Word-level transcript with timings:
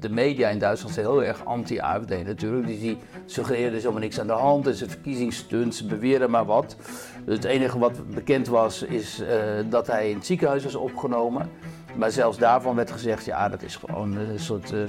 de 0.00 0.10
media 0.10 0.48
in 0.48 0.58
Duitsland 0.58 0.94
zijn 0.94 1.06
heel 1.06 1.24
erg 1.24 1.44
anti-AFD 1.44 2.24
natuurlijk. 2.24 2.66
Dus 2.66 2.80
die 2.80 2.98
suggereren 3.26 3.70
er 3.70 3.76
is 3.76 3.82
helemaal 3.82 4.02
niks 4.02 4.20
aan 4.20 4.26
de 4.26 4.32
hand, 4.32 4.64
het 4.64 4.74
is 4.74 4.80
een 4.80 4.90
verkiezingsstunt, 4.90 5.74
ze 5.74 5.86
beweren 5.86 6.30
maar 6.30 6.44
wat. 6.44 6.76
Dus 7.24 7.34
het 7.34 7.44
enige 7.44 7.78
wat 7.78 8.14
bekend 8.14 8.46
was, 8.46 8.82
is 8.82 9.20
eh, 9.20 9.38
dat 9.68 9.86
hij 9.86 10.10
in 10.10 10.16
het 10.16 10.26
ziekenhuis 10.26 10.64
was 10.64 10.74
opgenomen. 10.74 11.50
Maar 11.96 12.10
zelfs 12.10 12.38
daarvan 12.38 12.74
werd 12.74 12.90
gezegd, 12.90 13.24
ja, 13.24 13.48
dat 13.48 13.62
is 13.62 13.76
gewoon 13.76 14.16
een 14.16 14.38
soort 14.38 14.72
uh, 14.72 14.80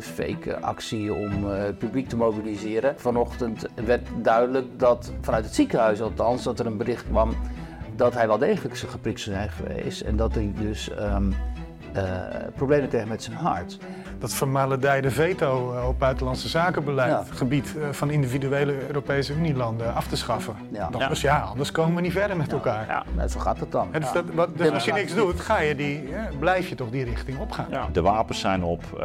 fake 0.00 0.56
actie 0.60 1.14
om 1.14 1.44
het 1.44 1.78
publiek 1.78 2.08
te 2.08 2.16
mobiliseren. 2.16 2.94
Vanochtend 2.96 3.66
werd 3.84 4.08
duidelijk 4.22 4.66
dat, 4.78 5.12
vanuit 5.20 5.44
het 5.44 5.54
ziekenhuis 5.54 6.02
althans, 6.02 6.42
dat 6.42 6.58
er 6.58 6.66
een 6.66 6.76
bericht 6.76 7.04
kwam 7.04 7.34
dat 7.96 8.14
hij 8.14 8.26
wel 8.26 8.38
degelijk 8.38 8.76
geprikt 8.76 9.20
zou 9.20 9.36
zijn 9.36 9.50
geweest. 9.50 10.00
En 10.00 10.16
dat 10.16 10.34
hij 10.34 10.52
dus 10.58 10.90
um, 11.00 11.34
problemen 12.54 12.88
kreeg 12.88 13.06
met 13.06 13.22
zijn 13.22 13.36
hart 13.36 13.78
dat 14.18 14.34
vermaledijde 14.34 15.10
veto 15.10 15.74
eh, 15.74 15.88
op 15.88 15.98
buitenlandse 15.98 16.48
zakenbeleid, 16.48 17.10
ja. 17.10 17.24
gebied 17.34 17.74
eh, 17.76 17.88
van 17.90 18.10
individuele 18.10 18.86
Europese 18.86 19.34
Unielanden 19.34 19.94
af 19.94 20.06
te 20.06 20.16
schaffen. 20.16 20.56
Ja. 20.72 21.08
Dus 21.08 21.20
ja, 21.20 21.40
anders 21.40 21.72
komen 21.72 21.94
we 21.94 22.00
niet 22.00 22.12
verder 22.12 22.36
met 22.36 22.52
elkaar. 22.52 23.04
Ja, 23.16 23.28
zo 23.28 23.40
gaat 23.40 23.60
het 23.60 23.72
dan. 23.72 23.88
dus, 23.92 24.12
dat, 24.12 24.24
dus 24.56 24.70
als 24.70 24.84
je 24.84 24.92
niks 24.92 25.14
doet, 25.14 25.40
ga 25.40 25.58
je 25.58 25.74
die, 25.74 26.08
blijf 26.38 26.68
je 26.68 26.74
toch 26.74 26.90
die 26.90 27.04
richting 27.04 27.38
opgaan. 27.38 27.66
De 27.92 28.02
wapens 28.02 28.40
zijn 28.40 28.62
op. 28.62 28.82
Uh, 28.94 29.00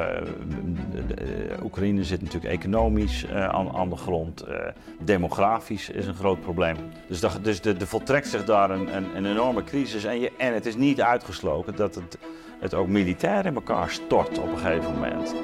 de, 1.07 1.15
Oekraïne 1.63 2.03
zit 2.03 2.21
natuurlijk 2.21 2.53
economisch 2.53 3.25
uh, 3.25 3.47
aan, 3.47 3.75
aan, 3.75 3.89
de 3.89 3.95
grond. 3.95 4.43
Uh, 4.47 4.55
demografisch 4.99 5.89
is 5.89 6.07
een 6.07 6.15
groot 6.15 6.41
probleem. 6.41 6.75
Dus, 7.07 7.19
de, 7.19 7.29
dus 7.41 7.61
de, 7.61 7.77
de 7.77 7.87
voltrekt 7.87 8.27
zich 8.27 8.45
daar 8.45 8.69
een, 8.69 8.95
een, 8.95 9.15
een 9.15 9.25
enorme 9.25 9.63
crisis. 9.63 10.03
En, 10.03 10.19
je, 10.19 10.31
en 10.37 10.53
het 10.53 10.65
is 10.65 10.75
niet 10.75 11.01
uitgesloten 11.01 11.75
dat 11.75 11.95
het 11.95 12.17
het 12.61 12.73
ook 12.73 12.87
militair 12.87 13.45
in 13.45 13.55
elkaar 13.55 13.89
stort 13.89 14.39
op 14.39 14.51
een 14.51 14.57
gegeven 14.57 14.93
moment. 14.93 15.35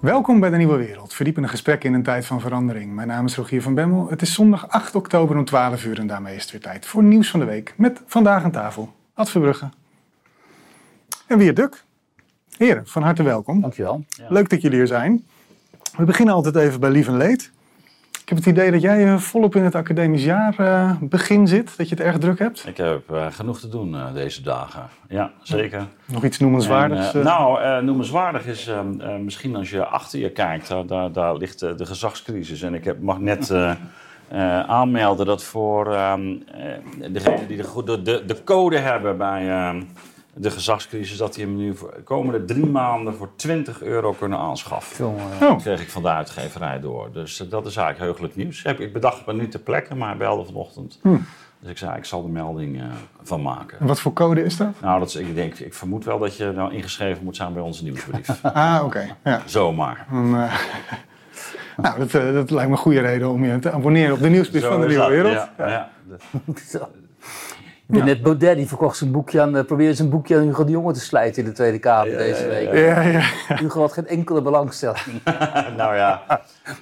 Welkom 0.00 0.40
bij 0.40 0.50
de 0.50 0.56
Nieuwe 0.56 0.76
Wereld, 0.76 1.14
verdiepende 1.14 1.48
gesprekken 1.48 1.88
in 1.88 1.94
een 1.94 2.02
tijd 2.02 2.26
van 2.26 2.40
verandering. 2.40 2.94
Mijn 2.94 3.08
naam 3.08 3.24
is 3.24 3.36
Rogier 3.36 3.62
van 3.62 3.74
Bemmel. 3.74 4.10
Het 4.10 4.22
is 4.22 4.34
zondag 4.34 4.68
8 4.68 4.94
oktober 4.94 5.36
om 5.36 5.44
12 5.44 5.84
uur 5.84 5.98
en 5.98 6.06
daarmee 6.06 6.34
is 6.34 6.42
het 6.42 6.50
weer 6.50 6.60
tijd 6.60 6.86
voor 6.86 7.02
nieuws 7.02 7.30
van 7.30 7.40
de 7.40 7.46
week. 7.46 7.74
Met 7.76 8.02
vandaag 8.06 8.44
aan 8.44 8.50
tafel 8.50 8.94
Ad 9.14 9.30
Verbrugge 9.30 9.68
en 11.26 11.38
Wier 11.38 11.54
Duk. 11.54 11.84
Heren, 12.56 12.86
van 12.86 13.02
harte 13.02 13.22
welkom. 13.22 13.60
Dankjewel. 13.60 14.04
Leuk 14.28 14.48
dat 14.48 14.60
jullie 14.60 14.80
er 14.80 14.86
zijn. 14.86 15.26
We 15.96 16.04
beginnen 16.04 16.34
altijd 16.34 16.56
even 16.56 16.80
bij 16.80 16.90
lief 16.90 17.06
en 17.06 17.16
leed. 17.16 17.50
Ik 18.28 18.34
heb 18.34 18.44
het 18.44 18.56
idee 18.56 18.70
dat 18.70 18.82
jij 18.82 19.06
eh, 19.06 19.16
volop 19.16 19.56
in 19.56 19.64
het 19.64 19.74
academisch 19.74 20.24
jaar 20.24 20.54
uh, 20.60 20.92
begin 21.00 21.46
zit, 21.46 21.76
dat 21.76 21.88
je 21.88 21.94
het 21.94 22.04
erg 22.04 22.18
druk 22.18 22.38
hebt. 22.38 22.64
Ik 22.66 22.76
heb 22.76 23.02
uh, 23.12 23.26
genoeg 23.30 23.60
te 23.60 23.68
doen 23.68 23.96
deze 24.14 24.42
dagen. 24.42 24.82
Ja, 25.08 25.32
zeker. 25.42 25.86
Nog 26.04 26.24
iets 26.24 26.38
noemenswaardigs? 26.38 27.14
En, 27.14 27.22
nou, 27.22 27.82
noemenswaardig 27.84 28.46
is 28.46 28.66
ehm, 28.66 29.24
misschien 29.24 29.56
als 29.56 29.70
je 29.70 29.84
achter 29.84 30.18
je 30.18 30.30
kijkt, 30.30 30.68
daar, 30.86 31.12
daar 31.12 31.36
ligt 31.36 31.58
de 31.58 31.86
gezagscrisis. 31.86 32.62
En 32.62 32.74
ik 32.74 32.84
heb, 32.84 33.00
mag 33.00 33.18
net 33.18 33.52
aanmelden 34.66 35.26
dat 35.26 35.44
voor 35.44 35.94
ehm, 35.94 36.36
degenen 37.10 37.46
die 37.46 37.56
de, 37.56 38.02
de, 38.02 38.24
de, 38.26 38.44
code 38.44 38.78
hebben 38.78 39.16
bij 39.16 39.48
ehm, 39.48 39.82
de 40.40 40.50
gezagscrisis, 40.50 41.16
dat 41.16 41.34
die 41.34 41.44
hem 41.44 41.56
nu 41.56 41.76
voor 41.76 41.92
de 41.96 42.02
komende 42.02 42.44
drie 42.44 42.66
maanden 42.66 43.14
voor 43.14 43.28
20 43.36 43.82
euro 43.82 44.12
kunnen 44.12 44.38
aanschaffen. 44.38 45.06
Oh. 45.06 45.40
Dat 45.40 45.62
kreeg 45.62 45.80
ik 45.80 45.90
van 45.90 46.02
de 46.02 46.08
uitgeverij 46.08 46.80
door. 46.80 47.12
Dus 47.12 47.40
eh, 47.40 47.50
dat 47.50 47.66
is 47.66 47.76
eigenlijk 47.76 48.04
heugelijk 48.04 48.36
nieuws. 48.36 48.62
Ik 48.62 48.92
bedacht 48.92 49.26
me 49.26 49.32
nu 49.32 49.48
ter 49.48 49.60
plekke, 49.60 49.94
maar 49.94 50.08
hij 50.08 50.18
belde 50.18 50.44
vanochtend. 50.44 50.98
Hm. 51.02 51.16
Dus 51.60 51.70
ik 51.70 51.78
zei, 51.78 51.96
ik 51.96 52.04
zal 52.04 52.22
de 52.22 52.28
melding 52.28 52.76
uh, 52.76 52.84
van 53.22 53.42
maken. 53.42 53.78
En 53.78 53.86
wat 53.86 54.00
voor 54.00 54.12
code 54.12 54.44
is 54.44 54.56
dat? 54.56 54.80
Nou, 54.80 54.98
dat 54.98 55.08
is, 55.08 55.14
ik, 55.16 55.34
denk, 55.34 55.58
ik 55.58 55.74
vermoed 55.74 56.04
wel 56.04 56.18
dat 56.18 56.36
je 56.36 56.52
nou 56.52 56.74
ingeschreven 56.74 57.24
moet 57.24 57.36
zijn 57.36 57.52
bij 57.52 57.62
onze 57.62 57.84
nieuwsbrief. 57.84 58.28
ah, 58.42 58.80
oké. 58.84 59.16
Ja. 59.24 59.42
Zomaar. 59.44 60.06
Uh, 60.12 60.20
nou, 61.76 61.98
dat, 61.98 62.10
dat, 62.10 62.50
lijkt 62.50 62.70
me 62.70 62.76
een 62.76 62.82
goede 62.82 63.00
reden 63.00 63.30
om 63.30 63.44
je 63.44 63.58
te 63.58 63.70
abonneren 63.70 64.14
op 64.14 64.20
de 64.20 64.28
nieuwsbrief 64.28 64.64
van 64.64 64.80
de 64.80 64.86
Nieuwe 64.86 65.08
Wereld. 65.08 65.48
Ja, 65.58 65.68
ja. 65.68 65.90
ja. 66.72 66.88
Net 67.88 68.22
Baudet 68.22 68.56
die 68.56 68.66
verkocht 68.66 68.96
zijn 68.96 69.10
boekje 69.10 69.40
aan, 69.40 69.56
uh, 69.56 69.62
probeerde 69.62 69.94
zijn 69.94 70.08
boekje 70.08 70.36
aan 70.36 70.42
Hugo 70.42 70.64
de 70.64 70.70
Jonge 70.70 70.92
te 70.92 71.00
slijten 71.00 71.42
in 71.42 71.48
de 71.48 71.54
Tweede 71.54 71.78
Kamer 71.78 72.16
deze 72.16 72.46
week. 72.46 72.72
Ja, 72.72 73.00
ja, 73.00 73.20
Hugo 73.56 73.80
had 73.80 73.92
geen 73.92 74.06
enkele 74.06 74.42
belangstelling. 74.42 75.22
nou 75.76 75.96
ja. 75.96 76.22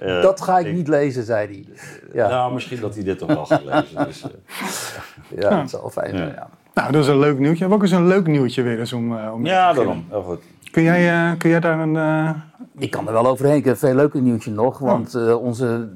Uh, 0.03 0.23
dat 0.23 0.41
ga 0.41 0.59
ik, 0.59 0.73
niet 0.73 0.89
lezen, 0.89 1.25
zei 1.25 1.47
hij. 1.47 1.67
Ja. 2.13 2.29
Nou, 2.29 2.53
misschien 2.53 2.81
dat 2.81 2.95
hij 2.95 3.05
dit 3.05 3.19
toch 3.19 3.29
wel 3.29 3.47
gaat 3.47 3.65
lezen. 3.65 4.05
Dus, 4.07 4.25
uh. 4.25 5.41
ja, 5.43 5.61
dat 5.61 5.71
zal 5.71 5.91
fijn 5.91 6.17
zijn, 6.17 6.35
ja. 6.35 6.49
Nou, 6.75 6.93
dat 6.93 7.03
is 7.03 7.09
een 7.09 7.19
leuk 7.19 7.39
nieuwtje. 7.39 7.73
Ook 7.73 7.83
eens 7.83 7.91
een 7.91 8.07
leuk 8.07 8.27
nieuwtje 8.27 8.63
weer 8.63 8.79
eens 8.79 8.93
om, 8.93 9.19
om 9.19 9.47
Ja, 9.47 9.73
daarom. 9.73 10.07
Heel 10.11 10.23
goed. 10.23 10.43
Kun 10.71 10.83
jij, 10.83 11.35
kun 11.39 11.51
jij 11.51 11.61
daar 11.61 11.79
een... 11.79 12.35
Ik 12.79 12.91
kan 12.91 13.07
er 13.07 13.13
wel 13.13 13.27
overheen. 13.27 13.57
Ik 13.57 13.65
heb 13.65 13.73
een 13.73 13.79
veel 13.79 13.95
leuker 13.95 14.21
nieuwtje 14.21 14.51
nog. 14.51 14.79
Want 14.79 15.15
oh. 15.15 15.43
onze 15.43 15.89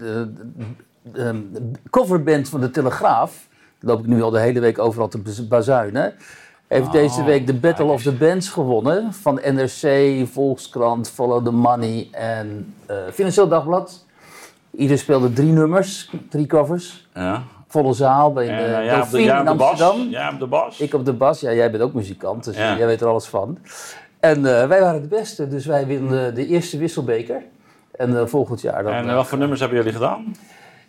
coverband 1.91 2.49
van 2.49 2.61
de 2.61 2.71
Telegraaf 2.71 3.49
loop 3.81 4.01
ik 4.01 4.07
nu 4.07 4.23
al 4.23 4.31
de 4.31 4.41
hele 4.41 4.61
week 4.61 4.79
overal 4.79 5.09
te 5.09 5.47
bazuinen. 5.49 6.15
Heeft 6.67 6.87
oh, 6.87 6.93
deze 6.93 7.25
week 7.25 7.47
de 7.47 7.55
Battle 7.55 7.85
of 7.85 8.03
the 8.03 8.13
Bands 8.13 8.49
gewonnen. 8.49 9.13
Van 9.13 9.41
NRC, 9.45 10.13
Volkskrant, 10.33 11.11
Follow 11.11 11.45
the 11.45 11.51
Money 11.51 12.09
en 12.13 12.75
uh, 12.91 12.97
Financieel 13.13 13.49
Dagblad. 13.49 14.07
Ieder 14.71 14.99
speelde 14.99 15.33
drie 15.33 15.53
nummers, 15.53 16.11
drie 16.29 16.47
covers. 16.47 17.09
Ja. 17.15 17.43
Volle 17.69 17.93
zaal 17.93 18.33
bij 18.33 18.47
de 18.47 18.53
uh, 18.53 18.87
ja, 18.87 19.05
de, 19.11 19.23
ja, 19.23 19.41
in 19.41 19.49
Amsterdam. 19.49 20.09
Ja, 20.09 20.33
op 20.33 20.39
de 20.39 20.47
bas. 20.47 20.81
Ik 20.81 20.95
op 20.95 21.05
de 21.05 21.13
bas. 21.13 21.41
Ja, 21.41 21.53
jij 21.53 21.71
bent 21.71 21.83
ook 21.83 21.95
muzikant, 21.95 22.45
dus 22.45 22.57
jij 22.57 22.87
weet 22.87 23.01
er 23.01 23.07
alles 23.07 23.27
van. 23.27 23.59
En 24.21 24.39
uh, 24.39 24.67
wij 24.67 24.81
waren 24.81 25.03
de 25.03 25.09
beste, 25.09 25.49
dus 25.49 25.67
wij 25.67 25.87
winnen 25.87 26.35
de 26.35 26.47
eerste 26.47 26.79
wisselbeker. 26.79 27.43
En 27.93 28.29
volgend 28.29 28.61
jaar 28.61 28.83
dan... 28.83 28.93
En 28.93 29.15
wat 29.15 29.27
voor 29.27 29.39
nummers 29.39 29.61
hebben 29.61 29.79
jullie 29.79 29.93
gedaan? 29.93 30.35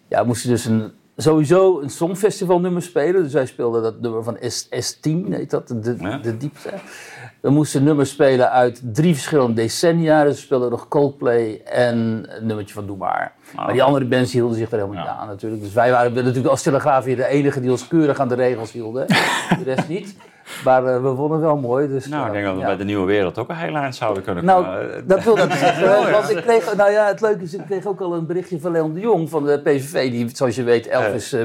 Ja, 0.07 0.21
we 0.21 0.27
moesten 0.27 0.49
dus 0.49 0.65
een 0.65 0.91
sowieso 1.21 1.79
een 1.79 1.89
songfestivalnummer 1.89 2.81
spelen. 2.81 3.23
Dus 3.23 3.33
wij 3.33 3.45
speelden 3.45 3.83
dat 3.83 4.01
nummer 4.01 4.23
van 4.23 4.37
S, 4.39 4.65
S10, 4.65 5.29
heet 5.29 5.49
dat, 5.49 5.67
de, 5.67 6.19
de 6.21 6.37
diepte. 6.37 6.69
We 7.39 7.49
moesten 7.49 7.83
nummers 7.83 8.09
spelen 8.09 8.51
uit 8.51 8.81
drie 8.83 9.13
verschillende 9.13 9.53
decennia. 9.53 10.23
Dus 10.23 10.35
we 10.35 10.41
speelden 10.41 10.69
nog 10.69 10.87
Coldplay 10.87 11.61
en 11.65 11.97
een 11.97 12.45
nummertje 12.45 12.73
van 12.73 12.85
Doe 12.85 12.97
Maar. 12.97 13.33
Ah, 13.55 13.65
maar 13.65 13.73
die 13.73 13.83
andere 13.83 14.05
bands 14.05 14.31
hielden 14.31 14.57
zich 14.57 14.71
er 14.71 14.77
helemaal 14.77 15.03
niet 15.03 15.11
aan 15.11 15.27
natuurlijk. 15.27 15.61
Dus 15.61 15.73
wij 15.73 15.91
waren 15.91 16.13
natuurlijk 16.13 16.47
als 16.47 16.61
Telegraaf 16.61 17.03
weer 17.03 17.15
de 17.15 17.25
enige 17.25 17.61
die 17.61 17.71
ons 17.71 17.87
keurig 17.87 18.19
aan 18.19 18.27
de 18.27 18.35
regels 18.35 18.71
hielden. 18.71 19.07
de 19.07 19.63
rest 19.63 19.87
niet. 19.87 20.15
Maar 20.63 20.83
uh, 20.83 21.01
we 21.01 21.09
wonnen 21.09 21.39
wel 21.39 21.57
mooi. 21.57 21.87
Dus, 21.87 22.07
nou, 22.07 22.27
ik 22.27 22.33
denk 22.33 22.45
dat 22.45 22.55
we 22.55 22.61
bij 22.61 22.77
de 22.77 22.83
Nieuwe 22.83 23.05
Wereld 23.05 23.37
ook 23.37 23.49
een 23.49 23.75
eind 23.75 23.95
zouden 23.95 24.23
kunnen 24.23 24.45
nou, 24.45 24.87
dat 25.05 25.23
wil 25.23 25.37
ik 25.37 25.51
zeggen. 25.51 26.11
want 26.11 26.29
ik 26.29 26.37
kreeg, 26.37 26.75
nou 26.75 26.91
ja, 26.91 27.07
het 27.07 27.21
leuke 27.21 27.43
is, 27.43 27.53
ik 27.53 27.65
kreeg 27.65 27.85
ook 27.85 28.01
al 28.01 28.13
een 28.13 28.25
berichtje 28.25 28.59
van 28.59 28.71
Leon 28.71 28.93
de 28.93 28.99
Jong 28.99 29.29
van 29.29 29.45
de 29.45 29.59
PVV, 29.59 30.11
die 30.11 30.29
zoals 30.33 30.55
je 30.55 30.63
weet 30.63 30.87
Elvis, 30.87 31.35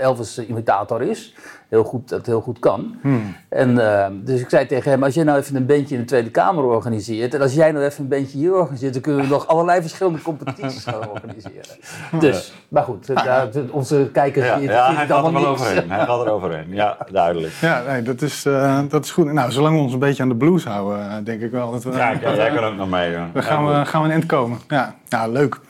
Elvis 0.00 0.38
imitator 0.38 1.02
is 1.02 1.34
heel 1.70 1.84
goed, 1.84 2.08
dat 2.08 2.26
heel 2.26 2.40
goed 2.40 2.58
kan. 2.58 2.98
Hmm. 3.02 3.36
En, 3.48 3.70
uh, 3.70 4.06
dus 4.12 4.40
ik 4.40 4.48
zei 4.48 4.66
tegen 4.66 4.90
hem, 4.90 5.02
als 5.02 5.14
jij 5.14 5.24
nou 5.24 5.38
even 5.38 5.56
een 5.56 5.66
bandje 5.66 5.94
in 5.94 6.00
de 6.00 6.06
Tweede 6.06 6.30
Kamer 6.30 6.64
organiseert... 6.64 7.34
en 7.34 7.40
als 7.40 7.54
jij 7.54 7.72
nou 7.72 7.84
even 7.84 8.02
een 8.02 8.08
bandje 8.08 8.38
hier 8.38 8.54
organiseert... 8.54 8.92
dan 8.92 9.02
kunnen 9.02 9.22
we 9.22 9.28
nog 9.28 9.46
allerlei 9.46 9.80
verschillende 9.80 10.22
competities 10.22 10.84
gaan 10.84 11.08
organiseren. 11.08 11.76
Dus, 12.20 12.52
maar 12.68 12.82
goed, 12.82 13.14
ah, 13.14 13.42
onze 13.70 14.10
kijkers... 14.12 14.46
Ja, 14.46 14.56
ja 14.56 14.94
hij 14.94 15.06
gaat 15.06 15.26
er 15.26 15.32
wel 15.32 15.46
overheen. 15.46 15.90
Hij 15.90 16.06
gaat 16.06 16.26
er 16.26 16.32
overheen, 16.32 16.66
ja, 16.68 16.96
duidelijk. 17.12 17.52
Ja, 17.60 17.82
nee, 17.86 18.02
dat, 18.02 18.22
is, 18.22 18.44
uh, 18.44 18.80
dat 18.88 19.04
is 19.04 19.10
goed. 19.10 19.32
Nou, 19.32 19.50
zolang 19.50 19.76
we 19.76 19.82
ons 19.82 19.92
een 19.92 19.98
beetje 19.98 20.22
aan 20.22 20.28
de 20.28 20.34
blues 20.34 20.64
houden, 20.64 21.10
eh, 21.10 21.16
denk 21.24 21.40
ik 21.40 21.50
wel 21.50 21.70
dat 21.70 21.84
we... 21.84 21.92
Ja, 21.92 22.14
jij 22.14 22.50
kan 22.50 22.64
ook 22.64 22.76
nog 22.76 22.90
mee. 22.90 23.16
Dan 23.32 23.42
gaan, 23.42 23.66
we, 23.66 23.86
gaan 23.86 24.00
we 24.00 24.06
een 24.06 24.12
eind 24.12 24.26
komen. 24.26 24.58
Ja, 24.68 24.94
nou, 25.08 25.32
leuk. 25.32 25.60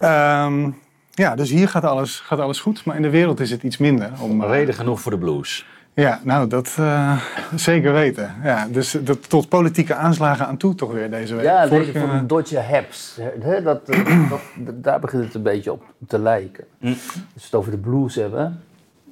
Um, 0.00 0.76
ja, 1.18 1.34
dus 1.34 1.50
hier 1.50 1.68
gaat 1.68 1.84
alles, 1.84 2.20
gaat 2.20 2.38
alles 2.38 2.60
goed, 2.60 2.84
maar 2.84 2.96
in 2.96 3.02
de 3.02 3.10
wereld 3.10 3.40
is 3.40 3.50
het 3.50 3.62
iets 3.62 3.76
minder. 3.76 4.10
Om, 4.20 4.42
uh, 4.42 4.48
Reden 4.48 4.74
genoeg 4.74 5.00
voor 5.00 5.12
de 5.12 5.18
blues. 5.18 5.66
Ja, 5.94 6.20
nou, 6.22 6.48
dat 6.48 6.76
uh, 6.80 7.22
zeker 7.54 7.92
weten. 7.92 8.34
Ja, 8.42 8.66
dus 8.70 8.96
dat, 9.00 9.28
tot 9.28 9.48
politieke 9.48 9.94
aanslagen 9.94 10.46
aan 10.46 10.56
toe 10.56 10.74
toch 10.74 10.92
weer 10.92 11.10
deze 11.10 11.34
week. 11.34 11.44
Ja, 11.44 11.66
deze 11.66 11.92
van 11.92 12.18
de 12.18 12.26
Dodge 12.26 12.60
Haps. 12.60 13.20
Dat, 13.62 13.86
dat, 14.30 14.40
daar 14.74 15.00
begint 15.00 15.24
het 15.24 15.34
een 15.34 15.42
beetje 15.42 15.72
op 15.72 15.82
te 16.06 16.18
lijken. 16.18 16.64
Hm. 16.78 16.86
Als 16.86 16.96
we 17.34 17.40
het 17.42 17.54
over 17.54 17.70
de 17.70 17.78
blues 17.78 18.14
hebben. 18.14 18.62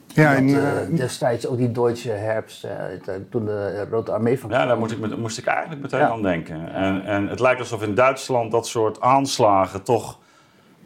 Ja, 0.07 0.33
in, 0.33 0.49
uh, 0.49 0.63
destijds 0.91 1.47
ook 1.47 1.57
die 1.57 1.73
Deutsche 1.73 2.11
Herbst, 2.11 2.67
toen 3.31 3.45
de 3.45 3.87
Rode 3.91 4.13
Armee 4.13 4.41
van 4.41 4.51
Ja, 4.51 4.67
daar 4.67 4.79
moest 4.79 4.93
ik, 4.93 5.17
moest 5.17 5.39
ik 5.39 5.47
eigenlijk 5.47 5.83
meteen 5.83 6.01
aan 6.01 6.23
denken. 6.23 6.75
En, 6.75 7.05
en 7.05 7.29
het 7.29 7.41
lijkt 7.41 7.61
alsof 7.61 7.83
in 7.83 7.95
Duitsland 7.95 8.51
dat 8.51 8.67
soort 8.67 9.01
aanslagen 9.01 9.83
toch 9.83 10.19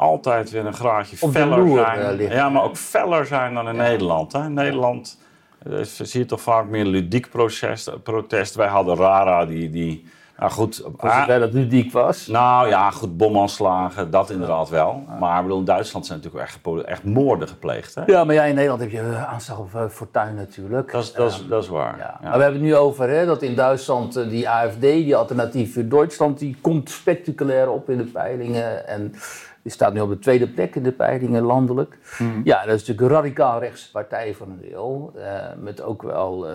altijd 0.00 0.50
weer 0.50 0.66
een 0.66 0.72
graadje 0.72 1.16
feller 1.16 1.68
zijn. 1.68 2.20
Uh, 2.20 2.32
ja, 2.32 2.48
maar 2.48 2.62
ook 2.62 2.76
feller 2.76 3.26
zijn 3.26 3.54
dan 3.54 3.68
in 3.68 3.76
Nederland. 3.76 4.32
Hè? 4.32 4.44
In 4.44 4.54
Nederland 4.54 5.18
Uh, 5.66 5.82
zie 5.82 6.20
je 6.20 6.26
toch 6.26 6.40
vaak 6.40 6.66
meer 6.66 6.84
ludiek 6.84 7.30
proces, 7.30 7.88
protest. 8.02 8.54
Wij 8.54 8.68
hadden 8.68 8.96
Rara 8.96 9.46
die... 9.46 9.70
die 9.70 10.04
nou 10.40 10.52
goed, 10.52 10.82
Voor 10.96 11.10
zover 11.10 11.40
dat 11.40 11.52
ludiek 11.52 11.92
was. 11.92 12.26
Nou 12.26 12.68
ja, 12.68 12.90
goed, 12.90 13.16
bomaanslagen, 13.16 14.10
dat 14.10 14.30
inderdaad 14.30 14.68
wel. 14.68 15.04
Maar 15.18 15.36
ik 15.36 15.42
bedoel, 15.42 15.58
in 15.58 15.64
Duitsland 15.64 16.06
zijn 16.06 16.18
natuurlijk 16.18 16.44
echt, 16.44 16.86
echt 16.86 17.04
moorden 17.04 17.48
gepleegd. 17.48 17.94
Hè? 17.94 18.02
Ja, 18.06 18.24
maar 18.24 18.34
ja, 18.34 18.44
in 18.44 18.54
Nederland 18.54 18.80
heb 18.80 18.90
je 18.90 19.00
eh, 19.00 19.32
aanslag 19.32 19.58
op 19.58 19.74
eh, 19.74 19.88
Fortuyn 19.88 20.34
natuurlijk. 20.34 20.92
Dat, 20.92 21.02
is, 21.02 21.12
dat, 21.12 21.30
is, 21.30 21.46
dat 21.48 21.62
is 21.62 21.68
waar. 21.68 21.98
Ja. 21.98 22.18
Ja. 22.22 22.28
Maar 22.28 22.36
we 22.36 22.42
hebben 22.42 22.60
het 22.60 22.70
nu 22.70 22.76
over 22.76 23.08
hè, 23.08 23.26
dat 23.26 23.42
in 23.42 23.54
Duitsland 23.54 24.16
eh, 24.16 24.28
die 24.28 24.48
AFD, 24.48 24.80
die 24.80 25.16
Alternatief 25.16 25.74
voor 25.74 25.88
Duitsland, 25.88 26.38
die 26.38 26.56
komt 26.60 26.90
spectaculair 26.90 27.70
op 27.70 27.90
in 27.90 27.96
de 27.96 28.04
peilingen. 28.04 28.88
En 28.88 29.14
die 29.62 29.72
staat 29.72 29.92
nu 29.92 30.00
op 30.00 30.08
de 30.08 30.18
tweede 30.18 30.48
plek 30.48 30.74
in 30.74 30.82
de 30.82 30.92
peilingen 30.92 31.42
landelijk. 31.42 31.98
Ja, 32.44 32.64
dat 32.64 32.74
is 32.74 32.80
natuurlijk 32.86 33.00
een 33.00 33.16
radicaal 33.22 33.58
rechtse 33.60 33.90
partij 33.90 34.34
voor 34.34 34.46
een 34.46 34.60
deel. 34.60 35.12
eh, 35.16 35.22
met 35.58 35.82
ook 35.82 36.02
wel 36.02 36.48
eh, 36.48 36.54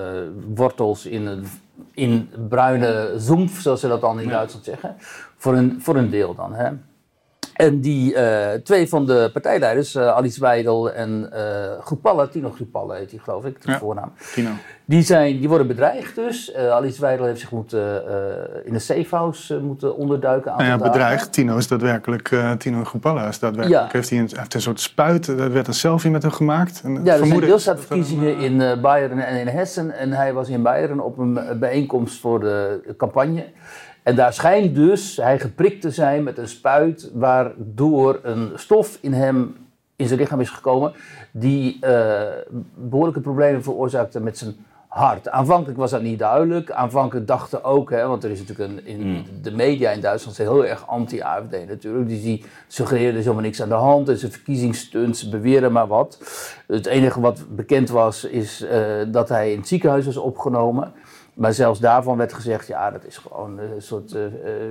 wortels 0.55 1.05
in, 1.05 1.25
een, 1.25 1.45
in 1.93 2.29
bruine 2.49 3.13
zoemf, 3.17 3.59
zoals 3.59 3.79
ze 3.79 3.87
dat 3.87 4.01
dan 4.01 4.19
in 4.19 4.29
Duitsland 4.29 4.65
zeggen. 4.65 4.95
Voor 5.37 5.53
een, 5.55 5.77
voor 5.81 5.95
een 5.95 6.09
deel 6.09 6.35
dan. 6.35 6.53
Hè. 6.53 6.69
En 7.53 7.79
die 7.81 8.15
eh, 8.15 8.59
twee 8.61 8.89
van 8.89 9.05
de 9.05 9.29
partijleiders, 9.33 9.97
Alice 9.97 10.39
Weidel 10.39 10.91
en 10.91 11.29
Groepalla, 11.81 12.27
Tino 12.27 12.49
Groepalla 12.51 12.93
heet 12.93 13.09
die 13.09 13.19
geloof 13.19 13.45
ik, 13.45 13.61
de 13.61 13.71
Ja. 13.71 13.77
voornaam. 13.79 14.11
Tino. 14.33 14.49
Die, 14.87 15.01
zijn, 15.01 15.39
die 15.39 15.47
worden 15.47 15.67
bedreigd 15.67 16.15
dus. 16.15 16.51
Eh, 16.51 16.69
Alice 16.69 17.01
Weidel 17.01 17.25
heeft 17.25 17.39
zich 17.39 17.51
moeten, 17.51 18.07
eh, 18.07 18.65
in 18.65 18.73
een 18.73 18.81
safehouse 18.81 19.55
eh, 19.55 19.61
moeten 19.61 19.95
onderduiken. 19.95 20.51
Nou 20.51 20.63
ja, 20.63 20.77
dagen. 20.77 20.91
bedreigd. 20.91 21.33
Tino 21.33 21.57
is 21.57 21.67
daadwerkelijk, 21.67 22.35
Tino 22.57 22.83
Groepalla 22.83 23.27
is 23.27 23.39
daadwerkelijk. 23.39 23.81
Ja. 23.81 23.89
Heeft 23.91 24.09
hij, 24.09 24.19
een, 24.19 24.29
heeft 24.33 24.53
een 24.53 24.61
soort 24.61 24.79
spuit, 24.79 25.27
er 25.27 25.51
werd 25.51 25.67
een 25.67 25.73
selfie 25.73 26.11
met 26.11 26.21
hem 26.21 26.31
gemaakt. 26.31 26.81
En 26.83 27.03
Ja, 27.03 27.13
er 27.13 27.25
zijn 27.25 27.39
deelstaatverkiezingen 27.39 28.37
in 28.37 28.61
eh 28.61 28.81
Bayern 28.81 29.19
en 29.19 29.39
in 29.39 29.47
Hessen. 29.47 29.91
En 29.91 30.11
hij 30.11 30.33
was 30.33 30.49
in 30.49 30.61
Bayern 30.61 31.01
op 31.01 31.17
een 31.17 31.39
bijeenkomst 31.59 32.19
voor 32.19 32.39
de 32.39 32.93
campagne. 32.97 33.45
En 34.03 34.15
daar 34.15 34.33
schijnt 34.33 34.75
dus 34.75 35.17
hij 35.17 35.39
geprikt 35.39 35.81
te 35.81 35.91
zijn 35.91 36.23
met 36.23 36.37
een 36.37 36.47
spuit... 36.47 37.11
waardoor 37.13 38.19
een 38.23 38.51
stof 38.55 38.97
in 39.01 39.13
hem, 39.13 39.55
in 39.95 40.07
zijn 40.07 40.19
lichaam 40.19 40.39
is 40.39 40.49
gekomen... 40.49 40.93
die 41.31 41.77
eh, 41.81 42.21
behoorlijke 42.75 43.19
problemen 43.19 43.63
veroorzaakte 43.63 44.19
met 44.19 44.37
zijn 44.37 44.55
hart. 44.95 45.29
Aanvankelijk 45.29 45.77
was 45.77 45.91
dat 45.91 46.01
niet 46.01 46.19
duidelijk. 46.19 46.71
Aanvankelijk 46.71 47.27
dachten 47.27 47.63
ook, 47.63 47.89
hè, 47.89 48.07
want 48.07 48.23
er 48.23 48.31
is 48.31 48.39
natuurlijk 48.39 48.71
een, 48.71 48.85
in 48.85 49.25
de 49.41 49.51
media 49.51 49.91
in 49.91 50.01
Duitsland 50.01 50.35
zijn 50.35 50.47
heel 50.47 50.65
erg 50.65 50.87
anti-AFD 50.87 51.67
natuurlijk. 51.67 52.09
Dus 52.09 52.21
die 52.21 52.43
suggereren 52.67 53.11
er 53.11 53.17
is 53.17 53.23
helemaal 53.23 53.45
niks 53.45 53.61
aan 53.61 53.69
de 53.69 53.73
hand. 53.73 54.07
Het 54.07 54.17
is 54.17 54.23
een 54.23 54.31
verkiezingstunt, 54.31 55.17
ze 55.17 55.29
beweren 55.29 55.71
maar 55.71 55.87
wat. 55.87 56.19
Het 56.67 56.85
enige 56.85 57.19
wat 57.19 57.45
bekend 57.49 57.89
was, 57.89 58.23
is 58.23 58.61
eh, 58.61 58.81
dat 59.07 59.29
hij 59.29 59.51
in 59.51 59.57
het 59.57 59.67
ziekenhuis 59.67 60.05
was 60.05 60.17
opgenomen. 60.17 60.93
Maar 61.33 61.53
zelfs 61.53 61.79
daarvan 61.79 62.17
werd 62.17 62.33
gezegd, 62.33 62.67
ja, 62.67 62.91
dat 62.91 63.05
is 63.05 63.17
gewoon 63.17 63.59
een 63.59 63.81
soort 63.81 64.13
eh, 64.13 64.21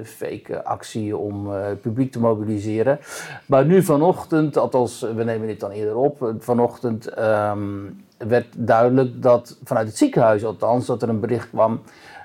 fake 0.04 0.64
actie 0.64 1.16
om 1.16 1.50
het 1.50 1.80
publiek 1.80 2.12
te 2.12 2.20
mobiliseren. 2.20 2.98
Maar 3.46 3.64
nu 3.64 3.82
vanochtend, 3.82 4.56
althans, 4.56 5.00
we 5.00 5.24
nemen 5.24 5.46
dit 5.46 5.60
dan 5.60 5.70
eerder 5.70 5.96
op, 5.96 6.34
vanochtend 6.38 7.06
ehm, 7.06 7.86
werd 8.16 8.46
duidelijk 8.56 9.22
dat, 9.22 9.58
vanuit 9.64 9.86
het 9.86 9.96
ziekenhuis 9.96 10.44
althans, 10.44 10.86
dat 10.86 11.02
er 11.02 11.08
een 11.08 11.20
bericht 11.20 11.48
kwam 11.50 11.80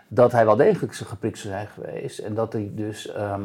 dat 0.08 0.32
hij 0.32 0.46
wel 0.46 0.56
degelijk 0.56 0.96
geprikt 0.96 1.38
zou 1.38 1.54
zijn 1.54 1.68
geweest. 1.68 2.20
En 2.20 2.34
dat 2.34 2.54
hij 2.54 2.72
dus 2.76 3.12
ehm, 3.12 3.42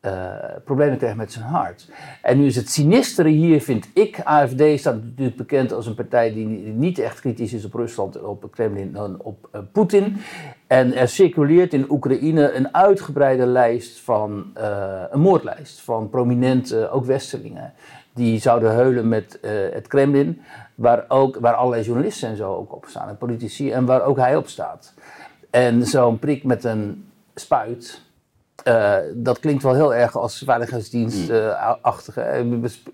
eh, 0.00 0.32
problemen 0.64 0.98
kreeg 0.98 1.14
met 1.14 1.32
zijn 1.32 1.44
hart. 1.44 1.88
En 2.22 2.38
nu 2.38 2.46
is 2.46 2.56
het 2.56 2.70
sinistere 2.70 3.28
hier, 3.28 3.60
vind 3.60 3.88
ik, 3.94 4.20
AFD 4.24 4.62
staat 4.78 5.02
natuurlijk 5.02 5.36
bekend 5.36 5.72
als 5.72 5.86
een 5.86 5.94
partij 5.94 6.32
die 6.32 6.46
niet 6.72 6.98
echt 6.98 7.20
kritisch 7.20 7.52
is 7.52 7.64
op 7.64 7.74
Rusland, 7.74 8.22
op 8.22 8.46
Kremlin 8.50 8.96
en 8.96 9.16
op 9.22 9.48
eh, 9.52 9.60
Poetin. 9.72 10.16
En 10.66 10.94
er 10.94 11.08
circuleert 11.08 11.74
in 11.74 11.90
Oekraïne 11.90 12.52
een 12.52 12.74
uitgebreide 12.74 13.46
lijst 13.46 14.00
van, 14.00 14.50
eh, 14.54 15.02
een 15.10 15.20
moordlijst 15.20 15.80
van 15.80 16.10
prominente, 16.10 16.90
ook 16.90 17.04
westerlingen, 17.04 17.72
die 18.14 18.40
zouden 18.40 18.74
heulen 18.74 19.08
met 19.08 19.38
het 19.72 19.86
Kremlin, 19.86 20.40
waar, 20.80 21.04
ook, 21.08 21.36
waar 21.40 21.54
allerlei 21.54 21.82
journalisten 21.82 22.28
en 22.28 22.36
zo 22.36 22.54
ook 22.54 22.74
op 22.74 22.84
staan, 22.88 23.08
en 23.08 23.16
politici, 23.16 23.70
en 23.70 23.84
waar 23.84 24.02
ook 24.02 24.16
hij 24.16 24.36
op 24.36 24.48
staat. 24.48 24.94
En 25.50 25.86
zo'n 25.86 26.18
prik 26.18 26.44
met 26.44 26.64
een 26.64 27.10
spuit, 27.34 28.02
eh, 28.64 28.94
dat 29.14 29.38
klinkt 29.38 29.62
wel 29.62 29.74
heel 29.74 29.94
erg 29.94 30.16
als 30.16 30.42
veiligheidsdienstachtig. 30.46 32.16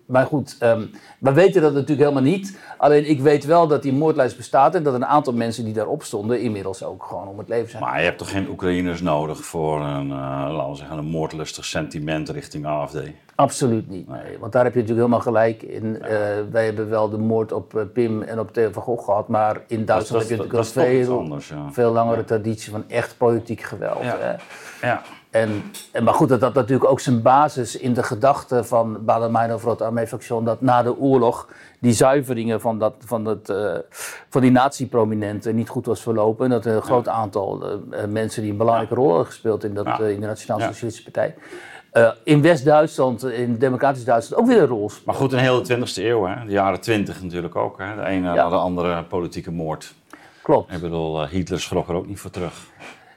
maar 0.07 0.27
goed, 0.27 0.57
ehm, 0.59 0.83
we 1.19 1.33
weten 1.33 1.63
dat 1.63 1.73
natuurlijk 1.73 2.01
helemaal 2.01 2.23
niet. 2.33 2.59
Alleen 2.79 3.09
ik 3.11 3.21
weet 3.21 3.45
wel 3.45 3.67
dat 3.67 3.83
die 3.83 3.93
moordlijst 3.93 4.37
bestaat 4.37 4.75
en 4.75 4.83
dat 4.83 4.95
een 4.95 5.07
aantal 5.07 5.33
mensen 5.33 5.65
die 5.65 5.75
daarop 5.75 6.03
stonden 6.03 6.41
inmiddels 6.41 6.85
ook 6.85 7.03
gewoon 7.05 7.29
om 7.29 7.39
het 7.39 7.49
leven 7.49 7.71
zijn. 7.71 7.83
Maar 7.83 7.99
je 7.99 8.05
hebt 8.05 8.19
toch 8.19 8.31
geen 8.31 8.49
Oekraïners 8.49 9.01
nodig 9.01 9.45
voor 9.45 9.81
een, 9.81 10.11
eh, 10.11 10.17
laten 10.53 10.71
we 10.71 10.77
zeggen, 10.77 10.99
een 10.99 11.05
moordlustig 11.05 11.65
sentiment 11.65 12.29
richting 12.29 12.67
AFD? 12.67 12.97
Absoluut 13.35 13.89
niet. 13.89 14.09
Nee. 14.09 14.39
Want 14.41 14.53
daar 14.53 14.65
heb 14.65 14.75
je 14.75 14.81
natuurlijk 14.81 15.07
helemaal 15.09 15.33
gelijk 15.33 15.63
in. 15.63 16.03
Eh, 16.03 16.11
wij 16.51 16.65
hebben 16.65 16.89
wel 16.91 17.09
de 17.11 17.19
moord 17.19 17.53
op 17.53 17.77
eh, 17.77 17.83
Pim 17.93 18.23
en 18.23 18.39
op 18.39 18.53
Theo 18.53 18.69
van 18.73 18.83
Gogh 18.83 19.05
gehad, 19.05 19.29
maar 19.29 19.61
in 19.67 19.85
Duitsland 19.85 20.09
dat- 20.23 20.31
heb 20.31 20.39
je 20.39 20.45
natuurlijk 20.45 20.75
dat 20.75 20.85
een 20.85 21.05
veel, 21.05 21.19
anders, 21.19 21.49
ja. 21.49 21.69
veel 21.73 21.93
langere 21.93 22.25
traditie 22.25 22.71
van 22.73 22.85
echt 22.89 23.15
politiek 23.17 23.61
geweld. 23.61 24.03
Ja. 24.83 25.03
En, 25.31 25.63
en, 25.93 26.05
maar 26.05 26.15
goed, 26.15 26.29
dat 26.29 26.41
had 26.41 26.55
natuurlijk 26.55 26.91
ook 26.91 27.01
zijn 27.01 27.23
basis 27.23 27.77
in 27.77 27.95
de 27.95 28.03
gedachte 28.03 28.65
van 28.65 29.05
Baader-Meinhof 29.05 29.63
Rote 29.63 29.85
Armee-fractie... 29.85 30.43
dat 30.43 30.61
na 30.61 30.83
de 30.83 30.99
oorlog 30.99 31.49
die 31.79 31.93
zuiveringen 31.93 32.61
van, 32.61 32.79
dat, 32.79 32.95
van, 32.99 33.25
dat, 33.25 33.49
eh, 33.49 33.75
van 34.29 34.41
die 34.41 34.51
nazi-prominenten 34.51 35.55
niet 35.55 35.69
goed 35.69 35.87
was 35.87 36.03
verlopen. 36.03 36.45
En 36.45 36.51
dat 36.51 36.65
een 36.65 36.83
groot 36.83 37.09
aantal 37.09 37.63
eh, 37.63 38.03
eh, 38.03 38.09
mensen 38.09 38.43
die 38.43 38.51
een 38.51 38.57
belangrijke 38.57 38.95
rol 38.95 39.09
hadden 39.09 39.27
gespeeld 39.27 39.65
in, 39.65 39.75
dat, 39.75 39.87
Ja. 39.87 39.99
in 39.99 40.21
de 40.21 40.27
Nationaal. 40.27 40.61
Socialistische 40.61 41.11
Partij... 41.11 41.35
in 42.25 42.43
West-Duitsland, 42.43 43.25
in 43.25 43.59
democratisch 43.59 44.05
Duitsland, 44.05 44.43
ook 44.43 44.49
weer 44.49 44.63
een 44.63 44.67
rol 44.67 44.89
speelden. 44.89 45.05
Maar 45.07 45.15
goed, 45.15 45.33
een 45.33 45.39
hele 45.39 45.87
20e 45.87 46.05
eeuw, 46.05 46.25
hè? 46.27 46.45
de 46.45 46.53
jaren 46.53 46.81
20 46.81 47.23
natuurlijk 47.23 47.57
ook. 47.57 47.79
Hè? 47.79 47.95
De 47.97 48.05
ene 48.05 48.35
na 48.35 48.49
de 48.49 48.55
andere 48.55 49.05
politieke 49.05 49.51
moord. 49.51 49.95
Klopt. 50.43 50.73
Ik 50.73 50.81
bedoel, 50.81 51.27
Hitler 51.27 51.61
schrok 51.61 51.89
er 51.89 51.95
ook 51.95 52.07
niet 52.07 52.21
voor 52.21 52.31
terug. 52.31 52.67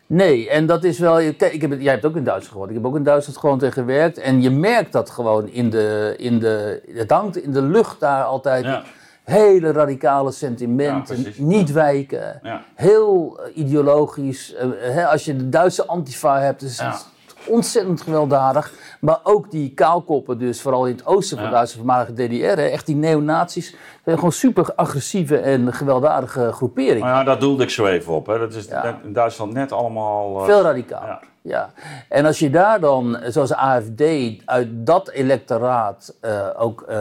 Nee, 0.10 0.50
en 0.50 0.66
dat 0.66 0.84
is 0.84 1.00
wel. 1.00 1.16
Kijk, 1.16 1.54
ik 1.54 1.62
heb, 1.62 1.82
jij 1.82 1.92
hebt 1.92 2.06
ook 2.06 2.16
in 2.16 2.24
Duitsland 2.24 2.52
gewoond. 2.52 2.70
Ik 2.70 2.76
heb 2.76 2.86
ook 2.86 2.96
in 2.96 3.04
Duitsland 3.04 3.40
gewoon 3.40 3.60
tegen 3.60 3.74
gewerkt. 3.74 4.18
En 4.18 4.42
je 4.42 4.50
merkt 4.50 4.92
dat 4.92 5.10
gewoon 5.10 5.50
in 5.50 5.70
de. 5.70 6.14
In 6.18 6.40
de 6.40 6.82
het 6.94 7.12
hangt 7.12 7.38
in 7.38 7.52
de 7.52 7.62
lucht 7.62 8.00
daar 8.00 8.24
altijd. 8.24 8.66
Ja. 8.66 8.84
Hele 9.24 9.72
radicale 9.72 10.32
sentimenten. 10.32 11.22
Ja, 11.22 11.30
niet 11.38 11.72
wijken. 11.72 12.40
Ja. 12.44 12.64
Heel 12.76 13.40
eh, 13.40 13.58
ideologisch. 13.58 14.54
Eh, 14.54 14.68
hè, 14.80 15.08
als 15.08 15.26
je 15.26 15.36
de 15.36 15.50
Duitse 15.50 15.86
antifa 15.86 16.40
hebt, 16.40 16.62
is 16.62 16.80
het 16.80 17.06
ontzettend 17.46 18.02
gewelddadig. 18.02 18.74
Maar 19.00 19.20
ook 19.24 19.52
die 19.52 19.74
kaalkoppen, 19.74 20.38
dus 20.40 20.62
vooral 20.62 20.86
in 20.86 20.96
het 20.96 21.06
oosten 21.06 21.38
van 21.38 21.46
Ja. 21.46 21.52
Duitse 21.52 21.78
voormalige 21.78 22.14
DDR. 22.14 22.44
Hè, 22.60 22.68
echt 22.68 22.86
die 22.86 22.96
neonazies. 22.96 23.76
zijn 24.04 24.16
gewoon 24.16 24.32
super 24.32 24.74
agressieve 24.76 25.38
en 25.38 25.74
gewelddadige 25.74 26.52
groeperingen. 26.52 27.00
Maar 27.00 27.14
ja, 27.16 27.24
daar 27.24 27.40
doelde 27.40 27.64
ik 27.64 27.70
zo 27.70 27.86
even 27.86 28.14
op. 28.14 28.26
Hè. 28.28 28.40
Dat 28.40 28.54
is 28.54 28.66
Ja. 28.66 28.84
net- 28.84 28.96
in 29.04 29.14
Duitsland 29.14 29.54
net 29.54 29.72
allemaal... 29.72 30.40
eh, 30.40 30.46
Veel 30.46 30.62
radicaal. 30.62 31.06
Ja. 31.06 31.20
Ja. 31.42 31.70
En 32.10 32.26
als 32.26 32.40
je 32.40 32.50
daar 32.50 32.80
dan, 32.80 33.18
zoals 33.28 33.54
AFD, 33.54 34.04
uit 34.46 34.68
dat 34.72 35.10
electoraat 35.10 36.16
eh, 36.22 36.48
ook 36.58 36.82
eh, 36.82 37.00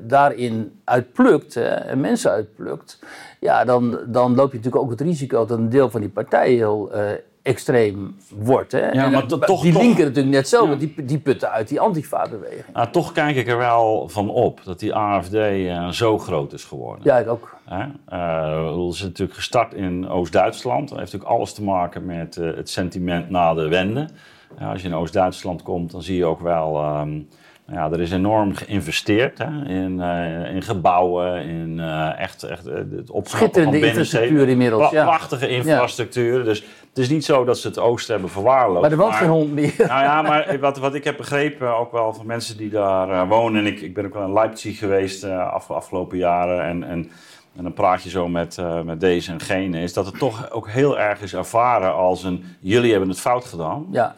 daarin 0.00 0.80
uitplukt, 0.84 1.54
hè, 1.54 1.68
en 1.68 2.00
mensen 2.00 2.30
uitplukt, 2.30 2.98
ja, 3.40 3.64
dan, 3.64 3.98
dan 4.06 4.34
loop 4.34 4.50
je 4.50 4.56
natuurlijk 4.56 4.84
ook 4.84 4.90
het 4.90 5.00
risico 5.00 5.46
dat 5.46 5.58
een 5.58 5.68
deel 5.68 5.90
van 5.90 6.00
die 6.00 6.10
partij 6.10 6.50
heel 6.52 6.90
extreem 7.44 8.16
wordt. 8.36 8.72
Hè. 8.72 8.78
En 8.78 9.10
maar 9.12 9.26
dat- 9.28 9.46
toch- 9.46 9.62
die 9.62 9.72
toch- 9.72 9.82
linken 9.82 10.04
natuurlijk 10.04 10.34
net 10.34 10.48
zo, 10.48 10.68
want 10.68 10.80
die, 10.80 10.94
die 11.04 11.18
putten 11.18 11.50
uit 11.50 11.68
die 11.68 11.80
antifa-beweging. 11.80 12.64
Nou, 12.72 12.90
toch 12.90 13.12
kijk 13.12 13.36
ik 13.36 13.48
er 13.48 13.56
wel 13.58 14.08
van 14.08 14.28
op 14.30 14.60
dat 14.64 14.78
die 14.78 14.94
AFD 14.94 15.34
eh, 15.34 15.88
zo 15.88 16.18
groot 16.18 16.52
is 16.52 16.64
geworden. 16.64 17.00
Ja, 17.04 17.18
ik 17.18 17.28
ook. 17.28 17.56
Hè? 17.64 17.82
Eh, 18.06 18.74
we 18.86 18.88
zijn 18.92 19.08
natuurlijk 19.08 19.36
gestart 19.38 19.74
in 19.74 20.08
Oost-Duitsland. 20.08 20.88
Dat 20.88 20.98
heeft 20.98 21.12
natuurlijk 21.12 21.38
alles 21.38 21.52
te 21.52 21.62
maken 21.62 22.06
met 22.06 22.36
eh, 22.36 22.54
het 22.56 22.70
sentiment 22.70 23.30
na 23.30 23.54
de 23.54 23.68
wende. 23.68 24.08
Ja, 24.58 24.70
als 24.70 24.82
je 24.82 24.88
in 24.88 24.94
Oost-Duitsland 24.94 25.62
komt, 25.62 25.90
dan 25.90 26.02
zie 26.02 26.16
je 26.16 26.24
ook 26.24 26.40
wel... 26.40 26.76
ehm, 26.76 27.18
ja, 27.72 27.90
er 27.90 28.00
is 28.00 28.10
enorm 28.12 28.54
geïnvesteerd 28.54 29.38
hè? 29.38 29.64
In, 29.68 30.00
in 30.54 30.62
gebouwen, 30.62 31.42
in 31.42 31.80
echt, 32.18 32.42
echt 32.42 32.64
het 32.64 33.10
Schitterende 33.22 33.62
van 33.62 33.70
binnensteden. 33.70 33.92
infrastructuur 33.96 34.48
inmiddels, 34.48 34.88
Pra- 34.88 34.98
ja. 34.98 35.04
Prachtige 35.04 35.48
infrastructuur. 35.48 36.44
Dus 36.44 36.64
het 36.94 37.02
is 37.02 37.08
niet 37.08 37.24
zo 37.24 37.44
dat 37.44 37.58
ze 37.58 37.68
het 37.68 37.78
oosten 37.78 38.12
hebben 38.12 38.30
verwaarloosd. 38.30 38.80
Maar 38.80 38.90
er 38.90 38.96
woont 38.96 39.10
maar- 39.10 39.18
geen 39.18 39.28
hond 39.28 39.52
meer. 39.52 39.74
nou 39.78 40.02
ja, 40.02 40.22
maar 40.22 40.58
wat, 40.60 40.78
wat 40.78 40.94
ik 40.94 41.04
heb 41.04 41.16
begrepen, 41.16 41.76
ook 41.76 41.92
wel 41.92 42.14
van 42.14 42.26
mensen 42.26 42.56
die 42.56 42.70
daar 42.70 43.10
eh, 43.10 43.28
wonen. 43.28 43.60
En 43.60 43.66
ik, 43.72 43.80
ik 43.80 43.94
ben 43.94 44.04
ook 44.06 44.14
wel 44.14 44.24
in 44.26 44.32
Leipzig 44.32 44.78
geweest 44.78 45.20
de 45.20 45.34
af, 45.42 45.70
afgelopen 45.70 46.18
jaren. 46.18 46.62
En, 46.62 46.84
en, 46.84 47.10
en 47.56 47.62
dan 47.62 47.72
praat 47.72 48.02
je 48.02 48.10
zo 48.10 48.28
met, 48.28 48.58
eh, 48.58 48.80
met 48.80 49.00
deze 49.00 49.32
en 49.32 49.40
gene. 49.40 49.80
Is 49.80 49.92
dat 49.92 50.06
het 50.06 50.18
toch 50.18 50.50
ook 50.50 50.68
heel 50.68 50.98
erg 50.98 51.22
is 51.22 51.34
ervaren 51.34 51.94
als 51.94 52.24
een... 52.24 52.44
Jullie 52.60 52.90
hebben 52.90 53.08
het 53.08 53.20
fout 53.20 53.44
gedaan. 53.44 53.86
Ja. 53.90 54.14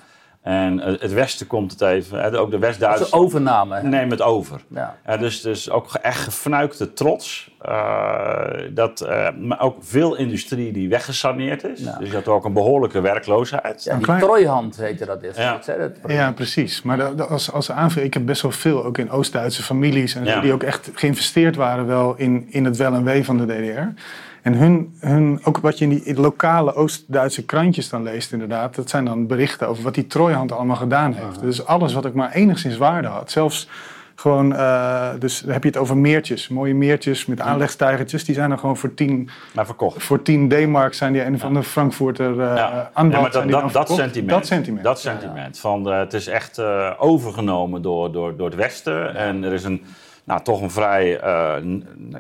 En 0.46 0.80
eh, 0.80 1.00
het 1.00 1.12
Westen 1.12 1.46
komt 1.46 1.70
het 1.72 1.80
even, 1.80 2.20
hè, 2.20 2.38
ook 2.38 2.44
de 2.50 2.50
Dat 2.50 2.60
West-Duitsers 2.60 3.12
een 3.12 3.18
overname. 3.18 3.74
hè? 3.76 3.82
nemen 3.82 4.10
het 4.10 4.22
over. 4.22 4.60
Ja. 4.68 4.96
Dus, 5.18 5.40
dus 5.40 5.70
ook 5.70 5.94
echt 5.94 6.18
gefnuikte 6.20 6.92
trots. 6.92 7.54
eh, 7.60 8.44
dat, 8.70 9.00
eh, 9.00 9.28
maar 9.40 9.60
ook 9.60 9.76
veel 9.80 10.16
industrie 10.16 10.72
die 10.72 10.88
weggesaneerd 10.88 11.64
is. 11.64 11.80
Ja. 11.80 11.96
Dus 11.98 12.08
je 12.08 12.14
had 12.14 12.28
ook 12.28 12.44
een 12.44 12.52
behoorlijke 12.52 13.00
werkloosheid. 13.00 13.84
Ja, 13.84 13.94
die 13.94 14.04
klein- 14.04 14.20
trooihand 14.20 14.76
heette 14.76 15.04
dat 15.04 15.20
destijds. 15.20 15.66
Ja. 15.66 15.76
dat- 15.76 15.92
Ja, 16.06 16.32
precies. 16.32 16.82
Maar 16.82 16.96
dat- 16.96 17.18
dat- 17.18 17.28
als, 17.28 17.52
als 17.52 17.70
aanvulling, 17.70 18.06
ik 18.06 18.14
heb 18.14 18.26
best 18.26 18.42
wel 18.42 18.50
veel, 18.50 18.84
ook 18.84 18.98
in 18.98 19.10
Oost-Duitse 19.10 19.62
families, 19.62 20.14
en 20.14 20.40
die 20.40 20.52
ook 20.52 20.62
echt 20.62 20.90
geïnvesteerd 20.94 21.56
waren 21.56 21.86
wel 21.86 22.14
in, 22.16 22.46
in 22.48 22.64
het 22.64 22.76
wel 22.76 22.94
en 22.94 23.04
wee 23.04 23.24
van 23.24 23.36
de 23.36 23.44
DDR. 23.46 24.00
En 24.46 24.54
hun, 24.54 24.94
hun, 25.00 25.40
ook 25.44 25.58
wat 25.58 25.78
je 25.78 25.84
in 25.84 25.90
die 25.90 26.20
lokale 26.20 26.74
Oost-Duitse 26.74 27.44
krantjes 27.44 27.88
dan 27.88 28.02
leest 28.02 28.32
inderdaad, 28.32 28.74
dat 28.74 28.90
zijn 28.90 29.04
dan 29.04 29.26
berichten 29.26 29.68
over 29.68 29.82
wat 29.82 29.94
die 29.94 30.06
Trooihand 30.06 30.52
allemaal 30.52 30.76
gedaan 30.76 31.12
heeft. 31.12 31.40
Dus 31.40 31.66
alles 31.66 31.92
wat 31.92 32.06
ook 32.06 32.14
maar 32.14 32.32
enigszins 32.32 32.76
waarde 32.76 33.08
had. 33.08 33.30
Zelfs 33.30 33.68
gewoon, 34.14 34.54
eh, 34.54 35.08
dus 35.18 35.40
dan 35.40 35.52
heb 35.52 35.62
je 35.62 35.68
het 35.68 35.78
over 35.78 35.96
meertjes, 35.96 36.48
mooie 36.48 36.74
meertjes 36.74 37.26
met 37.26 37.40
aanlegstijgertjes, 37.40 38.24
die 38.24 38.34
zijn 38.34 38.48
dan 38.48 38.58
gewoon 38.58 38.76
voor 38.76 38.94
10, 38.94 39.28
Maar 39.54 39.66
verkocht. 39.66 40.02
voor 40.02 40.22
10 40.22 40.48
D-mark 40.48 40.94
zijn 40.94 41.12
die 41.12 41.24
een 41.24 41.38
van 41.38 41.54
de 41.54 41.62
Frankfurter 41.62 42.30
uh, 42.30 42.36
Ja. 42.36 42.90
Ja, 42.94 43.02
maar 43.02 43.30
dat, 43.30 43.48
dat, 43.50 43.72
dat, 43.72 43.90
sentiment, 43.90 44.30
Dat 44.30 44.46
sentiment. 44.46 44.84
Dat 44.84 45.00
sentiment. 45.00 45.58
Van, 45.58 45.90
eh, 45.90 45.98
het 45.98 46.12
is 46.12 46.26
echt 46.26 46.60
overgenomen 46.98 47.82
door, 47.82 48.12
door, 48.12 48.36
door 48.36 48.46
het 48.46 48.56
Westen. 48.56 49.14
En 49.14 49.44
er 49.44 49.52
is 49.52 49.64
een, 49.64 49.84
nou, 50.26 50.42
toch 50.42 50.60
een 50.60 50.70
vrij, 50.70 51.10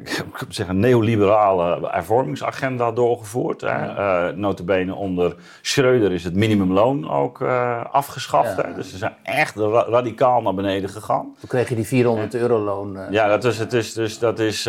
ik 0.04 0.22
moet 0.40 0.54
zeggen, 0.54 0.78
neoliberale 0.80 1.88
hervormingsagenda 1.90 2.92
doorgevoerd. 2.92 3.60
Hè. 3.60 3.68
Eh, 3.68 4.34
notabene 4.36 4.94
onder 4.94 5.34
Schreuder 5.62 6.12
is 6.12 6.24
het 6.24 6.34
minimumloon 6.34 7.10
ook 7.10 7.40
eh, 7.40 7.84
afgeschaft. 7.90 8.56
Ja. 8.56 8.62
Hè. 8.66 8.74
Dus 8.74 8.90
ze 8.90 8.96
zijn 8.96 9.14
echt 9.22 9.56
ra- 9.56 9.86
radicaal 9.88 10.42
naar 10.42 10.54
beneden 10.54 10.90
gegaan. 10.90 11.34
Toen 11.40 11.48
kreeg 11.48 11.68
je 11.68 11.74
die 11.74 11.86
400 11.86 12.34
euro 12.34 12.58
loon. 12.58 12.98
Ja, 13.10 13.28
dat, 13.28 13.44
is, 13.44 13.58
het 13.58 13.72
is, 13.72 13.92
dus, 13.92 14.18
dat 14.18 14.38
is, 14.38 14.62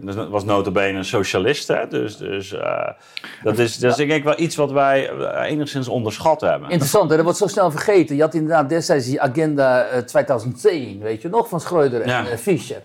dat 0.00 0.28
was 0.28 0.44
notabene 0.44 0.98
een 0.98 1.04
socialist. 1.04 1.68
Hè? 1.68 1.88
Dus, 1.88 2.16
dus 2.16 2.56
dat 3.42 3.58
is, 3.58 3.78
dat 3.78 3.90
is 3.90 3.96
denk 3.96 4.10
ik 4.10 4.24
wel 4.24 4.38
iets 4.40 4.56
wat 4.56 4.70
wij 4.70 5.10
enigszins 5.44 5.88
onderschat 5.88 6.40
hebben. 6.40 6.70
Interessant, 6.70 7.10
hè? 7.10 7.14
dat 7.16 7.24
wordt 7.24 7.38
zo 7.38 7.46
snel 7.46 7.70
vergeten. 7.70 8.16
Je 8.16 8.22
had 8.22 8.34
inderdaad 8.34 8.68
destijds 8.68 9.06
die 9.06 9.20
agenda 9.20 9.84
eh, 9.84 9.98
2010, 10.00 10.98
weet 11.00 11.22
je 11.22 11.28
nog, 11.28 11.48
van 11.48 11.60
Schreuder 11.60 12.00
en 12.00 12.08
Ja. 12.08 12.24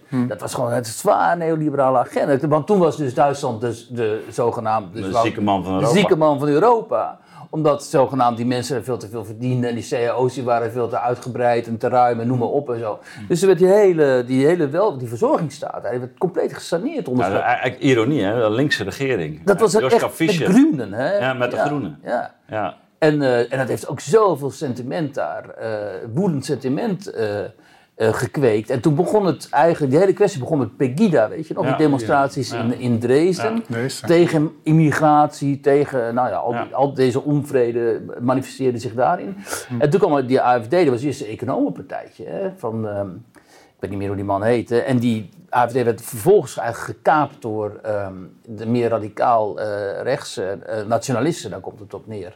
Eh. 0.10 0.28
Dat 0.28 0.42
was 0.42 0.54
gewoon 0.54 0.72
een 0.72 0.86
zwaar 0.86 1.38
neoliberale 1.38 1.98
agenda. 1.98 2.48
Want 2.48 2.68
toen 2.68 2.80
was 2.80 2.98
dus 2.98 3.14
Duitsland 3.14 3.62
dus 3.62 3.88
de 3.88 4.24
zogenaamde... 4.30 4.92
dus 4.92 5.06
De 5.06 5.12
wel- 5.12 5.22
zieke 5.22 5.42
man 5.42 5.64
van 5.64 5.74
de 5.74 5.80
Europa. 5.80 5.98
zieke 6.00 6.16
man 6.16 6.40
van 6.40 6.48
Europa. 6.48 7.20
Omdat 7.50 7.84
zogenaamd 7.84 8.38
die 8.38 8.46
mensen 8.46 8.84
veel 8.84 8.98
te 8.98 9.08
veel 9.08 9.26
verdienden 9.26 9.70
en 9.70 9.76
die 9.76 9.88
cao's 9.90 10.34
die 10.34 10.44
waren 10.44 10.72
veel 10.72 10.90
te 10.90 11.00
uitgebreid 11.00 11.68
en 11.68 11.78
te 11.78 11.88
ruim 11.88 12.20
en 12.20 12.28
noem 12.28 12.38
maar 12.38 12.48
op 12.48 12.70
en 12.70 12.80
zo. 12.80 13.00
Dus 13.28 13.42
er 13.42 13.48
werd 13.48 13.60
die 13.60 13.68
hele, 13.68 14.24
die 14.28 14.46
hele 14.46 14.70
wel, 14.70 14.98
die 14.98 15.08
verzorgingsstaat, 15.08 15.84
hij 15.84 16.00
werd 16.00 16.18
compleet 16.18 16.54
gesaneerd 16.54 17.08
onder 17.08 17.26
Ja, 17.26 17.32
is 17.32 17.42
eigenlijk 17.44 17.82
ironie, 17.82 18.24
hè? 18.24 18.42
De 18.42 18.50
linkse 18.50 18.84
regering. 18.84 19.44
Dat 19.44 19.60
was 19.60 19.72
Joschka 19.72 20.06
echt 20.06 20.16
met. 20.16 20.50
Groenen, 20.50 20.94
hè? 20.94 21.18
Ja, 21.18 21.34
met 21.34 21.52
de 21.52 21.58
Groenen. 21.58 22.00
Ja. 22.04 22.34
Ja. 22.48 22.76
En, 22.98 23.22
eh, 23.22 23.52
en 23.52 23.58
dat 23.58 23.68
heeft 23.68 23.88
ook 23.88 24.00
zoveel 24.00 24.52
sentiment 24.52 25.14
daar, 25.16 25.50
eh 25.50 25.70
woedend 26.14 26.46
sentiment 26.46 27.08
eh, 27.12 27.28
eh, 28.04 28.14
gekweekt. 28.14 28.70
En 28.70 28.82
toen 28.82 28.96
begon 28.96 29.26
het 29.26 29.48
eigenlijk, 29.50 29.92
die 29.92 30.00
hele 30.00 30.14
kwestie 30.14 30.40
begon 30.40 30.58
met 30.58 30.78
Pegida, 30.78 31.30
weet 31.30 31.48
je 31.48 31.54
nog? 31.54 31.64
Ja, 31.64 31.70
die 31.70 31.86
demonstraties 31.86 32.50
ja. 32.52 32.62
in, 32.62 32.80
in 32.80 33.00
Dresden. 33.00 33.64
Tegen 34.06 34.52
immigratie, 34.64 35.60
tegen, 35.60 36.14
nou 36.14 36.30
ja, 36.30 36.36
al. 36.36 36.52
Die, 36.52 36.76
al 36.76 36.94
deze 36.94 37.22
onvrede 37.22 38.02
manifesteerde 38.22 38.78
zich 38.78 38.94
daarin. 38.94 39.36
En 39.80 39.90
toen 39.90 40.00
kwam 40.00 40.28
die 40.28 40.42
AFD, 40.42 40.72
dat 40.72 40.88
was 40.88 41.04
eerst 41.04 41.22
een 41.22 41.28
economenpartijtje, 41.28 42.26
hè, 42.26 42.52
van... 42.58 42.88
ehm, 42.88 43.10
ik 43.76 43.90
weet 43.90 43.90
niet 43.90 44.00
meer 44.00 44.08
hoe 44.08 44.16
die 44.16 44.26
man 44.26 44.44
heette. 44.44 44.82
En 44.82 44.98
die 44.98 45.30
AFD 45.50 45.74
werd 45.74 46.02
vervolgens 46.02 46.58
eigenlijk 46.58 46.98
gekaapt 46.98 47.42
door 47.42 47.80
ehm, 47.84 48.14
de 48.46 48.68
meer 48.68 48.90
radicaal 48.90 49.60
eh 49.60 50.02
rechtse 50.02 50.44
eh, 50.44 50.86
nationalisten. 50.86 51.50
Daar 51.50 51.60
komt 51.60 51.80
het 51.80 51.94
op 51.94 52.08
neer. 52.08 52.36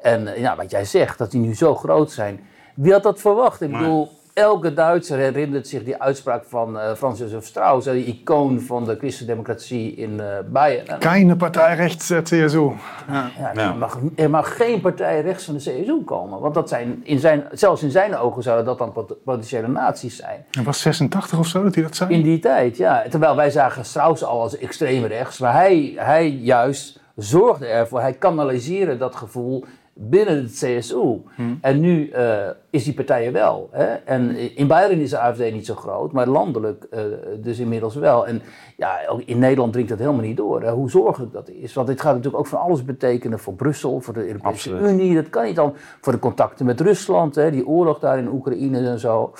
En 0.00 0.34
eh, 0.34 0.40
ja, 0.40 0.56
wat 0.56 0.70
jij 0.70 0.84
zegt, 0.84 1.18
dat 1.18 1.30
die 1.30 1.40
nu 1.40 1.54
zo 1.54 1.74
groot 1.74 2.10
zijn. 2.10 2.40
Wie 2.74 2.92
had 2.92 3.02
dat 3.02 3.20
verwacht? 3.20 3.60
Ik 3.60 3.72
bedoel, 3.72 4.08
elke 4.38 4.74
Duitser 4.74 5.18
herinnert 5.18 5.68
zich 5.68 5.84
die 5.84 6.02
uitspraak 6.02 6.44
van 6.46 6.78
eh, 6.78 6.94
Frans 6.94 7.18
Josef 7.18 7.44
Strauss, 7.44 7.86
die 7.86 8.04
icoon 8.04 8.60
van 8.60 8.84
de 8.84 8.96
christendemocratie 8.96 9.94
in 9.94 10.20
eh 10.20 10.26
Bayern. 10.52 10.86
En, 10.86 10.98
Keine 10.98 11.36
Partei 11.36 11.74
rechts 11.74 12.10
eh, 12.10 12.18
CSU. 12.22 12.58
Ja. 12.58 13.30
ja, 13.38 13.50
Ja. 13.54 13.68
Er, 13.70 13.76
mag, 13.76 13.98
er 14.16 14.30
mag 14.30 14.56
geen 14.56 14.80
partij 14.80 15.20
rechts 15.20 15.44
van 15.44 15.54
de 15.54 15.60
CSU 15.60 16.04
komen. 16.04 16.40
Want 16.40 16.54
dat 16.54 16.68
zijn 16.68 17.00
in 17.04 17.18
zijn, 17.18 17.44
zelfs 17.52 17.82
in 17.82 17.90
zijn 17.90 18.16
ogen 18.16 18.42
zouden 18.42 18.64
dat 18.66 18.78
dan 18.78 18.92
pot- 18.92 19.24
potentiële 19.24 19.68
naties 19.68 20.16
zijn. 20.16 20.44
Het 20.50 20.64
was 20.64 20.80
86 20.80 21.38
of 21.38 21.46
zo 21.46 21.62
dat 21.62 21.74
hij 21.74 21.84
dat 21.84 21.96
zei? 21.96 22.14
In 22.14 22.22
die 22.22 22.38
tijd, 22.38 22.76
ja. 22.76 23.04
Terwijl 23.10 23.36
wij 23.36 23.50
zagen 23.50 23.84
Strauss 23.84 24.24
al 24.24 24.40
als 24.40 24.58
extreem 24.58 25.04
rechts. 25.04 25.38
Maar 25.38 25.52
hij, 25.52 25.92
hij 25.96 26.28
juist 26.30 27.00
zorgde 27.16 27.66
ervoor, 27.66 28.00
hij 28.00 28.12
kanaliseerde 28.12 28.96
dat 28.96 29.16
gevoel 29.16 29.64
binnen 30.00 30.36
het 30.36 30.52
CSU. 30.52 31.22
En 31.60 31.80
nu 31.80 32.08
eh, 32.08 32.48
is 32.70 32.84
die 32.84 32.94
partij 32.94 33.26
er 33.26 33.32
wel. 33.32 33.68
Hè? 33.72 33.84
En 33.84 34.36
in 34.56 34.66
Bayern 34.66 35.00
is 35.00 35.10
de 35.10 35.18
AFD 35.18 35.52
niet 35.52 35.66
zo 35.66 35.74
groot, 35.74 36.12
maar 36.12 36.26
landelijk 36.26 36.86
eh, 36.90 37.00
dus 37.40 37.58
inmiddels 37.58 37.94
wel. 37.94 38.26
En 38.26 38.42
ja, 38.76 38.98
ook 39.08 39.20
in 39.20 39.38
Nederland 39.38 39.72
dringt 39.72 39.90
dat 39.90 39.98
helemaal 39.98 40.24
niet 40.24 40.36
door. 40.36 40.62
Hè? 40.62 40.70
Hoe 40.70 40.90
zorgelijk 40.90 41.32
dat 41.32 41.48
is. 41.48 41.74
Want 41.74 41.86
dit 41.86 42.00
gaat 42.00 42.14
natuurlijk 42.14 42.38
ook 42.38 42.46
van 42.46 42.60
alles 42.60 42.84
betekenen 42.84 43.38
voor 43.38 43.54
Brussel, 43.54 44.00
voor 44.00 44.14
de 44.14 44.26
Europese 44.26 44.48
Absoluut. 44.48 44.90
Unie. 44.90 45.14
Dat 45.14 45.28
kan 45.28 45.44
niet 45.44 45.56
dan 45.56 45.74
voor 46.00 46.12
de 46.12 46.18
contacten 46.18 46.66
met 46.66 46.80
Rusland, 46.80 47.34
hè? 47.34 47.50
die 47.50 47.66
oorlog 47.66 47.98
daar 47.98 48.18
in 48.18 48.28
Oekraïne 48.28 48.88
en 48.88 48.98
zo. 48.98 49.32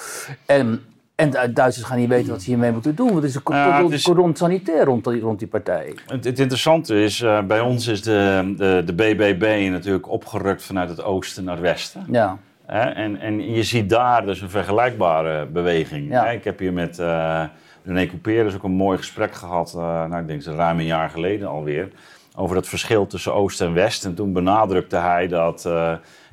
En, 0.46 0.80
en 1.18 1.30
de 1.30 1.52
Duitsers 1.52 1.86
gaan 1.86 1.98
niet 1.98 2.08
weten 2.08 2.30
wat 2.30 2.42
ze 2.42 2.50
hiermee 2.50 2.72
moeten 2.72 2.94
doen. 2.94 3.06
Want 3.06 3.22
het 3.22 3.24
is 3.24 3.34
een 3.34 4.02
cordon, 4.02 4.36
sanitair 4.36 4.84
rond 4.84 5.04
die, 5.04 5.20
rond 5.20 5.38
die 5.38 5.48
partij. 5.48 5.94
Het, 6.06 6.24
het 6.24 6.38
interessante 6.38 7.02
is, 7.02 7.20
eh, 7.20 7.42
bij 7.42 7.60
ons 7.60 7.86
is 7.86 8.02
de, 8.02 8.52
de, 8.56 8.82
de 8.84 8.92
BBB 8.92 9.68
natuurlijk 9.70 10.08
opgerukt 10.08 10.62
vanuit 10.62 10.88
het 10.88 11.02
oosten 11.02 11.44
naar 11.44 11.54
het 11.54 11.62
westen. 11.62 12.04
Ja. 12.10 12.38
Hè? 12.66 12.80
En, 12.80 13.20
en 13.20 13.52
je 13.52 13.62
ziet 13.62 13.90
daar 13.90 14.26
dus 14.26 14.40
een 14.40 14.50
vergelijkbare 14.50 15.46
beweging. 15.46 16.10
Ja. 16.10 16.24
Hè? 16.24 16.32
Ik 16.32 16.44
heb 16.44 16.58
hier 16.58 16.72
met 16.72 16.98
eh 16.98 17.44
René 17.84 18.06
Couper 18.06 18.44
dus 18.44 18.54
ook 18.54 18.62
een 18.62 18.70
mooi 18.70 18.98
gesprek 18.98 19.34
gehad, 19.34 19.74
eh, 19.74 20.04
nou, 20.04 20.20
ik 20.20 20.26
denk 20.26 20.42
zo 20.42 20.54
ruim 20.54 20.78
een 20.78 20.84
jaar 20.84 21.10
geleden 21.10 21.48
alweer, 21.48 21.88
over 22.36 22.54
dat 22.54 22.68
verschil 22.68 23.06
tussen 23.06 23.34
Oost 23.34 23.60
en 23.60 23.74
West. 23.74 24.04
En 24.04 24.14
toen 24.14 24.32
benadrukte 24.32 24.96
hij 24.96 25.28
dat 25.28 25.68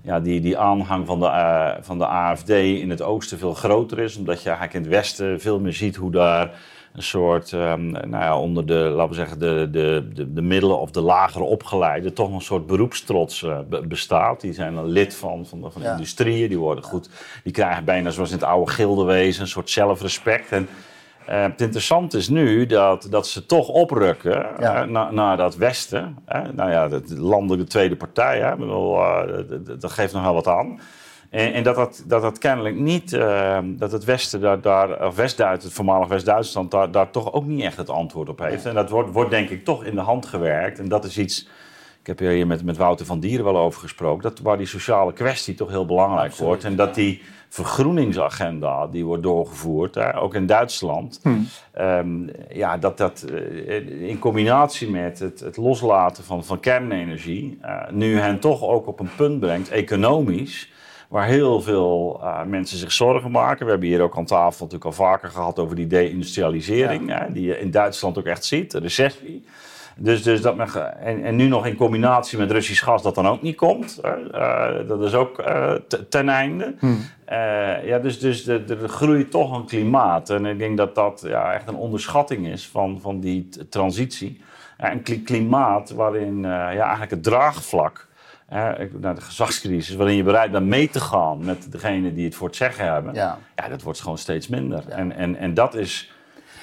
ja, 0.06 0.20
die, 0.20 0.42
die 0.42 0.58
aanhang 0.58 1.06
van 1.06 1.20
de, 1.20 1.26
eh, 1.26 1.72
van 1.82 1.98
de 1.98 2.08
AFD 2.08 2.50
in 2.50 2.90
het 2.90 3.02
oosten 3.02 3.38
veel 3.38 3.54
groter 3.54 4.00
is, 4.00 4.18
omdat 4.18 4.42
je 4.42 4.50
eigenlijk 4.50 4.74
in 4.78 4.82
het 4.82 4.92
westen 5.00 5.42
veel 5.42 5.60
meer 5.60 5.74
ziet 5.74 5.96
hoe 5.96 6.12
daar 6.12 6.52
een 6.94 7.04
soort, 7.04 7.54
ehm, 7.54 7.90
nou 7.92 8.10
ja, 8.10 8.40
onder 8.40 8.66
de, 8.66 8.74
laten 8.74 9.10
we 9.10 9.16
zeggen, 9.16 9.40
de, 9.40 9.68
de, 9.72 10.08
de, 10.14 10.34
de 10.34 10.42
middelen 10.42 10.80
of 10.80 10.92
de 10.92 11.02
lagere 11.02 11.44
opgeleiden, 11.44 12.14
toch 12.14 12.34
een 12.34 12.42
soort 12.42 12.68
beroepstrots 12.68 13.44
eh, 13.44 13.60
be- 13.70 13.88
bestaat. 13.88 14.42
Die 14.42 14.54
zijn 14.54 14.76
dan 14.76 14.86
lid 14.86 15.16
van, 15.16 15.46
van, 15.46 15.62
de, 15.62 15.72
van 15.72 15.82
de 15.82 15.88
Ja. 15.88 15.94
industrieën, 15.94 16.48
die 16.50 16.58
worden 16.60 16.84
goed, 16.84 17.10
die 17.44 17.54
krijgen 17.54 17.86
bijna 17.86 18.10
zoals 18.10 18.30
in 18.32 18.36
het 18.38 18.46
oude 18.46 18.72
gildewezen 18.72 19.42
een 19.42 19.48
soort 19.48 19.70
zelfrespect. 19.70 20.52
En 20.52 20.68
eh, 21.28 21.42
het 21.42 21.62
interessante 21.62 22.18
is 22.18 22.30
nu 22.30 22.66
dat, 22.66 23.08
dat 23.10 23.28
ze 23.28 23.46
toch 23.46 23.68
oprukken 23.68 24.46
Ja. 24.60 24.82
eh, 24.82 24.88
naar, 24.88 25.14
naar 25.14 25.38
dat 25.38 25.56
westen. 25.56 26.18
Nou 26.54 26.72
ja, 26.72 26.88
de, 26.88 27.02
de 27.02 27.20
landelijke 27.22 27.66
tweede 27.66 27.96
partij, 27.96 28.40
hè? 28.40 28.52
Ik 28.52 28.58
bedoel, 28.58 28.98
eh, 29.02 29.44
dat- 29.80 29.92
geeft 29.92 30.14
nog 30.14 30.24
wel 30.24 30.34
wat 30.34 30.48
aan. 30.48 30.80
En, 31.30 31.54
en 31.54 31.64
dat, 31.64 31.76
dat, 31.76 32.04
dat 32.08 32.22
dat 32.22 32.38
kennelijk 32.38 32.76
niet, 32.76 33.12
dat 33.66 33.92
het 33.92 34.04
Westen 34.04 34.42
daar, 34.42 34.62
daar 34.62 35.06
of 35.08 35.16
West-Duitsland, 35.16 35.64
het 35.64 35.74
voormalig 35.74 36.08
West-Duitsland, 36.08 36.72
daar, 36.72 36.92
daar 36.92 37.10
toch 37.12 37.34
ook 37.34 37.46
niet 37.46 37.64
echt 37.64 37.78
het 37.78 37.90
antwoord 37.90 38.30
op 38.30 38.40
heeft. 38.40 38.66
En 38.66 38.74
dat 38.74 38.90
wordt, 38.90 39.12
wordt 39.12 39.30
denk 39.30 39.50
ik 39.50 39.64
toch 39.66 39.84
in 39.84 39.96
de 39.96 40.02
hand 40.02 40.26
gewerkt. 40.26 40.80
En 40.80 40.88
dat 40.90 41.06
is 41.06 41.18
iets, 41.18 41.48
ik 42.02 42.08
heb 42.08 42.20
hier 42.20 42.48
met, 42.48 42.64
met 42.66 42.78
Wouter 42.78 43.06
van 43.06 43.20
Dieren 43.20 43.46
wel 43.46 43.58
over 43.58 43.82
gesproken, 43.82 44.22
dat, 44.24 44.40
waar 44.40 44.58
die 44.58 44.68
sociale 44.68 45.14
kwestie 45.14 45.56
toch 45.56 45.70
heel 45.70 45.86
belangrijk 45.86 46.26
Absoluut, 46.30 46.48
wordt. 46.50 46.64
En 46.64 46.76
dat 46.76 46.96
die 46.96 47.22
vergroeningsagenda 47.50 48.88
die 48.88 49.06
wordt 49.06 49.24
doorgevoerd, 49.24 49.96
hè, 49.96 50.18
ook 50.22 50.36
in 50.36 50.46
Duitsland, 50.46 51.22
ehm, 51.72 52.28
ja, 52.50 52.78
dat 52.78 52.98
dat 52.98 53.22
eh, 53.22 54.10
in 54.10 54.20
combinatie 54.20 54.90
met 54.90 55.20
het, 55.20 55.40
het 55.40 55.58
loslaten 55.58 56.24
van, 56.24 56.46
van 56.46 56.60
kernenergie, 56.60 57.58
eh, 57.62 57.90
nu 57.92 58.18
hen 58.18 58.40
toch 58.40 58.64
ook 58.64 58.88
op 58.88 59.00
een 59.00 59.16
punt 59.16 59.40
brengt, 59.40 59.70
economisch, 59.70 60.72
waar 61.10 61.28
heel 61.28 61.62
veel 61.62 62.20
eh, 62.22 62.44
mensen 62.44 62.78
zich 62.78 62.92
zorgen 62.92 63.32
maken. 63.32 63.66
We 63.66 63.72
hebben 63.72 63.90
hier 63.90 64.02
ook 64.02 64.18
aan 64.18 64.26
tafel 64.26 64.66
natuurlijk 64.66 64.86
al 64.86 65.06
vaker 65.06 65.30
gehad 65.30 65.60
over 65.60 65.76
die 65.76 65.88
deindustrialisering, 65.88 67.10
hè, 67.20 67.32
die 67.32 67.46
je 67.46 67.60
in 67.60 67.72
Duitsland 67.72 68.18
ook 68.18 68.26
echt 68.26 68.46
ziet, 68.46 68.72
de 68.72 68.80
recessie. 68.80 69.46
Dus, 69.98 70.24
dus 70.24 70.42
dat 70.42 70.56
men, 70.56 71.00
en, 71.02 71.24
en 71.24 71.36
nu 71.36 71.48
nog 71.48 71.66
in 71.66 71.76
combinatie 71.76 72.38
met 72.38 72.52
Russisch 72.52 72.84
gas 72.84 73.02
dat 73.04 73.16
dan 73.16 73.28
ook 73.28 73.42
niet 73.42 73.56
komt. 73.56 74.00
Eh, 74.32 74.66
dat 74.88 75.02
is 75.04 75.14
ook 75.14 75.40
eh, 75.40 75.74
te- 75.88 76.08
ten 76.08 76.30
einde. 76.30 76.76
Eh, 77.26 77.86
ja, 77.88 78.00
dus 78.00 78.20
dus 78.20 78.48
er 78.48 78.82
er 78.82 78.90
groeit 78.90 79.32
toch 79.32 79.56
een 79.58 79.66
klimaat. 79.66 80.30
En 80.30 80.46
ik 80.46 80.60
denk 80.60 80.78
dat 80.78 80.96
dat 80.96 81.24
ja, 81.28 81.54
echt 81.54 81.68
een 81.68 81.76
onderschatting 81.76 82.48
is 82.48 82.68
van, 82.68 83.02
van 83.02 83.20
die 83.20 83.50
transitie. 83.70 84.42
Een 84.78 85.02
kli- 85.02 85.22
klimaat 85.24 85.90
waarin 85.90 86.42
ja, 86.42 86.70
eigenlijk 86.82 87.12
het 87.12 87.24
draagvlak 87.24 88.08
naar 89.00 89.16
de 89.16 89.22
gezagscrisis, 89.22 89.96
waarin 89.96 90.16
je 90.16 90.24
bereid 90.24 90.52
bent 90.52 90.66
mee 90.66 90.90
te 90.90 91.00
gaan 91.00 91.46
met 91.46 91.72
degene 91.72 92.14
die 92.14 92.26
het 92.26 92.36
voor 92.36 92.48
het 92.48 92.56
zeggen 92.56 92.86
hebben, 92.94 93.14
ja, 93.14 93.38
Ja. 93.56 93.68
dat 93.70 93.82
wordt 93.82 94.02
gewoon 94.02 94.18
steeds 94.18 94.48
minder. 94.48 94.84
En, 94.90 95.12
en, 95.16 95.36
en 95.36 95.54
dat 95.54 95.76
is. 95.76 96.14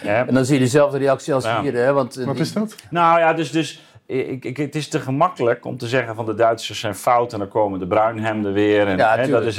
Hè, 0.02 0.23
En 0.25 0.35
dan 0.35 0.44
zie 0.44 0.54
je 0.54 0.61
dezelfde 0.61 0.99
reactie 0.99 1.35
als 1.35 1.44
Ja. 1.44 1.62
hier, 1.62 1.75
hè? 1.75 1.92
Want, 1.92 2.16
eh, 2.16 2.25
Wat 2.25 2.35
die- 2.35 2.42
is 2.44 2.52
dat? 2.52 2.76
nou 2.90 3.18
ja, 3.18 3.32
dus, 3.32 3.50
dus 3.50 3.82
ik, 4.06 4.44
ik, 4.44 4.56
het 4.56 4.75
is 4.75 4.88
te 4.88 5.00
gemakkelijk 5.00 5.64
om 5.64 5.76
te 5.76 5.87
zeggen 5.88 6.14
van 6.14 6.26
de 6.26 6.35
Duitsers 6.35 6.80
zijn 6.80 6.94
fout 6.94 7.32
en 7.32 7.38
dan 7.38 7.49
komen 7.49 7.78
de 7.78 7.87
bruinhemden 7.87 8.52
weer. 8.52 8.87
En, 8.87 8.97
Ja, 8.97 9.16
hè, 9.16 9.28
dat 9.28 9.42
is, 9.42 9.56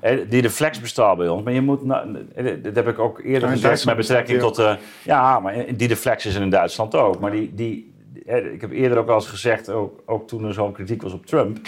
hè, 0.00 0.28
die 0.28 0.40
reflex 0.42 0.80
bestaat 0.80 1.16
bij 1.16 1.28
ons. 1.28 1.42
Maar 1.42 1.52
je 1.52 1.60
moet, 1.60 1.84
nou, 1.84 2.18
dat 2.62 2.74
heb 2.74 2.88
ik 2.88 2.98
ook 2.98 3.20
eerder 3.24 3.48
gezegd 3.48 3.84
met 3.84 3.96
betrekking 3.96 4.40
tot... 4.40 4.58
eh, 4.58 4.74
ja, 5.04 5.40
maar 5.40 5.54
die 5.76 5.88
reflex 5.88 6.26
is 6.26 6.34
in 6.34 6.50
Duitsland 6.50 6.94
ook. 6.94 7.20
Maar 7.20 7.30
die, 7.30 7.54
die, 7.54 7.92
hè, 8.26 8.38
ik 8.38 8.60
heb 8.60 8.70
eerder 8.72 8.98
ook 8.98 9.08
al 9.08 9.14
eens 9.14 9.28
gezegd, 9.28 9.70
ook, 9.70 10.02
ook 10.06 10.28
toen 10.28 10.44
er 10.44 10.54
zo'n 10.54 10.72
kritiek 10.72 11.02
was 11.02 11.12
op 11.12 11.26
Trump... 11.26 11.58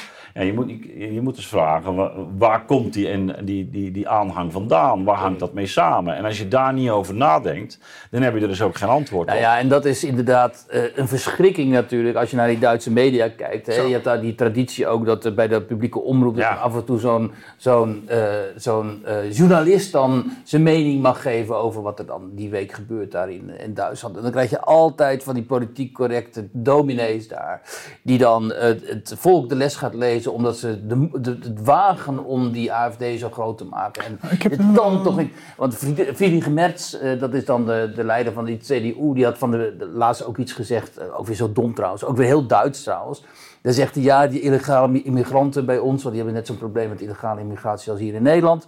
Je, 0.45 0.53
moet, 0.53 0.71
je 1.15 1.21
moet 1.23 1.37
dus 1.37 1.47
vragen, 1.47 1.95
wa- 1.95 2.13
waar 2.39 2.65
komt 2.65 2.93
die, 2.93 3.09
en 3.09 3.37
die, 3.45 3.71
die, 3.71 3.91
die 3.91 4.09
aanhang 4.09 4.53
vandaan? 4.53 5.05
Waar 5.05 5.17
hangt 5.17 5.41
dat 5.41 5.53
mee 5.53 5.67
samen? 5.67 6.17
En 6.17 6.25
als 6.25 6.39
je 6.39 6.49
daar 6.49 6.73
niet 6.73 6.91
over 6.91 7.15
nadenkt, 7.15 7.79
dan 8.11 8.23
heb 8.23 8.35
je 8.35 8.41
er 8.41 8.49
dus 8.49 8.63
ook 8.63 8.77
geen 8.77 8.89
antwoord 8.89 9.27
Nou 9.27 9.39
op. 9.39 9.45
ja, 9.45 9.59
en 9.59 9.69
dat 9.69 9.85
is 9.85 10.05
inderdaad 10.05 10.67
eh, 10.69 10.83
een 10.95 11.09
verschrikking 11.09 11.73
natuurlijk 11.73 12.17
als 12.17 12.31
je 12.31 12.37
naar 12.37 12.49
die 12.49 12.59
Duitse 12.59 12.93
media 12.93 13.29
kijkt. 13.29 13.67
Hè. 13.67 13.75
Je 13.81 13.93
hebt 13.93 14.05
daar 14.05 14.21
die 14.21 14.35
traditie 14.35 14.87
ook 14.87 15.07
dat 15.07 15.25
er 15.25 15.35
bij 15.35 15.49
de 15.49 15.63
publieke 15.63 16.01
omroep 16.01 16.37
Ja. 16.37 16.55
af 16.55 16.75
en 16.75 16.85
toe 16.85 16.99
zo'n 16.99 17.33
zo'n 17.57 18.03
eh, 18.07 18.19
zo'n 18.57 19.03
eh, 19.05 19.33
journalist 19.33 19.93
dan 19.93 20.31
zijn 20.45 20.63
mening 20.63 21.03
mag 21.03 21.23
geven 21.23 21.57
over 21.57 21.83
wat 21.83 21.99
er 21.99 22.07
dan 22.07 22.31
die 22.35 22.51
week 22.51 22.73
gebeurt 22.73 23.13
daar 23.13 23.31
in, 23.31 23.51
in 23.59 23.75
Duitsland. 23.75 24.17
En 24.17 24.23
dan 24.23 24.31
krijg 24.31 24.51
je 24.51 24.61
altijd 24.61 25.23
van 25.23 25.35
die 25.35 25.43
politiek 25.45 25.93
correcte 25.95 26.49
dominees 26.53 27.29
daar, 27.29 27.61
die 28.03 28.19
dan 28.19 28.53
eh, 28.53 28.69
het 28.85 29.15
volk 29.17 29.49
de 29.49 29.55
les 29.57 29.77
gaat 29.77 29.95
lezen 29.95 30.26
omdat 30.33 30.57
ze 30.57 30.87
de, 30.87 31.09
de, 31.21 31.31
het 31.31 31.63
wagen 31.65 32.25
om 32.25 32.53
die 32.53 32.73
AFD 32.73 33.05
zo 33.19 33.31
groot 33.31 33.59
te 33.59 33.65
maken. 33.65 34.05
En 34.05 34.19
Ik 34.31 34.43
heb 34.43 34.53
het 34.53 34.61
een- 34.61 34.73
kan 34.75 35.03
toch 35.03 35.17
niet. 35.17 35.33
Want 35.57 35.75
Fried- 35.75 36.11
Friedrich 36.15 36.49
Merz, 36.51 36.95
eh, 36.95 37.21
dat 37.21 37.35
is 37.35 37.45
dan 37.45 37.67
de, 37.67 37.93
de 37.95 38.05
leider 38.05 38.33
van 38.33 38.45
die 38.45 38.57
CDU, 38.59 39.15
die 39.15 39.25
had 39.25 39.39
van 39.39 39.51
de, 39.51 39.75
de 39.79 39.87
laatst 39.87 40.25
ook 40.25 40.37
iets 40.39 40.53
gezegd, 40.53 40.97
eh, 40.97 41.19
ook 41.19 41.27
weer 41.27 41.37
zo 41.37 41.53
dom 41.53 41.75
trouwens, 41.75 42.05
ook 42.05 42.17
weer 42.17 42.27
heel 42.27 42.47
Duits 42.47 42.83
trouwens. 42.83 43.23
Dan 43.67 43.75
zegt 43.75 43.95
hij, 43.95 44.05
ja, 44.05 44.27
die 44.27 44.41
illegale 44.41 44.89
mi- 44.89 45.03
immigranten 45.05 45.67
bij 45.67 45.79
ons, 45.79 46.03
want 46.03 46.15
die 46.15 46.25
hebben 46.25 46.35
net 46.35 46.47
zo'n 46.47 46.59
probleem 46.59 46.89
met 46.89 47.01
illegale 47.01 47.41
immigratie 47.41 47.91
als 47.93 48.01
hier 48.01 48.15
in 48.15 48.23
Nederland. 48.23 48.67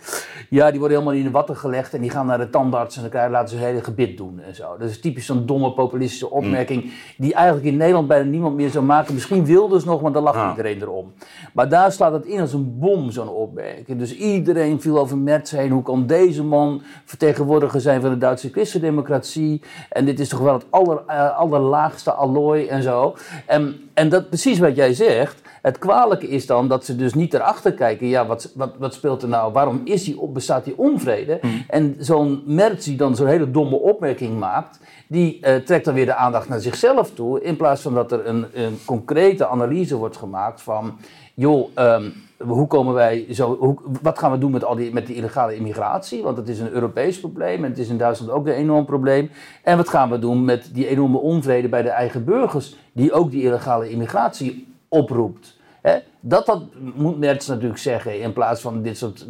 Ja, 0.50 0.70
die 0.70 0.78
worden 0.78 0.98
helemaal 0.98 1.18
in 1.18 1.24
de 1.26 1.30
watten 1.30 1.56
gelegd 1.56 1.94
en 1.94 2.00
die 2.00 2.10
gaan 2.10 2.26
naar 2.26 2.38
de 2.38 2.50
tandarts 2.50 2.94
en 2.96 3.00
dan 3.02 3.10
krijgen, 3.10 3.30
laten 3.32 3.48
ze 3.48 3.56
een 3.56 3.62
hele 3.68 3.82
gebit 3.82 4.16
doen 4.16 4.40
en 4.40 4.54
zo. 4.54 4.76
Dat 4.78 4.88
is 4.88 5.00
typisch 5.00 5.26
zo'n 5.26 5.46
domme 5.46 5.72
populistische 5.72 6.30
opmerking 6.30 6.92
die 7.16 7.34
eigenlijk 7.34 7.66
in 7.66 7.76
Nederland 7.76 8.08
bijna 8.08 8.24
niemand 8.30 8.54
meer 8.54 8.70
zou 8.70 8.84
maken. 8.84 9.14
Misschien 9.14 9.44
Wilders 9.44 9.84
nog, 9.84 10.00
want 10.00 10.14
dan 10.14 10.22
lacht 10.22 10.36
Ja. 10.36 10.50
iedereen 10.50 10.80
erom. 10.82 11.12
Maar 11.52 11.68
daar 11.68 11.92
slaat 11.92 12.12
het 12.12 12.24
in 12.24 12.40
als 12.40 12.52
een 12.52 12.78
bom, 12.78 13.10
zo'n 13.10 13.28
opmerking. 13.28 13.98
Dus 13.98 14.16
iedereen 14.16 14.80
viel 14.80 14.98
over 14.98 15.18
Merz 15.18 15.50
heen. 15.50 15.70
Hoe 15.70 15.82
kan 15.82 16.06
deze 16.06 16.44
man 16.44 16.82
vertegenwoordiger 17.04 17.80
zijn 17.80 18.00
van 18.00 18.10
de 18.10 18.18
Duitse 18.18 18.50
christendemocratie? 18.50 19.62
En 19.90 20.04
dit 20.04 20.20
is 20.20 20.28
toch 20.28 20.40
wel 20.40 20.54
het 20.54 20.66
aller, 20.70 21.02
eh, 21.06 21.38
allerlaagste 21.38 22.12
allooi 22.12 22.66
en 22.66 22.82
zo. 22.82 23.16
En, 23.46 23.80
en 23.94 24.08
dat 24.08 24.28
precies 24.28 24.58
wat 24.58 24.76
jij 24.76 24.87
zegt. 24.94 25.40
Het 25.62 25.78
kwalijke 25.78 26.28
is 26.28 26.46
dan 26.46 26.68
dat 26.68 26.84
ze 26.84 26.96
dus 26.96 27.14
niet 27.14 27.34
erachter 27.34 27.72
kijken. 27.72 28.06
Ja, 28.06 28.26
wat, 28.26 28.52
wat, 28.54 28.74
wat 28.78 28.94
speelt 28.94 29.22
er 29.22 29.28
nou? 29.28 29.52
Waarom 29.52 29.80
is 29.84 30.04
die, 30.04 30.20
op- 30.20 30.34
bestaat 30.34 30.64
die 30.64 30.78
onvrede? 30.78 31.40
En 31.68 31.96
zo'n 31.98 32.42
Merz 32.46 32.84
die 32.84 32.96
dan 32.96 33.16
zo'n 33.16 33.26
hele 33.26 33.50
domme 33.50 33.76
opmerking 33.76 34.38
maakt... 34.38 34.80
die 35.08 35.38
eh, 35.40 35.56
trekt 35.56 35.84
dan 35.84 35.94
weer 35.94 36.06
de 36.06 36.14
aandacht 36.14 36.48
naar 36.48 36.60
zichzelf 36.60 37.10
toe... 37.10 37.42
in 37.42 37.56
plaats 37.56 37.82
van 37.82 37.94
dat 37.94 38.12
er 38.12 38.26
een, 38.26 38.46
een 38.52 38.78
concrete 38.84 39.46
analyse 39.46 39.96
wordt 39.96 40.16
gemaakt 40.16 40.62
van... 40.62 40.98
joh, 41.34 41.68
ehm, 41.74 42.10
hoe 42.38 42.66
komen 42.66 42.94
wij 42.94 43.26
zo... 43.30 43.56
Hoe, 43.56 43.76
wat 44.02 44.18
gaan 44.18 44.32
we 44.32 44.38
doen 44.38 44.50
met, 44.50 44.64
al 44.64 44.74
die, 44.74 44.92
met 44.92 45.06
die 45.06 45.16
illegale 45.16 45.56
immigratie? 45.56 46.22
Want 46.22 46.36
het 46.36 46.48
is 46.48 46.60
een 46.60 46.72
Europees 46.72 47.20
probleem 47.20 47.64
en 47.64 47.70
het 47.70 47.78
is 47.78 47.88
in 47.88 47.98
Duitsland 47.98 48.32
ook 48.32 48.46
een 48.46 48.52
enorm 48.52 48.84
probleem. 48.84 49.30
En 49.62 49.76
wat 49.76 49.88
gaan 49.88 50.10
we 50.10 50.18
doen 50.18 50.44
met 50.44 50.70
die 50.72 50.88
enorme 50.88 51.18
onvrede 51.18 51.68
bij 51.68 51.82
de 51.82 51.88
eigen 51.88 52.24
burgers... 52.24 52.76
die 52.92 53.12
ook 53.12 53.30
die 53.30 53.42
illegale 53.42 53.90
immigratie 53.90 54.67
oproept? 54.88 55.56
Hè? 55.82 55.98
Dat, 56.20 56.46
dat 56.46 56.62
moet 56.94 57.18
Merz 57.18 57.48
natuurlijk 57.48 57.78
zeggen 57.78 58.20
in 58.20 58.32
plaats 58.32 58.60
van 58.60 58.82
dit 58.82 58.98
soort 58.98 59.26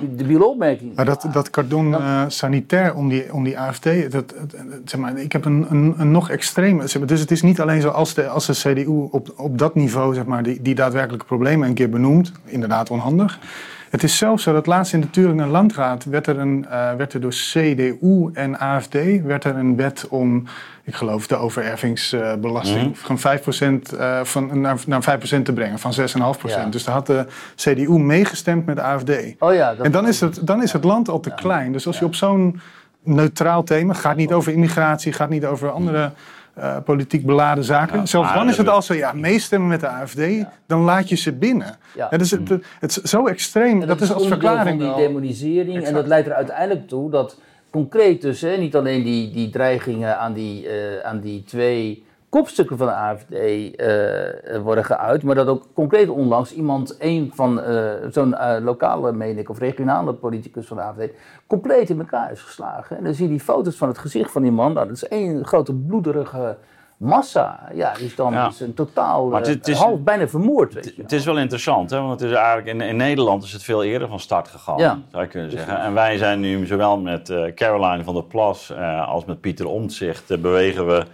debiele 0.00 0.46
opmerkingen. 0.46 0.94
Maar 0.94 1.04
dat, 1.04 1.26
dat 1.32 1.50
cordon 1.50 1.94
eh, 1.94 2.24
sanitair 2.28 2.94
om 2.94 3.08
die, 3.08 3.32
om 3.32 3.44
die 3.44 3.58
AFD, 3.58 4.10
dat, 4.10 4.34
zeg 4.84 5.00
maar, 5.00 5.16
ik 5.16 5.32
heb 5.32 5.44
een, 5.44 5.66
een, 5.68 5.94
een 5.98 6.10
nog 6.10 6.30
extreem. 6.30 6.86
zeg 6.86 6.98
maar, 6.98 7.08
Dus 7.08 7.20
het 7.20 7.30
is 7.30 7.42
niet 7.42 7.60
alleen 7.60 7.80
zo 7.80 7.88
als 7.88 8.14
de, 8.14 8.28
als 8.28 8.46
de 8.46 8.52
CDU 8.52 9.08
op, 9.10 9.32
op 9.36 9.58
dat 9.58 9.74
niveau, 9.74 10.14
zeg 10.14 10.24
maar, 10.24 10.42
die, 10.42 10.62
die 10.62 10.74
daadwerkelijke 10.74 11.26
problemen 11.26 11.68
een 11.68 11.74
keer 11.74 11.90
benoemt, 11.90 12.32
inderdaad 12.44 12.90
onhandig. 12.90 13.38
Het 13.90 14.02
is 14.02 14.16
zelfs 14.16 14.42
zo 14.42 14.52
dat 14.52 14.66
laatst 14.66 14.92
in 14.92 15.00
de 15.00 15.10
Thüringer 15.10 15.46
Landraad 15.46 16.04
werd 16.04 16.26
er, 16.26 16.38
een, 16.38 16.66
eh, 16.70 16.94
werd 16.94 17.12
er 17.12 17.20
door 17.20 17.30
CDU 17.30 18.30
en 18.32 18.58
AFD 18.58 18.94
werd 19.24 19.44
er 19.44 19.56
een 19.56 19.76
wet 19.76 20.06
om, 20.08 20.44
ik 20.84 20.94
geloof, 20.94 21.26
de 21.26 21.36
overervingsbelasting 21.36 22.98
van 22.98 23.18
5% 23.18 23.92
eh, 23.92 24.24
van, 24.24 24.60
naar, 24.60 24.78
naar 24.86 25.02
5% 25.02 25.44
te 25.44 25.52
brengen, 25.52 25.78
van 25.78 25.92
6,5%. 25.92 26.64
Ja. 26.64 26.66
Dus 26.66 26.84
daar 26.84 26.94
had 26.94 27.06
de 27.06 27.26
CDU 27.56 27.98
meegestemd 27.98 28.66
met 28.66 28.76
de 28.76 28.82
AFD. 28.82 29.10
Oh 29.38 29.54
ja, 29.54 29.74
dat, 29.74 29.84
En 29.84 29.92
dan 29.92 30.08
is 30.08 30.20
het, 30.20 30.46
dan 30.46 30.62
is 30.62 30.72
het 30.72 30.84
land 30.84 31.08
al 31.08 31.20
te 31.20 31.34
klein. 31.34 31.72
Dus 31.72 31.86
als 31.86 31.98
je 31.98 32.04
op 32.04 32.14
zo'n 32.14 32.60
neutraal 33.02 33.62
thema, 33.62 33.94
gaat 33.94 34.16
niet 34.16 34.32
over 34.32 34.52
immigratie, 34.52 35.12
gaat 35.12 35.28
niet 35.28 35.44
over 35.44 35.70
andere 35.70 36.12
eh, 36.58 36.76
politiek 36.84 37.26
beladen 37.26 37.64
zaken. 37.64 38.08
Zelfs 38.08 38.32
dan 38.34 38.48
is 38.48 38.56
het 38.56 38.66
we- 38.66 38.72
al 38.72 38.82
zo, 38.82 38.94
ja, 38.94 39.12
meestemmen 39.12 39.68
met 39.68 39.80
de 39.80 39.88
AFD, 39.88 40.20
dan 40.66 40.80
laat 40.80 41.08
je 41.08 41.16
ze 41.16 41.32
binnen. 41.32 41.76
Ja. 41.94 42.08
Ja, 42.10 42.18
dus 42.18 42.30
het, 42.30 42.48
het 42.80 42.90
is 42.90 42.96
zo 42.96 43.26
extreem, 43.26 43.86
dat, 43.86 44.00
is 44.00 44.12
als 44.12 44.26
verklaring 44.26 44.80
van 44.82 44.94
die 44.94 45.06
demonisering. 45.06 45.84
En 45.84 45.94
dat 45.94 46.06
leidt 46.06 46.26
er 46.26 46.34
uiteindelijk 46.34 46.88
toe 46.88 47.10
dat 47.10 47.38
concreet 47.70 48.22
dus, 48.22 48.40
hè, 48.40 48.56
niet 48.56 48.76
alleen 48.76 49.02
die, 49.02 49.30
die 49.30 49.50
dreigingen 49.50 50.18
aan 50.18 50.32
die, 50.32 50.68
eh, 50.68 51.06
aan 51.06 51.20
die 51.20 51.44
twee 51.44 52.06
kopstukken 52.38 52.76
van 52.76 52.86
de 52.86 52.92
AFD 52.92 53.32
eh, 53.32 54.60
worden 54.62 54.84
geuit, 54.84 55.22
maar 55.22 55.34
dat 55.34 55.46
ook 55.46 55.66
concreet 55.74 56.08
onlangs 56.08 56.52
iemand, 56.52 56.96
een 56.98 57.30
van 57.34 57.60
eh, 57.60 57.90
zo'n 58.10 58.34
eh, 58.34 58.62
lokale, 58.64 59.12
meen 59.12 59.38
ik, 59.38 59.50
of 59.50 59.58
regionale 59.58 60.12
politicus 60.12 60.66
van 60.66 60.76
de 60.76 60.82
AFD, 60.82 61.10
compleet 61.46 61.90
in 61.90 61.98
elkaar 61.98 62.30
is 62.32 62.40
geslagen. 62.42 62.96
En 62.96 63.04
dan 63.04 63.14
zie 63.14 63.24
je 63.24 63.30
die 63.30 63.40
foto's 63.40 63.76
van 63.76 63.88
het 63.88 63.98
gezicht 63.98 64.30
van 64.30 64.42
die 64.42 64.50
man, 64.52 64.72
nou, 64.72 64.86
dat 64.86 64.96
is 64.96 65.08
één 65.08 65.44
grote 65.44 65.74
bloederige 65.74 66.56
massa. 66.96 67.60
Ja, 67.74 67.92
die 67.94 68.04
is 68.06 68.14
dan 68.14 68.32
Ja. 68.32 68.48
is 68.48 68.60
een 68.60 68.74
totaal 68.74 69.26
Maar 69.28 69.40
het- 69.40 69.48
het 69.48 69.68
is- 69.68 69.78
half 69.78 70.00
bijna 70.00 70.28
vermoord, 70.28 70.74
weet 70.74 70.94
je. 70.96 71.02
Het 71.02 71.12
is 71.12 71.24
wel 71.24 71.38
interessant, 71.38 71.90
hè? 71.90 72.00
want 72.00 72.20
het 72.20 72.30
is 72.30 72.36
eigenlijk 72.36 72.66
in, 72.66 72.80
in 72.80 72.96
Nederland 72.96 73.42
is 73.44 73.52
het 73.52 73.62
veel 73.62 73.84
eerder 73.84 74.08
van 74.08 74.20
start 74.20 74.48
gegaan, 74.48 74.78
Ja. 74.78 74.98
zou 75.10 75.22
je 75.22 75.28
kunnen 75.28 75.50
zeggen. 75.50 75.78
En 75.80 75.94
wij 75.94 76.16
zijn 76.16 76.40
nu 76.40 76.66
zowel 76.66 76.98
met 76.98 77.32
Caroline 77.54 78.04
van 78.04 78.14
der 78.14 78.24
Plas 78.24 78.72
als 79.06 79.24
met 79.24 79.40
Pieter 79.40 79.66
Omtzigt 79.66 80.40
bewegen 80.42 80.86
we 80.86 81.04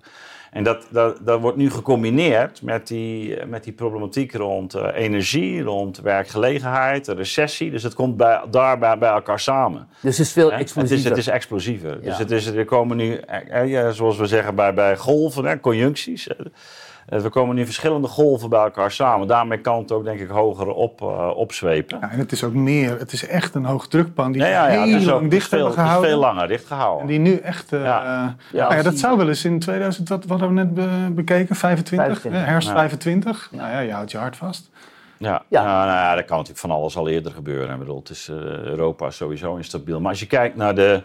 en 0.51 0.65
dat, 0.65 0.87
dat, 0.91 1.19
dat 1.21 1.41
wordt 1.41 1.57
nu 1.57 1.71
gecombineerd 1.71 2.63
met 2.63 2.87
die, 2.87 3.47
met 3.47 3.65
die 3.65 3.73
problematiek 3.73 4.33
rond 4.33 4.75
eh, 4.75 4.89
energie, 4.95 5.63
rond 5.63 6.01
werkgelegenheid, 6.01 7.05
de 7.05 7.15
recessie. 7.15 7.71
Dus 7.71 7.83
het 7.83 7.95
komt 7.95 8.17
bij, 8.17 8.41
daar 8.51 8.79
bij, 8.79 8.99
elkaar 8.99 9.41
samen. 9.41 9.89
Dus 10.01 10.19
het 10.19 10.27
is 10.27 10.33
veel 10.33 10.51
Hè? 10.51 10.57
Het 10.57 10.67
is, 10.67 10.77
explosiever. 10.77 11.11
het 11.11 11.19
is 11.19 11.27
explosiever. 11.27 12.03
Dus 12.03 12.19
het 12.19 12.31
is, 12.31 12.47
er 12.47 12.65
komen 12.65 12.97
nu, 12.97 13.17
eh, 13.17 13.61
eh, 13.63 13.69
ja, 13.69 13.91
zoals 13.91 14.17
we 14.17 14.27
zeggen 14.27 14.55
bij, 14.55 14.75
bij 14.75 14.97
golven, 14.97 15.45
hè, 15.45 15.61
conjuncties. 15.61 16.29
Eh, 17.09 17.19
We 17.21 17.29
komen 17.29 17.55
nu 17.55 17.65
verschillende 17.65 18.09
golven 18.09 18.49
bij 18.51 18.61
elkaar 18.63 18.91
samen. 18.91 19.27
Daarmee 19.27 19.59
kan 19.59 19.79
het 19.79 19.93
ook, 19.93 20.05
denk 20.05 20.21
ik, 20.21 20.29
hoger 20.29 20.69
op, 20.69 21.01
eh, 21.03 21.31
opzwepen. 21.35 21.99
Ja, 22.01 22.11
en 22.11 22.19
het 22.19 22.33
is 22.33 22.45
ook 22.45 22.53
meer, 22.55 22.99
het 22.99 23.13
is 23.13 23.27
echt 23.27 23.55
een 23.55 23.65
hoogdrukpan 23.65 24.33
die 24.33 24.43
Ja, 24.43 24.49
ja, 24.49 24.67
ja, 24.69 24.71
heel 24.83 24.93
het 24.93 25.01
is 25.01 25.07
lang 25.07 25.31
dicht 25.31 25.49
veel, 25.49 25.59
hebben 25.59 25.77
het 25.77 25.85
is 25.85 25.85
gehouden. 25.85 26.11
veel 26.11 26.21
langer 26.21 26.49
dicht 26.49 26.67
gehouden. 26.67 27.01
En 27.01 27.07
die 27.07 27.19
nu 27.19 27.37
echt, 27.37 27.73
eh, 27.73 27.83
Ja. 27.83 28.03
ja. 28.05 28.37
Ja, 28.53 28.75
ja, 28.77 28.83
dat 28.83 28.99
zou 28.99 29.17
wel 29.17 29.29
eens 29.29 29.45
in 29.45 29.59
2000, 29.59 30.09
wat, 30.09 30.25
wat 30.25 30.41
hebben 30.41 30.57
we 30.59 30.65
net 30.65 30.75
be- 30.75 31.13
bekeken, 31.15 31.57
25, 31.57 32.07
25. 32.07 32.41
hè, 32.41 32.47
herfst 32.53 32.69
Ja. 32.69 32.75
25. 32.75 33.49
Nou 33.53 33.71
ja, 33.71 33.79
je 33.79 33.93
houdt 33.93 34.11
je 34.11 34.19
hart 34.19 34.37
vast. 34.37 34.71
Ja, 35.19 35.43
Ja. 35.49 35.63
Nou, 35.65 35.87
nou 35.87 35.99
ja, 35.99 36.15
dat 36.15 36.25
kan 36.25 36.37
natuurlijk 36.37 36.61
van 36.67 36.71
alles 36.71 36.97
al 36.97 37.09
eerder 37.09 37.33
gebeuren. 37.33 37.73
Ik 37.73 37.79
bedoel, 37.79 37.99
het 37.99 38.11
is, 38.11 38.29
Europa 38.65 39.07
is 39.07 39.17
sowieso 39.17 39.57
instabiel. 39.57 40.01
Maar 40.01 40.11
als 40.11 40.21
je 40.21 40.27
kijkt 40.27 40.57
naar 40.57 40.75
de, 40.75 41.03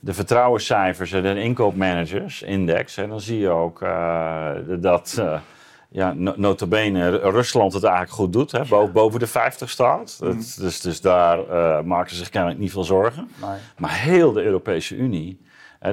de 0.00 0.14
vertrouwenscijfers 0.14 1.12
en 1.12 1.22
de 1.22 1.42
inkoopmanagers 1.42 2.42
index, 2.42 2.96
hè, 2.96 3.08
dan 3.08 3.20
zie 3.20 3.38
je 3.38 3.48
ook 3.48 3.82
eh, 3.82 4.50
dat, 4.68 5.16
eh, 5.18 5.38
ja, 5.88 6.12
notabene 6.36 7.08
Rusland 7.16 7.72
het 7.72 7.82
eigenlijk 7.84 8.14
goed 8.14 8.32
doet. 8.32 8.52
Hè, 8.52 8.64
boven, 8.64 8.92
boven 8.92 9.20
de 9.20 9.26
50 9.26 9.70
staat. 9.70 10.16
Mhm. 10.20 10.34
Dat- 10.36 10.56
dus, 10.58 10.80
dus 10.80 11.00
daar 11.00 11.38
eh, 11.48 11.82
maken 11.82 12.10
ze 12.10 12.16
zich 12.16 12.28
kennelijk 12.28 12.60
niet 12.60 12.72
veel 12.72 12.84
zorgen. 12.84 13.30
Nee. 13.40 13.58
Maar 13.78 13.94
heel 14.00 14.32
de 14.32 14.42
Europese 14.42 14.96
Unie 14.96 15.40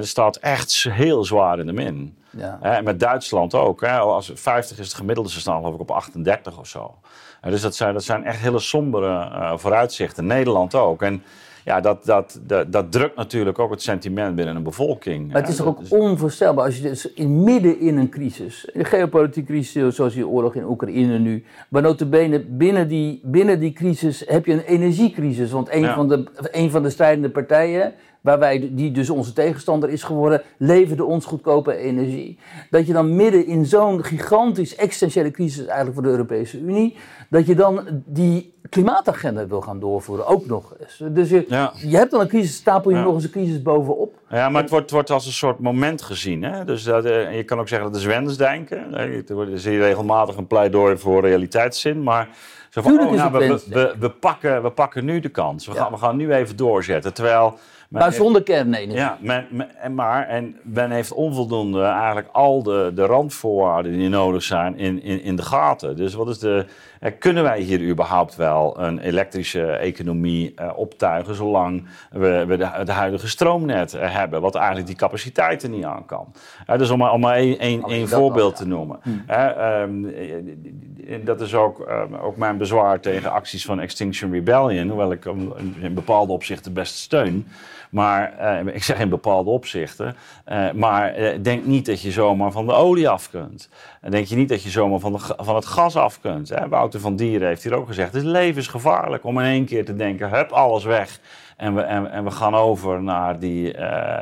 staat 0.00 0.36
echt 0.36 0.82
heel 0.90 1.24
zwaar 1.24 1.58
in 1.58 1.66
de 1.66 1.72
min. 1.72 2.16
Ja. 2.30 2.58
En 2.62 2.84
met 2.84 3.00
Duitsland 3.00 3.54
ook. 3.54 3.80
Hè. 3.80 3.98
Als 3.98 4.30
50 4.34 4.78
is 4.78 4.86
het 4.86 4.96
gemiddelde, 4.96 5.30
ze 5.30 5.40
staan 5.40 5.56
geloof 5.58 5.74
ik 5.74 5.80
op 5.80 5.90
38 5.90 6.58
of 6.58 6.66
zo. 6.66 6.94
En 7.40 7.50
dus 7.50 7.60
dat 7.60 7.76
zijn, 7.76 7.92
dat 7.92 8.04
zijn 8.04 8.24
echt 8.24 8.40
hele 8.40 8.58
sombere 8.58 9.52
vooruitzichten. 9.58 10.26
Nederland 10.26 10.74
ook. 10.74 11.02
En 11.02 11.22
ja, 11.68 11.80
dat, 11.80 12.04
dat, 12.04 12.40
dat, 12.46 12.72
dat 12.72 12.92
drukt 12.92 13.16
natuurlijk 13.16 13.58
ook 13.58 13.70
het 13.70 13.82
sentiment 13.82 14.34
binnen 14.34 14.56
een 14.56 14.62
bevolking. 14.62 15.32
Maar 15.32 15.40
het 15.40 15.50
is 15.50 15.56
toch 15.56 15.66
ook 15.66 15.80
onvoorstelbaar 15.88 16.64
als 16.64 16.76
je 16.76 16.82
dus 16.82 17.12
in, 17.12 17.42
midden 17.44 17.80
in 17.80 17.96
een 17.96 18.08
crisis, 18.08 18.68
een 18.72 18.84
geopolitieke 18.84 19.52
crisis 19.52 19.94
zoals 19.94 20.14
die 20.14 20.26
oorlog 20.26 20.54
in 20.54 20.64
Oekraïne 20.64 21.18
nu, 21.18 21.44
maar 21.68 21.82
notabene 21.82 22.40
binnen 22.40 22.88
die, 22.88 23.20
binnen 23.24 23.60
die 23.60 23.72
crisis 23.72 24.22
heb 24.26 24.46
je 24.46 24.52
een 24.52 24.60
energiecrisis. 24.60 25.50
Want 25.50 25.72
een, 25.72 25.80
Ja. 25.80 25.94
van, 25.94 26.08
de, 26.08 26.24
een 26.50 26.70
van 26.70 26.82
de 26.82 26.90
strijdende 26.90 27.30
partijen, 27.30 27.92
waar 28.20 28.38
wij, 28.38 28.68
die 28.72 28.90
dus 28.90 29.10
onze 29.10 29.32
tegenstander 29.32 29.88
is 29.88 30.02
geworden, 30.02 30.42
leverde 30.56 31.04
ons 31.04 31.24
goedkope 31.24 31.76
energie. 31.76 32.38
Dat 32.70 32.86
je 32.86 32.92
dan 32.92 33.16
midden 33.16 33.46
in 33.46 33.66
zo'n 33.66 34.04
gigantisch 34.04 34.76
existentiële 34.76 35.30
crisis 35.30 35.64
eigenlijk 35.66 35.94
voor 35.94 36.02
de 36.02 36.08
Europese 36.10 36.60
Unie, 36.60 36.96
dat 37.30 37.46
je 37.46 37.54
dan 37.54 37.80
die 38.04 38.56
klimaatagenda 38.70 39.46
wil 39.46 39.60
gaan 39.60 39.80
doorvoeren, 39.80 40.26
ook 40.26 40.46
nog 40.46 40.74
eens. 40.80 41.02
Dus 41.12 41.28
je, 41.30 41.44
Ja. 41.48 41.72
je 41.76 41.96
hebt 41.96 42.10
dan 42.10 42.20
een 42.20 42.28
crisis, 42.28 42.54
stapel 42.56 42.90
je 42.90 42.96
Ja. 42.96 43.02
nog 43.02 43.14
eens 43.14 43.24
een 43.24 43.30
crisis 43.30 43.62
bovenop. 43.62 44.14
Ja, 44.28 44.48
maar 44.48 44.60
het 44.62 44.70
wordt, 44.70 44.90
wordt 44.90 45.10
als 45.10 45.26
een 45.26 45.32
soort 45.32 45.58
moment 45.58 46.02
gezien. 46.02 46.42
Hè? 46.42 46.64
Dus 46.64 46.82
dat, 46.82 47.04
eh, 47.04 47.36
je 47.36 47.44
kan 47.44 47.60
ook 47.60 47.68
zeggen 47.68 47.92
dat 47.92 48.00
is 48.00 48.06
wensdenken. 48.06 48.92
Hè? 48.92 49.22
Er 49.28 49.58
zie 49.58 49.72
je 49.72 49.78
regelmatig 49.78 50.36
een 50.36 50.46
pleidooi 50.46 50.96
voor 50.96 51.20
realiteitszin. 51.22 52.02
Maar 52.02 52.28
zo 52.70 52.82
van, 52.82 52.92
oh, 53.00 53.12
is 53.12 53.18
nou, 53.18 53.22
het 53.22 53.32
we, 53.32 53.38
we, 53.38 53.46
wensdenken. 53.48 54.00
we, 54.00 54.06
we 54.06 54.10
pakken, 54.10 54.62
we 54.62 54.70
pakken 54.70 55.04
nu 55.04 55.20
de 55.20 55.28
kans. 55.28 55.66
We, 55.66 55.72
Ja. 55.74 55.82
gaan, 55.82 55.92
we 55.92 55.98
gaan 55.98 56.16
nu 56.16 56.32
even 56.32 56.56
doorzetten. 56.56 57.14
Terwijl... 57.14 57.58
Maar 57.88 58.02
heeft- 58.04 58.16
zonder 58.16 58.42
kernenergie. 58.42 58.94
Ja, 58.96 59.18
men, 59.20 59.46
men- 59.50 59.76
en 59.76 59.94
maar 59.94 60.26
en 60.26 60.56
men 60.62 60.90
heeft 60.90 61.12
onvoldoende 61.12 61.82
eigenlijk 61.82 62.28
al 62.32 62.62
de, 62.62 62.92
de 62.94 63.06
randvoorwaarden 63.06 63.92
die 63.92 64.08
nodig 64.08 64.42
zijn 64.42 64.78
in, 64.78 65.02
in, 65.02 65.22
in 65.22 65.36
de 65.36 65.42
gaten. 65.42 65.96
Dus 65.96 66.14
wat 66.14 66.28
is 66.28 66.38
de, 66.38 66.64
eh, 67.00 67.12
kunnen 67.18 67.42
wij 67.42 67.60
hier 67.60 67.80
überhaupt 67.80 68.36
wel 68.36 68.80
een 68.80 68.98
elektrische 68.98 69.66
economie 69.72 70.52
eh, 70.56 70.70
optuigen 70.76 71.34
zolang 71.34 71.86
we, 72.10 72.44
we 72.46 72.56
de, 72.56 72.66
het 72.66 72.88
huidige 72.88 73.28
stroomnet 73.28 73.94
eh, 73.94 74.14
hebben, 74.14 74.40
wat 74.40 74.54
eigenlijk 74.54 74.86
die 74.86 74.96
capaciteiten 74.96 75.70
niet 75.70 75.84
aan 75.84 76.06
kan. 76.06 76.32
Dus 76.76 76.90
om 76.90 76.98
maar, 76.98 77.12
om 77.12 77.20
maar 77.20 77.34
één, 77.34 77.58
één, 77.58 77.82
één 77.82 78.08
voorbeeld 78.08 78.56
te 78.56 78.66
noemen. 78.66 79.00
Eh, 79.26 79.80
ehm, 79.80 80.04
eh, 80.04 81.24
dat 81.24 81.40
is 81.40 81.54
ook, 81.54 81.88
ook 82.22 82.36
mijn 82.36 82.56
bezwaar 82.58 83.00
tegen 83.00 83.32
acties 83.32 83.64
van 83.64 83.80
Extinction 83.80 84.32
Rebellion, 84.32 84.88
hoewel 84.88 85.12
ik 85.12 85.24
hem 85.24 85.52
in 85.80 85.94
bepaalde 85.94 86.32
opzichten 86.32 86.72
best 86.72 86.94
steun. 86.96 87.46
Maar 87.90 88.32
eh, 88.38 88.74
ik 88.74 88.82
zeg 88.82 88.98
in 89.00 89.08
bepaalde 89.08 89.50
opzichten. 89.50 90.16
eh, 90.44 90.70
maar 90.72 91.14
eh, 91.14 91.38
denk 91.42 91.64
niet 91.64 91.86
dat 91.86 92.00
je 92.00 92.10
zomaar 92.10 92.52
van 92.52 92.66
de 92.66 92.72
olie 92.72 93.08
af 93.08 93.30
kunt. 93.30 93.68
En 94.00 94.10
denk 94.10 94.26
je 94.26 94.36
niet 94.36 94.48
dat 94.48 94.62
je 94.62 94.70
zomaar 94.70 94.98
van, 94.98 95.12
de, 95.12 95.18
van 95.36 95.54
het 95.54 95.66
gas 95.66 95.96
af 95.96 96.20
kunt. 96.20 96.48
Hè? 96.48 96.68
Wouter 96.68 97.00
van 97.00 97.16
Dieren 97.16 97.48
heeft 97.48 97.62
hier 97.62 97.74
ook 97.74 97.86
gezegd. 97.86 98.12
Het 98.12 98.22
is 98.22 98.28
levensgevaarlijk 98.30 99.24
om 99.24 99.38
in 99.38 99.46
één 99.46 99.64
keer 99.64 99.84
te 99.84 99.96
denken: 99.96 100.30
hup, 100.30 100.50
alles 100.50 100.84
weg. 100.84 101.20
En 101.56 101.74
we, 101.74 101.80
en, 101.80 102.10
en 102.10 102.24
we 102.24 102.30
gaan 102.30 102.54
over 102.54 103.02
naar 103.02 103.38
die, 103.38 103.72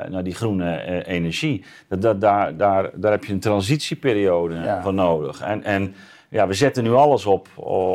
naar 0.09 0.23
die 0.25 0.35
groene 0.35 1.05
energie. 1.07 1.65
Dat, 1.89 2.03
dat, 2.03 2.21
daar, 2.21 2.57
daar, 2.57 2.91
daar 2.95 3.11
heb 3.13 3.25
je 3.25 3.33
een 3.33 3.41
transitieperiode 3.41 4.55
Ja. 4.55 4.83
voor 4.83 4.95
nodig. 4.95 5.41
En, 5.41 5.65
en 5.65 5.95
ja, 6.31 6.47
we 6.47 6.55
zetten 6.55 6.83
nu 6.83 6.93
alles 6.93 7.27
op, 7.27 7.49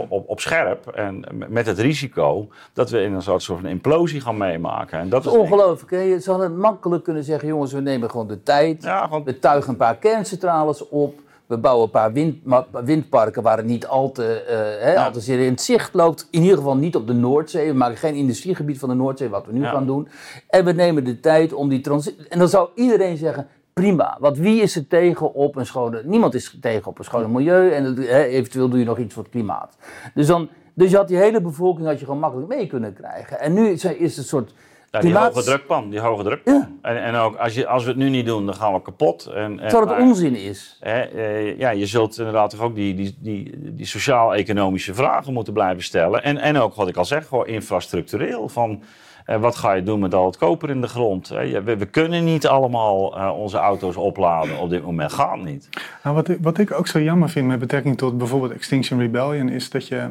op, 0.09 0.23
op 0.29 0.39
scherp. 0.39 0.87
En 0.87 1.25
met 1.49 1.65
het 1.65 1.79
risico 1.79 2.47
dat 2.73 2.89
we 2.89 3.01
in 3.01 3.13
een 3.13 3.21
soort, 3.21 3.41
soort 3.41 3.59
van 3.59 3.69
implosie 3.69 4.21
gaan 4.21 4.37
meemaken. 4.37 4.99
En 4.99 5.09
dat 5.09 5.23
Dat 5.23 5.33
is 5.33 5.39
ongelooflijk. 5.39 5.91
Hè? 5.91 5.99
Je 5.99 6.19
zou 6.19 6.43
het 6.43 6.55
makkelijk 6.57 7.03
kunnen 7.03 7.23
zeggen, 7.23 7.47
jongens, 7.47 7.73
we 7.73 7.81
nemen 7.81 8.09
gewoon 8.09 8.27
de 8.27 8.43
tijd. 8.43 8.83
Ja, 8.83 9.09
We 9.23 9.39
tuigen 9.39 9.69
een 9.71 9.77
paar 9.77 9.97
kerncentrales 9.97 10.87
op. 10.89 11.19
We 11.45 11.57
bouwen 11.57 11.83
een 11.85 11.91
paar 11.91 12.13
wind, 12.13 12.37
windparken 12.83 13.43
waar 13.43 13.57
het 13.57 13.65
niet 13.65 13.87
al 13.87 14.11
te, 14.11 14.41
eh, 14.41 14.93
Ja. 14.93 15.05
al 15.05 15.11
te 15.11 15.19
zeer 15.19 15.39
in 15.39 15.51
het 15.51 15.61
zicht 15.61 15.93
loopt. 15.93 16.27
In 16.31 16.41
ieder 16.41 16.57
geval 16.57 16.75
niet 16.75 16.95
op 16.95 17.07
de 17.07 17.13
Noordzee. 17.13 17.67
We 17.67 17.77
maken 17.77 17.97
geen 17.97 18.13
industriegebied 18.15 18.79
van 18.79 18.89
de 18.89 18.95
Noordzee, 18.95 19.29
wat 19.29 19.45
we 19.45 19.53
nu 19.53 19.61
Ja. 19.61 19.71
gaan 19.71 19.85
doen. 19.85 20.07
En 20.49 20.65
we 20.65 20.71
nemen 20.71 21.03
de 21.03 21.19
tijd 21.19 21.53
om 21.53 21.69
die 21.69 21.81
transitie... 21.81 22.27
En 22.29 22.39
dan 22.39 22.47
zou 22.47 22.69
iedereen 22.75 23.17
zeggen, 23.17 23.47
prima. 23.81 24.17
Want 24.19 24.37
wie 24.37 24.61
is 24.61 24.75
er 24.75 24.87
tegen 24.87 25.33
op 25.33 25.55
een 25.55 25.65
schone... 25.65 26.01
Niemand 26.05 26.33
is 26.33 26.57
tegen 26.61 26.87
op 26.87 26.97
een 26.97 27.03
schone 27.03 27.27
milieu. 27.27 27.71
En 27.71 27.97
eventueel 28.07 28.69
doe 28.69 28.79
je 28.79 28.85
nog 28.85 28.97
iets 28.97 29.13
voor 29.13 29.23
het 29.23 29.31
klimaat. 29.31 29.77
Dus, 30.13 30.27
dan, 30.27 30.49
dus 30.73 30.91
je 30.91 30.97
had 30.97 31.07
die 31.07 31.17
hele 31.17 31.41
bevolking 31.41 31.87
had 31.87 31.99
je 31.99 32.05
gewoon 32.05 32.19
makkelijk 32.19 32.47
mee 32.47 32.67
kunnen 32.67 32.93
krijgen. 32.93 33.39
En 33.39 33.53
nu 33.53 33.69
is 33.69 33.83
het 33.83 34.17
een 34.17 34.23
soort... 34.23 34.53
Ja, 34.91 34.99
die 34.99 35.09
klimaat- 35.09 35.33
hoge 35.33 35.45
drukpan, 35.45 35.89
die 35.89 35.99
hoge 35.99 36.23
drukpan. 36.23 36.53
Ja. 36.53 36.69
En, 36.81 37.03
en 37.03 37.15
ook 37.15 37.35
als, 37.35 37.53
je, 37.53 37.67
als 37.67 37.83
we 37.83 37.89
het 37.89 37.97
nu 37.97 38.09
niet 38.09 38.25
doen, 38.25 38.45
dan 38.45 38.55
gaan 38.55 38.73
we 38.73 38.81
kapot. 38.81 39.25
En, 39.25 39.35
en, 39.35 39.57
Terwijl 39.57 39.87
het 39.87 39.89
maar, 39.89 40.07
onzin 40.07 40.35
is. 40.35 40.77
hè, 40.79 41.01
eh, 41.01 41.57
ja, 41.57 41.69
je 41.69 41.85
zult 41.85 42.17
inderdaad 42.17 42.49
toch 42.49 42.61
ook 42.61 42.75
die, 42.75 42.93
die, 42.93 43.17
die, 43.19 43.73
die 43.73 43.85
sociaal-economische 43.85 44.93
vragen 44.93 45.33
moeten 45.33 45.53
blijven 45.53 45.83
stellen. 45.83 46.23
En, 46.23 46.37
en 46.37 46.57
ook, 46.57 46.75
wat 46.75 46.87
ik 46.87 46.97
al 46.97 47.05
zeg, 47.05 47.27
gewoon 47.27 47.47
infrastructureel. 47.47 48.49
Van, 48.49 48.83
wat 49.39 49.55
ga 49.55 49.73
je 49.73 49.83
doen 49.83 49.99
met 49.99 50.13
al 50.13 50.25
het 50.25 50.37
koper 50.37 50.69
in 50.69 50.81
de 50.81 50.87
grond? 50.87 51.27
We, 51.27 51.87
kunnen 51.91 52.23
niet 52.23 52.47
allemaal 52.47 53.17
eh, 53.17 53.37
onze 53.39 53.57
auto's 53.57 53.95
opladen 53.95 54.59
op 54.59 54.69
dit 54.69 54.83
moment. 54.83 55.13
Gaat 55.13 55.43
niet. 55.43 55.69
Nou, 56.03 56.15
wat, 56.15 56.29
ik, 56.29 56.37
wat 56.41 56.57
ik 56.57 56.71
ook 56.71 56.87
zo 56.87 56.99
jammer 56.99 57.29
vind 57.29 57.47
met 57.47 57.59
betrekking 57.59 57.97
tot 57.97 58.17
bijvoorbeeld 58.17 58.51
Extinction 58.51 58.99
Rebellion, 58.99 59.49
is 59.49 59.69
dat 59.69 59.87
je. 59.87 60.09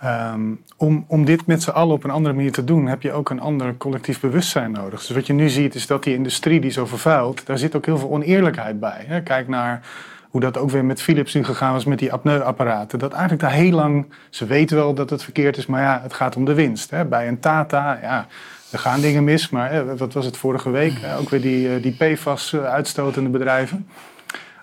ehm, 0.00 0.40
om, 0.76 1.04
om 1.08 1.24
dit 1.24 1.46
met 1.46 1.62
z'n 1.62 1.70
allen 1.70 1.94
op 1.94 2.04
een 2.04 2.10
andere 2.10 2.34
manier 2.34 2.52
te 2.52 2.64
doen, 2.64 2.86
heb 2.86 3.02
je 3.02 3.12
ook 3.12 3.30
een 3.30 3.40
ander 3.40 3.76
collectief 3.76 4.20
bewustzijn 4.20 4.70
nodig. 4.70 5.00
Dus 5.00 5.10
wat 5.16 5.26
je 5.26 5.32
nu 5.32 5.48
ziet, 5.48 5.74
is 5.74 5.86
dat 5.86 6.04
die 6.04 6.14
industrie 6.14 6.60
die 6.60 6.70
zo 6.70 6.86
vervuilt, 6.86 7.46
daar 7.46 7.58
zit 7.58 7.76
ook 7.76 7.86
heel 7.86 7.98
veel 7.98 8.10
oneerlijkheid 8.10 8.80
bij. 8.80 9.04
Hè? 9.06 9.22
Kijk 9.22 9.48
naar 9.48 9.80
hoe 10.28 10.40
dat 10.40 10.58
ook 10.58 10.70
weer 10.70 10.84
met 10.84 11.02
Philips 11.02 11.34
nu 11.34 11.44
gegaan 11.44 11.72
was 11.72 11.84
met 11.84 11.98
die 11.98 12.12
apneuapparaten. 12.12 12.98
Dat 12.98 13.12
eigenlijk 13.12 13.42
daar 13.42 13.52
heel 13.52 13.72
lang, 13.72 14.06
ze 14.30 14.46
weten 14.46 14.76
wel 14.76 14.94
dat 14.94 15.10
het 15.10 15.22
verkeerd 15.22 15.56
is, 15.56 15.66
maar 15.66 15.82
ja, 15.82 16.00
het 16.02 16.12
gaat 16.12 16.36
om 16.36 16.44
de 16.44 16.54
winst. 16.54 16.90
Hè? 16.90 17.04
Bij 17.04 17.28
een 17.28 17.40
Tata, 17.40 17.98
ja, 18.02 18.26
er 18.70 18.78
gaan 18.78 19.00
dingen 19.00 19.24
mis, 19.24 19.50
maar 19.50 19.96
wat 19.96 20.12
was 20.12 20.24
het 20.24 20.36
vorige 20.36 20.70
week? 20.70 20.98
Eh, 20.98 21.18
ook 21.18 21.28
weer 21.28 21.40
die, 21.40 21.74
eh, 21.74 21.82
die 21.82 21.96
PFAS-uitstotende 21.96 23.30
bedrijven. 23.30 23.86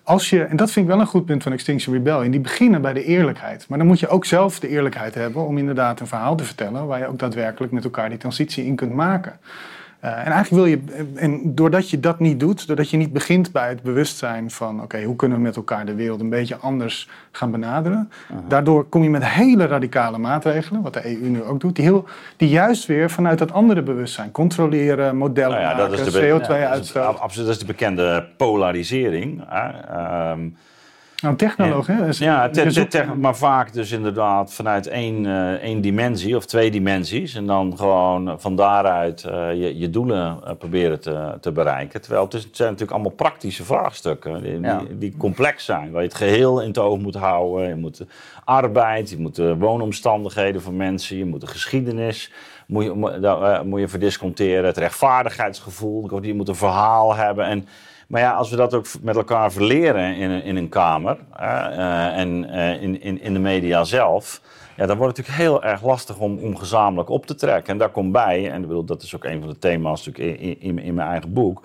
Als 0.04 0.30
je, 0.30 0.43
en 0.43 0.56
dat 0.56 0.71
vind 0.71 0.86
ik 0.86 0.91
wel 0.91 1.01
een 1.01 1.08
goed 1.08 1.25
punt 1.25 1.43
van 1.43 1.51
Extinction 1.51 1.95
Rebellion, 1.95 2.32
die 2.32 2.39
beginnen 2.39 2.82
bij 2.82 2.93
de 2.93 3.04
eerlijkheid. 3.04 3.65
Maar 3.69 3.78
dan 3.78 3.88
moet 3.88 3.99
je 3.99 4.08
ook 4.08 4.25
zelf 4.25 4.60
de 4.60 4.67
eerlijkheid 4.67 5.15
hebben 5.15 5.45
om 5.45 5.58
inderdaad 5.58 5.99
een 5.99 6.08
verhaal 6.08 6.36
te 6.36 6.43
vertellen 6.43 6.88
waar 6.88 6.99
je 6.99 7.08
ook 7.08 7.19
daadwerkelijk 7.19 7.73
met 7.73 7.84
elkaar 7.84 8.10
die 8.10 8.17
transitie 8.17 8.65
in 8.65 8.75
kunt 8.75 8.93
maken. 8.93 9.39
Eh, 10.05 10.11
en 10.11 10.31
eigenlijk 10.31 10.49
wil 10.49 10.65
je, 10.65 10.79
en 11.15 11.55
doordat 11.55 11.89
je 11.89 11.99
dat 11.99 12.19
niet 12.19 12.39
doet, 12.39 12.67
doordat 12.67 12.89
je 12.89 12.97
niet 12.97 13.13
begint 13.13 13.51
bij 13.51 13.69
het 13.69 13.81
bewustzijn 13.81 14.51
van, 14.51 14.81
oké, 14.81 15.03
hoe 15.03 15.15
kunnen 15.15 15.37
we 15.37 15.43
met 15.43 15.55
elkaar 15.55 15.85
de 15.85 15.95
wereld 15.95 16.19
een 16.19 16.29
beetje 16.29 16.55
anders 16.55 17.09
gaan 17.31 17.51
benaderen, 17.51 18.11
daardoor 18.47 18.83
kom 18.83 19.03
je 19.03 19.09
met 19.09 19.25
hele 19.25 19.65
radicale 19.65 20.17
maatregelen, 20.17 20.81
wat 20.81 20.93
de 20.93 21.05
EU 21.05 21.29
nu 21.29 21.43
ook 21.43 21.59
doet, 21.59 21.75
die, 21.75 21.85
heel, 21.85 22.05
die 22.37 22.49
juist 22.49 22.85
weer 22.85 23.09
vanuit 23.09 23.37
dat 23.37 23.51
andere 23.51 23.81
bewustzijn 23.81 24.31
controleren, 24.31 25.17
modellen 25.17 25.61
Nou 25.61 25.61
ja, 25.61 25.77
maken, 25.77 26.05
is 26.05 26.13
de 26.13 26.19
be- 26.19 26.39
CO2-uitstoot. 26.45 27.03
Dat 27.03 27.13
is, 27.13 27.19
absoluut, 27.19 27.47
dat 27.47 27.55
is 27.55 27.61
de 27.61 27.67
bekende 27.67 28.27
polarisering. 28.37 29.43
Hè? 29.47 29.69
Ehm, 29.69 30.39
nou, 31.21 31.36
technoloog, 31.36 31.88
hè? 31.88 32.08
is- 32.08 32.17
Ja, 32.17 32.49
te- 32.49 32.62
te- 32.63 32.71
zoekt- 32.71 32.91
te- 32.91 33.06
maar 33.17 33.36
vaak 33.36 33.73
dus 33.73 33.91
inderdaad 33.91 34.54
vanuit 34.54 34.88
één, 34.88 35.25
eh, 35.25 35.51
één 35.51 35.82
dimensie 35.82 36.36
of 36.36 36.45
twee 36.45 36.71
dimensies. 36.71 37.36
En 37.36 37.45
dan 37.45 37.78
gewoon 37.78 38.39
van 38.39 38.56
daaruit 38.56 39.23
eh, 39.23 39.49
je, 39.54 39.78
je 39.78 39.89
doelen 39.89 40.39
eh, 40.43 40.51
proberen 40.60 40.99
te, 40.99 41.38
te 41.41 41.51
bereiken. 41.51 42.01
Terwijl 42.01 42.23
het, 42.23 42.34
is, 42.34 42.43
het 42.43 42.56
zijn 42.56 42.69
natuurlijk 42.69 42.97
allemaal 42.97 43.15
praktische 43.17 43.63
vraagstukken 43.63 44.43
die, 44.43 44.60
Ja. 44.60 44.78
die, 44.80 44.97
die 44.97 45.17
complex 45.17 45.65
zijn. 45.65 45.91
Waar 45.91 46.01
je 46.01 46.08
het 46.08 46.17
geheel 46.17 46.62
in 46.62 46.67
het 46.67 46.78
oog 46.78 46.97
moet 46.99 47.15
houden. 47.15 47.67
Je 47.67 47.75
moet 47.75 47.97
de 47.97 48.08
arbeid, 48.43 49.10
je 49.10 49.17
moet 49.17 49.36
de 49.36 49.56
woonomstandigheden 49.58 50.62
van 50.62 50.75
mensen, 50.78 51.17
je 51.17 51.25
moet 51.25 51.41
de 51.41 51.47
geschiedenis. 51.47 52.32
Moet 52.67 52.84
je, 52.84 53.19
eh, 53.21 53.62
moet 53.62 53.80
je 53.80 53.88
verdisconteren. 53.88 54.65
Het 54.65 54.78
rechtvaardigheidsgevoel, 54.78 56.23
je 56.23 56.34
moet 56.34 56.47
een 56.47 56.56
verhaal 56.56 57.15
hebben. 57.15 57.45
En 57.45 57.67
maar 58.07 58.21
ja, 58.21 58.33
als 58.33 58.49
we 58.49 58.55
dat 58.55 58.73
ook 58.73 58.85
met 59.01 59.15
elkaar 59.15 59.51
verleren 59.51 60.15
in 60.15 60.29
een, 60.29 60.43
in 60.43 60.55
een 60.55 60.69
kamer 60.69 61.17
eh, 61.35 62.17
en 62.17 62.49
eh, 62.49 62.81
in, 62.81 63.01
in, 63.01 63.21
in 63.21 63.33
de 63.33 63.39
media 63.39 63.83
zelf, 63.83 64.41
ja, 64.77 64.85
dan 64.85 64.97
wordt 64.97 65.17
het 65.17 65.27
natuurlijk 65.27 65.51
heel 65.53 65.71
erg 65.71 65.83
lastig 65.83 66.17
om, 66.17 66.37
om 66.37 66.57
gezamenlijk 66.57 67.09
op 67.09 67.25
te 67.25 67.35
trekken. 67.35 67.73
En 67.73 67.77
daar 67.77 67.89
komt 67.89 68.11
bij, 68.11 68.51
en 68.51 68.61
ik 68.61 68.67
bedoel, 68.67 68.83
dat 68.83 69.03
is 69.03 69.15
ook 69.15 69.23
een 69.23 69.39
van 69.39 69.49
de 69.49 69.59
thema's 69.59 70.05
natuurlijk 70.05 70.39
in, 70.39 70.61
in, 70.61 70.79
in 70.79 70.93
mijn 70.93 71.09
eigen 71.09 71.33
boek. 71.33 71.61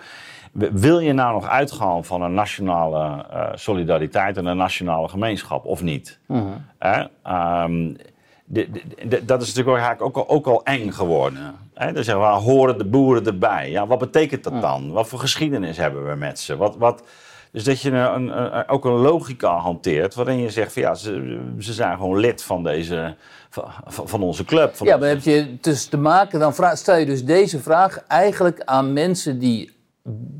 Wil 0.52 0.98
je 0.98 1.12
nou 1.12 1.32
nog 1.32 1.48
uitgaan 1.48 2.04
van 2.04 2.22
een 2.22 2.34
nationale 2.34 3.24
eh, 3.30 3.48
solidariteit 3.54 4.36
en 4.36 4.46
een 4.46 4.56
nationale 4.56 5.08
gemeenschap 5.08 5.64
of 5.64 5.82
niet? 5.82 6.18
Hè? 6.78 7.04
Ehm, 7.22 7.94
de- 8.52 8.70
de- 8.70 9.08
de- 9.08 9.24
dat 9.24 9.42
is 9.42 9.46
natuurlijk 9.48 9.76
ook, 9.76 9.82
eigenlijk 9.84 10.16
ook, 10.18 10.28
al, 10.28 10.34
ook 10.36 10.46
al 10.46 10.64
eng 10.64 10.90
geworden. 10.90 11.54
Hè? 11.74 11.92
Dan 11.92 12.04
zeggen 12.04 12.24
we, 12.24 12.30
horen 12.30 12.78
de 12.78 12.84
boeren 12.84 13.26
erbij? 13.26 13.70
Ja, 13.70 13.86
wat 13.86 13.98
betekent 13.98 14.44
dat 14.44 14.60
dan? 14.60 14.92
Wat 14.92 15.08
voor 15.08 15.18
geschiedenis 15.18 15.76
hebben 15.76 16.08
we 16.08 16.14
met 16.14 16.38
ze? 16.38 16.56
Wat, 16.56 16.76
wat, 16.76 17.02
Dus 17.52 17.64
dat 17.64 17.80
je 17.80 17.90
een, 17.90 18.38
een, 18.38 18.68
ook 18.68 18.84
een 18.84 18.92
logica 18.92 19.56
hanteert 19.56 20.14
waarin 20.14 20.38
je 20.38 20.50
zegt 20.50 20.72
van 20.72 20.82
ja, 20.82 20.94
ze, 20.94 21.40
ze 21.58 21.72
zijn 21.72 21.96
gewoon 21.96 22.18
lid 22.18 22.42
van 22.42 22.62
deze, 22.62 23.14
van, 23.50 23.64
van 23.86 24.22
onze 24.22 24.44
club. 24.44 24.76
Van 24.76 24.86
ja, 24.86 24.96
maar 24.96 25.08
heb 25.08 25.20
je 25.22 25.56
dus 25.60 25.86
te 25.86 25.96
maken, 25.96 26.40
dan 26.40 26.54
vraag, 26.54 26.76
stel 26.78 26.96
je 26.96 27.06
dus 27.06 27.24
deze 27.24 27.58
vraag 27.60 28.04
eigenlijk 28.06 28.62
aan 28.64 28.92
mensen 28.92 29.38
die 29.38 29.78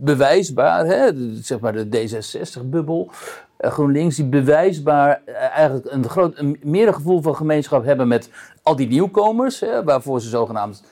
bewijsbaar, 0.01 0.85
hè, 0.87 1.11
zeg 1.43 1.59
maar 1.61 1.73
de 1.73 1.87
D66-bubbel, 1.87 3.09
eh, 3.11 3.17
GroenLinks, 3.61 4.17
die 4.17 4.25
bewijsbaar 4.25 5.23
eh, 5.25 5.35
eigenlijk 5.35 5.87
een, 5.91 6.09
groot, 6.09 6.39
een 6.39 6.61
meer 6.63 6.87
een 6.87 6.95
gevoel 6.95 7.23
van 7.23 7.37
gemeenschap 7.37 7.85
hebben 7.85 8.09
met 8.09 8.31
al 8.63 8.77
die 8.77 8.89
nieuwkomers, 8.89 9.61
hè, 9.61 9.85
waarvoor 9.85 10.21
ze 10.21 10.29
zogenaamd 10.29 10.83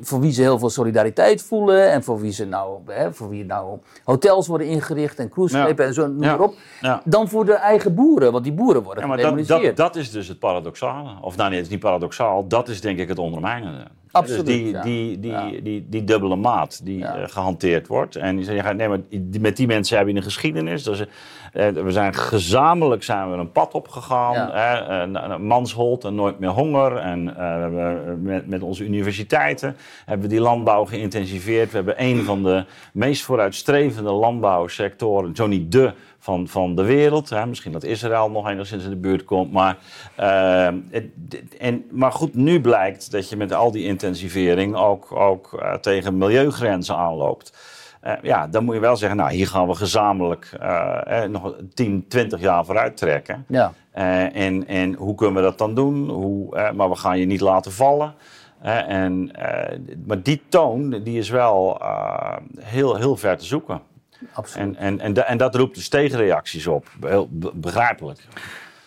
voor 0.00 0.20
wie 0.20 0.32
ze 0.32 0.40
heel 0.40 0.58
veel 0.58 0.70
solidariteit 0.70 1.42
voelen 1.42 1.90
en 1.90 2.02
voor 2.02 2.20
wie 2.20 2.32
ze 2.32 2.46
nou, 2.46 2.78
hè, 2.86 3.12
voor 3.12 3.28
wie 3.28 3.44
nou 3.44 3.78
hotels 4.04 4.46
worden 4.46 4.66
ingericht 4.66 5.18
en 5.18 5.28
cruiseschepen 5.28 5.84
en 5.84 5.94
zo, 5.94 6.06
noem 6.06 6.18
maar 6.18 6.40
op. 6.40 6.54
Dan 7.04 7.28
voor 7.28 7.44
de 7.44 7.52
eigen 7.52 7.94
boeren, 7.94 8.32
want 8.32 8.44
die 8.44 8.52
boeren 8.52 8.82
worden 8.82 9.02
ja, 9.02 9.08
maar 9.08 9.16
dat, 9.16 9.46
dat, 9.46 9.76
dat, 9.76 9.96
is 9.96 10.10
dus 10.10 10.28
het 10.28 10.38
paradoxale. 10.38 11.10
Of 11.20 11.36
nou 11.36 11.48
nee, 11.48 11.58
het 11.58 11.66
is 11.66 11.72
niet 11.72 11.82
paradoxaal, 11.82 12.48
dat 12.48 12.68
is 12.68 12.80
denk 12.80 12.98
ik 12.98 13.08
het 13.08 13.18
ondermijnende. 13.18 13.84
Absoluut, 14.14 14.46
dus 14.46 14.54
die, 14.54 14.78
die, 14.80 15.20
die, 15.20 15.62
die, 15.62 15.86
die, 15.88 16.04
dubbele 16.04 16.36
maat 16.36 16.84
die 16.84 16.98
uh, 16.98 17.12
gehanteerd 17.26 17.86
wordt. 17.86 18.16
En 18.16 18.38
je 18.38 18.44
zegt, 18.44 18.74
nee, 18.74 18.88
maar 18.88 19.00
met 19.40 19.56
die 19.56 19.66
mensen 19.66 19.96
hebben 19.96 20.14
je 20.14 20.20
een 20.20 20.26
geschiedenis. 20.26 20.82
Dus, 20.82 21.00
uh, 21.00 21.06
we 21.68 21.90
zijn 21.90 22.14
gezamenlijk 22.14 23.02
zijn 23.02 23.30
we 23.30 23.36
een 23.36 23.52
pad 23.52 23.74
opgegaan. 23.74 24.32
Ja. 24.32 25.06
Uh, 25.06 25.36
Manshold 25.36 26.04
en 26.04 26.14
Nooit 26.14 26.38
meer 26.38 26.50
honger. 26.50 26.96
En 26.96 27.24
we 27.74 28.16
met, 28.22 28.46
met 28.46 28.62
onze 28.62 28.84
universiteiten 28.84 29.76
hebben 30.04 30.28
we 30.28 30.34
die 30.34 30.42
landbouw 30.42 30.84
geïntensiveerd. 30.84 31.70
We 31.70 31.76
hebben 31.76 32.02
een 32.02 32.24
van 32.24 32.42
de 32.42 32.64
meest 32.92 33.22
vooruitstrevende 33.22 34.10
landbouwsectoren, 34.10 35.36
zo 35.36 35.46
niet 35.46 35.72
de 35.72 35.92
van, 36.24 36.48
van 36.48 36.74
de 36.74 36.82
wereld. 36.82 37.30
Hè. 37.30 37.46
Misschien 37.46 37.72
dat 37.72 37.82
Israël 37.82 38.30
nog 38.30 38.48
enigszins 38.48 38.84
in 38.84 38.90
de 38.90 38.96
buurt 38.96 39.24
komt. 39.24 39.52
Maar, 39.52 39.78
uh, 40.20 40.66
en, 41.58 41.84
maar 41.90 42.12
goed, 42.12 42.34
nu 42.34 42.60
blijkt 42.60 43.10
dat 43.10 43.28
je 43.28 43.36
met 43.36 43.52
al 43.52 43.70
die 43.70 43.84
intensivering 43.84 44.76
ook, 44.76 45.12
ook 45.12 45.58
uh, 45.62 45.74
tegen 45.74 46.18
milieugrenzen 46.18 46.96
aanloopt. 46.96 47.56
Uh, 48.04 48.12
ja, 48.22 48.46
dan 48.46 48.64
moet 48.64 48.74
je 48.74 48.80
wel 48.80 48.96
zeggen, 48.96 49.18
nou, 49.18 49.32
hier 49.32 49.46
gaan 49.46 49.66
we 49.66 49.74
gezamenlijk 49.74 50.56
eh, 50.60 51.22
nog 51.22 51.54
10, 51.74 52.04
20 52.08 52.40
jaar 52.40 52.64
vooruit 52.64 52.96
trekken. 52.96 53.44
Ja. 53.48 53.72
en, 53.92 54.66
en 54.66 54.94
hoe 54.94 55.14
kunnen 55.14 55.36
we 55.36 55.42
dat 55.42 55.58
dan 55.58 55.74
doen? 55.74 56.08
Hoe, 56.08 56.70
maar 56.74 56.88
we 56.88 56.96
gaan 56.96 57.18
je 57.18 57.26
niet 57.26 57.40
laten 57.40 57.72
vallen. 57.72 58.14
en, 58.62 59.30
maar 60.06 60.22
die 60.22 60.42
toon 60.48 60.90
die 60.90 61.18
is 61.18 61.30
wel 61.30 61.80
heel, 62.60 62.96
heel 62.96 63.16
ver 63.16 63.36
te 63.38 63.44
zoeken. 63.44 63.80
Absoluut. 64.32 64.76
En, 64.76 65.00
en, 65.00 65.00
en, 65.00 65.26
en 65.26 65.36
dat 65.36 65.54
roept 65.54 65.74
dus 65.74 65.88
tegenreacties 65.88 66.66
op. 66.66 66.86
Heel 67.00 67.28
begrijpelijk. 67.54 68.20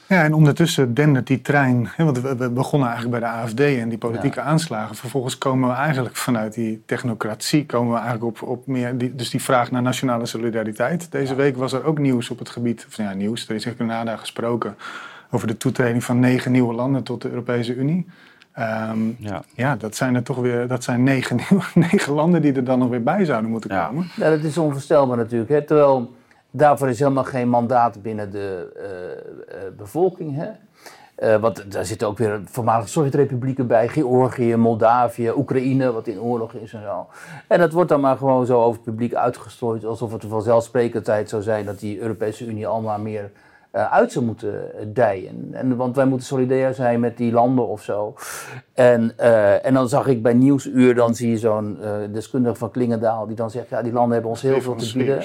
Ja, 0.07 0.23
en 0.23 0.33
ondertussen 0.33 0.93
dendert 0.93 1.27
die 1.27 1.41
trein. 1.41 1.89
Hè, 1.95 2.03
want 2.03 2.19
we 2.19 2.49
begonnen 2.49 2.89
eigenlijk 2.89 3.19
bij 3.19 3.29
de 3.29 3.35
AFD 3.35 3.59
en 3.59 3.89
die 3.89 3.97
politieke 3.97 4.41
aanslagen. 4.41 4.95
Vervolgens 4.95 5.37
komen 5.37 5.69
we 5.69 5.75
eigenlijk 5.75 6.15
vanuit 6.15 6.53
die 6.53 6.83
technocratie, 6.85 7.65
komen 7.65 7.93
we 7.93 7.99
eigenlijk 7.99 8.41
op, 8.41 8.49
op 8.49 8.67
meer. 8.67 8.97
Die, 8.97 9.15
dus 9.15 9.29
die 9.29 9.41
vraag 9.41 9.71
naar 9.71 9.81
nationale 9.81 10.25
solidariteit. 10.25 11.11
Deze 11.11 11.35
week 11.35 11.57
was 11.57 11.73
er 11.73 11.83
ook 11.83 11.97
nieuws 11.97 12.29
op 12.29 12.39
het 12.39 12.49
gebied. 12.49 12.85
Of 12.87 12.97
ja, 12.97 13.13
nieuws. 13.13 13.49
Er 13.49 13.55
is 13.55 13.65
in 13.65 13.75
Canada 13.75 14.15
gesproken 14.15 14.75
over 15.31 15.47
de 15.47 15.57
toetreding 15.57 16.03
van 16.03 16.19
negen 16.19 16.51
nieuwe 16.51 16.73
landen 16.73 17.03
tot 17.03 17.21
de 17.21 17.29
Europese 17.29 17.75
Unie. 17.75 18.07
Um, 18.59 19.15
ja. 19.19 19.41
ja, 19.55 19.75
dat 19.75 19.95
zijn 19.95 20.15
er 20.15 20.23
toch 20.23 20.37
weer 20.37 20.67
dat 20.67 20.83
zijn 20.83 21.03
negen, 21.03 21.39
negen 21.89 22.13
landen 22.13 22.41
die 22.41 22.53
er 22.53 22.63
dan 22.63 22.79
nog 22.79 22.89
weer 22.89 23.03
bij 23.03 23.25
zouden 23.25 23.51
moeten 23.51 23.69
komen. 23.69 24.07
Ja, 24.15 24.29
dat 24.29 24.43
is 24.43 24.57
onvoorstelbaar 24.57 25.17
natuurlijk. 25.17 25.49
Hè? 25.49 25.61
Terwijl 25.61 26.15
daarvoor 26.51 26.89
is 26.89 26.99
helemaal 26.99 27.23
geen 27.23 27.49
mandaat 27.49 28.01
binnen 28.01 28.31
de 28.31 28.73
uh, 28.77 29.57
uh, 29.57 29.77
bevolking. 29.77 30.35
Hè? 30.35 30.49
Uh, 31.19 31.41
want 31.41 31.71
daar 31.71 31.85
zitten 31.85 32.07
ook 32.07 32.17
weer 32.17 32.41
voormalige 32.45 32.89
Sovjet-republieken 32.89 33.67
bij, 33.67 33.87
Georgië, 33.87 34.55
Moldavië, 34.55 35.31
Oekraïne, 35.35 35.91
wat 35.91 36.07
in 36.07 36.19
oorlog 36.19 36.53
is 36.53 36.73
en 36.73 36.81
zo. 36.81 37.07
En 37.47 37.59
dat 37.59 37.71
wordt 37.71 37.89
dan 37.89 38.01
maar 38.01 38.17
gewoon 38.17 38.45
zo 38.45 38.61
over 38.61 38.75
het 38.75 38.83
publiek 38.83 39.13
uitgestrooid, 39.13 39.85
alsof 39.85 40.11
het 40.11 40.25
vanzelfsprekendheid 40.27 41.29
zou 41.29 41.41
zijn 41.41 41.65
dat 41.65 41.79
die 41.79 41.99
Europese 41.99 42.45
Unie 42.45 42.67
allemaal 42.67 42.99
meer 42.99 43.23
uh, 43.23 43.29
uit 43.85 44.11
zou 44.11 44.25
moeten 44.25 44.71
dijen. 44.93 45.49
En, 45.51 45.75
want 45.75 45.95
wij 45.95 46.05
moeten 46.05 46.27
solidair 46.27 46.73
zijn 46.73 46.99
met 46.99 47.17
die 47.17 47.31
landen 47.31 47.67
of 47.67 47.83
zo. 47.83 48.13
En, 48.73 49.11
uh, 49.19 49.65
en 49.65 49.73
dan 49.73 49.89
zag 49.89 50.07
ik 50.07 50.21
bij 50.21 50.33
Nieuwsuur, 50.33 50.95
dan 50.95 51.15
zie 51.15 51.29
je 51.29 51.37
zo'n 51.37 51.77
uh, 51.81 51.89
deskundige 52.11 52.55
van 52.55 52.71
Klingendaal, 52.71 53.27
die 53.27 53.35
dan 53.35 53.51
zegt, 53.51 53.69
ja, 53.69 53.81
die 53.81 53.93
landen 53.93 54.13
hebben 54.13 54.31
ons 54.31 54.41
heel 54.41 54.61
veel 54.61 54.75
te 54.75 54.97
bieden. 54.97 55.23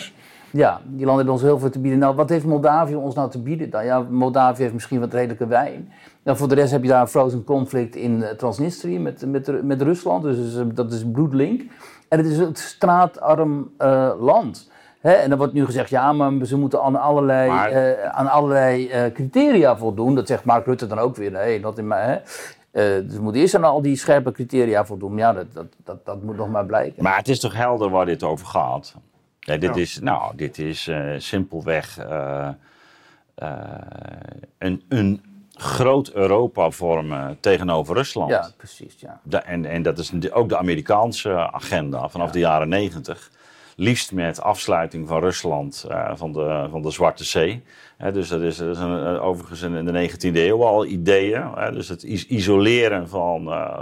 Ja, 0.51 0.81
die 0.85 1.07
landen 1.07 1.17
hebben 1.17 1.35
ons 1.35 1.43
heel 1.43 1.59
veel 1.59 1.71
te 1.71 1.79
bieden. 1.79 1.99
Nou, 1.99 2.15
wat 2.15 2.29
heeft 2.29 2.45
Moldavië 2.45 2.95
ons 2.95 3.15
nou 3.15 3.31
te 3.31 3.43
bieden? 3.43 3.69
Nou, 3.71 3.85
ja, 3.85 4.07
Moldavië 4.11 4.63
heeft 4.63 4.75
misschien 4.75 5.01
wat 5.01 5.13
redelijke 5.13 5.47
wijn. 5.47 5.93
Nou, 6.23 6.39
voor 6.39 6.49
de 6.49 6.55
rest 6.55 6.73
heb 6.73 6.83
je 6.83 6.89
daar 6.89 7.01
een 7.01 7.09
frozen 7.09 7.45
conflict 7.45 7.97
in 7.97 8.25
Transnistrië 8.37 8.99
met, 8.99 9.27
met, 9.27 9.65
met 9.65 9.83
Rusland. 9.83 10.23
Dus 10.23 10.57
dat 10.75 10.93
is 10.93 11.05
bloedlink. 11.13 11.63
En 12.09 12.19
het 12.19 12.27
is 12.27 12.39
een 12.39 12.55
straatarm 12.57 13.71
land. 14.21 14.71
En 15.03 15.29
dan 15.29 15.39
wordt 15.39 15.53
nu 15.53 15.65
gezegd, 15.65 15.91
ja, 15.91 16.13
maar 16.13 16.47
ze 16.47 16.57
moeten 16.57 16.83
aan 16.83 17.01
allerlei, 17.01 17.51
uh, 17.51 18.05
aan 18.05 18.31
allerlei 18.31 18.89
uh, 18.89 19.13
criteria 19.13 19.77
voldoen. 19.77 20.15
Dat 20.15 20.27
zegt 20.27 20.45
Mark 20.45 20.67
Rutte 20.67 20.87
dan 20.87 20.99
ook 20.99 21.17
weer. 21.17 21.31
Nee, 21.31 21.61
dat 21.61 21.79
in 21.79 21.87
mij, 21.87 22.23
uh, 22.73 22.83
dus 22.83 23.15
we 23.15 23.23
moeten 23.23 23.41
eerst 23.41 23.55
aan 23.55 23.65
al 23.65 23.83
die 23.83 23.97
scherpe 23.97 24.33
criteria 24.33 24.85
voldoen. 24.85 25.17
Ja, 25.17 25.33
dat, 25.33 25.47
dat, 25.53 25.67
dat, 25.85 26.05
dat, 26.05 26.23
moet 26.23 26.37
nog 26.37 26.49
maar 26.49 26.67
blijken. 26.67 27.03
Maar 27.03 27.17
het 27.17 27.29
is 27.29 27.41
toch 27.41 27.55
helder 27.55 27.91
waar 27.91 28.07
dit 28.07 28.23
over 28.23 28.47
gaat? 28.47 28.95
Ja, 29.41 29.57
dit, 29.57 29.77
Is, 29.77 29.99
nou, 30.01 30.37
dit 30.37 30.59
is 30.59 30.91
simpelweg 31.17 31.99
een, 34.59 34.83
een 34.89 35.23
groot 35.55 36.11
Europa 36.13 36.71
vormen 36.71 37.37
tegenover 37.41 37.95
Rusland. 37.95 38.31
Ja, 38.31 38.51
precies. 38.57 38.97
Ja. 39.29 39.43
en, 39.45 39.65
en 39.65 39.83
dat 39.83 39.99
is 39.99 40.33
ook 40.33 40.49
de 40.49 40.57
Amerikaanse 40.57 41.53
agenda 41.53 42.09
vanaf 42.09 42.31
de 42.31 42.39
jaren 42.39 42.69
negentig 42.69 43.31
liefst 43.77 44.13
met 44.13 44.41
afsluiting 44.41 45.09
van 45.09 45.21
Rusland 45.21 45.87
uh, 45.91 46.11
van, 46.15 46.33
de, 46.33 46.67
van 46.71 46.83
de 46.83 46.91
Zwarte 46.91 47.25
Zee. 47.25 47.63
dus 48.13 48.29
dat 48.29 48.41
is, 48.41 48.57
dat 48.57 48.77
is 48.77 48.79
een, 48.79 49.07
eh, 49.07 49.25
overigens 49.25 49.63
in 49.63 49.85
de 49.85 50.09
19e 50.11 50.37
eeuw 50.37 50.65
al 50.65 50.87
ideeën. 50.87 51.45
dus 51.73 51.89
het 51.89 52.03
isoleren 52.03 53.09
van, 53.09 53.49
uh, 53.49 53.81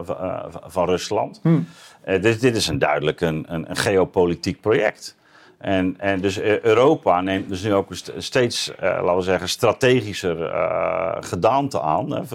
van 0.67 0.87
Rusland. 0.87 1.41
Hmm. 1.43 1.67
dit, 2.05 2.41
dit 2.41 2.57
is 2.57 2.69
een 2.69 2.79
duidelijk 2.79 3.21
een, 3.21 3.45
een, 3.49 3.71
een 3.71 3.77
geopolitiek 3.77 4.61
project. 4.61 5.19
En, 5.59 5.95
en 5.99 6.21
dus 6.21 6.41
Europa 6.41 7.21
neemt 7.21 7.49
dus 7.49 7.63
nu 7.63 7.75
ook 7.75 7.91
een 7.91 8.23
steeds, 8.23 8.73
laten 8.81 9.17
we 9.17 9.23
zeggen, 9.23 9.49
strategischer 9.49 10.37
gedaante 11.21 11.81
aan. 11.81 12.27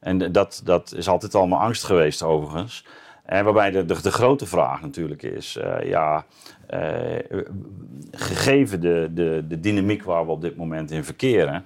En 0.00 0.32
dat, 0.32 0.60
dat 0.64 0.94
is 0.96 1.08
altijd 1.08 1.34
allemaal 1.34 1.60
angst 1.60 1.84
geweest 1.84 2.22
overigens. 2.22 2.84
En 3.24 3.44
waarbij 3.44 3.70
de, 3.70 3.84
de, 3.84 4.02
de, 4.02 4.10
grote 4.10 4.46
vraag 4.46 4.80
natuurlijk 4.80 5.22
is, 5.22 5.56
uh, 5.56 5.88
ja, 5.88 6.24
gegeven 8.10 8.80
de, 8.80 9.10
de, 9.14 9.44
de 9.48 9.60
dynamiek 9.60 10.02
waar 10.02 10.26
we 10.26 10.32
op 10.32 10.40
dit 10.40 10.56
moment 10.56 10.90
in 10.90 11.04
verkeren, 11.04 11.64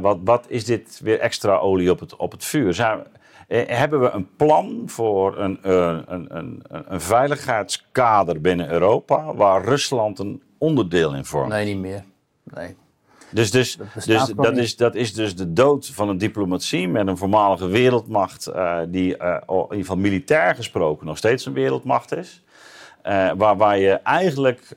wat, 0.00 0.18
wat 0.24 0.44
is 0.48 0.64
dit 0.64 1.00
weer 1.02 1.18
extra 1.20 1.56
olie 1.56 1.90
op 1.90 2.00
het, 2.00 2.16
op 2.16 2.32
het 2.32 2.44
vuur? 2.44 2.74
Zijn, 2.74 3.06
hebben 3.48 4.00
we 4.00 4.10
een 4.10 4.28
plan 4.36 4.82
voor 4.86 5.38
een, 5.38 5.58
een, 5.62 6.36
een, 6.36 6.62
een, 6.68 7.00
veiligheidskader 7.00 8.40
binnen 8.40 8.70
Europa 8.70 9.34
waar 9.34 9.64
Rusland 9.64 10.18
een 10.18 10.42
onderdeel 10.58 11.14
in 11.14 11.24
vormt? 11.24 11.48
Nee, 11.48 11.64
niet 11.64 11.78
meer. 11.78 12.04
Nee. 12.42 12.76
Dus, 13.30 13.50
dus, 13.50 13.76
dat, 13.76 14.04
dus 14.04 14.26
dat, 14.34 14.56
is, 14.56 14.76
dat 14.76 14.94
is 14.94 15.14
dus 15.14 15.36
de 15.36 15.52
dood 15.52 15.86
van 15.86 16.08
een 16.08 16.18
diplomatie 16.18 16.88
met 16.88 17.06
een 17.06 17.16
voormalige 17.16 17.66
wereldmacht, 17.66 18.48
uh, 18.48 18.78
die 18.88 19.16
uh, 19.18 19.36
in 19.46 19.62
ieder 19.62 19.76
geval 19.76 19.96
militair 19.96 20.54
gesproken 20.54 21.06
nog 21.06 21.16
steeds 21.16 21.46
een 21.46 21.52
wereldmacht 21.52 22.16
is. 22.16 22.44
Uh, 23.08 23.30
waar, 23.36 23.56
waar 23.56 23.78
je 23.78 23.92
eigenlijk 23.92 24.76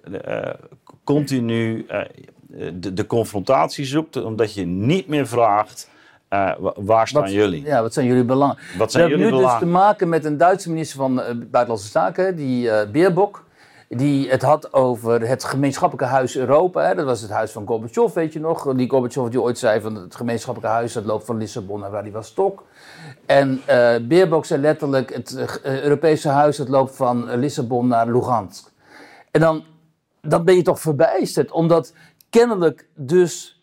continu 1.04 1.86
de, 2.74 2.94
de, 2.94 3.06
confrontatie 3.06 3.86
zoekt, 3.86 4.24
omdat 4.24 4.54
je 4.54 4.66
niet 4.66 5.08
meer 5.08 5.28
vraagt. 5.28 5.90
waar 6.76 7.08
staan 7.08 7.22
wat, 7.22 7.32
jullie? 7.32 7.64
Ja, 7.64 7.82
wat 7.82 7.94
zijn 7.94 8.06
jullie 8.06 8.24
belangen? 8.24 8.58
Wat 8.78 8.92
zijn 8.92 9.04
We 9.04 9.10
jullie 9.10 9.26
hebben 9.26 9.42
nu 9.42 9.50
dus 9.50 9.60
te 9.60 9.66
maken 9.66 10.10
met 10.10 10.26
een 10.26 10.38
Duitse 10.38 10.70
minister 10.70 10.98
van 10.98 11.16
Buitenlandse 11.52 11.88
Zaken, 11.88 12.36
die 12.36 12.88
Beerbok 12.92 13.44
die 13.90 14.30
het 14.30 14.42
had 14.42 14.74
over 14.74 15.28
het 15.28 15.44
gemeenschappelijke 15.44 16.14
huis 16.14 16.38
Europa. 16.38 16.82
Hè. 16.82 16.96
Dat 16.96 17.06
was 17.06 17.22
het 17.22 17.30
huis 17.30 17.52
van 17.52 17.68
Gorbachev, 17.68 18.14
weet 18.14 18.34
je 18.34 18.40
nog. 18.40 18.74
Die 18.76 18.90
Gorbachev 18.90 19.28
die 19.28 19.42
ooit 19.42 19.58
zei 19.58 19.82
van 19.82 19.96
het 19.96 20.16
gemeenschappelijke 20.16 20.76
huis, 20.76 20.94
dat 20.94 21.06
loopt 21.06 21.26
van 21.26 21.38
Lissabon 21.38 21.80
naar 21.80 21.90
Vladivostok. 21.90 22.64
En 23.26 23.62
uh, 23.70 23.96
Beerbok 24.02 24.46
zei 24.46 24.62
letterlijk 24.62 25.14
het 25.14 25.60
uh, 25.66 25.82
Europese 25.84 26.30
huis, 26.30 26.58
dat 26.58 26.70
loopt 26.70 26.96
van 26.96 27.36
Lissabon 27.36 27.88
naar 27.88 28.12
Lugansk. 28.12 28.72
En 29.32 29.42
dan, 29.42 29.64
dan 30.22 30.44
ben 30.44 30.56
je 30.56 30.62
toch 30.62 30.80
verbijsterd, 30.80 31.52
omdat 31.52 31.94
kennelijk 32.30 32.88
dus 32.96 33.62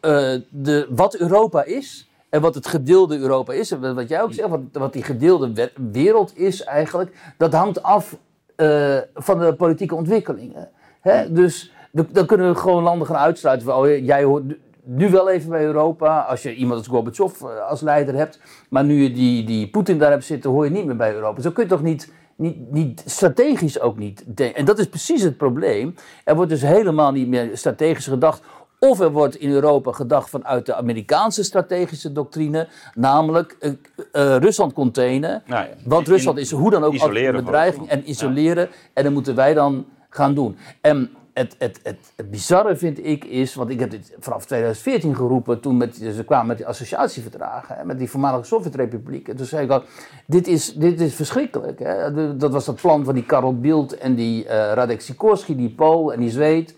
uh, 0.00 0.34
de, 0.50 0.86
wat 0.90 1.16
Europa 1.16 1.64
is... 1.64 2.10
En 2.28 2.40
wat 2.40 2.54
het 2.54 2.66
gedeelde 2.66 3.18
Europa 3.18 3.52
is, 3.52 3.70
en 3.70 3.94
wat 3.94 4.08
jij 4.08 4.22
ook 4.22 4.32
zegt, 4.32 4.48
wat 4.72 4.92
die 4.92 5.02
gedeelde 5.02 5.70
wereld 5.92 6.38
is 6.38 6.64
eigenlijk, 6.64 7.34
dat 7.36 7.52
hangt 7.52 7.82
af 7.82 8.16
uh, 8.56 8.96
van 9.14 9.38
de 9.38 9.54
politieke 9.54 9.94
ontwikkelingen. 9.94 10.68
Hè? 11.00 11.32
Dus 11.32 11.72
dan, 12.12 12.26
kunnen 12.26 12.48
we 12.52 12.58
gewoon 12.58 12.82
landen 12.82 13.06
gaan 13.06 13.16
uitsluiten. 13.16 13.76
Oh, 13.76 14.04
jij 14.04 14.24
hoort 14.24 14.44
nu- 14.84 15.10
wel 15.10 15.30
even 15.30 15.50
bij 15.50 15.64
Europa. 15.64 16.20
Als 16.20 16.42
je 16.42 16.54
iemand 16.54 16.78
als 16.78 16.88
Gorbachev 16.88 17.40
eh, 17.42 17.68
als 17.68 17.80
leider 17.80 18.14
hebt. 18.14 18.40
Maar 18.68 18.84
nu 18.84 19.02
je 19.02 19.12
die, 19.12 19.44
die 19.44 19.68
Poetin 19.68 19.98
daar 19.98 20.10
hebt 20.10 20.24
zitten, 20.24 20.50
hoor 20.50 20.64
je 20.64 20.70
niet 20.70 20.86
meer 20.86 20.96
bij 20.96 21.14
Europa. 21.14 21.40
Zo 21.40 21.50
kun 21.50 21.62
je 21.62 21.68
toch 21.68 21.82
niet, 21.82 22.12
niet, 22.36 22.70
niet 22.72 23.02
strategisch 23.06 23.80
ook 23.80 23.98
niet. 23.98 24.24
En 24.54 24.64
dat 24.64 24.78
is 24.78 24.88
precies 24.88 25.22
het 25.22 25.36
probleem. 25.36 25.94
Er 26.24 26.34
wordt 26.34 26.50
dus 26.50 26.62
helemaal 26.62 27.12
niet 27.12 27.28
meer 27.28 27.50
strategisch 27.52 28.06
gedacht. 28.06 28.42
Of 28.86 29.00
er 29.00 29.12
wordt 29.12 29.36
in 29.36 29.50
Europa 29.50 29.92
gedacht 29.92 30.30
vanuit 30.30 30.66
de 30.66 30.74
Amerikaanse 30.74 31.42
strategische 31.44 32.12
doctrine. 32.12 32.68
Namelijk 32.94 33.56
eh, 33.60 33.72
Rusland 34.36 34.72
containen. 34.72 35.42
Nou 35.46 35.64
ja, 35.64 35.70
Want 35.84 36.06
in- 36.06 36.12
Rusland 36.12 36.38
is 36.38 36.50
hoe 36.50 36.70
dan 36.70 36.84
ook 36.84 36.92
een 36.92 37.32
bedreiging. 37.44 37.88
En 37.88 38.10
isoleren. 38.10 38.68
En 38.92 39.04
dat 39.04 39.12
moeten 39.12 39.34
wij 39.34 39.54
dan 39.54 39.84
gaan 40.10 40.34
doen. 40.34 40.56
En 40.80 41.10
het, 41.32 41.54
het, 41.58 41.80
het, 41.82 42.12
het 42.16 42.30
bizarre 42.30 42.76
vind 42.76 43.06
ik 43.06 43.24
is, 43.24 43.54
want 43.54 43.70
ik 43.70 43.80
heb 43.80 43.90
dit 43.90 44.14
vanaf 44.18 44.44
2014 44.44 45.14
geroepen, 45.16 45.60
toen 45.60 45.76
met, 45.76 45.96
ze 46.14 46.24
kwamen 46.24 46.46
met 46.46 46.56
die 46.56 46.66
associatieverdragen, 46.66 47.76
hè, 47.76 47.84
met 47.84 47.98
die 47.98 48.10
voormalige 48.10 48.44
Sovjet-republieken. 48.44 49.36
Toen 49.36 49.46
zei 49.46 49.64
ik 49.64 49.70
al, 49.70 49.82
dit 50.26 50.46
is, 50.46 50.72
dit 50.74 51.00
is 51.00 51.14
verschrikkelijk. 51.14 51.78
Hè. 51.78 52.36
Dat 52.36 52.52
was 52.52 52.64
dat 52.64 52.80
plan 52.80 53.04
van 53.04 53.14
die 53.14 53.24
Karel 53.24 53.58
Bildt 53.58 53.98
en 53.98 54.14
die 54.14 54.46
eh 54.46 54.72
Radek 54.74 55.00
Sikorski, 55.00 55.56
die 55.56 55.70
Pool 55.74 56.12
en 56.12 56.20
die 56.20 56.30
Zweed. 56.30 56.74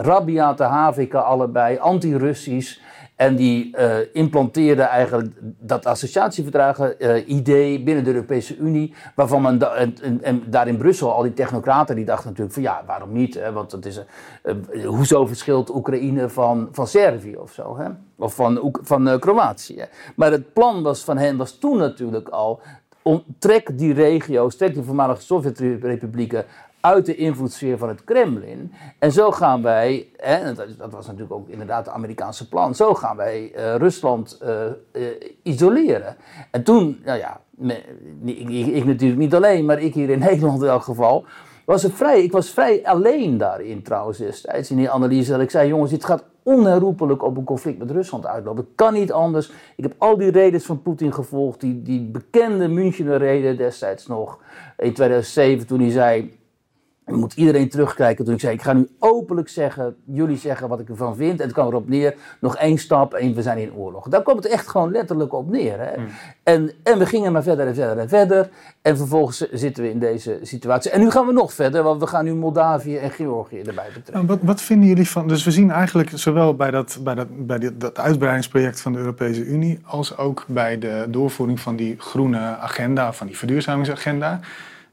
Rabiate 0.00 0.64
HVK 0.64 1.14
allebei, 1.14 1.78
anti-Russisch. 1.78 2.80
En 3.16 3.36
die 3.36 3.76
eh 3.76 3.96
implanteerde 4.12 4.82
eigenlijk 4.82 5.32
dat 5.58 5.86
associatieverdragen-idee 5.86 7.82
binnen 7.82 8.04
de 8.04 8.12
Europese 8.12 8.56
Unie. 8.56 8.94
Waarvan 9.14 9.42
men 9.42 9.76
en, 9.76 9.94
en, 10.02 10.22
en 10.22 10.42
daar 10.46 10.68
in 10.68 10.76
Brussel, 10.76 11.12
al 11.12 11.22
die 11.22 11.32
technocraten, 11.32 11.96
die 11.96 12.04
dachten 12.04 12.26
natuurlijk 12.28 12.54
van 12.54 12.62
ja, 12.62 12.82
waarom 12.86 13.12
niet? 13.12 13.34
Hè? 13.34 13.52
Want 13.52 13.72
het 13.72 13.86
is, 13.86 14.00
eh, 14.42 14.54
eh, 14.72 14.86
hoezo 14.86 15.26
verschilt 15.26 15.74
Oekraïne 15.74 16.28
van, 16.28 16.68
van 16.72 16.86
Servië 16.86 17.36
of 17.36 17.52
zo? 17.52 17.78
Hè? 17.78 17.88
Of 18.16 18.34
van, 18.34 18.64
Oek- 18.64 18.80
van 18.82 19.08
eh, 19.08 19.18
Kroatië? 19.18 19.84
Maar 20.16 20.30
het 20.30 20.52
plan 20.52 20.82
was 20.82 21.04
van 21.04 21.16
hen 21.18 21.36
was 21.36 21.58
toen 21.58 21.76
natuurlijk 21.76 22.28
al. 22.28 22.60
Om, 23.02 23.22
trek 23.38 23.78
die 23.78 23.92
regio's, 23.92 24.56
trek 24.56 24.74
die 24.74 24.82
voormalige 24.82 25.22
Sovjet-republieken 25.22 26.44
uit 26.94 27.06
de 27.06 27.16
invloedssfeer 27.16 27.78
van 27.78 27.88
het 27.88 28.04
Kremlin. 28.04 28.72
En 28.98 29.12
zo 29.12 29.30
gaan 29.30 29.62
wij, 29.62 30.08
dat, 30.78 30.92
was 30.92 31.06
natuurlijk 31.06 31.32
ook 31.32 31.48
inderdaad 31.48 31.86
het 31.86 31.94
Amerikaanse 31.94 32.48
plan, 32.48 32.74
zo 32.74 32.94
gaan 32.94 33.16
wij 33.16 33.52
eh, 33.54 33.74
Rusland 33.74 34.38
eh, 34.40 34.66
eh, 34.66 34.72
isoleren. 35.42 36.16
En 36.50 36.62
toen, 36.62 37.00
nou 37.04 37.18
ja, 37.18 37.40
ik, 38.24 38.84
natuurlijk 38.84 39.20
niet 39.20 39.34
alleen, 39.34 39.64
maar 39.64 39.80
ik 39.80 39.94
hier 39.94 40.10
in 40.10 40.18
Nederland 40.28 40.62
in 40.62 40.68
elk 40.68 40.82
geval, 40.82 41.24
was 41.64 41.86
vrij, 41.92 42.22
ik 42.22 42.32
was 42.32 42.50
vrij 42.50 42.80
alleen 42.84 43.38
daarin 43.38 43.82
trouwens 43.82 44.18
destijds 44.18 44.70
in 44.70 44.76
die 44.76 44.90
analyse. 44.90 45.30
Dat 45.30 45.40
ik 45.40 45.50
zei, 45.50 45.68
jongens, 45.68 45.90
dit 45.90 46.04
gaat 46.04 46.24
onherroepelijk 46.42 47.22
op 47.22 47.36
een 47.36 47.44
conflict 47.44 47.78
met 47.78 47.90
Rusland 47.90 48.26
uitlopen. 48.26 48.64
Het 48.64 48.72
kan 48.74 48.92
niet 48.92 49.12
anders. 49.12 49.50
Ik 49.76 49.84
heb 49.84 49.94
al 49.98 50.16
die 50.16 50.30
redens 50.30 50.64
van 50.64 50.82
Poetin 50.82 51.14
gevolgd, 51.14 51.60
die, 51.60 51.82
die 51.82 52.00
bekende 52.00 52.68
Münchener 52.68 53.18
reden 53.18 53.56
destijds 53.56 54.06
nog 54.06 54.38
in 54.76 54.92
2007 54.92 55.66
toen 55.66 55.80
hij 55.80 55.90
zei... 55.90 56.36
Moet 57.08 57.34
iedereen 57.34 57.68
terugkijken. 57.68 58.24
Toen 58.24 58.34
ik 58.34 58.40
zei, 58.40 58.54
ik 58.54 58.62
ga 58.62 58.72
nu 58.72 58.88
openlijk 58.98 59.48
zeggen, 59.48 59.96
jullie 60.04 60.36
zeggen 60.36 60.68
wat 60.68 60.80
ik 60.80 60.88
ervan 60.88 61.16
vind. 61.16 61.40
En 61.40 61.44
het 61.44 61.52
kwam 61.52 61.66
erop 61.66 61.88
neer, 61.88 62.14
nog 62.40 62.56
één 62.56 62.78
stap 62.78 63.14
en 63.14 63.34
we 63.34 63.42
zijn 63.42 63.58
in 63.58 63.74
oorlog. 63.74 64.08
Daar 64.08 64.22
kwam 64.22 64.36
het 64.36 64.46
echt 64.46 64.68
gewoon 64.68 64.90
letterlijk 64.90 65.32
op 65.32 65.50
neer. 65.50 65.78
Hè? 65.78 66.04
En, 66.42 66.70
en 66.82 66.98
we 66.98 67.06
gingen 67.06 67.32
maar 67.32 67.42
verder 67.42 67.66
en 67.66 67.74
verder 67.74 67.98
en 67.98 68.08
verder. 68.08 68.48
En 68.82 68.96
vervolgens 68.96 69.50
zitten 69.50 69.82
we 69.82 69.90
in 69.90 69.98
deze 69.98 70.38
situatie. 70.42 70.90
En 70.90 71.00
nu 71.00 71.10
gaan 71.10 71.26
we 71.26 71.32
nog 71.32 71.52
verder, 71.52 71.82
want 71.82 72.00
we 72.00 72.06
gaan 72.06 72.24
nu 72.24 72.34
Moldavië 72.34 72.96
en 72.96 73.10
Georgië 73.10 73.58
erbij 73.58 73.86
betrekken. 73.86 74.12
Nou, 74.12 74.26
wat, 74.26 74.38
wat 74.42 74.60
vinden 74.60 74.88
jullie 74.88 75.08
van. 75.08 75.28
Dus 75.28 75.44
we 75.44 75.50
zien 75.50 75.70
eigenlijk 75.70 76.10
zowel 76.14 76.54
bij, 76.54 76.70
dat, 76.70 76.98
bij, 77.02 77.14
dat, 77.14 77.46
bij 77.46 77.58
dit, 77.58 77.80
dat 77.80 77.98
uitbreidingsproject 77.98 78.80
van 78.80 78.92
de 78.92 78.98
Europese 78.98 79.44
Unie. 79.44 79.78
als 79.84 80.16
ook 80.16 80.44
bij 80.48 80.78
de 80.78 81.06
doorvoering 81.08 81.60
van 81.60 81.76
die 81.76 81.94
groene 81.98 82.38
agenda, 82.38 83.12
van 83.12 83.26
die 83.26 83.36
verduurzamingsagenda. 83.36 84.40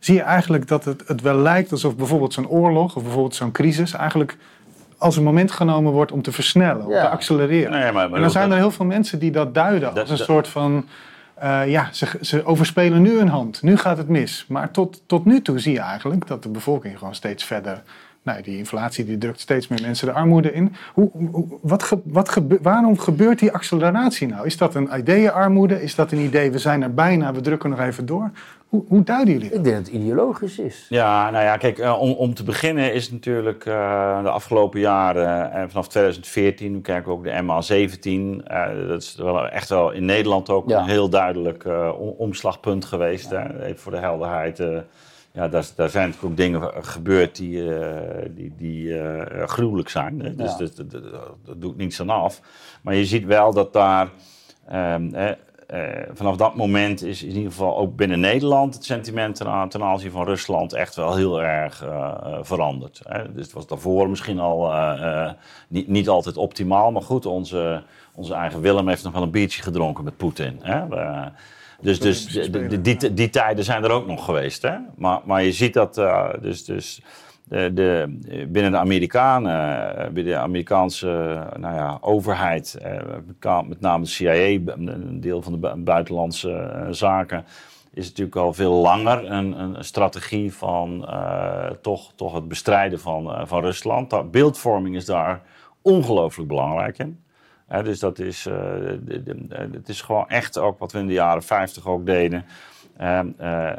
Zie 0.05 0.15
je 0.15 0.21
eigenlijk 0.21 0.67
dat 0.67 0.85
het, 0.85 1.03
het 1.07 1.21
wel 1.21 1.35
lijkt 1.37 1.71
alsof 1.71 1.95
bijvoorbeeld 1.95 2.33
zo'n 2.33 2.47
oorlog 2.47 2.95
of 2.95 3.01
bijvoorbeeld 3.03 3.35
zo'n 3.35 3.51
crisis. 3.51 3.93
eigenlijk 3.93 4.37
als 4.97 5.17
een 5.17 5.23
moment 5.23 5.51
genomen 5.51 5.91
wordt 5.91 6.11
om 6.11 6.21
te 6.21 6.31
versnellen, 6.31 6.85
om 6.85 6.91
Ja. 6.91 7.01
te 7.01 7.09
accelereren. 7.09 7.71
Nee, 7.71 7.81
maar- 7.81 7.93
maar 7.93 8.13
en 8.15 8.21
dan 8.21 8.31
zijn 8.31 8.43
dat- 8.49 8.57
er 8.57 8.63
heel 8.63 8.71
veel 8.71 8.85
mensen 8.85 9.19
die 9.19 9.31
dat 9.31 9.53
duiden 9.53 9.87
als 9.89 9.97
Dat- 9.97 10.09
een 10.09 10.17
dat- 10.17 10.25
soort 10.25 10.47
van. 10.47 10.85
eh, 11.35 11.61
ja, 11.67 11.89
ze, 11.91 12.07
ze 12.21 12.45
overspelen 12.45 13.01
nu 13.01 13.19
een 13.19 13.27
hand. 13.27 13.61
Nu 13.61 13.77
gaat 13.77 13.97
het 13.97 14.09
mis. 14.09 14.45
Maar 14.47 14.71
tot, 14.71 15.01
tot 15.05 15.25
nu 15.25 15.41
toe 15.41 15.59
zie 15.59 15.73
je 15.73 15.79
eigenlijk 15.79 16.27
dat 16.27 16.43
de 16.43 16.49
bevolking 16.49 16.97
gewoon 16.97 17.15
steeds 17.15 17.43
verder. 17.43 17.81
Nou, 18.25 18.41
die 18.41 18.57
inflatie 18.57 19.05
die 19.05 19.17
drukt 19.17 19.39
steeds 19.39 19.67
meer 19.67 19.81
mensen 19.81 20.07
de 20.07 20.13
armoede 20.13 20.53
in. 20.53 20.75
Hoe, 20.93 21.09
hoe- 21.31 21.45
wat 21.61 21.83
ge- 21.83 22.01
wat 22.03 22.29
gebe- 22.29 22.57
waarom 22.61 22.97
gebeurt 22.99 23.39
die 23.39 23.51
acceleratie 23.51 24.27
nou? 24.27 24.45
Is 24.45 24.57
dat 24.57 24.75
een 24.75 24.89
ideeënarmoede? 24.97 25.81
Is 25.83 25.95
dat 25.95 26.11
een 26.11 26.19
idee, 26.19 26.51
we 26.51 26.57
zijn 26.57 26.83
er 26.83 26.93
bijna, 26.93 27.33
we 27.33 27.41
drukken 27.41 27.69
nog 27.69 27.79
even 27.79 28.05
door? 28.05 28.31
Hoe, 28.67 28.83
hoe 28.87 29.03
duiden 29.03 29.33
jullie 29.33 29.49
dat? 29.49 29.57
Ik 29.57 29.63
denk 29.63 29.75
dat 29.75 29.85
het 29.85 29.95
ideologisch 29.95 30.59
is. 30.59 30.85
Ja, 30.89 31.29
nou 31.29 31.43
ja, 31.43 31.57
kijk, 31.57 31.77
eh, 31.79 32.01
om, 32.01 32.11
om 32.11 32.33
te 32.33 32.43
beginnen 32.43 32.93
is 32.93 33.11
natuurlijk 33.11 33.65
eh, 33.65 34.23
de 34.23 34.29
afgelopen 34.29 34.79
jaren, 34.79 35.51
en 35.51 35.69
vanaf 35.69 35.87
2014, 35.87 36.71
nu 36.71 36.81
kijken 36.81 37.11
we 37.11 37.17
ook 37.17 37.23
de 37.23 37.31
MA17, 38.41 38.43
eh, 38.47 38.87
dat 38.87 39.01
is 39.01 39.15
wel 39.15 39.47
echt 39.49 39.69
wel 39.69 39.91
in 39.91 40.05
Nederland 40.05 40.49
ook 40.49 40.69
Ja. 40.69 40.79
een 40.79 40.85
heel 40.89 41.09
duidelijk 41.09 41.63
eh, 41.65 41.89
om- 41.99 42.13
omslagpunt 42.17 42.85
geweest. 42.85 43.29
Hè? 43.29 43.63
Even 43.63 43.79
voor 43.79 43.91
de 43.91 43.97
helderheid. 43.97 44.61
Eh, 45.35 45.41
ja, 45.41 45.47
daar, 45.47 45.65
daar 45.75 45.89
zijn 45.89 46.07
natuurlijk 46.09 46.31
ook 46.31 46.37
dingen 46.37 46.85
gebeurd 46.85 47.35
die, 47.35 47.75
eh, 47.79 48.25
die, 48.29 48.53
die 48.57 48.99
eh, 48.99 49.47
gruwelijk 49.47 49.89
zijn. 49.89 50.19
Hè? 50.19 50.35
Dus 50.35 50.51
Ja. 50.51 50.57
dat, 50.75 51.01
dat, 51.45 51.61
doet 51.61 51.77
niets 51.77 52.01
aan 52.01 52.09
af. 52.09 52.41
Maar 52.81 52.95
je 52.95 53.05
ziet 53.05 53.25
wel 53.25 53.53
dat 53.53 53.73
daar. 53.73 54.09
ehm, 54.67 55.13
eh, 55.13 55.31
eh, 55.67 56.09
vanaf 56.13 56.35
dat 56.35 56.55
moment 56.55 57.03
is 57.03 57.23
in 57.23 57.29
ieder 57.35 57.51
geval 57.51 57.77
ook 57.77 57.95
binnen 57.95 58.19
Nederland 58.19 58.73
het 58.73 58.83
sentiment 58.85 59.35
ten, 59.35 59.69
ten 59.69 59.83
aanzien 59.83 60.11
van 60.11 60.25
Rusland 60.25 60.73
echt 60.73 60.95
wel 60.95 61.15
heel 61.15 61.41
erg 61.43 61.83
eh, 61.83 61.89
eh, 62.23 62.37
veranderd. 62.41 63.01
Hè? 63.03 63.33
Dus 63.33 63.43
het 63.43 63.53
was 63.53 63.67
daarvoor 63.67 64.09
misschien 64.09 64.39
al 64.39 64.71
eh, 64.73 65.23
eh, 65.25 65.31
niet, 65.67 65.87
niet 65.87 66.09
altijd 66.09 66.37
optimaal, 66.37 66.91
maar 66.91 67.01
goed, 67.01 67.25
onze, 67.25 67.83
onze 68.15 68.33
eigen 68.33 68.61
Willem 68.61 68.87
heeft 68.87 69.03
nog 69.03 69.13
wel 69.13 69.21
een 69.21 69.31
biertje 69.31 69.61
gedronken 69.63 70.03
met 70.03 70.17
Poetin. 70.17 70.59
Hè? 70.61 70.87
Dus 71.81 71.99
dus 71.99 72.25
de- 72.25 72.49
de- 72.67 72.81
die, 72.81 73.13
die 73.13 73.29
tijden 73.29 73.63
zijn 73.65 73.83
er 73.83 73.91
ook 73.91 74.07
nog 74.07 74.25
geweest. 74.25 74.61
Hè? 74.61 74.75
Maar, 74.95 75.19
maar 75.25 75.43
je 75.43 75.51
ziet 75.51 75.73
dat 75.73 75.97
eh, 75.97 76.29
dus, 76.41 76.65
dus 76.65 77.01
de, 77.43 77.71
de, 77.73 78.17
binnen 78.49 78.71
de 78.71 78.77
Amerikanen, 78.77 79.95
eh, 79.97 80.09
binnen 80.09 80.33
de 80.33 80.39
Amerikaanse 80.39 81.09
eh, 81.09 81.59
nou 81.59 81.75
ja, 81.75 81.97
overheid, 82.01 82.77
eh, 83.41 83.61
met 83.67 83.79
name 83.81 84.03
de 84.03 84.09
CIA, 84.09 84.59
een 84.65 85.17
deel 85.21 85.41
van 85.41 85.51
de 85.51 85.57
bu- 85.59 85.75
buitenlandse 85.75 86.51
eh, 86.51 86.87
zaken, 86.91 87.45
is 87.93 88.07
natuurlijk 88.07 88.35
al 88.37 88.53
veel 88.53 88.73
langer 88.73 89.31
een, 89.31 89.59
een 89.59 89.83
strategie 89.83 90.53
van 90.53 91.07
eh, 91.07 91.65
toch, 91.81 92.11
toch 92.15 92.33
het 92.33 92.47
bestrijden 92.47 92.99
van, 92.99 93.31
eh, 93.33 93.41
van 93.45 93.61
Rusland. 93.61 94.31
Beeldvorming 94.31 94.95
is 94.95 95.05
daar 95.05 95.41
ongelooflijk 95.81 96.47
belangrijk 96.49 96.97
in. 96.97 97.19
Dus 97.83 97.99
dat 97.99 98.19
is, 98.19 98.43
de- 98.43 99.47
het 99.71 99.89
is 99.89 100.01
gewoon 100.01 100.29
echt 100.29 100.57
ook 100.57 100.79
wat 100.79 100.91
we 100.91 100.99
in 100.99 101.07
de 101.07 101.13
jaren 101.13 101.43
50 101.43 101.87
ook 101.87 102.05
deden. 102.05 102.45
Ehm, 102.97 103.27
eh, 103.37 103.69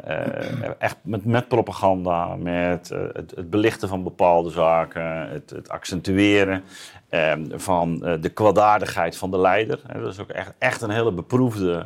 eh, 0.63 0.71
echt 0.77 0.97
met, 1.01 1.47
propaganda, 1.47 2.35
met 2.35 2.89
het, 2.89 3.31
het 3.35 3.49
belichten 3.49 3.87
van 3.87 4.03
bepaalde 4.03 4.49
zaken, 4.49 5.29
het, 5.29 5.49
het 5.49 5.69
accentueren 5.69 6.63
ehm, 7.09 7.43
van 7.59 7.99
de 7.99 8.29
kwaadaardigheid 8.33 9.17
van 9.17 9.31
de 9.31 9.37
leider. 9.37 9.79
Dat 10.01 10.13
is 10.13 10.19
ook 10.19 10.29
echt, 10.29 10.53
echt 10.57 10.81
een 10.81 10.89
hele 10.89 11.11
beproefde 11.11 11.85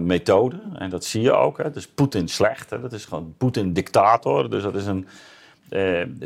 methode. 0.00 0.56
En 0.74 0.90
dat 0.90 1.04
zie 1.04 1.22
je 1.22 1.32
ook. 1.32 1.58
Hè. 1.58 1.70
Dus 1.70 1.88
Poetin 1.88 2.28
slecht, 2.28 2.70
hè. 2.70 2.80
dat 2.80 2.92
is 2.92 3.04
gewoon 3.04 3.34
Poetin 3.38 3.72
dictator. 3.72 4.50
Dus 4.50 4.62
dat 4.62 4.74
is 4.74 4.86
een. 4.86 5.06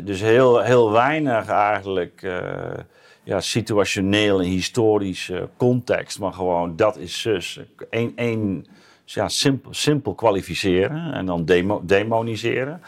dus 0.03 0.21
heel, 0.21 0.59
heel 0.59 0.91
weinig 0.91 1.47
eigenlijk. 1.47 2.27
Ja, 3.23 3.39
situationeel 3.39 4.39
en 4.39 4.47
historische 4.47 5.49
context, 5.57 6.19
maar 6.19 6.33
gewoon 6.33 6.75
dat 6.75 6.97
is 6.97 7.21
zus. 7.21 7.59
Eén, 7.89 8.11
één 8.15 8.65
ja, 9.05 9.27
simpel, 9.27 9.73
simpel 9.73 10.13
kwalificeren 10.13 11.13
en 11.13 11.25
dan 11.25 11.45
demo, 11.45 11.81
demoniseren. 11.85 12.81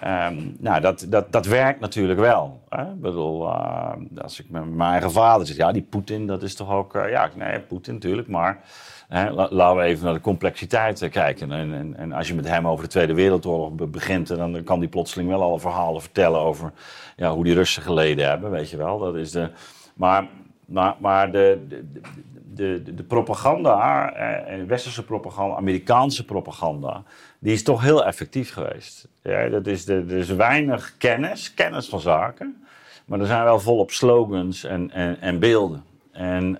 Ehm, 0.00 0.36
nou, 0.58 0.80
dat, 0.80 1.06
dat, 1.08 1.32
dat 1.32 1.46
werkt 1.46 1.80
natuurlijk 1.80 2.20
wel. 2.20 2.62
Hè? 2.68 2.82
Ik 2.82 3.00
bedoel, 3.00 3.48
eh, 3.48 3.92
als 4.22 4.40
ik 4.40 4.50
met 4.50 4.74
mijn 4.74 4.90
eigen 4.90 5.12
vader 5.12 5.46
zit, 5.46 5.56
ja, 5.56 5.72
die 5.72 5.82
Poetin, 5.82 6.26
dat 6.26 6.42
is 6.42 6.54
toch 6.54 6.70
ook, 6.70 6.94
eh, 6.94 7.10
ja, 7.10 7.30
nee, 7.34 7.60
Poetin 7.60 7.94
natuurlijk, 7.94 8.28
maar 8.28 8.60
hè, 9.08 9.30
la- 9.30 9.48
laten 9.50 9.76
we 9.76 9.82
even 9.82 10.04
naar 10.04 10.14
de 10.14 10.20
complexiteit 10.20 11.02
eh, 11.02 11.10
kijken. 11.10 11.52
En, 11.52 11.74
en, 11.74 11.96
en 11.96 12.12
als 12.12 12.28
je 12.28 12.34
met 12.34 12.48
hem 12.48 12.68
over 12.68 12.84
de 12.84 12.90
Tweede 12.90 13.14
Wereldoorlog 13.14 13.72
be- 13.72 13.86
begint, 13.86 14.28
dan 14.28 14.64
kan 14.64 14.80
die 14.80 14.88
plotseling 14.88 15.28
wel 15.28 15.42
alle 15.42 15.60
verhalen 15.60 16.00
vertellen 16.00 16.40
over 16.40 16.72
ja, 17.16 17.32
hoe 17.32 17.44
die 17.44 17.54
Russen 17.54 17.82
geleden 17.82 18.28
hebben, 18.28 18.50
weet 18.50 18.70
je 18.70 18.76
wel. 18.76 18.98
Dat 18.98 19.16
is 19.16 19.30
de, 19.30 19.48
maar, 19.94 20.26
maar, 20.98 21.32
de, 21.32 21.66
de, 21.68 22.82
de, 22.82 22.94
de, 22.94 23.02
propaganda, 23.02 24.12
eh, 24.12 24.62
westerse 24.66 25.04
propaganda, 25.04 25.56
Amerikaanse 25.56 26.24
propaganda, 26.24 27.02
die 27.38 27.52
is 27.52 27.62
toch 27.62 27.82
heel 27.82 28.04
effectief 28.04 28.52
geweest. 28.52 29.08
Ja, 29.22 29.48
dat 29.48 29.66
is 29.66 29.88
er 29.88 30.12
is 30.12 30.28
weinig 30.28 30.94
kennis, 30.98 31.54
kennis 31.54 31.88
van 31.88 32.00
zaken. 32.00 32.64
Maar 33.04 33.20
er 33.20 33.26
zijn 33.26 33.44
wel 33.44 33.60
volop 33.60 33.90
slogans 33.90 34.64
en, 34.64 34.90
en, 34.90 35.20
en 35.20 35.38
beelden. 35.38 35.84
En, 36.12 36.58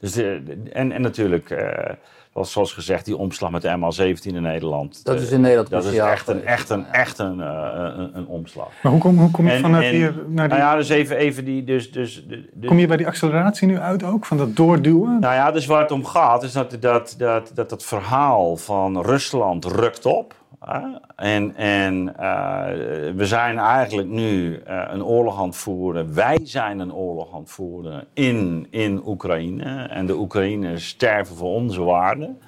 dus 0.00 0.12
de, 0.12 0.42
en, 0.72 0.92
en 0.92 1.00
natuurlijk, 1.00 1.50
uh, 1.50 2.46
zoals 2.46 2.72
gezegd, 2.72 3.04
die 3.04 3.16
omslag 3.16 3.50
met 3.50 3.62
de 3.62 3.76
ML17 3.76 4.22
in 4.22 4.42
Nederland. 4.42 5.04
Dat 5.04 5.20
is 5.20 5.30
in 5.30 5.40
Nederland 5.40 5.70
Dat 5.70 5.84
is 5.84 5.96
echt 5.96 6.28
een, 6.28 6.44
echt 6.44 6.70
een, 6.70 6.86
echt 6.86 7.18
een, 7.18 7.38
uh, 7.38 7.70
een, 7.74 8.16
een, 8.16 8.26
omslag. 8.26 8.68
Maar 8.82 8.92
hoe 8.92 9.00
kom, 9.00 9.18
hoe 9.18 9.30
kom 9.30 9.46
je 9.46 9.52
en, 9.52 9.60
vanuit 9.60 9.84
en, 9.84 9.90
hier 9.90 10.14
naar 10.28 10.48
die... 10.48 10.58
Nou 10.58 10.70
ja, 10.70 10.76
dus 10.76 10.88
even, 10.88 11.16
even 11.16 11.44
die... 11.44 11.64
Dus, 11.64 11.92
dus, 11.92 12.26
dus, 12.26 12.68
kom 12.68 12.78
je 12.78 12.86
bij 12.86 12.96
die 12.96 13.06
acceleratie 13.06 13.66
nu 13.66 13.78
uit 13.78 14.02
ook, 14.02 14.26
van 14.26 14.36
dat 14.36 14.56
doorduwen? 14.56 15.20
Nou 15.20 15.34
ja, 15.34 15.50
dus 15.50 15.66
waar 15.66 15.80
het 15.80 15.90
om 15.90 16.04
gaat, 16.04 16.42
is 16.42 16.52
dat 16.52 16.76
dat, 16.80 17.14
dat, 17.18 17.50
dat, 17.54 17.68
dat 17.68 17.84
verhaal 17.84 18.56
van 18.56 19.02
Rusland 19.02 19.64
rukt 19.64 20.06
op. 20.06 20.34
En, 21.16 21.56
en 21.56 22.14
uh, 22.20 22.66
we 23.14 23.26
zijn 23.26 23.58
eigenlijk 23.58 24.08
nu 24.08 24.62
uh, 24.68 24.82
een 24.88 25.04
oorlog 25.04 25.40
aan 25.40 25.46
het 25.46 25.56
voeren. 25.56 26.14
Wij 26.14 26.38
zijn 26.42 26.78
een 26.78 26.94
oorlog 26.94 27.34
aan 27.34 27.40
het 27.40 27.50
voeren 27.50 28.04
in, 28.12 28.66
in 28.70 29.02
Oekraïne. 29.06 29.86
En 29.90 30.06
de 30.06 30.16
Oekraïners 30.16 30.88
sterven 30.88 31.36
voor 31.36 31.54
onze 31.54 31.82
waarden. 31.82 32.38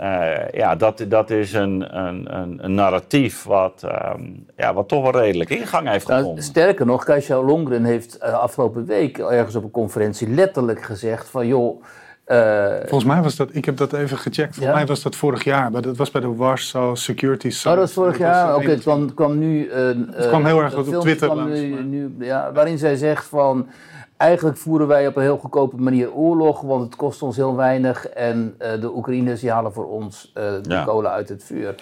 Uh, 0.00 0.50
ja, 0.50 0.76
dat, 0.76 1.04
dat 1.08 1.30
is 1.30 1.52
een, 1.52 1.98
een, 1.98 2.36
een, 2.36 2.64
een 2.64 2.74
narratief 2.74 3.44
wat, 3.44 3.82
um, 4.16 4.46
ja, 4.56 4.74
wat 4.74 4.88
toch 4.88 5.02
wel 5.02 5.22
redelijk 5.22 5.50
ingang 5.50 5.88
heeft 5.88 6.06
gevonden. 6.06 6.34
Nou, 6.34 6.42
sterker 6.42 6.86
nog, 6.86 7.04
Kajsa 7.04 7.42
Longren 7.42 7.84
heeft 7.84 8.20
afgelopen 8.20 8.86
week 8.86 9.18
ergens 9.18 9.54
op 9.54 9.64
een 9.64 9.70
conferentie 9.70 10.28
letterlijk 10.28 10.82
gezegd 10.82 11.28
van... 11.28 11.46
joh, 11.46 11.82
uh, 12.26 12.76
Volgens 12.78 13.04
mij 13.04 13.22
was 13.22 13.36
dat, 13.36 13.48
ik 13.52 13.64
heb 13.64 13.76
dat 13.76 13.92
even 13.92 14.18
gecheckt, 14.18 14.54
volgens 14.54 14.66
ja? 14.66 14.74
mij 14.74 14.86
was 14.86 15.02
dat 15.02 15.16
vorig 15.16 15.44
jaar, 15.44 15.70
maar 15.70 15.82
dat 15.82 15.96
was 15.96 16.10
bij 16.10 16.20
de 16.20 16.34
Warsaw 16.34 16.96
Security 16.96 17.50
Summit. 17.50 17.78
Oh, 17.78 17.84
dat 17.84 17.94
was 17.94 18.04
vorig 18.04 18.18
jaar? 18.18 18.56
Oké, 18.56 18.70
het 18.70 18.80
kwam, 18.80 19.14
kwam 19.14 19.38
nu... 19.38 19.66
Uh, 19.66 19.74
het 20.10 20.28
kwam 20.28 20.44
heel 20.44 20.62
erg 20.62 20.76
op 20.76 21.00
Twitter 21.00 21.34
langs. 21.34 21.60
Nu, 21.60 21.82
nu, 21.82 22.14
ja, 22.18 22.52
waarin 22.52 22.78
zij 22.78 22.96
zegt 22.96 23.24
van, 23.24 23.68
eigenlijk 24.16 24.56
voeren 24.56 24.86
wij 24.86 25.06
op 25.06 25.16
een 25.16 25.22
heel 25.22 25.38
goedkope 25.38 25.76
manier 25.76 26.12
oorlog, 26.12 26.60
want 26.60 26.84
het 26.84 26.96
kost 26.96 27.22
ons 27.22 27.36
heel 27.36 27.56
weinig 27.56 28.06
en 28.06 28.54
uh, 28.58 28.80
de 28.80 28.96
Oekraïners 28.96 29.40
die 29.40 29.50
halen 29.50 29.72
voor 29.72 29.88
ons 29.88 30.30
de 30.34 30.60
ja. 30.62 30.84
kolen 30.84 31.10
uit 31.10 31.28
het 31.28 31.44
vuur. 31.44 31.74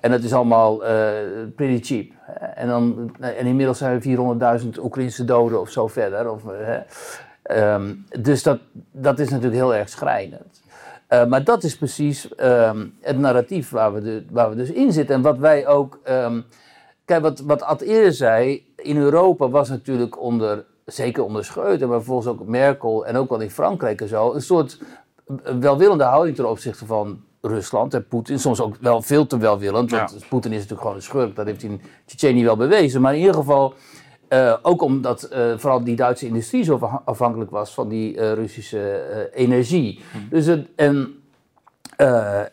En 0.00 0.10
dat 0.10 0.22
is 0.22 0.32
allemaal 0.32 0.76
pretty 1.56 1.84
cheap. 1.84 2.10
En, 2.54 2.68
dan, 2.68 3.14
en 3.20 3.46
inmiddels 3.46 3.78
zijn 3.78 4.00
er 4.02 4.60
400.000 4.62 4.68
Oekraïnse 4.82 5.24
doden 5.24 5.60
of 5.60 5.70
zo 5.70 5.86
verder. 5.86 6.30
Of, 6.30 6.42
Um, 7.50 8.06
dus 8.20 8.42
dat, 8.42 8.58
dat 8.92 9.18
is 9.18 9.28
natuurlijk 9.28 9.56
heel 9.56 9.74
erg 9.74 9.88
schrijnend. 9.88 10.62
Uh, 11.08 11.26
maar 11.26 11.44
dat 11.44 11.64
is 11.64 11.76
precies 11.76 12.28
um, 12.40 12.94
het 13.00 13.18
narratief 13.18 13.70
waar 13.70 13.92
we, 13.92 14.00
de, 14.00 14.24
waar 14.30 14.50
we 14.50 14.56
dus 14.56 14.70
in 14.70 14.92
zitten. 14.92 15.14
En 15.14 15.22
wat 15.22 15.38
wij 15.38 15.66
ook. 15.66 15.98
Um, 16.08 16.44
kijk, 17.04 17.22
wat, 17.22 17.40
wat 17.40 17.62
Ad 17.62 17.80
eerder 17.80 18.12
zei. 18.12 18.66
In 18.76 18.96
Europa 18.96 19.48
was 19.48 19.68
natuurlijk 19.68 20.20
onder. 20.20 20.64
Zeker 20.84 21.24
onder 21.24 21.44
Scheuten, 21.44 21.88
maar 21.88 22.02
volgens 22.02 22.26
ook 22.26 22.46
Merkel 22.46 23.06
en 23.06 23.16
ook 23.16 23.28
wel 23.28 23.40
in 23.40 23.50
Frankrijk 23.50 24.00
en 24.00 24.08
zo. 24.08 24.32
Een 24.32 24.42
soort 24.42 24.78
welwillende 25.60 26.04
houding 26.04 26.36
ten 26.36 26.48
opzichte 26.48 26.86
van 26.86 27.20
Rusland 27.40 27.94
en 27.94 28.08
Poetin. 28.08 28.38
Soms 28.38 28.60
ook 28.60 28.76
wel 28.80 29.02
veel 29.02 29.26
te 29.26 29.38
welwillend. 29.38 29.90
Want 29.90 30.16
ja. 30.18 30.26
Poetin 30.28 30.50
is 30.50 30.56
natuurlijk 30.56 30.80
gewoon 30.80 30.96
een 30.96 31.02
schurk. 31.02 31.36
Dat 31.36 31.46
heeft 31.46 31.62
hij 31.62 31.70
in 31.70 31.80
Tsjetsjenië 32.04 32.44
wel 32.44 32.56
bewezen. 32.56 33.00
Maar 33.00 33.12
in 33.12 33.18
ieder 33.18 33.34
geval 33.34 33.74
uh, 34.28 34.54
ook 34.62 34.82
omdat 34.82 35.28
uh, 35.32 35.52
vooral 35.56 35.84
die 35.84 35.96
Duitse 35.96 36.26
industrie 36.26 36.64
zo 36.64 37.00
afhankelijk 37.04 37.50
was 37.50 37.74
van 37.74 37.88
die 37.88 38.14
uh, 38.14 38.32
Russische 38.32 39.30
energie. 39.34 40.00
Hmm. 40.12 40.26
Dus 40.30 40.46
het, 40.46 40.68
en, 40.76 41.14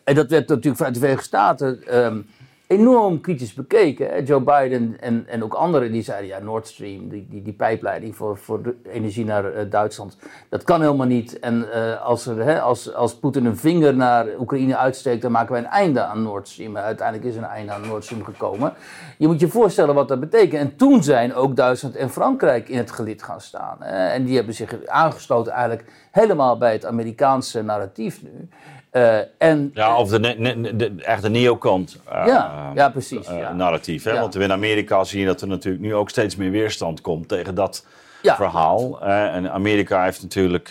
en 0.04 0.14
dat 0.14 0.30
werd 0.30 0.48
natuurlijk 0.48 0.76
vanuit 0.76 0.94
de 0.94 1.00
Verenigde 1.00 1.26
Staten 1.26 2.04
um, 2.04 2.26
enorm 2.72 3.20
kritisch 3.20 3.54
bekeken. 3.54 4.24
Joe 4.24 4.40
Biden 4.40 4.96
en, 5.00 5.24
en 5.26 5.44
ook 5.44 5.54
anderen 5.54 5.92
die 5.92 6.02
zeiden, 6.02 6.26
ja, 6.26 6.38
Nord 6.38 6.66
Stream, 6.66 7.08
die, 7.08 7.26
die, 7.30 7.42
die 7.42 7.52
pijpleiding 7.52 8.16
voor, 8.16 8.36
voor 8.36 8.74
energie 8.92 9.24
naar 9.24 9.54
uh, 9.54 9.70
Duitsland, 9.70 10.16
dat 10.48 10.62
kan 10.62 10.80
helemaal 10.80 11.06
niet. 11.06 11.38
En 11.38 11.66
uh, 11.74 12.02
als, 12.02 12.26
er, 12.26 12.36
hè, 12.36 12.60
als, 12.60 12.94
als 12.94 13.14
Poetin 13.14 13.44
een 13.44 13.56
vinger 13.56 13.94
naar 13.94 14.26
Oekraïne 14.38 14.76
uitsteekt, 14.76 15.22
dan 15.22 15.32
maken 15.32 15.52
wij 15.52 15.60
een 15.60 15.68
einde 15.68 16.02
aan 16.02 16.22
Nord 16.22 16.48
Stream. 16.48 16.76
Uiteindelijk 16.76 17.28
is 17.28 17.36
een 17.36 17.44
einde 17.44 17.72
aan 17.72 17.86
Nord 17.86 18.04
Stream 18.04 18.24
gekomen. 18.24 18.72
Je 19.18 19.26
moet 19.26 19.40
je 19.40 19.48
voorstellen 19.48 19.94
wat 19.94 20.08
dat 20.08 20.20
betekent. 20.20 20.60
En 20.60 20.76
toen 20.76 21.02
zijn 21.02 21.34
ook 21.34 21.56
Duitsland 21.56 21.96
en 21.96 22.10
Frankrijk 22.10 22.68
in 22.68 22.78
het 22.78 22.90
gelid 22.90 23.22
gaan 23.22 23.40
staan. 23.40 23.82
En 23.82 24.24
die 24.24 24.36
hebben 24.36 24.54
zich 24.54 24.86
aangesloten 24.86 25.52
eigenlijk 25.52 25.84
helemaal 26.10 26.58
bij 26.58 26.72
het 26.72 26.86
Amerikaanse 26.86 27.62
narratief 27.62 28.22
nu. 28.22 28.48
Uh, 28.92 29.18
en, 29.38 29.70
ja, 29.74 29.96
of 29.96 30.08
de, 30.08 30.18
ne, 30.18 30.76
de, 30.76 30.92
echt 30.98 31.22
de 31.22 31.28
neocont 31.30 32.00
uh, 32.06 32.22
ja, 32.26 32.72
ja, 32.74 32.88
precies, 32.88 33.28
uh, 33.30 33.38
ja. 33.38 33.52
narratief. 33.52 34.04
Hè? 34.04 34.10
Ja. 34.10 34.20
Want 34.20 34.34
in 34.34 34.52
Amerika 34.52 35.04
zie 35.04 35.20
je 35.20 35.26
dat 35.26 35.40
er 35.40 35.48
natuurlijk 35.48 35.84
nu 35.84 35.94
ook 35.94 36.10
steeds 36.10 36.36
meer 36.36 36.50
weerstand 36.50 37.00
komt 37.00 37.28
tegen 37.28 37.54
dat 37.54 37.86
Ja. 38.22 38.36
verhaal. 38.36 39.00
en 39.02 39.50
Amerika 39.50 40.04
heeft 40.04 40.22
natuurlijk 40.22 40.70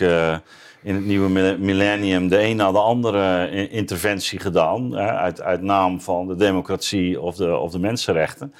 in 0.82 0.94
het 0.94 1.04
nieuwe 1.04 1.56
millennium 1.58 2.28
de 2.28 2.42
een 2.42 2.56
na 2.56 2.72
de 2.72 2.78
andere 2.78 3.50
interventie 3.68 4.38
gedaan. 4.38 4.96
uit, 4.96 5.42
uit 5.42 5.62
naam 5.62 6.00
van 6.00 6.26
de 6.26 6.36
democratie 6.36 7.20
of 7.20 7.36
de, 7.36 7.56
of 7.56 7.70
de 7.70 7.78
mensenrechten. 7.78 8.52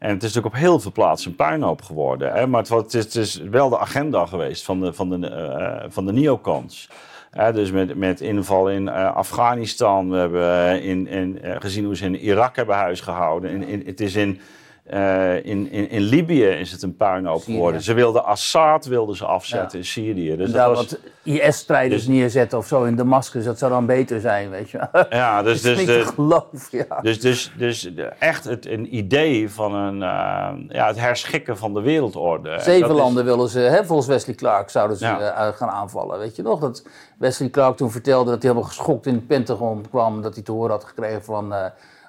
En 0.00 0.08
het 0.08 0.22
is 0.22 0.32
natuurlijk 0.34 0.54
op 0.54 0.60
heel 0.60 0.80
veel 0.80 0.92
plaatsen 0.92 1.30
een 1.30 1.36
puinhoop 1.36 1.82
geworden. 1.82 2.32
Hè? 2.32 2.46
Maar 2.46 2.60
het, 2.60 2.68
het, 2.70 2.94
is, 2.94 3.04
het 3.04 3.14
is 3.14 3.36
wel 3.36 3.68
de 3.68 3.78
agenda 3.78 4.26
geweest 4.26 4.64
van 4.64 4.80
de, 4.80 4.92
van 4.92 5.10
de, 5.10 5.28
eh, 5.28 5.84
van 5.88 6.06
de 6.06 6.12
neocons. 6.12 6.88
Dus 7.30 7.70
met, 7.70 7.96
met 7.96 8.20
inval 8.20 8.70
in 8.70 8.88
eh, 8.88 9.14
Afghanistan. 9.14 10.10
We 10.10 10.16
hebben 10.16 10.42
eh, 10.42 10.84
in, 10.84 11.06
in, 11.06 11.42
eh, 11.42 11.56
gezien 11.58 11.84
hoe 11.84 11.96
ze 11.96 12.04
in 12.04 12.16
Irak 12.16 12.56
hebben 12.56 12.74
huisgehouden. 12.74 13.50
In, 13.50 13.62
in, 13.62 13.82
het 13.86 14.00
is 14.00 14.14
in, 14.14 14.40
eh, 14.84 15.34
in, 15.44 15.70
in, 15.70 15.90
in 15.90 16.00
Libië 16.00 16.44
is 16.46 16.72
het 16.72 16.82
een 16.82 16.96
puinhoop 16.96 17.42
geworden. 17.44 17.82
Ze 17.82 17.92
wilden 17.94 18.24
Assad 18.24 18.84
wilden 18.84 19.16
ze 19.16 19.24
afzetten 19.26 19.70
Ja. 19.72 19.78
in 19.78 19.84
Syrië. 19.84 20.36
Dus 20.36 20.50
daar 20.52 20.68
was, 20.68 20.76
wat 20.78 20.98
IS-strijders 21.22 22.04
dus- 22.06 22.14
neerzetten 22.14 22.58
of 22.58 22.66
zo 22.66 22.84
in 22.84 22.96
Damascus, 22.96 23.44
dat 23.44 23.58
zou 23.58 23.70
dan 23.70 23.86
beter 23.86 24.20
zijn, 24.20 24.50
weet 24.50 24.70
je 24.70 25.06
ja, 25.10 25.42
dus, 25.42 25.62
dus, 25.62 25.84
ja. 26.70 27.00
Dus, 27.02 27.20
dus, 27.20 27.52
dus 27.56 27.80
de- 27.80 28.12
echt 28.18 28.44
het, 28.44 28.66
een 28.66 28.96
idee 28.96 29.50
van 29.50 29.74
een, 29.74 30.02
eh, 30.02 30.48
ja, 30.76 30.86
het 30.86 30.98
herschikken 31.00 31.56
van 31.56 31.74
de 31.74 31.80
wereldorde. 31.80 32.50
En 32.50 32.60
Zeven 32.62 32.90
is- 32.90 32.96
landen 32.96 33.24
willen 33.24 33.48
ze, 33.48 33.58
hè, 33.58 33.84
volgens 33.84 34.08
Wesley 34.08 34.34
Clark, 34.34 34.70
zouden 34.70 34.96
ze 34.96 35.04
Ja. 35.04 35.20
eh, 35.48 35.56
gaan 35.56 35.68
aanvallen. 35.70 36.18
Weet 36.18 36.36
je 36.36 36.42
nog 36.42 36.60
dat 36.60 36.86
Wesley 37.18 37.50
Clark 37.50 37.76
toen 37.76 37.90
vertelde 37.90 38.30
dat 38.30 38.42
hij 38.42 38.50
helemaal 38.50 38.70
geschokt 38.72 39.06
in 39.06 39.14
het 39.14 39.26
Pentagon 39.26 39.84
kwam. 39.90 40.22
Dat 40.22 40.34
hij 40.34 40.42
te 40.42 40.52
horen 40.52 40.70
had 40.70 40.84
gekregen 40.84 41.22
van 41.24 41.54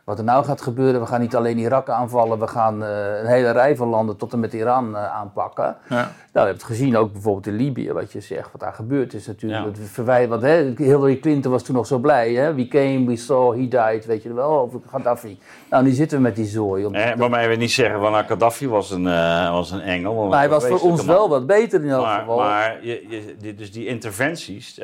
wat 0.04 0.18
er 0.18 0.24
nou 0.24 0.46
gaat 0.46 0.62
gebeuren. 0.62 1.02
We 1.02 1.08
gaan 1.08 1.22
niet 1.22 1.36
alleen 1.36 1.58
Irak 1.58 1.90
aanvallen, 1.90 2.40
we 2.40 2.48
gaan 2.48 2.84
eh, 2.84 3.20
een 3.22 3.26
hele 3.28 3.52
rij 3.52 3.76
van 3.76 3.88
landen 3.88 4.18
tot 4.18 4.34
en 4.34 4.40
met 4.40 4.54
Iran 4.54 4.96
eh, 4.96 5.06
aanpakken. 5.16 5.76
Ja. 5.90 5.96
Nou, 6.34 6.46
je 6.48 6.52
hebt 6.52 6.68
het 6.68 6.78
gezien 6.78 6.98
ook 6.98 7.12
bijvoorbeeld 7.12 7.48
in 7.48 7.56
Libië, 7.56 7.92
wat 7.94 8.12
je 8.12 8.20
zegt, 8.22 8.52
wat 8.52 8.62
daar 8.62 8.74
gebeurd 8.74 9.14
is 9.14 9.28
natuurlijk. 9.28 9.76
Ja. 9.96 10.28
Want 10.28 10.42
hè, 10.42 10.74
Hillary 10.78 11.20
Clinton 11.20 11.52
was 11.52 11.64
toen 11.64 11.76
nog 11.76 11.88
zo 11.88 11.98
blij. 11.98 12.34
Hè? 12.34 12.54
We 12.54 12.68
came, 12.68 13.06
we 13.06 13.16
saw, 13.16 13.52
he 13.52 13.68
died, 13.68 14.06
weet 14.06 14.24
je 14.24 14.34
wel, 14.34 14.60
over 14.60 14.80
Gaddafi. 14.90 15.40
Nou, 15.70 15.84
nu 15.84 15.90
zitten 15.92 16.18
we 16.18 16.24
met 16.24 16.36
die 16.36 16.46
zooi. 16.46 16.86
Om- 16.86 16.94
Eh, 16.96 17.16
waarmee 17.18 17.48
we 17.48 17.56
niet 17.56 17.72
zeggen 17.72 18.00
van 18.00 18.12
nou, 18.12 18.26
Gaddafi 18.26 18.68
was 18.70 18.92
een, 18.92 19.08
eh, 19.08 19.52
was 19.52 19.72
een 19.72 19.82
engel. 19.82 20.28
maar 20.28 20.40
hij 20.40 20.50
was 20.50 20.66
voor 20.66 20.80
ons 20.80 21.06
wel 21.06 21.30
wat 21.30 21.46
beter 21.48 21.84
in 21.84 21.90
elk 21.90 22.06
Maar, 22.06 22.20
geval. 22.20 22.38
maar 22.38 22.78
je, 22.86 23.36
dus 23.58 23.72
die 23.72 23.86
interventies, 23.88 24.80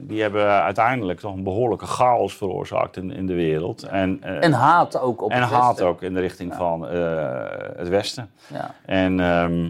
die 0.00 0.22
hebben 0.22 0.46
uiteindelijk 0.62 1.20
toch 1.20 1.34
een 1.34 1.42
behoorlijke 1.42 1.86
chaos 1.86 2.36
veroorzaakt 2.36 2.96
in, 2.96 3.10
in 3.12 3.26
de 3.26 3.34
wereld. 3.34 3.82
En, 3.82 4.18
En 4.40 4.52
haat 4.54 4.98
ook 4.98 5.22
op 5.22 5.30
en 5.30 5.40
het 5.40 5.50
haat 5.50 5.66
Westen. 5.68 5.86
ook 5.86 6.02
in 6.02 6.14
de 6.14 6.20
richting 6.20 6.54
van 6.54 6.88
eh, 6.88 7.44
het 7.76 7.88
Westen. 7.88 8.30
Ja. 8.46 8.74
En 8.86 9.20
ehm, 9.20 9.60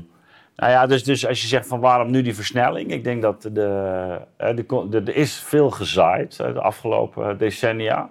nou 0.57 0.73
ja, 0.73 0.87
dus, 0.87 1.05
dus 1.05 1.27
als 1.27 1.43
je 1.43 1.47
zegt 1.47 1.67
van 1.67 1.81
waarom 1.81 2.11
nu 2.11 2.23
die 2.23 2.35
versnelling? 2.35 2.91
Ik 2.91 3.05
denk 3.05 3.23
dat 3.23 3.43
de, 3.43 4.19
eh, 4.37 4.57
de, 4.57 4.87
de, 4.89 5.03
er 5.05 5.17
is 5.17 5.35
veel 5.35 5.71
gezaaid 5.71 6.39
eh, 6.41 6.53
de 6.53 6.61
afgelopen 6.61 7.39
decennia. 7.39 8.11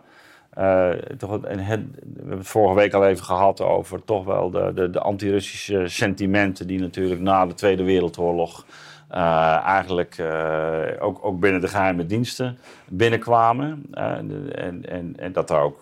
Toch 1.18 1.32
het, 1.32 1.44
en 1.44 1.60
het, 1.60 1.80
we 1.92 2.18
hebben 2.18 2.38
het 2.38 2.48
vorige 2.48 2.76
week 2.76 2.94
al 2.94 3.06
even 3.06 3.26
gehad 3.26 3.62
over 3.62 4.04
toch 4.04 4.26
wel 4.26 4.50
de, 4.50 4.72
de, 4.76 4.90
de 4.90 5.00
anti-Russische 5.00 5.88
sentimenten 5.88 6.68
die 6.68 6.80
natuurlijk 6.80 7.22
na 7.22 7.46
de 7.46 7.54
Tweede 7.54 7.84
Wereldoorlog 7.84 8.66
eh, 9.14 9.64
eigenlijk 9.66 10.18
eh, 10.18 10.82
ook, 11.00 11.26
ook 11.26 11.40
binnen 11.40 11.62
de 11.62 11.68
geheime 11.68 12.06
diensten 12.06 12.58
binnenkwamen. 12.88 13.86
Eh, 13.92 14.04
en, 14.12 14.86
en, 14.90 15.14
en 15.18 15.32
dat 15.32 15.50
er 15.50 15.60
ook 15.60 15.82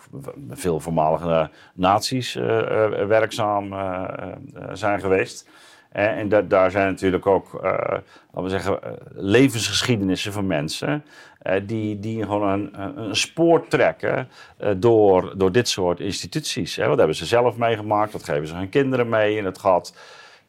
veel 0.49 0.79
voormalige 0.79 1.49
eh, 1.75 3.05
werkzaam 3.07 3.75
zijn 4.73 4.99
geweest. 4.99 5.49
En 5.91 6.29
da- 6.29 6.41
daar 6.41 6.71
zijn 6.71 6.87
natuurlijk 6.87 7.25
ook, 7.25 7.59
laten 7.61 8.03
we 8.43 8.49
zeggen, 8.49 8.79
levensgeschiedenissen 9.13 10.33
van 10.33 10.47
mensen. 10.47 11.03
die, 11.65 11.99
die 11.99 12.23
gewoon 12.23 12.69
een, 12.73 13.15
spoor 13.15 13.67
trekken 13.67 14.27
door, 14.77 15.33
door 15.37 15.51
dit 15.51 15.67
soort 15.67 15.99
instituties. 15.99 16.75
Hè. 16.75 16.87
Wat 16.87 16.97
hebben 16.97 17.15
ze 17.15 17.25
zelf 17.25 17.57
meegemaakt? 17.57 18.11
Wat 18.11 18.23
geven 18.23 18.47
ze 18.47 18.55
hun 18.55 18.69
kinderen 18.69 19.09
mee? 19.09 19.37
En 19.37 19.45
het 19.45 19.57
gaat. 19.59 19.93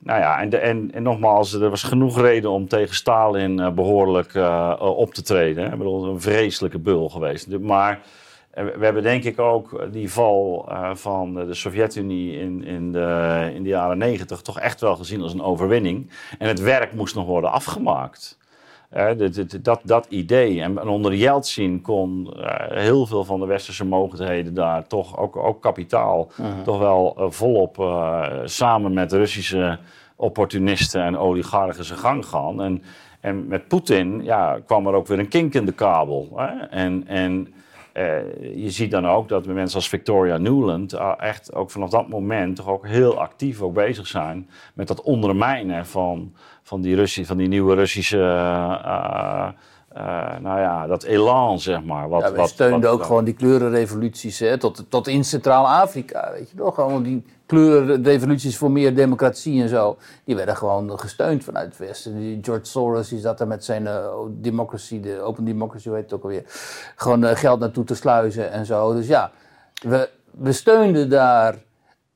Nou 0.05 0.21
ja, 0.21 0.41
en, 0.41 0.93
en, 0.93 1.03
nogmaals, 1.03 1.53
er 1.53 1.71
was 1.71 1.83
genoeg 1.83 2.21
reden 2.21 2.51
om 2.51 2.69
tegen 2.69 2.95
Stalin 2.95 3.61
eh, 3.61 3.71
behoorlijk 3.71 4.35
eh, 4.35 4.77
op 4.79 5.15
te 5.15 5.23
treden. 5.23 5.65
hè. 5.65 5.75
Ik 5.75 5.81
een 5.81 6.21
vreselijke 6.21 6.79
bul 6.79 7.09
geweest. 7.09 7.59
Maar 7.59 8.01
we 8.51 8.79
hebben 8.81 9.03
denk 9.03 9.25
ik 9.25 9.39
ook 9.39 9.87
die 9.93 10.13
val 10.13 10.69
van 10.93 11.35
de 11.35 11.55
Sovjet-Unie 11.55 12.39
in, 12.39 12.65
in, 12.65 12.93
de, 12.93 13.51
in 13.55 13.63
de 13.63 13.69
jaren 13.69 13.99
negentig 13.99 14.41
toch 14.41 14.59
echt 14.59 14.81
wel 14.81 14.97
gezien 14.97 15.23
als 15.23 15.33
een 15.33 15.43
overwinning. 15.43 16.11
En 16.39 16.49
het 16.49 16.61
werk 16.61 16.93
moest 16.93 17.15
nog 17.15 17.27
worden 17.27 17.51
afgemaakt. 17.51 18.39
Dat, 19.63 19.81
dat, 19.85 20.07
idee. 20.09 20.61
En, 20.61 20.89
onder 20.89 21.15
Yeltsin 21.15 21.81
kon 21.81 22.35
heel 22.69 23.07
veel 23.07 23.25
van 23.25 23.41
de 23.41 23.47
westerse 23.47 23.85
mogelijkheden 23.85 24.55
daar 24.55 24.87
toch, 24.87 25.19
ook, 25.19 25.37
ook 25.37 25.63
kapitaal, 25.63 26.31
mhm. 26.37 26.63
toch 26.65 26.79
wel 26.79 27.17
volop 27.31 27.77
samen 28.45 28.93
met 28.93 29.13
Russische 29.13 29.79
opportunisten 30.17 31.03
en 31.03 31.19
oligarchen 31.19 31.85
zijn 31.85 31.99
gang 31.99 32.27
gaan. 32.27 32.63
En, 32.63 32.83
en 33.21 33.47
met 33.47 33.69
Poetin 33.69 34.25
ja, 34.25 34.59
kwam 34.67 34.87
er 34.87 34.95
ook 34.95 35.07
weer 35.07 35.19
een 35.19 35.29
kink 35.29 35.55
in 35.55 35.67
de 35.67 35.73
kabel. 35.73 36.33
Hè? 36.37 36.67
En, 36.67 37.07
en 37.07 37.55
eh, 37.93 38.21
je 38.55 38.71
ziet 38.71 38.91
dan 38.91 39.09
ook 39.09 39.29
dat 39.29 39.47
mensen 39.47 39.77
als 39.77 39.89
Victoria 39.89 40.37
Newland 40.37 40.93
echt 41.19 41.55
ook 41.55 41.71
vanaf 41.71 41.91
dat 41.91 42.09
moment 42.09 42.57
toch 42.57 42.69
ook 42.69 42.87
heel 42.87 43.21
actief 43.21 43.61
ook 43.61 43.75
bezig 43.75 44.07
zijn 44.07 44.49
met 44.75 44.89
dat 44.89 45.03
ondermijnen 45.03 45.87
van, 45.87 46.33
van, 46.73 46.81
die, 46.81 46.95
Russie, 46.95 47.27
van 47.27 47.37
die 47.37 47.49
nieuwe 47.49 47.75
Russische. 47.75 48.17
Uh, 48.17 49.49
nou 50.41 50.61
ja, 50.61 50.87
dat 50.87 51.03
elan, 51.03 51.61
zeg 51.61 51.85
maar. 51.85 52.09
Wat, 52.09 52.23
ja, 52.23 52.33
wij 52.33 52.47
steunden 52.47 52.91
ook 52.91 53.05
gewoon 53.05 53.25
die 53.25 53.35
kleurenrevoluties 53.35 54.39
hè, 54.39 54.59
tot, 54.59 54.85
tot 54.89 55.09
in 55.09 55.25
Centraal-Afrika, 55.25 56.31
weet 56.33 56.51
je 56.51 56.57
toch? 56.57 56.75
Gewoon 56.75 57.03
die 57.03 57.25
kleurenrevoluties 57.47 58.57
voor 58.57 58.71
meer 58.71 58.95
democratie 58.95 59.63
en 59.63 59.69
zo, 59.69 59.97
die 60.25 60.37
werden 60.37 60.57
gewoon 60.57 60.99
gesteund 60.99 61.45
vanuit 61.45 61.67
het 61.67 61.79
Westen. 61.79 62.17
Die 62.17 62.39
George 62.43 62.65
Soros 62.65 63.09
die 63.09 63.19
zat 63.19 63.41
er 63.41 63.47
met 63.47 63.65
zijn 63.65 63.83
uh, 63.83 64.07
democracy, 64.29 65.01
de 65.01 65.21
Open 65.21 65.45
Democracy, 65.45 65.89
hoe 65.89 65.97
heet 65.97 66.11
het 66.11 66.15
ook 66.15 66.23
alweer, 66.23 66.43
gewoon 66.97 67.37
geld 67.37 67.61
naartoe 67.61 67.85
te 67.85 67.95
sluizen 67.95 68.51
en 68.51 68.67
zo. 68.67 68.95
Dus 68.95 69.07
ja, 69.07 69.31
we, 69.83 70.09
we 70.31 70.53
steunden 70.53 71.11
daar 71.11 71.55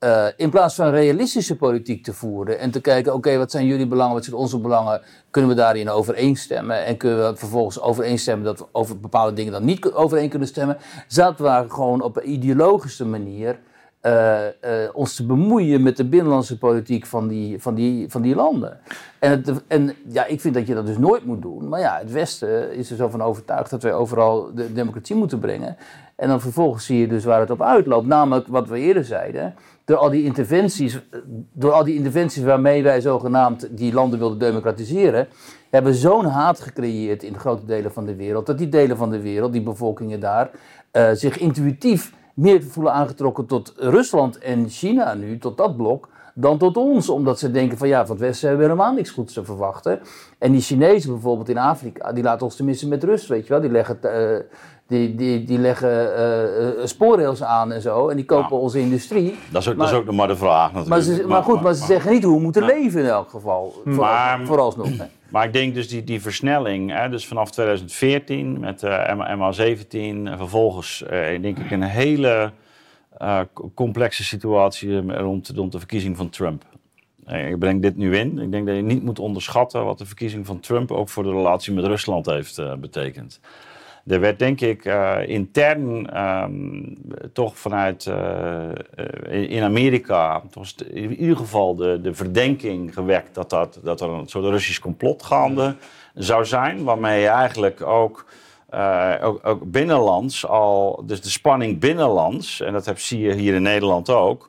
uh, 0.04 0.26
in 0.36 0.50
plaats 0.50 0.74
van 0.74 0.90
realistische 0.90 1.56
politiek 1.56 2.04
te 2.04 2.12
voeren 2.12 2.58
en 2.58 2.70
te 2.70 2.80
kijken, 2.80 3.14
oké, 3.14 3.36
wat 3.36 3.50
zijn 3.50 3.66
jullie 3.66 3.86
belangen, 3.86 4.14
wat 4.14 4.24
zijn 4.24 4.36
onze 4.36 4.58
belangen, 4.58 5.00
kunnen 5.30 5.50
we 5.50 5.56
daarin 5.56 5.90
overeenstemmen 5.90 6.84
en 6.84 6.96
kunnen 6.96 7.30
we 7.30 7.36
vervolgens 7.36 7.80
overeenstemmen 7.80 8.44
dat 8.44 8.58
we 8.58 8.66
over 8.72 9.00
bepaalde 9.00 9.32
dingen 9.32 9.52
dan 9.52 9.64
niet 9.64 9.92
overeen 9.92 10.28
kunnen 10.28 10.48
stemmen, 10.48 10.76
zaten 11.08 11.44
we 11.44 11.70
gewoon 11.70 12.02
op 12.02 12.16
een 12.16 12.30
ideologische 12.30 13.04
manier 13.04 13.58
uh, 14.02 14.44
uh, 14.44 14.88
ons 14.92 15.14
te 15.14 15.26
bemoeien 15.26 15.82
met 15.82 15.96
de 15.96 16.04
binnenlandse 16.04 16.58
politiek 16.58 17.06
van 17.06 17.28
die, 17.28 17.62
van 17.62 17.74
die, 17.74 18.10
van 18.10 18.22
die 18.22 18.34
landen. 18.34 18.78
En, 19.18 19.44
en 19.68 19.94
ja, 20.08 20.24
ik 20.24 20.40
vind 20.40 20.54
dat 20.54 20.66
je 20.66 20.74
dat 20.74 20.86
dus 20.86 20.98
nooit 20.98 21.24
moet 21.24 21.42
doen. 21.42 21.68
Maar 21.68 21.80
ja, 21.80 21.98
het 21.98 22.12
Westen 22.12 22.74
is 22.74 22.90
er 22.90 22.96
zo 22.96 23.08
van 23.08 23.22
overtuigd 23.22 23.70
dat 23.70 23.82
wij 23.82 23.92
overal 23.92 24.50
de 24.54 24.72
democratie 24.72 25.16
moeten 25.16 25.38
brengen. 25.38 25.76
En 26.16 26.28
dan 26.28 26.40
vervolgens 26.40 26.84
zie 26.84 26.98
je 26.98 27.08
dus 27.08 27.24
waar 27.24 27.40
het 27.40 27.50
op 27.50 27.62
uitloopt. 27.62 28.06
Namelijk 28.06 28.46
wat 28.46 28.68
we 28.68 28.78
eerder 28.78 29.04
zeiden. 29.04 29.54
Door 29.86 29.96
al 29.96 30.10
die 30.10 30.24
interventies, 30.24 31.00
door 31.52 31.72
al 31.72 31.84
die 31.84 31.94
interventies 31.94 32.42
waarmee 32.42 32.82
wij 32.82 33.00
zogenaamd 33.00 33.68
die 33.70 33.92
landen 33.92 34.18
wilden 34.18 34.38
democratiseren, 34.38 35.28
hebben 35.70 35.94
zo'n 35.94 36.24
haat 36.24 36.60
gecreëerd 36.60 37.22
in 37.22 37.38
grote 37.38 37.64
delen 37.64 37.92
van 37.92 38.06
de 38.06 38.14
wereld. 38.14 38.46
Dat 38.46 38.58
die 38.58 38.68
delen 38.68 38.96
van 38.96 39.10
de 39.10 39.20
wereld, 39.20 39.52
die 39.52 39.62
bevolkingen 39.62 40.20
daar, 40.20 40.50
uh, 40.92 41.10
zich 41.12 41.38
intuïtief 41.38 42.12
meer 42.34 42.62
voelen 42.62 42.92
aangetrokken 42.92 43.46
tot 43.46 43.72
Rusland 43.76 44.38
en 44.38 44.68
China 44.68 45.14
nu, 45.14 45.38
tot 45.38 45.56
dat 45.56 45.76
blok, 45.76 46.08
dan 46.34 46.58
tot 46.58 46.76
ons. 46.76 47.08
Omdat 47.08 47.38
ze 47.38 47.50
denken 47.50 47.78
van 47.78 47.88
ja, 47.88 48.06
van 48.06 48.16
het 48.16 48.24
Westen 48.24 48.48
hebben 48.48 48.66
we 48.66 48.72
helemaal 48.72 48.94
niks 48.94 49.10
goeds 49.10 49.32
te 49.32 49.44
verwachten. 49.44 50.00
En 50.38 50.52
die 50.52 50.60
Chinezen 50.60 51.10
bijvoorbeeld 51.10 51.48
in 51.48 51.58
Afrika, 51.58 52.12
die 52.12 52.22
laten 52.22 52.46
ons 52.46 52.56
tenminste 52.56 52.88
met 52.88 53.04
rust, 53.04 53.26
weet 53.26 53.46
je 53.46 53.52
wel. 53.52 53.60
Die 53.60 53.70
leggen, 53.70 53.98
uh, 54.02 54.38
die, 54.86 55.14
die, 55.14 55.44
die 55.44 55.58
leggen 55.58 56.18
uh, 56.78 56.84
spoorrails 56.84 57.42
aan 57.42 57.72
en 57.72 57.82
zo. 57.82 58.08
En 58.08 58.16
die 58.16 58.24
kopen 58.24 58.58
onze 58.58 58.80
industrie. 58.80 59.34
Dat 59.50 59.62
is, 59.62 59.68
ook, 59.68 59.76
maar, 59.76 59.86
dat 59.86 59.94
is 59.94 60.00
ook 60.00 60.06
nog 60.06 60.14
maar 60.14 60.28
de 60.28 60.36
vraag 60.36 60.72
natuurlijk. 60.72 61.18
Maar, 61.18 61.28
maar, 61.28 61.42
goed, 61.42 61.60
maar, 61.60 61.74
ze 61.74 61.84
zeggen 61.84 62.12
niet 62.12 62.24
hoe 62.24 62.36
we 62.36 62.42
moeten 62.42 62.64
leven 62.64 63.00
in 63.00 63.06
elk 63.06 63.30
geval. 63.30 63.82
Maar, 63.84 64.46
vooralsnog. 64.46 64.88
Hè. 64.88 65.04
Maar 65.28 65.44
ik 65.44 65.52
denk 65.52 65.74
dus 65.74 65.88
die, 65.88 66.04
die 66.04 66.20
versnelling, 66.20 66.90
hè, 66.90 67.08
dus 67.08 67.26
vanaf 67.26 67.50
2014 67.50 68.60
met 68.60 68.82
uh, 68.82 69.10
MA17 69.14 69.88
en 69.90 70.34
vervolgens 70.36 71.02
uh, 71.02 71.10
denk 71.42 71.58
ik 71.58 71.70
een 71.70 71.82
hele 71.82 72.52
complexe 73.74 74.24
situatie 74.24 75.12
rond, 75.12 75.52
rond 75.54 75.72
de 75.72 75.78
verkiezing 75.78 76.16
van 76.16 76.28
Trump. 76.28 76.64
Ik 77.26 77.58
breng 77.58 77.82
dit 77.82 77.96
nu 77.96 78.16
in. 78.16 78.38
Ik 78.38 78.50
denk 78.50 78.66
dat 78.66 78.76
je 78.76 78.82
niet 78.82 79.02
moet 79.02 79.18
onderschatten 79.18 79.84
wat 79.84 79.98
de 79.98 80.06
verkiezing 80.06 80.46
van 80.46 80.60
Trump 80.60 80.90
ook 80.92 81.08
voor 81.08 81.22
de 81.22 81.30
relatie 81.30 81.72
met 81.72 81.84
Rusland 81.84 82.26
heeft 82.26 82.80
betekend. 82.80 83.40
Er 84.06 84.20
werd 84.20 84.38
denk 84.38 84.60
ik 84.60 84.84
uh, 84.84 85.18
intern 85.26 86.18
um, 86.22 86.98
toch 87.32 87.58
vanuit 87.58 88.06
uh, 88.06 88.68
in 89.30 89.62
Amerika 89.62 90.42
toch 90.50 90.66
in 90.88 91.16
ieder 91.16 91.36
geval 91.36 91.76
de, 91.76 92.00
de 92.00 92.14
verdenking 92.14 92.94
gewekt 92.94 93.34
dat, 93.34 93.50
dat, 93.50 93.80
dat 93.82 94.00
er 94.00 94.08
een 94.08 94.28
soort 94.28 94.44
Russisch 94.44 94.80
complot 94.80 95.22
gaande 95.22 95.74
zou 96.14 96.44
zijn. 96.44 96.84
Waarmee 96.84 97.20
je 97.20 97.28
eigenlijk 97.28 97.82
ook, 97.82 98.26
ook, 99.22 99.40
ook 99.42 99.70
binnenlands 99.70 100.46
al, 100.46 101.02
dus 101.06 101.20
de 101.20 101.30
spanning 101.30 101.78
binnenlands, 101.78 102.60
en 102.60 102.72
dat 102.72 102.86
heb, 102.86 102.98
zie 102.98 103.20
je 103.20 103.34
hier 103.34 103.54
in 103.54 103.62
Nederland 103.62 104.10
ook 104.10 104.48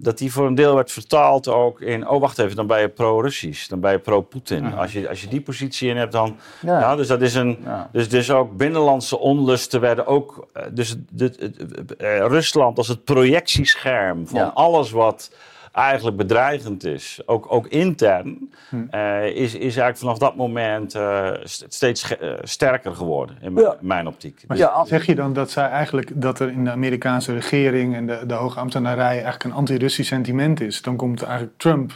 dat 0.00 0.18
die 0.18 0.32
voor 0.32 0.46
een 0.46 0.54
deel 0.54 0.74
werd 0.74 0.92
vertaald 0.92 1.48
ook 1.48 1.80
in... 1.80 2.08
oh, 2.08 2.20
wacht 2.20 2.38
even, 2.38 2.56
dan 2.56 2.66
ben 2.66 2.80
je 2.80 2.88
pro-Russisch, 2.88 3.68
dan 3.68 3.80
ben 3.80 3.92
je 3.92 3.98
pro-Putin. 3.98 4.74
Als, 4.74 4.92
je, 4.92 5.08
als 5.08 5.20
je 5.20 5.28
die 5.28 5.40
positie 5.40 5.88
in 5.88 5.96
hebt, 5.96 6.12
dan... 6.12 6.36
Ja. 6.60 6.96
dus 6.96 7.06
dat 7.06 7.20
is 7.20 7.34
een... 7.34 7.58
Dus, 7.92 8.08
dus 8.08 8.30
ook 8.30 8.56
binnenlandse 8.56 9.18
onlusten 9.18 9.80
werden 9.80 10.06
ook... 10.06 10.46
Eh, 10.52 10.62
dus 10.70 10.96
de, 11.10 11.52
eh, 11.98 12.18
Rusland 12.18 12.78
als 12.78 12.88
het 12.88 13.04
projectiescherm 13.04 14.28
van 14.28 14.54
alles 14.54 14.90
wat 14.90 15.30
eigenlijk 15.78 16.16
bedreigend 16.16 16.84
is, 16.84 17.20
ook, 17.26 17.52
ook 17.52 17.66
intern, 17.66 18.50
hm. 18.68 18.76
uh, 18.90 19.24
is, 19.24 19.54
is 19.54 19.60
eigenlijk 19.60 19.98
vanaf 19.98 20.18
dat 20.18 20.36
moment 20.36 20.94
uh, 20.94 21.30
steeds 21.44 22.16
uh, 22.22 22.32
sterker 22.42 22.94
geworden 22.94 23.36
in 23.40 23.58
mijn 23.80 24.06
optiek. 24.06 24.44
Maar 24.46 24.56
ja, 24.56 24.84
zeg 24.84 25.06
je 25.06 25.14
dan 25.14 25.32
dat 25.32 25.50
zij 25.50 25.68
eigenlijk 25.68 26.10
dat 26.14 26.40
er 26.40 26.50
in 26.50 26.64
de 26.64 26.70
Amerikaanse 26.70 27.32
regering 27.32 27.94
en 27.94 28.06
de, 28.06 28.20
de 28.26 28.34
hoge 28.34 28.60
ambtenarij 28.60 29.12
eigenlijk 29.12 29.44
een 29.44 29.52
anti-Russisch 29.52 30.08
sentiment 30.08 30.60
is? 30.60 30.82
Dan 30.82 30.96
komt 30.96 31.22
eigenlijk 31.22 31.58
Trump 31.58 31.92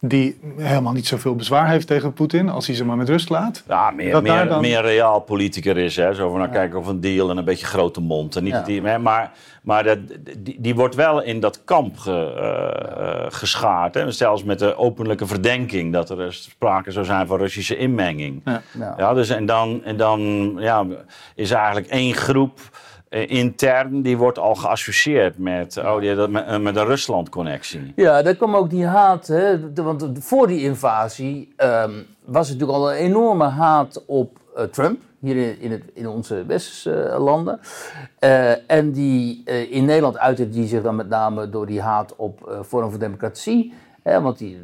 die 0.00 0.38
helemaal 0.56 0.92
niet 0.92 1.06
zoveel 1.06 1.36
bezwaar 1.36 1.68
heeft 1.68 1.86
tegen 1.86 2.12
Poetin 2.12 2.48
als 2.48 2.66
hij 2.66 2.76
ze 2.76 2.84
maar 2.84 2.96
met 2.96 3.08
rust 3.08 3.28
laat. 3.28 3.62
Ja, 3.68 3.90
meer, 3.90 4.22
meer, 4.22 4.48
dan... 4.48 4.60
meer 4.60 4.82
reaal 4.82 5.20
politicus 5.20 5.76
is. 5.76 5.96
Hè? 5.96 6.14
Zo 6.14 6.30
van, 6.30 6.38
nou, 6.38 6.50
kijken 6.50 6.78
of 6.78 6.86
een 6.86 7.00
deal 7.00 7.30
en 7.30 7.36
een 7.36 7.44
beetje 7.44 7.66
grote 7.66 8.00
mond. 8.00 8.36
En 8.36 8.44
niet 8.44 8.64
die, 8.64 8.82
maar 8.82 9.32
maar 9.68 9.84
dat, 9.84 9.98
die, 10.38 10.56
die, 10.60 10.74
wordt 10.74 10.94
wel 10.94 11.22
in 11.22 11.40
dat 11.40 11.64
kamp 11.64 11.98
ge, 11.98 12.34
uh, 13.00 13.26
geschaard. 13.28 13.94
Hè? 13.94 14.10
Zelfs 14.10 14.44
met 14.44 14.58
de 14.58 14.76
openlijke 14.76 15.26
verdenking 15.26 15.92
dat 15.92 16.10
er 16.10 16.32
sprake 16.32 16.90
zou 16.90 17.04
zijn 17.04 17.26
van 17.26 17.38
Russische 17.38 17.76
inmenging. 17.76 18.42
Ja. 18.44 18.94
ja 18.98 19.14
dus 19.14 19.28
en 19.28 19.46
dan, 19.46 19.84
en 19.84 19.96
dan 19.96 20.52
ja, 20.58 20.86
is 21.34 21.50
eigenlijk 21.50 21.86
één 21.86 22.14
groep 22.14 22.60
intern, 23.08 24.02
die 24.02 24.16
wordt 24.16 24.38
al 24.38 24.54
geassocieerd 24.54 25.38
met, 25.38 25.76
oh, 25.76 26.00
die, 26.00 26.14
dat, 26.14 26.30
met, 26.30 26.46
eh, 26.46 26.58
met 26.58 26.76
Rusland-connectie. 26.76 27.92
Ja, 27.96 28.22
daar 28.22 28.34
kwam 28.34 28.56
ook 28.56 28.70
die 28.70 28.86
haat. 28.86 29.26
Hè, 29.26 29.72
want 29.74 30.08
voor 30.18 30.46
die 30.46 30.62
invasie 30.62 31.54
um, 31.56 32.06
was 32.24 32.48
er 32.48 32.52
natuurlijk 32.54 32.78
al 32.78 32.92
een 32.92 32.96
enorme 32.96 33.44
haat 33.44 34.04
op 34.06 34.38
uh, 34.56 34.62
Trump. 34.62 35.00
Hier 35.20 35.36
in, 35.36 35.60
in, 35.60 35.70
het, 35.70 35.82
in 35.94 36.08
onze 36.08 36.44
westerse 36.46 37.16
landen. 37.18 37.60
en 38.66 38.92
die 38.92 39.44
in 39.44 39.84
Nederland 39.84 40.18
uitte 40.18 40.48
die 40.48 40.66
zich 40.66 40.82
dan 40.82 40.96
met 40.96 41.08
name 41.08 41.50
door 41.50 41.66
die 41.66 41.80
haat 41.80 42.16
op 42.16 42.60
Forum 42.66 42.90
voor 42.90 42.98
Democratie. 42.98 43.72
Hè, 44.02 44.20
want 44.20 44.38
die, 44.38 44.58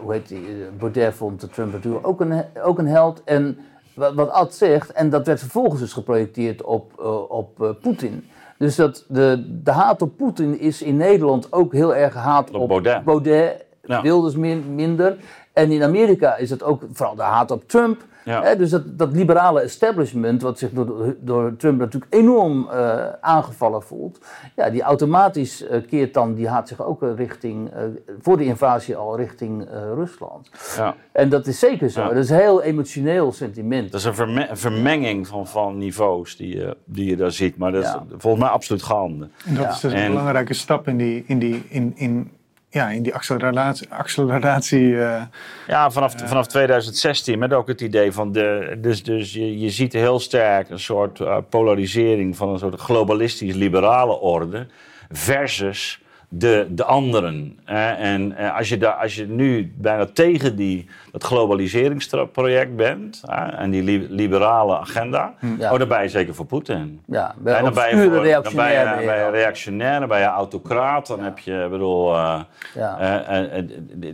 hoe 0.00 0.12
heet 0.12 0.28
die, 0.28 0.44
Baudet 0.78 1.14
vond 1.14 1.52
Trump 1.52 1.72
natuurlijk 1.72 2.06
ook 2.06 2.20
een, 2.20 2.44
ook 2.62 2.78
een 2.78 2.86
held. 2.86 3.22
En 3.24 3.58
wat, 3.94 4.14
wat 4.14 4.30
Ad 4.30 4.54
zegt, 4.54 4.92
en 4.92 5.10
dat 5.10 5.26
werd 5.26 5.40
vervolgens 5.40 5.80
dus 5.80 5.92
geprojecteerd 5.92 6.62
op, 6.62 6.92
uh, 7.00 7.30
op 7.30 7.60
uh, 7.60 7.68
Poetin. 7.82 8.24
Dus 8.58 8.76
dat 8.76 9.04
de, 9.08 9.58
de 9.62 9.70
haat 9.70 10.02
op 10.02 10.16
Poetin 10.16 10.58
is 10.58 10.82
in 10.82 10.96
Nederland 10.96 11.52
ook 11.52 11.72
heel 11.72 11.94
erg 11.94 12.14
haat 12.14 12.50
op, 12.50 12.60
op 12.60 12.68
Baudet. 12.68 13.04
Baudet 13.04 13.64
ja. 13.84 14.02
Wilders 14.02 14.36
min, 14.36 14.74
minder. 14.74 15.16
En 15.54 15.70
in 15.70 15.82
Amerika 15.82 16.36
is 16.36 16.50
het 16.50 16.62
ook 16.62 16.82
vooral 16.92 17.14
de 17.14 17.22
haat 17.22 17.50
op 17.50 17.68
Trump. 17.68 18.02
Ja. 18.24 18.54
dus 18.54 18.70
dat, 18.70 18.98
dat 18.98 19.12
liberale 19.12 19.60
establishment, 19.60 20.42
wat 20.42 20.58
zich 20.58 20.70
door, 20.70 21.16
door 21.20 21.56
Trump 21.56 21.78
natuurlijk 21.78 22.14
enorm 22.14 22.68
uh, 22.72 23.06
aangevallen 23.20 23.82
voelt, 23.82 24.18
ja, 24.56 24.70
die 24.70 24.82
automatisch 24.82 25.62
uh, 25.62 25.86
keert 25.88 26.14
dan, 26.14 26.34
die 26.34 26.48
haat 26.48 26.68
zich 26.68 26.82
ook 26.82 27.02
richting, 27.16 27.70
uh, 27.74 27.80
voor 28.20 28.36
de 28.36 28.44
invasie 28.44 28.96
al 28.96 29.16
richting 29.16 29.68
Rusland. 29.94 30.50
Ja. 30.76 30.94
En 31.12 31.28
dat 31.28 31.46
is 31.46 31.58
zeker 31.58 31.90
zo. 31.90 32.08
Dat 32.08 32.16
is 32.16 32.30
een 32.30 32.36
heel 32.36 32.62
emotioneel 32.62 33.32
sentiment. 33.32 33.90
Dat 33.92 34.00
is 34.00 34.06
een, 34.06 34.14
verme 34.14 34.48
vermenging 34.52 35.26
van, 35.26 35.46
van 35.46 35.78
niveaus 35.78 36.36
die, 36.36 36.56
je, 36.56 36.76
die 36.84 37.10
je 37.10 37.16
daar 37.16 37.32
ziet, 37.32 37.56
maar 37.56 37.72
dat 37.72 37.84
is 37.84 37.94
volgens 38.16 38.42
mij 38.42 38.52
absoluut 38.52 38.82
gaande. 38.82 39.28
En 39.46 39.54
dat 39.54 39.72
is 39.72 39.80
dus 39.80 39.92
een 39.92 40.08
belangrijke 40.08 40.54
stap 40.54 40.88
in 40.88 40.96
die, 40.96 41.24
in 41.26 41.38
die, 41.38 41.64
in, 41.68 41.92
in 41.96 42.30
ja, 42.74 42.88
in 42.88 43.02
die 43.02 43.14
acceleratie. 43.14 43.86
acceleratie 43.90 45.02
eh, 45.02 45.22
ja, 45.66 45.90
vanaf, 45.90 46.14
vanaf 46.24 46.46
2016 46.46 47.38
met 47.38 47.52
ook 47.52 47.68
het 47.68 47.80
idee 47.80 48.12
van 48.12 48.32
de. 48.32 48.76
Dus, 48.80 49.02
dus 49.02 49.32
je, 49.32 49.58
je 49.58 49.70
ziet 49.70 49.92
heel 49.92 50.20
sterk 50.20 50.70
een 50.70 50.78
soort 50.78 51.18
uh, 51.18 51.36
polarisering 51.48 52.36
van 52.36 52.48
een 52.48 52.58
soort 52.58 52.80
globalistisch-liberale 52.80 54.20
orde 54.20 54.66
versus 55.10 56.00
de, 56.28 56.66
de 56.70 56.84
anderen. 56.84 57.58
en 57.64 58.36
eh, 58.36 58.56
als, 58.56 58.68
je 58.68 58.76
daar, 58.76 58.94
als 58.94 59.14
je 59.14 59.26
nu 59.26 59.72
bijna 59.76 60.06
tegen 60.06 60.56
die, 60.56 60.88
dat 61.14 61.24
globaliseringsproject 61.24 62.76
bent 62.76 63.22
en 63.56 63.70
die 63.70 64.08
liberale 64.10 64.78
agenda, 64.78 65.34
hm. 65.38 65.60
oh, 65.60 65.78
dan 65.78 65.88
ben 65.88 66.02
je 66.02 66.08
zeker 66.08 66.34
voor 66.34 66.46
Poetin. 66.46 67.02
Ja, 67.06 67.34
bij 67.38 67.56
en 67.56 67.64
dan 67.64 67.74
ben 67.74 67.88
je, 67.88 68.02
voor, 68.02 68.10
dan 68.10 68.54
ben 68.54 68.72
je, 68.72 69.02
ben 69.06 69.18
je 69.18 69.30
reactionair, 69.30 69.98
dan 69.98 70.08
ben 70.08 70.18
je 70.18 70.24
autocraat, 70.24 71.06
dan 71.06 71.20
heb 71.20 71.38
je, 71.38 71.66
bedoel, 71.70 72.14
uh, 72.14 72.40
ja. 72.74 73.22
uh, 73.52 73.62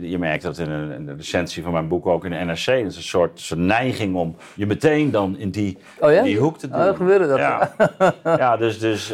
je 0.01 0.17
merkt 0.17 0.43
dat 0.43 0.57
in 0.57 0.69
een, 0.69 1.05
de 1.05 1.13
recensie 1.13 1.63
van 1.63 1.71
mijn 1.71 1.87
boek 1.87 2.05
ook 2.05 2.25
in 2.25 2.31
de 2.31 2.37
NRC, 2.37 2.65
dat 2.65 2.91
is 2.91 2.95
een 2.95 3.03
soort, 3.03 3.39
soort 3.39 3.59
neiging 3.59 4.15
om 4.15 4.35
je 4.55 4.65
meteen 4.65 5.11
dan 5.11 5.37
in 5.37 5.49
die, 5.49 5.77
oh, 5.99 6.11
ja? 6.11 6.21
die 6.21 6.37
hoek 6.37 6.57
te 6.57 6.69
doen. 6.69 6.81
Oh, 6.81 6.95
gebeurde 6.95 7.27
dat? 7.27 7.37
Ja, 7.37 7.71
ja 8.37 8.57
dus, 8.57 8.79
dus, 8.79 9.13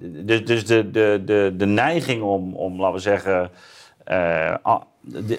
dus, 0.00 0.44
dus 0.44 0.66
de, 0.66 0.90
de, 0.90 1.22
de, 1.24 1.54
de 1.56 1.66
neiging 1.66 2.22
om, 2.22 2.54
om 2.54 2.80
laten 2.80 2.94
we 2.94 3.00
zeggen, 3.00 3.50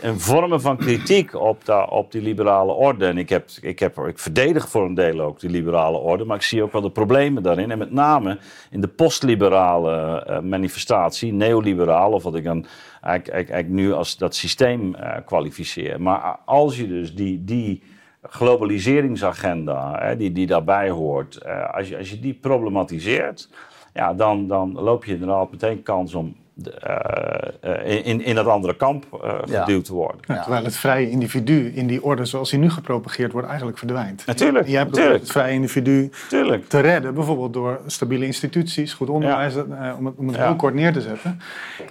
een 0.02 0.20
vormen 0.20 0.62
van 0.62 0.78
kritiek 0.78 1.34
op, 1.34 1.66
de, 1.66 1.90
op 1.90 2.12
die 2.12 2.22
liberale 2.22 2.72
orde. 2.72 3.06
En 3.06 3.18
ik, 3.18 3.30
heb, 3.30 3.50
ik, 3.62 3.80
heb, 3.80 3.98
ik 3.98 4.20
verdedig 4.20 4.70
voor 4.70 4.86
een 4.86 4.94
deel 4.94 5.20
ook 5.20 5.40
die 5.40 5.50
liberale 5.50 5.98
orde, 5.98 6.26
maar 6.26 6.36
ik 6.36 6.44
zie 6.44 6.64
ook 6.64 6.72
wel 6.72 6.82
de 6.82 6.92
problemen 6.92 7.44
daarin. 7.44 7.72
En 7.72 7.78
met 7.78 7.92
name 7.92 8.38
in 8.72 8.82
de 8.82 8.88
postliberale 8.88 10.26
uh, 10.30 10.40
manifestatie, 10.40 11.34
neoliberaal, 11.34 12.12
of 12.12 12.24
wat 12.24 12.36
ik 12.36 12.44
dan 12.44 12.66
eigenlijk, 13.02 13.50
eigenlijk, 13.50 13.70
nu 13.70 13.94
als 13.94 14.18
dat 14.18 14.36
systeem 14.36 14.96
uh, 14.96 15.16
kwalificeer. 15.26 16.02
Maar 16.02 16.40
als 16.46 16.78
je 16.78 16.88
dus 16.88 17.16
die. 17.16 17.44
die 17.44 17.84
globaliseringsagenda, 18.30 20.00
hè, 20.00 20.18
die, 20.18 20.32
die 20.32 20.48
daarbij 20.48 20.90
hoort, 20.90 21.46
als, 21.72 21.90
je, 21.90 21.98
als 21.98 22.10
je 22.10 22.20
die 22.20 22.34
problematiseert, 22.34 23.50
ja, 23.94 24.14
dan, 24.14 24.48
dan 24.48 24.74
loop 24.74 25.06
je 25.06 25.14
inderdaad 25.14 25.52
meteen 25.52 25.84
kans 25.84 26.14
om 26.14 26.36
uh, 26.66 28.06
in, 28.06 28.22
in 28.22 28.36
dat 28.36 28.48
andere 28.48 28.76
kamp 28.76 29.06
uh, 29.24 29.34
geduwd 29.46 29.86
te 29.86 29.94
worden. 29.94 30.22
Ja, 30.28 30.42
terwijl 30.42 30.64
het 30.64 30.78
vrije 30.78 31.10
individu 31.10 31.72
in 31.76 31.88
die 31.88 32.04
orde 32.04 32.26
zoals 32.26 32.50
die 32.50 32.60
nu 32.60 32.70
gepropageerd 32.70 33.32
wordt 33.32 33.48
eigenlijk 33.48 33.78
verdwijnt. 33.78 34.26
Natuurlijk. 34.26 34.68
Jij 34.68 34.80
hebt 34.80 34.98
het 34.98 35.32
vrije 35.32 35.54
individu 35.54 36.12
te 36.68 36.80
redden, 36.80 37.14
bijvoorbeeld 37.14 37.54
door 37.54 37.80
stabiele 37.86 38.26
instituties, 38.26 38.94
goed 38.94 39.10
onderwijs, 39.10 39.56
om 39.98 40.06
het, 40.06 40.16
om 40.18 40.28
het 40.28 40.38
heel 40.38 40.56
kort 40.56 40.74
neer 40.74 40.94
te 40.94 41.02
zetten. 41.02 41.40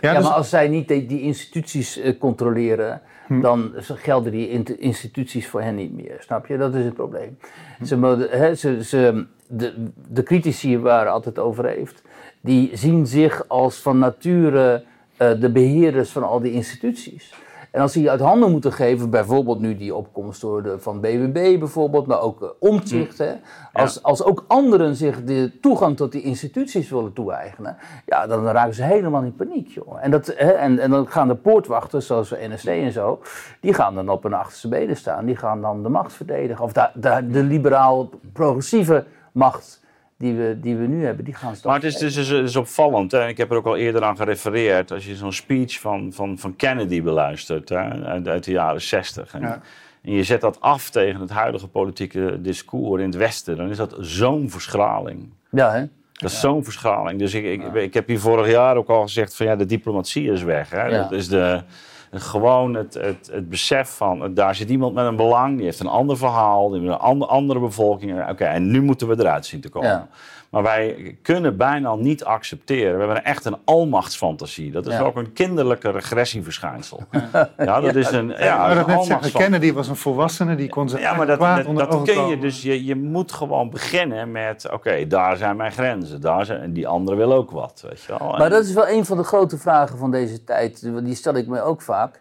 Ja, 0.01 0.14
dus... 0.14 0.23
maar 0.23 0.33
als 0.33 0.49
zij 0.49 0.69
niet 0.69 0.89
die, 0.89 1.07
die 1.07 1.21
instituties 1.21 2.01
controleren, 2.19 3.01
hm. 3.27 3.41
dan 3.41 3.73
gelden 3.77 4.33
die 4.33 4.64
instituties 4.79 5.49
voor 5.49 5.62
hen 5.62 5.75
niet 5.75 5.93
meer. 5.93 6.17
Snap 6.21 6.47
je? 6.47 6.57
Dat 6.57 6.75
is 6.75 6.85
het 6.85 6.95
probleem. 6.95 7.39
Hm. 7.79 7.85
Ze, 7.85 8.29
he, 8.31 8.55
ze, 8.55 8.85
ze, 8.85 9.27
de, 9.47 9.91
de 10.09 10.23
critici 10.23 10.79
waar 10.79 11.09
altijd 11.09 11.39
over 11.39 11.67
heeft, 11.67 12.03
die 12.47 12.70
zien 12.76 13.07
zich 13.07 13.49
als 13.49 13.76
van 13.76 13.99
nature 13.99 14.84
uh, 15.18 15.40
de 15.40 15.51
beheerders 15.51 16.11
van 16.11 16.22
al 16.22 16.40
die 16.40 16.53
instituties. 16.53 17.34
En 17.70 17.82
als 17.82 17.92
die 17.92 18.11
uit 18.11 18.20
handen 18.20 18.51
moeten 18.51 18.72
geven, 18.72 19.11
bijvoorbeeld 19.11 19.61
nu 19.61 19.76
die 19.76 19.94
opkomst 19.94 20.40
door 20.40 20.62
de, 20.62 20.78
van 20.78 21.01
BBB 21.01 21.59
bijvoorbeeld, 21.59 22.07
maar 22.07 22.20
ook 22.20 22.42
uh, 22.42 22.49
omzicht, 22.59 23.24
als, 23.72 24.03
als 24.03 24.22
ook 24.22 24.44
anderen 24.49 24.97
zich 24.97 25.24
de 25.24 25.53
toegang 25.61 25.97
tot 25.97 26.12
die 26.12 26.22
instituties 26.22 26.90
willen 26.90 27.12
toe-eigenen, 27.12 27.76
ja, 28.07 28.26
dan 28.26 28.47
raken 28.47 28.74
ze 28.74 28.82
helemaal 28.82 29.22
in 29.22 29.34
paniek, 29.34 29.68
joh. 29.68 29.99
En, 30.01 30.11
dat, 30.11 30.26
hè, 30.26 30.51
en, 30.51 30.78
en 30.78 30.90
dan 30.90 31.09
gaan 31.09 31.28
de 31.28 31.34
poortwachters, 31.34 32.07
zoals 32.07 32.28
de 32.28 32.49
NSC 32.49 32.66
en 32.66 32.92
zo, 32.92 33.20
die 33.61 33.74
gaan 33.74 33.94
dan 33.94 34.09
op 34.09 34.22
hun 34.22 34.34
achterste 34.34 34.68
benen 34.68 34.97
staan, 34.97 35.24
die 35.24 35.36
gaan 35.36 35.61
dan 35.61 35.82
de 35.82 35.88
macht 35.88 36.12
verdedigen, 36.12 36.64
of 36.64 36.72
de, 36.72 36.88
de, 36.94 37.26
de 37.30 37.42
liberaal-progressieve 37.42 39.05
macht 39.32 39.84
die 40.19 40.35
we, 40.35 40.61
die 40.61 40.77
we 40.77 40.87
nu 40.87 41.05
hebben, 41.05 41.25
die 41.25 41.35
gaan 41.35 41.55
Maar 41.64 41.75
het 41.75 41.85
is, 41.85 41.97
dus, 41.97 42.17
het 42.17 42.49
is 42.49 42.57
opvallend, 42.57 43.12
hè? 43.12 43.29
ik 43.29 43.37
heb 43.37 43.51
er 43.51 43.57
ook 43.57 43.67
al 43.67 43.77
eerder 43.77 44.05
aan 44.05 44.17
gerefereerd, 44.17 44.93
als 44.93 45.07
je 45.07 45.17
zo'n 45.17 45.33
speech 45.33 45.81
van, 45.81 46.12
van, 46.12 46.39
van 46.39 46.57
Kennedy 46.57 47.03
beluistert 47.03 47.69
hè? 47.69 48.05
Uit, 48.05 48.29
uit 48.29 48.45
de 48.45 48.51
jaren 48.51 48.83
60. 48.83 49.35
En, 49.35 49.41
ja. 49.41 49.61
en 50.03 50.12
je 50.12 50.25
zet 50.25 50.41
dat 50.41 50.61
af 50.61 50.91
tegen 50.91 51.21
het 51.21 51.31
huidige 51.31 51.69
politieke 51.69 52.41
discours 52.41 53.01
in 53.03 53.09
het 53.09 53.17
Westen, 53.17 53.57
dan 53.57 53.71
is 53.71 53.77
dat 53.77 53.97
zo'n 53.99 54.51
verschraling. 54.51 55.33
Ja, 55.51 55.73
hè? 55.73 55.85
Dat 56.12 56.31
is 56.31 56.41
zo'n 56.41 56.64
verschraling. 56.64 57.19
Dus 57.19 57.35
ik, 57.35 57.45
ik, 57.45 57.75
ik, 57.75 57.95
heb 57.95 58.07
hier 58.07 58.21
vorig 58.21 58.51
jaar 58.51 58.77
ook 58.77 58.89
al 58.89 59.03
gezegd 59.03 59.37
van 59.37 59.47
ja, 59.47 59.57
de 59.57 59.67
diplomatie 59.67 60.31
is 60.31 60.43
weg. 60.43 60.71
Hè? 60.71 60.91
Dat 60.91 61.12
is 61.12 61.29
de, 61.29 61.62
gewoon 62.11 62.75
het, 62.75 62.95
het, 62.95 63.29
het 63.33 63.49
besef 63.49 63.89
van, 63.89 64.35
daar 64.35 64.55
zit 64.55 64.71
iemand 64.71 64.95
met 64.95 65.07
een 65.07 65.17
belang, 65.17 65.57
die 65.57 65.65
heeft 65.65 65.81
een 65.81 65.87
ander 65.87 66.17
verhaal, 66.17 66.71
die 66.71 66.81
heeft 66.81 67.03
een 67.03 67.23
andere 67.23 67.61
bevolking. 67.61 68.29
Oké, 68.29 68.45
en 68.45 68.71
nu 68.71 68.83
moeten 68.83 69.09
we 69.09 69.17
eruit 69.19 69.47
zien 69.47 69.61
te 69.61 69.69
komen. 69.69 70.09
Maar 70.51 70.62
wij 70.62 71.16
kunnen 71.22 71.57
bijna 71.57 71.94
niet 71.94 72.24
accepteren. 72.24 72.92
We 72.92 73.05
hebben 73.05 73.24
echt 73.24 73.44
een 73.44 73.57
almachtsfantasie. 73.64 74.70
Dat 74.70 74.86
is 74.86 74.99
ook 74.99 75.16
een 75.16 75.32
kinderlijke 75.32 75.90
regressieverschijnsel. 75.90 77.03
Ja, 77.57 77.80
dat 77.80 77.94
is 77.94 78.11
een. 78.11 78.34
Ja, 78.38 78.74
dat 78.74 78.86
net 78.86 79.05
zeggen, 79.05 79.32
Kennedy 79.32 79.72
was 79.72 79.88
een 79.88 79.97
volwassene, 79.97 80.55
die 80.55 80.68
kon 80.68 80.88
ze. 80.88 80.99
Ja, 80.99 81.14
maar 81.14 81.26
dat, 81.26 81.40
dat, 81.40 81.76
dat 81.76 82.03
kun 82.03 82.26
je. 82.26 82.38
Dus 82.38 82.62
je, 82.62 82.84
je 82.84 82.97
moet 82.97 83.32
gewoon 83.32 83.70
beginnen 83.70 84.32
met: 84.32 84.72
oké, 84.72 85.07
daar 85.07 85.36
zijn 85.36 85.57
mijn 85.57 85.72
grenzen. 85.72 86.20
Daar 86.20 86.44
zijn, 86.44 86.61
en 86.61 86.72
die 86.72 86.88
anderen 86.88 87.18
willen 87.18 87.36
ook 87.36 87.51
wat. 87.51 87.84
Weet 87.88 88.03
je 88.03 88.16
wel. 88.18 88.36
Maar 88.38 88.51
dat 88.51 88.64
is 88.64 88.72
wel 88.72 88.88
een 88.88 89.05
van 89.05 89.16
de 89.16 89.22
grote 89.22 89.59
vragen 89.59 89.99
van 89.99 90.11
deze 90.11 90.44
tijd. 90.44 91.05
Die 91.05 91.14
stel 91.14 91.34
ik 91.34 91.47
me 91.47 91.62
ook 91.62 91.82
vaak. 91.82 92.20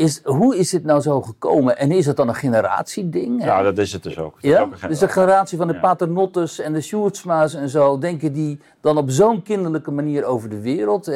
Is, 0.00 0.20
hoe 0.24 0.56
is 0.56 0.70
dit 0.70 0.84
nou 0.84 1.00
zo 1.00 1.20
gekomen? 1.20 1.78
En 1.78 1.90
is 1.90 2.06
het 2.06 2.16
dan 2.16 2.28
een 2.28 2.34
generatieding? 2.34 3.44
Ja, 3.44 3.62
dat 3.62 3.78
is 3.78 3.92
het 3.92 4.02
dus 4.02 4.18
ook. 4.18 4.36
ja? 4.40 4.68
dus 4.88 4.98
de 4.98 5.08
generatie 5.08 5.58
van 5.58 5.66
de 5.66 5.74
ja. 5.74 5.80
Paternottes 5.80 6.58
en 6.58 6.72
de 6.72 6.80
Sjoerdsma's 6.80 7.54
en 7.54 7.68
zo, 7.68 7.98
denken 7.98 8.32
die 8.32 8.60
dan 8.80 8.96
op 8.96 9.10
zo'n 9.10 9.42
kinderlijke 9.42 9.90
manier 9.90 10.24
over 10.24 10.48
de 10.48 10.60
wereld? 10.60 11.10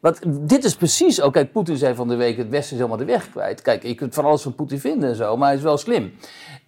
Want 0.00 0.20
dit 0.48 0.64
is 0.64 0.76
precies, 0.76 1.20
ook 1.20 1.26
oh, 1.26 1.32
kijk, 1.32 1.52
Poetin 1.52 1.76
zei 1.76 1.94
van 1.94 2.08
de 2.08 2.14
week, 2.14 2.36
het 2.36 2.48
Westen 2.48 2.72
is 2.72 2.76
helemaal 2.76 3.06
de 3.06 3.12
weg 3.12 3.30
kwijt. 3.30 3.62
Kijk, 3.62 3.82
je 3.82 3.94
kunt 3.94 4.14
van 4.14 4.24
alles 4.24 4.42
van 4.42 4.54
Poetin 4.54 4.80
vinden 4.80 5.08
en 5.08 5.16
zo, 5.16 5.36
maar 5.36 5.48
hij 5.48 5.56
is 5.56 5.62
wel 5.62 5.76
slim. 5.76 6.12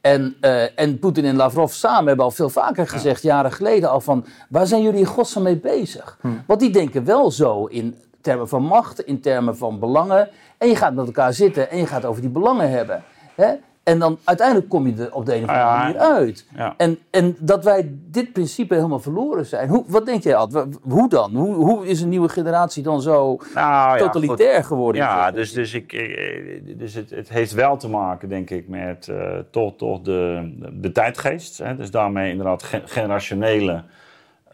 En, 0.00 0.36
uh, 0.40 0.78
en 0.78 0.98
Poetin 0.98 1.24
en 1.24 1.36
Lavrov 1.36 1.72
samen 1.72 2.06
hebben 2.06 2.24
al 2.24 2.30
veel 2.30 2.50
vaker 2.50 2.88
gezegd, 2.88 3.22
jaren 3.22 3.52
geleden 3.52 3.90
al 3.90 4.00
van, 4.00 4.24
waar 4.48 4.66
zijn 4.66 4.82
jullie 4.82 5.00
in 5.00 5.06
godsnaam 5.06 5.44
mee 5.44 5.56
bezig? 5.56 6.18
Hm. 6.20 6.28
Want 6.46 6.60
die 6.60 6.70
denken 6.70 7.04
wel 7.04 7.30
zo 7.30 7.64
in 7.64 7.96
termen 8.26 8.48
van 8.48 8.62
macht, 8.62 9.00
in 9.00 9.20
termen 9.20 9.56
van 9.56 9.78
belangen. 9.78 10.28
En 10.58 10.68
je 10.68 10.76
gaat 10.76 10.94
met 10.94 11.06
elkaar 11.06 11.32
zitten 11.32 11.70
en 11.70 11.78
je 11.78 11.86
gaat 11.86 12.04
over 12.04 12.20
die 12.20 12.30
belangen 12.30 12.70
hebben. 12.70 13.02
Hè? 13.34 13.54
En 13.82 13.98
dan 13.98 14.18
uiteindelijk 14.24 14.68
kom 14.68 14.86
je 14.86 15.02
er 15.02 15.14
op 15.14 15.26
de 15.26 15.34
een 15.34 15.42
of 15.42 15.48
andere 15.48 15.68
manier 15.68 15.98
uit. 15.98 16.46
En, 16.76 16.98
en 17.10 17.36
dat 17.38 17.64
wij 17.64 17.92
dit 18.10 18.32
principe 18.32 18.74
helemaal 18.74 19.00
verloren 19.00 19.46
zijn. 19.46 19.68
Hoe, 19.68 19.84
wat 19.86 20.06
denk 20.06 20.22
jij, 20.22 20.36
Ad? 20.36 20.66
Hoe 20.82 21.08
dan? 21.08 21.34
Hoe, 21.34 21.54
hoe 21.54 21.86
is 21.86 22.00
een 22.00 22.08
nieuwe 22.08 22.28
generatie 22.28 22.82
dan 22.82 23.02
zo 23.02 23.38
nou, 23.54 23.98
totalitair 23.98 24.64
geworden? 24.64 25.02
Ja, 25.02 25.30
dus, 25.30 25.52
dus, 25.52 25.74
ik, 25.74 25.92
eh, 25.92 26.76
dus 26.76 26.94
het, 26.94 27.10
het 27.10 27.28
heeft 27.28 27.52
wel 27.52 27.76
te 27.76 27.88
maken, 27.88 28.28
denk 28.28 28.50
ik, 28.50 28.68
met 28.68 29.06
uh, 29.10 29.38
toch, 29.50 29.76
toch 29.76 30.00
de, 30.00 30.52
de 30.72 30.92
tijdgeest. 30.92 31.58
Hè? 31.58 31.76
Dus 31.76 31.90
daarmee 31.90 32.30
inderdaad 32.30 32.62
generationele 32.84 33.84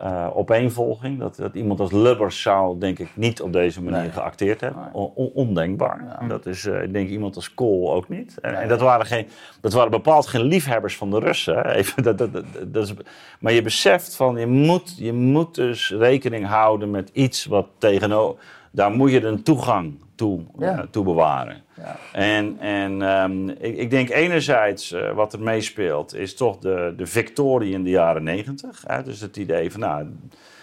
uh, 0.05 0.27
opeenvolging. 0.35 1.19
Dat, 1.19 1.37
dat 1.37 1.55
iemand 1.55 1.81
als 1.81 1.93
Lubbers 1.93 2.43
zou, 2.43 2.79
denk 2.79 2.99
ik, 2.99 3.09
niet 3.15 3.43
op 3.43 3.53
deze 3.53 3.83
manier 3.83 4.13
geacteerd 4.13 4.61
hebben. 4.61 4.93
ondenkbaar. 5.35 6.25
Dat 6.29 6.47
is, 6.47 6.65
uh, 6.65 6.83
ik 6.83 6.93
denk 6.93 7.09
iemand 7.09 7.37
als 7.37 7.55
Kool 7.55 7.93
ook 7.93 8.09
niet. 8.09 8.39
En, 8.41 8.61
en, 8.61 8.69
dat, 8.69 8.81
waren 8.81 9.07
geen, 9.07 9.29
dat 9.61 9.73
waren 9.73 9.91
bepaald 9.91 10.27
geen 10.27 10.43
liefhebbers 10.43 10.97
van 10.97 11.11
de 11.11 11.19
Russen. 11.19 11.67
Even, 11.67 12.03
dat, 12.03 12.19
dat, 12.19 12.31
dat, 12.67 12.85
is, 12.85 12.95
maar 13.41 13.53
je 13.53 13.63
beseft 13.63 14.17
van, 14.17 14.37
je 14.37 14.47
moet, 14.47 14.95
je 14.97 15.13
moet 15.13 15.55
dus 15.55 15.91
rekening 15.91 16.47
houden 16.47 16.91
met 16.91 17.11
iets 17.13 17.45
wat 17.45 17.67
tegenover... 17.79 18.41
Daar 18.73 18.91
moet 18.91 19.11
je 19.11 19.25
een 19.25 19.43
toegang 19.43 19.95
toe, 20.15 20.41
uh, 20.59 20.79
toe 20.79 21.05
bewaren. 21.05 21.63
Ja. 21.75 21.97
En, 22.13 22.59
en 22.59 23.03
um, 23.03 23.49
ik, 23.49 23.77
ik, 23.77 23.91
denk 23.91 24.11
enerzijds 24.11 24.93
uh, 24.93 25.13
wat 25.13 25.33
er 25.33 25.41
meespeelt 25.41 26.15
is 26.15 26.35
toch 26.35 26.59
de, 26.59 26.95
de 26.97 27.07
victorie 27.07 27.73
in 27.73 27.85
de 27.85 27.91
jaren 27.91 28.23
negentig. 28.23 28.85
Dus 29.05 29.21
het 29.21 29.37
idee 29.37 29.71
van 29.71 29.81
nou, 29.81 30.07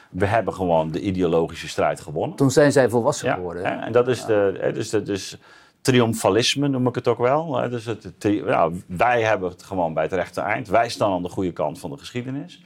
we 0.10 0.26
hebben 0.26 0.54
gewoon 0.54 0.92
de 0.92 1.02
ideologische 1.02 1.68
strijd 1.68 2.02
gewonnen. 2.02 2.38
Toen 2.38 2.52
zijn 2.52 2.72
zij 2.72 2.90
volwassen 2.90 3.34
geworden. 3.34 3.66
Hè? 3.66 3.76
En 3.86 3.92
dat 3.92 4.08
is 4.08 4.26
de, 4.26 4.72
dus, 4.74 4.90
de, 4.90 5.04
dus 5.04 5.38
triomfalisme 5.82 6.68
noem 6.68 6.88
ik 6.88 6.96
het 6.96 7.08
ook 7.08 7.18
wel. 7.18 7.70
Dus 7.70 7.86
het, 7.86 8.14
ja, 8.20 8.70
wij 8.86 9.22
hebben 9.22 9.50
het 9.50 9.64
gewoon 9.64 9.94
bij 9.94 10.04
het 10.04 10.14
rechte 10.14 10.42
eind. 10.42 10.68
Wij 10.68 10.90
staan 10.90 11.12
aan 11.12 11.24
de 11.24 11.30
goede 11.30 11.52
kant 11.52 11.80
van 11.80 11.90
de 11.90 11.98
geschiedenis. 11.98 12.64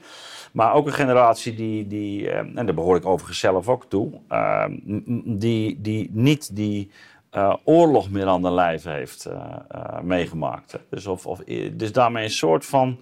Maar 0.54 0.74
ook 0.74 0.86
een 0.86 0.92
generatie 0.92 1.54
die, 1.54 1.86
die 1.86 2.30
eh, 2.30 2.38
en 2.38 2.66
daar 2.66 2.74
behoor 2.74 2.96
ik 2.96 3.06
overigens 3.06 3.38
zelf 3.38 3.68
ook 3.68 3.84
toe, 3.84 4.12
uh, 4.30 4.64
die, 5.24 5.80
die 5.80 6.10
niet 6.12 6.56
die 6.56 6.90
uh, 7.32 7.54
oorlog 7.64 8.10
meer 8.10 8.26
aan 8.26 8.42
de 8.42 8.50
lijf 8.50 8.84
heeft 8.84 9.28
meegemaakt. 10.02 10.78
Dus, 10.88 11.06
of, 11.06 11.26
of, 11.26 11.38
dus 11.72 11.92
daarmee 11.92 12.24
een 12.24 12.30
soort 12.30 12.66
van 12.66 12.98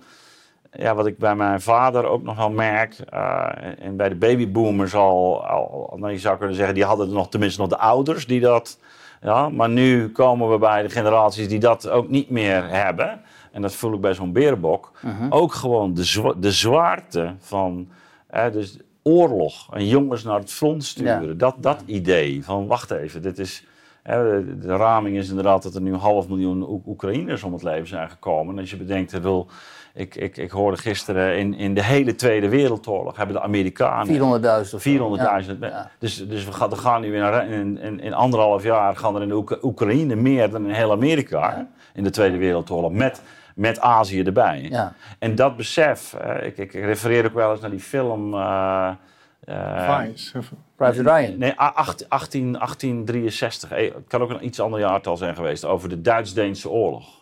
ja, 0.73 0.95
wat 0.95 1.07
ik 1.07 1.19
bij 1.19 1.35
mijn 1.35 1.61
vader 1.61 2.05
ook 2.05 2.23
nog 2.23 2.37
wel 2.37 2.51
merk, 2.51 2.99
eh, 2.99 3.49
en 3.79 3.97
bij 3.97 4.09
de 4.09 4.15
babyboomers 4.15 4.95
al, 4.95 5.47
al, 5.47 5.97
nou, 5.97 6.13
je 6.13 6.19
zou 6.19 6.39
kunnen 6.39 6.57
zeggen, 6.57 6.75
die 6.75 6.85
hadden 6.85 7.13
nog 7.13 7.29
tenminste 7.29 7.61
nog 7.61 7.71
de 7.71 7.79
ouders 7.79 8.27
die 8.27 8.41
dat, 8.41 8.79
ja, 9.21 9.49
maar 9.49 9.69
nu 9.69 10.09
komen 10.09 10.51
we 10.51 10.59
bij 10.59 10.83
de 10.83 10.91
generaties 10.91 11.49
die 11.49 11.59
dat 11.59 11.89
ook 11.89 12.09
niet 12.09 12.31
meer 12.31 12.69
hebben. 12.69 13.21
En 13.53 13.63
dat 13.63 13.75
voel 13.75 13.93
ik 13.95 14.01
bij 14.01 14.15
zo'n 14.15 14.33
berenbok. 14.33 14.93
Ook 15.31 15.53
gewoon 15.55 15.95
de, 15.95 16.05
zwa- 16.05 16.35
de 16.37 16.53
zwaarte 16.53 17.35
van, 17.39 17.89
eh, 18.27 18.51
dus 18.53 18.77
oorlog 19.03 19.69
en 19.75 19.87
jongens 19.87 20.23
naar 20.25 20.39
het 20.39 20.53
front 20.53 20.85
sturen. 20.85 21.39
Dat, 21.39 21.55
dat 21.59 21.83
idee 21.87 22.45
van, 22.45 22.67
wacht 22.67 22.91
even, 22.91 23.23
dit 23.23 23.39
is... 23.39 23.67
hè, 24.03 24.45
de, 24.59 24.77
raming 24.77 25.17
is 25.17 25.29
inderdaad 25.29 25.63
dat 25.63 25.75
er 25.75 25.81
nu 25.81 25.93
een 25.93 25.99
half 25.99 26.29
miljoen 26.29 26.69
Oek- 26.71 26.87
Oekraïners 26.87 27.43
om 27.43 27.53
het 27.53 27.63
leven 27.63 27.87
zijn 27.89 28.11
gekomen. 28.11 28.55
En 28.55 28.61
als 28.61 28.71
je 28.71 28.77
bedenkt, 28.77 29.21
wil, 29.21 29.47
ik, 29.95 30.15
ik, 30.15 30.37
ik 30.37 30.51
hoorde 30.51 30.77
gisteren 30.77 31.39
in, 31.39 31.55
in 31.55 31.75
de 31.75 31.83
hele 31.85 32.15
Tweede 32.15 32.49
Wereldoorlog 32.49 33.17
hebben 33.17 33.37
de 33.37 33.43
Amerikanen 33.43 34.07
400.000 34.41 34.75
of 34.75 34.83
zo. 34.83 34.91
400.000. 35.45 35.59
Ja, 35.61 35.67
ja. 35.69 35.91
Dus, 35.99 36.29
dus 36.29 36.45
we 36.45 36.53
gaan, 36.53 36.71
we 36.71 36.77
gaan 36.77 37.01
nu 37.01 37.17
in, 37.17 37.79
in, 37.79 38.01
in 38.01 38.15
anderhalf 38.15 38.63
jaar 38.63 38.97
gaan 38.97 39.17
er 39.17 39.23
in 39.23 39.33
Oek- 39.33 39.59
Oekraïne 39.63 40.15
meer 40.15 40.51
dan 40.51 40.65
in 40.67 40.71
heel 40.75 40.91
Amerika 40.93 41.55
hè, 41.57 41.63
in 41.95 42.05
de 42.05 42.11
Tweede 42.11 42.37
Wereldoorlog. 42.37 42.93
Met, 42.93 43.23
met 43.55 43.81
Azië 43.81 44.23
erbij. 44.23 44.67
Ja. 44.71 44.93
En 45.19 45.35
dat 45.35 45.57
besef, 45.57 46.15
eh, 46.15 46.47
ik, 46.47 46.59
ik 46.59 46.73
refereer 46.73 47.27
ook 47.27 47.35
wel 47.35 47.51
eens 47.51 47.61
naar 47.61 47.71
die 47.71 47.81
film. 47.81 48.35
eh, 48.35 48.91
eh, 49.45 49.99
Vice. 50.01 50.39
of- 50.39 50.51
Private 50.77 51.03
Ryan. 51.15 51.39
Nee, 51.39 51.61
a- 51.61 51.73
acht- 51.75 52.09
18, 52.09 52.57
1863. 52.59 53.71
Eh, 53.71 53.95
Het 53.95 54.05
kan 54.09 54.23
ook 54.23 54.31
een 54.31 54.45
iets 54.45 54.61
ander 54.61 54.81
jaartal 54.81 55.17
zijn 55.17 55.35
geweest. 55.35 55.65
Over 55.65 55.89
de 55.89 56.01
Duits-Deense 56.01 56.71
oorlog. 56.71 57.21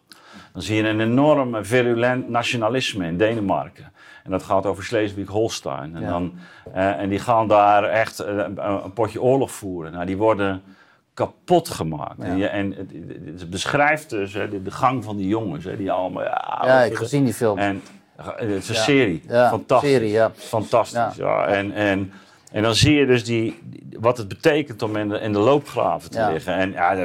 Dan 0.53 0.63
zie 0.63 0.77
je 0.83 0.89
een 0.89 1.01
enorme 1.01 1.65
virulent 1.65 2.29
nationalisme 2.29 3.07
in 3.07 3.17
Denemarken. 3.17 3.93
En 4.25 4.31
dat 4.31 4.43
gaat 4.43 4.67
over 4.67 4.85
Schleswig-Holstein. 4.85 5.95
En, 5.97 6.01
Ja. 6.03 6.09
dan, 6.09 6.35
eh, 6.75 6.99
en 7.01 7.09
die 7.09 7.19
gaan 7.19 7.49
daar 7.49 7.85
echt 7.85 8.19
een, 8.19 8.65
een 8.85 8.93
potje 8.93 9.23
oorlog 9.23 9.51
voeren. 9.51 9.93
Nou, 9.93 10.07
die 10.07 10.17
worden 10.17 10.63
kapot 11.15 11.69
gemaakt. 11.69 12.17
Ja. 12.19 12.25
En, 12.25 12.37
je, 12.37 12.47
en 12.47 12.75
het, 13.25 13.51
beschrijft 13.51 14.11
dus 14.11 14.33
hè, 14.33 14.49
de, 14.49 14.63
de 14.63 14.71
gang 14.71 15.05
van 15.05 15.17
die 15.17 15.29
jongens. 15.29 15.65
Hè, 15.65 15.77
die 15.77 15.93
allemaal... 15.93 16.23
Ja, 16.23 16.83
ik 16.83 16.89
heb 16.91 16.99
gezien 16.99 17.25
die 17.25 17.35
film. 17.35 17.59
en 17.59 17.83
eh, 18.17 18.27
het 18.27 18.49
is 18.51 18.69
een 18.69 18.75
Ja. 18.75 18.81
serie. 18.83 19.23
Fantastisch. 19.29 19.91
serie, 19.91 20.11
ja. 20.11 20.31
Fantastisch. 20.35 21.17
Ja. 21.17 21.47
En, 21.47 21.73
en, 21.73 22.13
en 22.53 22.63
dan 22.63 22.75
zie 22.75 22.95
je 22.95 23.07
dus 23.07 23.25
die, 23.25 23.59
wat 23.99 24.17
het 24.17 24.29
betekent 24.29 24.83
om 24.83 24.97
in 24.97 25.09
de, 25.09 25.19
in 25.19 25.33
de 25.33 25.39
loopgraven 25.39 26.11
te 26.11 26.29
liggen. 26.33 26.55
En, 26.55 26.73
ja, 26.73 26.97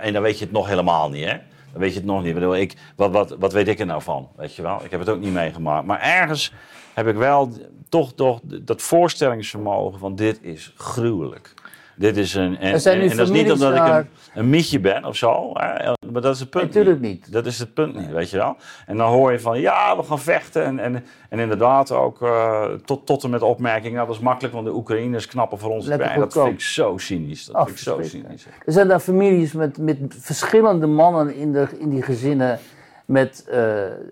en 0.00 0.12
dan 0.12 0.22
weet 0.22 0.38
je 0.38 0.44
het 0.44 0.52
nog 0.54 0.68
helemaal 0.68 1.10
niet, 1.10 1.24
hè? 1.24 1.36
Dan 1.72 1.80
weet 1.80 1.92
je 1.92 1.98
het 1.98 2.06
nog 2.08 2.18
niet. 2.18 2.28
Ik 2.28 2.34
bedoel, 2.34 2.56
ik, 2.56 2.74
wat, 2.96 3.10
wat, 3.10 3.36
wat 3.38 3.52
weet 3.52 3.68
ik 3.68 3.78
er 3.80 3.86
nou 3.86 4.02
van? 4.02 4.28
Weet 4.36 4.54
je 4.54 4.62
wel? 4.62 4.84
Ik 4.84 4.90
heb 4.90 5.00
het 5.00 5.08
ook 5.08 5.20
niet 5.20 5.32
meegemaakt. 5.32 5.86
Maar 5.86 6.00
ergens 6.00 6.52
heb 6.94 7.06
ik 7.06 7.16
wel 7.16 7.52
toch, 7.88 8.14
toch 8.14 8.40
dat 8.44 8.82
voorstellingsvermogen 8.82 9.98
van 9.98 10.16
dit 10.16 10.38
is 10.42 10.72
gruwelijk. 10.76 11.54
Dit 11.96 12.16
is 12.16 12.34
een. 12.34 12.58
En, 12.58 12.80
zijn 12.80 13.00
en, 13.00 13.10
en 13.10 13.16
dat 13.16 13.26
is 13.26 13.42
niet 13.42 13.52
omdat 13.52 13.74
ik 13.74 13.86
een, 13.86 14.08
een 14.34 14.50
mietje 14.50 14.80
ben 14.80 15.04
of 15.04 15.16
zo. 15.16 15.50
Hè? 15.52 15.92
Maar 16.12 16.22
dat 16.22 16.34
is 16.34 16.40
het 16.40 16.50
punt. 16.50 16.64
Natuurlijk 16.64 17.00
niet. 17.00 17.32
Dat 17.32 17.46
is 17.46 17.58
het 17.58 17.74
punt 17.74 17.94
niet, 17.94 18.10
weet 18.10 18.30
je 18.30 18.36
wel. 18.36 18.56
En 18.86 18.96
dan 18.96 19.10
hoor 19.10 19.32
je 19.32 19.40
van, 19.40 19.60
ja, 19.60 19.96
we 19.96 20.02
gaan 20.02 20.18
vechten. 20.18 20.64
En, 20.64 20.78
en, 20.78 21.04
en 21.28 21.38
inderdaad 21.38 21.92
ook 21.92 22.22
eh, 22.22 22.64
tot, 22.84 23.06
tot 23.06 23.24
en 23.24 23.30
met 23.30 23.42
opmerking, 23.42 23.94
nou, 23.94 24.06
dat 24.06 24.16
is 24.16 24.22
makkelijk, 24.22 24.54
want 24.54 24.66
de 24.66 24.74
Oekraïners 24.74 25.26
knappen 25.26 25.58
voor 25.58 25.70
ons. 25.70 25.88
En 25.88 25.98
dat 26.18 26.32
vind 26.32 26.46
ik 26.46 26.60
zo 26.60 26.98
cynisch. 26.98 27.44
Dat 27.44 27.64
vind 27.64 27.70
ik 27.70 27.84
zo 27.84 28.02
cynisch. 28.02 28.46
Er 28.64 28.72
zijn 28.72 28.88
daar 28.88 29.00
families 29.00 29.52
met, 29.52 29.78
met 29.78 29.98
verschillende 30.08 30.86
mannen 30.86 31.34
in, 31.34 31.52
de, 31.52 31.68
in 31.78 31.90
die 31.90 32.02
gezinnen. 32.02 32.58
Met, 33.04 33.44
eh, 33.48 33.62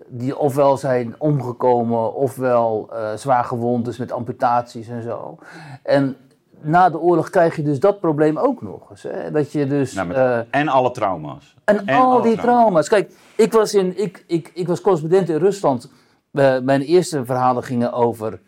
die 0.07 0.37
ofwel 0.37 0.77
zijn 0.77 1.15
omgekomen, 1.17 2.13
ofwel 2.13 2.89
eh, 2.93 3.15
zwaar 3.15 3.43
gewond, 3.43 3.85
dus 3.85 3.97
met 3.97 4.11
amputaties 4.11 4.87
en 4.87 5.01
zo. 5.01 5.37
En 5.83 6.15
na 6.65 6.89
de 6.89 6.99
oorlog 6.99 7.29
krijg 7.29 7.55
je 7.55 7.61
dus 7.63 7.79
dat 7.79 7.99
probleem 7.99 8.37
ook 8.37 8.61
nog 8.61 8.89
eens. 8.89 9.03
Hè? 9.03 9.31
Dat 9.31 9.51
je 9.51 9.67
dus. 9.67 9.93
Nou, 9.93 10.07
met- 10.07 10.17
eh, 10.17 10.39
en 10.49 10.67
alle 10.67 10.91
trauma's. 10.91 11.55
en, 11.63 11.87
En 11.87 11.95
al 11.97 12.11
alle 12.11 12.21
die 12.21 12.37
trauma's. 12.37 12.55
trauma's. 12.61 12.87
Kijk, 12.89 13.11
ik 13.35 13.51
was, 13.53 13.73
in, 13.73 13.97
ik, 14.01 14.23
ik, 14.27 14.51
ik 14.53 14.67
was 14.67 14.81
correspondent 14.81 15.29
in 15.29 15.37
Rusland. 15.37 15.89
Mijn 16.61 16.81
eerste 16.81 17.25
verhalen 17.25 17.63
gingen 17.63 17.93
over 17.93 18.39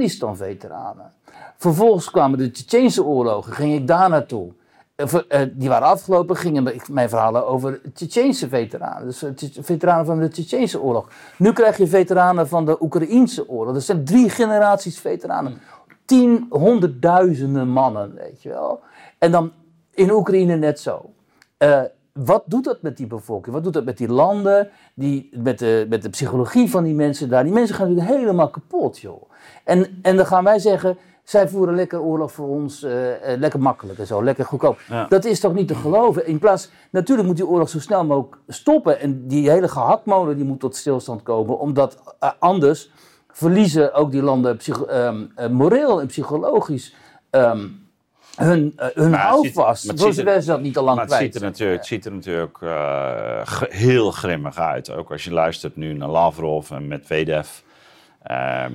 Afghanistan-veteranen. 0.00 1.12
Vervolgens 1.56 2.10
kwamen 2.10 2.38
de 2.38 2.50
Tsjetsjeense 2.50 3.04
oorlogen, 3.04 3.52
ging 3.52 3.74
ik 3.74 3.86
daar 3.86 4.08
naartoe. 4.08 4.52
Eh, 4.94 5.06
eh, 5.28 5.48
die 5.52 5.68
waren 5.68 5.88
afgelopen, 5.88 6.36
gingen 6.36 6.72
mijn- 6.90 7.08
verhalen 7.08 7.46
over 7.46 7.80
Tsjetsjeense 7.94 8.48
veteranen. 8.48 9.04
Dus 9.06 9.24
veteranen 9.60 10.06
van 10.06 10.18
de 10.18 10.28
Tsjetsjeense 10.28 10.80
oorlog. 10.80 11.08
Nu 11.38 11.52
krijg 11.52 11.76
je 11.76 11.86
veteranen 11.86 12.48
van 12.48 12.64
de 12.64 12.76
Oekraïense 12.82 13.48
oorlog. 13.48 13.74
Dat 13.74 13.82
zijn 13.82 14.04
drie 14.04 14.30
generaties 14.30 14.98
veteranen. 15.00 15.58
Tien, 16.06 16.46
honderdduizenden 16.50 17.68
mannen, 17.68 18.14
weet 18.14 18.42
je 18.42 18.48
wel. 18.48 18.80
En 19.18 19.30
dan 19.30 19.52
in 19.94 20.10
Oekraïne 20.10 20.56
net 20.56 20.80
zo. 20.80 21.10
Eh, 21.56 21.82
wat 22.12 22.42
doet 22.46 22.64
dat 22.64 22.82
met 22.82 22.96
die 22.96 23.06
bevolking? 23.06 23.54
Wat 23.54 23.64
doet 23.64 23.72
dat 23.72 23.84
met 23.84 23.98
die 23.98 24.08
landen? 24.08 24.68
Die, 24.94 25.30
met, 25.32 25.58
de, 25.58 25.86
met 25.88 26.02
de 26.02 26.10
psychologie 26.10 26.70
van 26.70 26.84
die 26.84 26.94
mensen 26.94 27.28
daar? 27.28 27.44
Die 27.44 27.52
mensen 27.52 27.74
gaan 27.74 27.88
natuurlijk 27.88 28.18
helemaal 28.18 28.50
kapot, 28.50 28.98
joh. 28.98 29.30
En, 29.64 29.98
en 30.02 30.16
dan 30.16 30.26
gaan 30.26 30.44
wij 30.44 30.58
zeggen, 30.58 30.96
zij 31.24 31.48
voeren 31.48 31.74
lekker 31.74 32.00
oorlog 32.00 32.32
voor 32.32 32.48
ons, 32.48 32.82
eh, 32.82 33.32
eh, 33.32 33.38
lekker 33.38 33.60
makkelijk 33.60 33.98
en 33.98 34.06
zo, 34.06 34.24
lekker 34.24 34.44
goedkoop. 34.44 34.78
Ja. 34.88 35.06
Dat 35.08 35.24
is 35.24 35.40
toch 35.40 35.54
niet 35.54 35.68
te 35.68 35.74
geloven? 35.74 36.26
In 36.26 36.38
plaats, 36.38 36.70
natuurlijk 36.90 37.28
moet 37.28 37.36
die 37.36 37.46
oorlog 37.46 37.68
zo 37.68 37.80
snel 37.80 38.04
mogelijk 38.04 38.36
stoppen. 38.48 39.00
En 39.00 39.26
die 39.26 39.50
hele 39.50 39.68
gehaktmolen 39.68 40.36
die 40.36 40.44
moet 40.44 40.60
tot 40.60 40.76
stilstand 40.76 41.22
komen, 41.22 41.58
omdat 41.58 42.16
anders 42.38 42.90
verliezen 43.36 43.94
ook 43.94 44.10
die 44.10 44.22
landen 44.22 44.58
eh, 44.88 45.48
moreel 45.48 46.00
en 46.00 46.06
psychologisch 46.06 46.94
ehm, 47.30 47.66
hun, 48.36 48.72
eh, 48.76 48.86
hun 48.94 49.12
het 49.12 49.20
houvast. 49.20 49.88
het 49.88 50.00
zover 50.00 50.42
ze 50.42 50.48
dat 50.48 50.60
niet 50.60 50.76
al 50.76 50.84
lang 50.84 50.96
Maar 50.96 51.06
het 51.06 51.14
kwijt 51.14 51.32
ziet 51.32 51.42
er 51.42 51.48
natuurlijk, 51.48 51.78
het 51.78 51.88
ziet 51.88 52.04
er 52.04 52.12
natuurlijk 52.12 52.58
eh, 52.62 53.62
heel 53.68 54.10
grimmig 54.10 54.58
uit. 54.58 54.90
Ook 54.90 55.10
als 55.10 55.24
je 55.24 55.32
luistert 55.32 55.76
nu 55.76 55.92
naar 55.92 56.08
Lavrov 56.08 56.70
en 56.70 56.86
Medvedev. 56.88 57.48
Ehm 58.22 58.72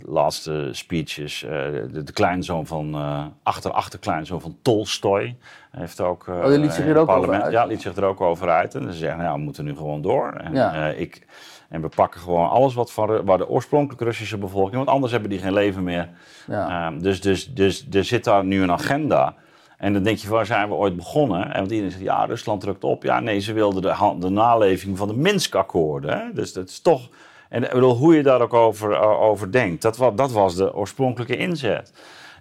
laatste 0.00 0.68
speeches. 0.72 1.40
de, 1.40 2.02
de 2.04 2.12
kleinzoon 2.12 2.66
van, 2.66 2.94
eh 2.94 3.24
achter, 3.42 3.70
achterkleinzoon 3.70 4.40
van 4.40 4.56
Tolstoy. 4.62 5.36
Heeft 5.70 6.00
ook, 6.00 6.28
eh, 6.28 6.34
Oh, 6.34 6.46
liet 6.46 6.72
zich 6.72 6.84
er 6.84 6.88
het 6.88 6.96
ook 6.96 7.08
over 7.08 7.42
uit. 7.42 7.52
Ja, 7.52 7.64
liet 7.64 7.82
zich 7.82 7.96
er 7.96 8.04
ook 8.04 8.20
over 8.20 8.48
uit. 8.48 8.74
En 8.74 8.92
ze 8.92 8.98
zeggen, 8.98 9.18
nou, 9.18 9.36
we 9.36 9.42
moeten 9.42 9.64
nu 9.64 9.76
gewoon 9.76 10.02
door. 10.02 10.32
En, 10.32 10.54
Ja. 10.54 10.86
ik, 10.88 11.26
en 11.74 11.80
we 11.80 11.88
pakken 11.88 12.20
gewoon 12.20 12.48
alles 12.48 12.74
wat 12.74 12.92
van, 12.92 13.24
waar 13.24 13.38
de 13.38 13.48
oorspronkelijke 13.48 14.04
Russische 14.04 14.38
bevolking... 14.38 14.76
Want 14.76 14.88
anders 14.88 15.12
hebben 15.12 15.30
die 15.30 15.38
geen 15.38 15.52
leven 15.52 15.82
meer. 15.82 16.08
Ja. 16.46 16.86
Ehm, 16.86 16.98
dus, 16.98 17.20
dus, 17.20 17.54
dus 17.54 17.86
er 17.92 18.04
zit 18.04 18.24
daar 18.24 18.44
nu 18.44 18.62
een 18.62 18.72
agenda. 18.72 19.34
En 19.78 19.92
dan 19.92 20.02
denk 20.02 20.18
je, 20.18 20.28
waar 20.28 20.46
zijn 20.46 20.68
we 20.68 20.74
ooit 20.74 20.96
begonnen? 20.96 21.44
En 21.44 21.58
want 21.58 21.70
iedereen 21.70 21.90
zegt, 21.90 22.02
ja, 22.02 22.24
Rusland 22.24 22.60
drukt 22.60 22.84
op. 22.84 23.02
Ja, 23.02 23.20
nee, 23.20 23.40
ze 23.40 23.52
wilden 23.52 23.82
de, 23.82 24.14
de 24.18 24.28
naleving 24.28 24.98
van 24.98 25.08
de 25.08 25.14
Minsk-akkoorden. 25.14 26.30
Dus 26.34 26.52
dat 26.52 26.68
is 26.68 26.80
toch... 26.80 27.08
En 27.48 27.62
ik 27.62 27.72
bedoel, 27.72 27.96
hoe 27.96 28.14
je 28.16 28.22
daar 28.22 28.40
ook 28.40 28.54
over, 28.54 28.92
eh, 28.92 29.20
over 29.20 29.52
denkt, 29.52 29.82
dat, 29.82 29.98
dat 30.14 30.32
was 30.32 30.54
de 30.54 30.74
oorspronkelijke 30.74 31.36
inzet. 31.36 31.92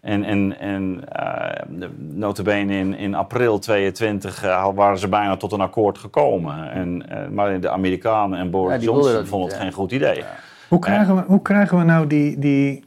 En, 0.04 0.24
en, 0.24 0.60
en 0.60 1.04
eh, 1.10 1.64
notabene 1.98 2.76
in, 2.76 2.96
in 2.96 3.16
april 3.16 3.60
22 3.60 4.44
eh, 4.44 4.68
waren 4.76 4.98
ze 4.98 5.08
bijna 5.08 5.38
tot 5.38 5.52
een 5.52 5.62
akkoord 5.62 5.98
gekomen. 5.98 6.72
En, 6.72 7.10
eh, 7.10 7.28
maar 7.28 7.60
de 7.60 7.70
Amerikanen 7.70 8.40
en 8.40 8.46
Ja, 8.46 8.50
Boris 8.50 8.80
die 8.80 8.90
Johnson 8.90 9.26
vonden 9.26 9.40
niet, 9.40 9.48
het 9.48 9.52
ja. 9.52 9.64
geen 9.64 9.72
goed 9.72 9.92
idee. 9.92 10.24
Hoe 10.68 10.80
krijgen, 10.80 11.16
we, 11.16 11.24
hoe 11.28 11.42
krijgen 11.42 11.78
we 11.78 11.84
nou 11.84 12.08
die. 12.08 12.40
die 12.40 12.84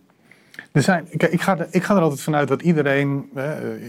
er 0.72 0.82
zijn, 0.82 1.08
kijk, 1.16 1.32
ik, 1.32 1.40
ga 1.40 1.58
er, 1.58 1.66
ik 1.70 1.82
ga 1.82 1.96
er 1.96 2.02
altijd 2.02 2.20
vanuit 2.20 2.48
dat 2.48 2.62
iedereen, 2.62 3.30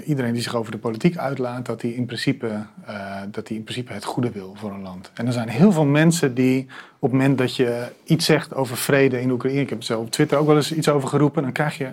iedereen 0.05 0.33
die 0.33 0.41
zich 0.41 0.55
over 0.55 0.71
de 0.71 0.77
politiek 0.77 1.17
uitlaat, 1.17 1.65
dat 1.65 1.81
hij 1.81 1.91
in, 1.91 2.05
principe, 2.05 2.47
eh, 2.85 3.21
dat 3.31 3.47
hij 3.47 3.57
in 3.57 3.63
principe 3.63 3.93
het 3.93 4.03
goede 4.03 4.31
wil 4.31 4.55
voor 4.57 4.71
een 4.71 4.81
land. 4.81 5.11
En 5.13 5.27
er 5.27 5.33
zijn 5.33 5.49
heel 5.49 5.71
veel 5.71 5.85
mensen 5.85 6.33
die 6.33 6.65
op 6.99 7.11
het 7.11 7.11
moment 7.11 7.37
dat 7.37 7.55
je 7.55 7.87
iets 8.03 8.25
zegt 8.25 8.55
over 8.55 8.77
vrede 8.77 9.21
in 9.21 9.31
Oekraïne, 9.31 9.61
ik 9.61 9.69
heb 9.69 9.77
er 9.77 9.83
zo 9.83 9.99
op 9.99 10.11
Twitter 10.11 10.37
ook 10.37 10.47
wel 10.47 10.55
eens 10.55 10.73
iets 10.73 10.89
over 10.89 11.09
geroepen, 11.09 11.43
dan 11.43 11.51
krijg 11.51 11.77
je 11.77 11.91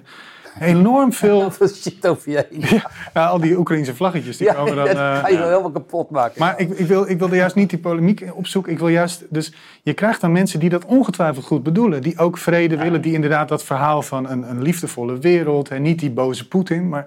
enorm 0.60 1.12
veel. 1.22 1.40
Heel 1.40 1.50
veel 1.50 1.68
shit 1.68 2.06
over 2.06 2.30
je 2.30 2.46
heen. 2.50 2.80
Ja, 3.14 3.26
al 3.26 3.40
die 3.40 3.58
Oekraïnse 3.58 3.94
vlaggetjes 3.94 4.36
die 4.36 4.54
komen 4.54 4.76
dan. 4.76 4.86
eh, 4.86 4.94
ga 4.94 5.28
je 5.28 5.36
wel 5.38 5.48
helemaal 5.48 5.70
kapot 5.70 6.10
maken. 6.10 6.34
maar 6.38 6.60
ik, 6.60 6.70
ik, 6.70 6.86
wil, 6.86 7.08
ik 7.08 7.18
wilde 7.18 7.36
juist 7.36 7.54
niet 7.54 7.70
die 7.70 7.78
polemiek 7.78 8.24
opzoeken. 8.34 8.72
Ik 8.72 8.78
wil 8.78 8.88
juist, 8.88 9.24
dus 9.30 9.52
je 9.82 9.92
krijgt 9.92 10.20
dan 10.20 10.32
mensen 10.32 10.60
die 10.60 10.68
dat 10.70 10.84
ongetwijfeld 10.84 11.44
goed 11.44 11.62
bedoelen. 11.62 12.02
Die 12.02 12.18
ook 12.18 12.38
vrede 12.38 12.76
willen. 12.76 13.00
Die 13.02 13.12
inderdaad 13.12 13.48
dat 13.48 13.64
verhaal 13.64 14.02
van 14.02 14.28
een, 14.30 14.50
een 14.50 14.62
liefdevolle 14.62 15.18
wereld. 15.18 15.68
En 15.68 15.82
niet 15.82 15.98
die 15.98 16.10
boze 16.10 16.48
Poetin. 16.48 16.88
Maar 16.88 17.04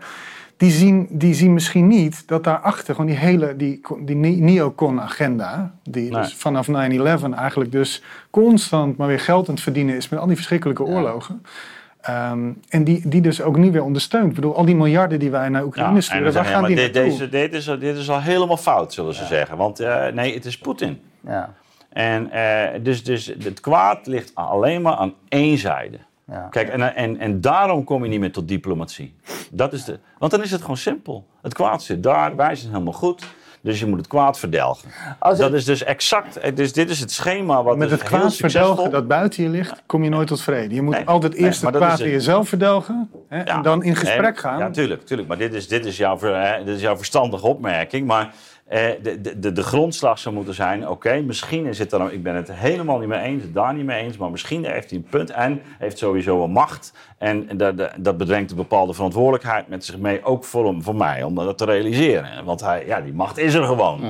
die 0.57 0.71
zien, 0.71 1.07
die 1.09 1.33
zien 1.33 1.53
misschien 1.53 1.87
niet 1.87 2.23
dat 2.27 2.43
daarachter 2.43 2.95
gewoon 2.95 3.09
die 3.09 3.19
hele 3.19 3.55
die, 3.55 3.81
die 3.99 4.15
ne- 4.15 4.29
neocon-agenda. 4.29 5.73
Die 5.83 6.11
Nee. 6.11 6.21
dus 6.21 6.35
vanaf 6.35 6.67
9-11 6.67 6.71
eigenlijk 7.35 7.71
dus 7.71 8.03
constant 8.29 8.97
maar 8.97 9.07
weer 9.07 9.19
geld 9.19 9.47
aan 9.47 9.53
het 9.53 9.63
verdienen 9.63 9.95
is 9.95 10.09
met 10.09 10.19
al 10.19 10.27
die 10.27 10.35
verschrikkelijke 10.35 10.83
oorlogen. 10.83 11.41
Ehm, 12.07 12.51
en 12.69 12.83
die, 12.83 13.07
die 13.09 13.21
dus 13.21 13.41
ook 13.41 13.57
niet 13.57 13.71
weer 13.71 13.83
ondersteunt. 13.83 14.29
Ik 14.29 14.35
bedoel, 14.35 14.55
al 14.55 14.65
die 14.65 14.75
miljarden 14.75 15.19
die 15.19 15.31
wij 15.31 15.49
naar 15.49 15.63
Oekraïne 15.63 15.95
en 15.95 16.03
sturen, 16.03 16.33
waar 16.33 16.45
gaan 16.45 16.61
ja, 16.61 16.67
die 16.67 16.75
maar 16.75 16.85
dit, 16.85 16.93
naartoe? 16.93 17.11
deze, 17.11 17.29
dit, 17.29 17.53
is, 17.53 17.69
al- 17.69 17.79
dit 17.79 17.97
is 17.97 18.09
al 18.09 18.21
helemaal 18.21 18.57
fout, 18.57 18.93
zullen 18.93 19.13
ze 19.13 19.25
zeggen. 19.25 19.57
Want 19.57 19.79
eh, 19.79 20.07
nee, 20.07 20.33
het 20.33 20.45
is 20.45 20.57
Poetin. 20.57 20.99
ja. 21.21 21.53
En 21.89 22.31
eh, 22.31 22.79
dus, 22.83 23.03
dus 23.03 23.25
het 23.43 23.59
kwaad 23.59 24.07
ligt 24.07 24.31
alleen 24.33 24.81
maar 24.81 24.95
aan 24.95 25.13
één 25.29 25.57
zijde. 25.57 25.97
Ja. 26.31 26.47
Kijk, 26.51 26.69
en, 26.69 26.95
en, 26.95 27.19
en 27.19 27.41
daarom 27.41 27.83
kom 27.83 28.03
je 28.03 28.09
niet 28.09 28.19
meer 28.19 28.31
tot 28.31 28.47
diplomatie. 28.47 29.13
Dat 29.51 29.73
is 29.73 29.83
de, 29.83 29.99
want 30.17 30.31
dan 30.31 30.43
is 30.43 30.51
het 30.51 30.61
gewoon 30.61 30.77
simpel. 30.77 31.25
Het 31.41 31.53
kwaad 31.53 31.83
zit 31.83 32.03
daar, 32.03 32.35
wij 32.35 32.55
zijn 32.55 32.71
helemaal 32.71 32.93
goed. 32.93 33.25
Dus 33.67 33.79
je 33.79 33.85
moet 33.85 33.97
het 33.97 34.07
kwaad 34.07 34.39
verdelgen. 34.39 34.89
Als 35.19 35.37
Dat 35.37 35.49
het- 35.49 35.59
is 35.59 35.65
dus 35.65 35.83
exact, 35.83 36.55
dus 36.55 36.73
dit 36.73 36.89
is 36.89 36.99
het 36.99 37.11
schema 37.11 37.63
wat 37.63 37.77
Met 37.77 37.89
dus 37.89 37.99
het 37.99 38.07
kwaad 38.07 38.35
verdelgen 38.35 38.91
dat 38.91 39.07
buiten 39.07 39.43
je 39.43 39.49
ligt, 39.49 39.81
kom 39.85 40.03
je 40.03 40.09
nooit 40.09 40.27
tot 40.27 40.41
vrede. 40.41 40.75
Je 40.75 40.81
moet 40.81 40.93
Nee, 40.95 41.05
altijd 41.05 41.33
eerst 41.33 41.61
het 41.61 41.75
kwaad 41.75 41.99
in 41.99 42.05
het. 42.05 42.13
jezelf 42.13 42.49
verdelgen 42.49 43.09
hè, 43.27 43.37
Ja. 43.37 43.43
en 43.45 43.61
dan 43.61 43.83
in 43.83 43.95
gesprek 43.95 44.21
Nee, 44.21 44.35
gaan. 44.35 44.59
Ja, 44.59 44.69
tuurlijk, 44.69 45.05
tuurlijk. 45.05 45.27
Maar 45.27 45.37
dit 45.37 45.53
is, 45.53 45.67
dit 45.67 45.85
is, 45.85 45.97
jouw, 45.97 46.17
dit 46.65 46.75
is 46.75 46.81
jouw 46.81 46.97
verstandige 46.97 47.47
opmerking. 47.47 48.07
Maar 48.07 48.33
de, 48.69 49.21
de, 49.21 49.39
de, 49.39 49.51
de 49.51 49.63
grondslag 49.63 50.19
zou 50.19 50.35
moeten 50.35 50.53
zijn... 50.53 50.89
oké, 50.89 51.21
misschien 51.21 51.65
is 51.65 51.79
het 51.79 51.89
dan... 51.89 52.11
ik 52.11 52.23
ben 52.23 52.35
het 52.35 52.51
helemaal 52.53 52.99
niet 52.99 53.07
mee 53.07 53.19
eens, 53.19 53.43
daar 53.51 53.73
niet 53.73 53.85
mee 53.85 54.03
eens... 54.03 54.17
maar 54.17 54.31
misschien 54.31 54.65
heeft 54.65 54.89
hij 54.89 54.99
een 54.99 55.07
punt 55.09 55.29
en 55.29 55.61
heeft 55.77 55.97
sowieso 55.97 56.43
een 56.43 56.51
macht... 56.51 56.93
en 57.17 57.57
dat, 57.57 57.89
dat- 57.97 58.17
bedrengt 58.17 58.51
een 58.51 58.57
bepaalde 58.57 58.93
verantwoordelijkheid 58.93 59.67
met 59.67 59.85
zich 59.85 59.97
mee... 59.97 60.23
ook 60.23 60.43
voor, 60.43 60.65
hem, 60.65 60.83
voor 60.83 60.95
mij, 60.95 61.23
om 61.23 61.35
dat 61.35 61.57
te 61.57 61.65
realiseren. 61.65 62.45
Want 62.45 62.61
hij, 62.61 62.85
ja, 62.85 63.01
die 63.01 63.13
macht 63.13 63.37
is 63.37 63.53
er 63.53 63.63
gewoon. 63.63 64.01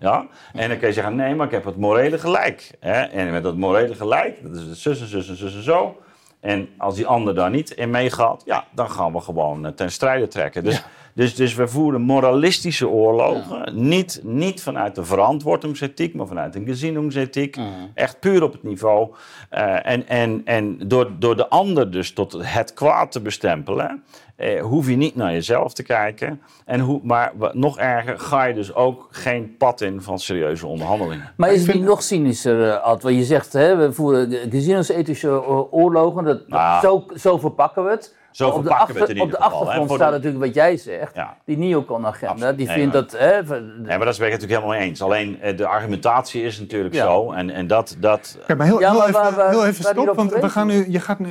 ja? 0.00 0.26
En 0.52 0.68
dan 0.68 0.78
kun 0.78 0.88
je 0.88 0.94
zeggen, 0.94 1.16
nee, 1.16 1.34
maar 1.34 1.46
ik 1.46 1.52
heb 1.52 1.64
het 1.64 1.76
morele 1.76 2.18
gelijk. 2.18 2.70
Hè? 2.80 3.00
En 3.02 3.30
met 3.30 3.42
dat 3.42 3.56
morele 3.56 3.94
gelijk, 3.94 4.42
dat 4.42 4.56
is 4.56 4.62
het 4.62 4.76
zus 4.78 5.00
en 5.00 5.06
zus 5.06 5.28
en 5.28 5.36
zus 5.36 5.54
en 5.54 5.62
zo... 5.62 5.96
En 6.40 6.68
als 6.78 6.94
die 6.94 7.06
ander 7.06 7.34
daar 7.34 7.50
niet 7.50 7.70
in 7.70 7.90
meegaat, 7.90 8.42
ja, 8.44 8.64
dan 8.74 8.90
gaan 8.90 9.12
we 9.12 9.20
gewoon 9.20 9.66
eh, 9.66 9.72
ten 9.72 9.90
strijde 9.92 10.28
trekken. 10.28 10.64
Dus, 10.64 10.84
dus, 11.16 11.34
dus 11.34 11.54
we 11.54 11.68
voeren 11.68 12.00
moralistische 12.00 12.88
oorlogen. 12.88 13.88
Niet, 13.88 14.20
niet 14.24 14.62
vanuit 14.62 14.94
de 14.94 15.04
verantwoordingsethiek, 15.04 16.14
maar 16.14 16.26
vanuit 16.26 16.54
een 16.54 16.66
gezienungsethiek. 16.66 17.56
Echt 17.94 18.20
puur 18.20 18.42
op 18.42 18.52
het 18.52 18.62
niveau. 18.62 19.14
eh, 19.50 19.86
en 19.86 20.08
en, 20.08 20.40
en 20.44 20.78
door, 20.88 21.10
door 21.18 21.36
de 21.36 21.48
ander 21.48 21.90
dus 21.90 22.12
tot 22.12 22.36
het 22.42 22.74
kwaad 22.74 23.12
te 23.12 23.20
bestempelen, 23.20 24.02
eh, 24.36 24.62
hoef 24.62 24.88
je 24.88 24.96
niet 24.96 25.16
naar 25.16 25.32
jezelf 25.32 25.72
te 25.74 25.82
kijken. 25.82 26.40
En 26.64 26.80
hoe, 26.80 27.00
maar 27.02 27.32
wat 27.36 27.54
nog 27.54 27.78
erger, 27.78 28.18
ga 28.18 28.44
je 28.44 28.54
dus 28.54 28.74
ook 28.74 29.08
geen 29.10 29.56
pad 29.56 29.80
in 29.80 30.02
van 30.02 30.18
serieuze 30.18 30.66
onderhandelingen. 30.66 31.32
Maar 31.36 31.52
is 31.52 31.66
het 31.66 31.74
niet 31.76 31.84
nog 31.84 32.02
cynischer, 32.02 32.68
eh, 32.70 32.82
Ad? 32.82 33.02
Want 33.02 33.16
je 33.16 33.24
zegt, 33.24 33.52
hè, 33.52 33.76
we 33.76 33.92
voeren 33.92 34.50
gezinnethische 34.50 35.44
oorlogen, 35.72 36.24
dat, 36.24 36.38
dat- 36.38 36.48
Nou. 36.48 36.80
zo, 36.80 37.04
zo 37.18 37.38
verpakken 37.38 37.84
we 37.84 37.90
het. 37.90 38.14
Zo 38.36 38.48
op 38.48 38.62
de, 38.62 38.68
verpakken 38.68 38.94
we 38.94 39.00
het 39.00 39.10
in 39.10 39.20
op 39.20 39.24
ieder 39.24 39.38
de 39.38 39.44
geval, 39.44 39.58
hè, 39.60 39.64
achtergrond 39.64 39.88
voor 39.88 39.96
staat 39.98 40.10
de- 40.10 40.16
natuurlijk 40.16 40.44
wat 40.44 40.54
jij 40.54 40.76
zegt. 40.76 41.14
Ja. 41.14 41.36
Die 41.44 41.56
neocon-agenda, 41.58 42.32
Absoluut. 42.32 42.56
die 42.56 42.66
Nee, 42.66 42.76
vindt 42.76 42.92
maar- 42.92 43.02
dat... 43.02 43.18
Hè, 43.48 43.58
Nee, 43.58 43.96
maar 43.96 44.06
dat 44.06 44.18
ben 44.18 44.26
ik 44.26 44.32
het 44.32 44.40
natuurlijk 44.40 44.50
helemaal 44.50 44.68
mee 44.78 44.80
eens. 44.88 45.02
Alleen 45.02 45.40
eh, 45.40 45.56
de 45.56 45.66
argumentatie 45.66 46.42
is 46.42 46.58
natuurlijk 46.60 46.94
Ja. 46.94 47.04
zo. 47.04 47.32
En, 47.32 47.50
en 47.50 47.66
dat, 47.66 47.96
dat, 47.98 48.38
Ja, 48.46 48.54
maar 48.54 48.66
heel, 48.66 48.80
Ja, 48.80 48.90
heel 48.90 48.98
maar 48.98 49.08
even, 49.08 49.20
waar- 49.20 49.34
waar- 49.34 49.50
heel 49.50 49.66
even 49.66 49.82
waar 49.84 49.92
stop, 49.92 50.08
op 50.08 50.16
want 50.16 50.32
we 50.34 50.48
gaan 50.48 50.66
nu, 50.66 50.84
je 50.88 51.00
gaat 51.00 51.18
nu, 51.18 51.28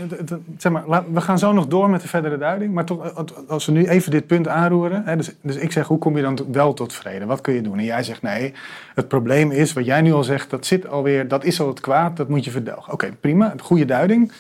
zeg 0.58 0.72
maar, 0.72 0.84
laat- 0.88 1.06
we 1.14 1.22
gaan 1.22 1.40
zo 1.40 1.52
nog 1.54 1.68
door 1.68 1.90
met 1.90 2.02
de 2.02 2.08
verdere 2.08 2.38
duiding. 2.38 2.74
Maar 2.74 2.86
toch, 2.86 3.06
eh, 3.06 3.18
als 3.48 3.66
we 3.66 3.72
nu 3.72 3.88
even 3.88 4.12
dit 4.12 4.28
punt 4.28 4.48
aanroeren, 4.48 5.02
hè, 5.06 5.16
dus, 5.16 5.32
dus 5.42 5.56
ik 5.56 5.72
zeg, 5.72 5.88
hoe 5.88 5.98
kom 5.98 6.16
je 6.18 6.22
dan 6.24 6.40
wel 6.52 6.74
tot 6.74 6.94
vrede? 6.94 7.26
Wat 7.26 7.42
kun 7.42 7.54
je 7.54 7.62
doen? 7.62 7.78
En 7.78 7.84
jij 7.84 8.04
zegt, 8.04 8.22
nee, 8.22 8.54
het 8.96 9.08
probleem 9.08 9.52
is, 9.52 9.74
wat 9.74 9.86
jij 9.86 10.02
nu 10.02 10.14
al 10.14 10.24
zegt, 10.24 10.50
dat 10.50 10.66
zit 10.66 10.88
alweer, 10.88 11.28
dat 11.28 11.44
is 11.44 11.60
al 11.62 11.68
het 11.68 11.80
kwaad, 11.80 12.18
dat 12.18 12.28
moet 12.30 12.46
je 12.46 12.52
verdelgen. 12.52 12.94
Oké, 12.94 13.12
prima, 13.20 13.54
goede 13.62 13.86
duiding. 13.86 14.32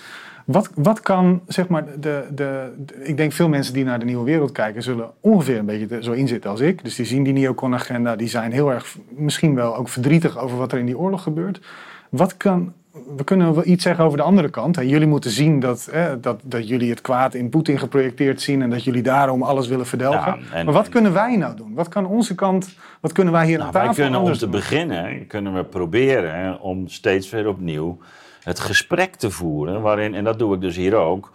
Wat, 0.45 0.69
wat 0.75 0.99
kan, 0.99 1.41
zeg 1.47 1.67
maar, 1.67 1.85
de, 1.99 2.25
de, 2.31 2.73
de- 2.85 3.03
ik 3.03 3.17
denk 3.17 3.31
veel 3.31 3.49
mensen 3.49 3.73
die 3.73 3.83
naar 3.83 3.99
de 3.99 4.05
nieuwe 4.05 4.23
wereld 4.25 4.51
kijken, 4.51 4.83
zullen 4.83 5.09
ongeveer 5.19 5.57
een 5.57 5.65
beetje 5.65 6.03
zo 6.03 6.11
inzitten 6.11 6.49
als 6.49 6.59
ik. 6.59 6.83
Dus 6.83 6.95
die 6.95 7.05
zien 7.05 7.23
die 7.23 7.33
neocon-agenda, 7.33 8.15
die 8.15 8.27
zijn 8.27 8.51
heel 8.51 8.71
erg, 8.71 8.97
misschien 9.09 9.55
wel 9.55 9.75
ook 9.75 9.89
verdrietig 9.89 10.37
over 10.39 10.57
wat 10.57 10.71
er 10.71 10.77
in 10.79 10.85
die 10.85 10.97
oorlog 10.97 11.23
gebeurt. 11.23 11.61
Wat 12.09 12.37
kan, 12.37 12.73
we 13.17 13.23
kunnen 13.23 13.53
wel 13.53 13.65
iets 13.65 13.83
zeggen 13.83 14.03
over 14.05 14.17
de 14.17 14.23
andere 14.23 14.49
kant. 14.49 14.75
Jullie 14.75 15.07
moeten 15.07 15.31
zien 15.31 15.59
dat, 15.59 15.87
hè, 15.91 16.19
dat, 16.19 16.39
dat 16.43 16.67
jullie 16.67 16.89
het 16.89 17.01
kwaad 17.01 17.33
in 17.33 17.49
Poetin 17.49 17.79
geprojecteerd 17.79 18.41
zien 18.41 18.61
en 18.61 18.69
dat 18.69 18.83
jullie 18.83 19.01
daarom 19.03 19.43
alles 19.43 19.67
willen 19.67 19.85
verdelgen. 19.85 20.39
Ja, 20.51 20.55
en- 20.55 20.65
maar 20.65 20.73
wat 20.73 20.89
kunnen 20.89 21.13
wij 21.13 21.35
nou 21.35 21.55
doen? 21.55 21.73
Wat 21.73 21.87
kan 21.87 22.05
onze 22.05 22.35
kant, 22.35 22.75
wat 22.99 23.11
kunnen 23.11 23.33
wij 23.33 23.45
hier 23.45 23.55
Nou, 23.57 23.67
aan 23.67 23.73
wij 23.73 23.85
tafel 23.85 24.03
kunnen 24.03 24.21
om 24.21 24.33
te 24.33 24.39
doen? 24.39 24.51
beginnen, 24.51 25.27
kunnen 25.27 25.53
we 25.53 25.63
proberen 25.63 26.35
hè, 26.39 26.51
om 26.51 26.87
steeds 26.87 27.29
weer 27.29 27.47
opnieuw 27.47 27.97
het 28.45 28.59
gesprek 28.59 29.15
te 29.15 29.31
voeren. 29.31 29.81
Waarin, 29.81 30.13
en 30.13 30.23
dat 30.23 30.39
doe 30.39 30.55
ik 30.55 30.61
dus 30.61 30.75
hier 30.75 30.95
ook, 30.95 31.31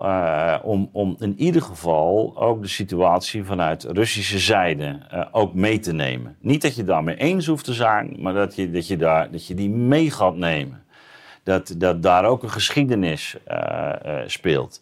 eh, 0.00 0.54
om, 0.62 0.88
om 0.92 1.16
in 1.18 1.34
ieder 1.38 1.62
geval 1.62 2.32
ook 2.36 2.62
de 2.62 2.68
situatie 2.68 3.44
vanuit 3.44 3.82
Russische 3.84 4.38
zijde 4.38 4.98
eh, 5.10 5.24
ook 5.32 5.54
mee 5.54 5.78
te 5.78 5.92
nemen. 5.92 6.36
Niet 6.40 6.62
dat 6.62 6.76
je 6.76 6.84
daarmee 6.84 7.16
eens 7.16 7.46
hoeft 7.46 7.64
te 7.64 7.72
zijn, 7.72 8.16
maar 8.18 8.32
dat 8.34 8.56
je, 8.56 8.70
dat 8.70 8.86
je, 8.88 8.96
daar, 8.96 9.30
dat 9.30 9.46
je 9.46 9.54
die 9.54 9.70
mee 9.70 10.10
gaat 10.10 10.36
nemen. 10.36 10.82
Dat, 11.42 11.74
dat 11.78 12.02
daar 12.02 12.24
ook 12.24 12.42
een 12.42 12.50
geschiedenis 12.50 13.36
eh, 13.44 13.90
speelt. 14.26 14.80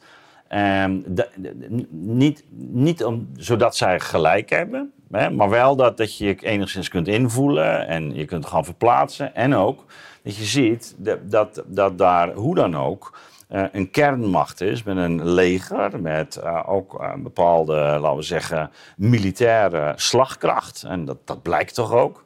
Ehm, 0.48 0.98
da- 1.06 1.28
d- 1.42 1.54
niet, 1.90 2.44
niet 2.70 3.04
om, 3.04 3.28
zodat 3.36 3.76
zij 3.76 4.00
gelijk 4.00 4.50
hebben, 4.50 4.92
hè, 5.10 5.30
maar 5.30 5.48
wel 5.50 5.76
dat, 5.76 5.96
dat 5.96 6.16
je 6.18 6.24
je 6.26 6.36
enigszins 6.40 6.88
kunt 6.88 7.08
invoelen 7.08 7.86
en 7.86 8.14
je 8.14 8.24
kunt 8.24 8.46
gaan 8.46 8.64
verplaatsen. 8.64 9.34
En 9.34 9.54
ook 9.54 9.84
dat 10.22 10.36
je 10.36 10.44
ziet 10.44 10.94
dat, 10.98 11.18
dat, 11.30 11.62
dat 11.66 11.98
daar 11.98 12.32
hoe 12.32 12.54
dan 12.54 12.76
ook 12.76 13.18
eh, 13.48 13.64
een 13.72 13.90
kernmacht 13.90 14.60
is 14.60 14.82
met 14.82 14.96
een 14.96 15.28
leger, 15.32 16.00
met 16.00 16.36
eh, 16.36 16.62
ook 16.66 17.00
eh, 17.00 17.10
een 17.14 17.22
bepaalde, 17.22 17.74
laten 17.74 18.16
we 18.16 18.22
zeggen, 18.22 18.70
militaire 18.96 19.92
slagkracht. 19.96 20.82
En 20.82 21.04
dat, 21.04 21.16
dat 21.24 21.42
blijkt 21.42 21.74
toch 21.74 21.92
ook. 21.92 22.24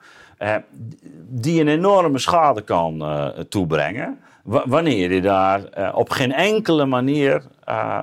die 1.28 1.60
een 1.60 1.68
enorme 1.68 2.18
schade 2.18 2.62
kan 2.62 3.04
toebrengen. 3.48 4.18
wa- 4.44 4.64
wanneer 4.66 5.12
je 5.12 5.20
daar 5.20 5.92
op 5.94 6.10
geen 6.10 6.32
enkele 6.32 6.84
manier 6.86 7.42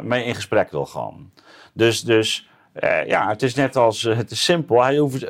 mee 0.03 0.25
in 0.25 0.35
gesprek 0.35 0.71
wil 0.71 0.85
gaan. 0.85 1.31
Dus, 1.73 2.01
dus 2.01 2.49
eh, 2.73 3.05
ja, 3.05 3.27
het 3.27 3.41
is 3.41 3.55
net 3.55 3.75
als, 3.75 4.05
eh, 4.05 4.17
het 4.17 4.31
is 4.31 4.43
simpel. 4.43 4.83
Hij 4.83 4.97
hoeft, 4.97 5.27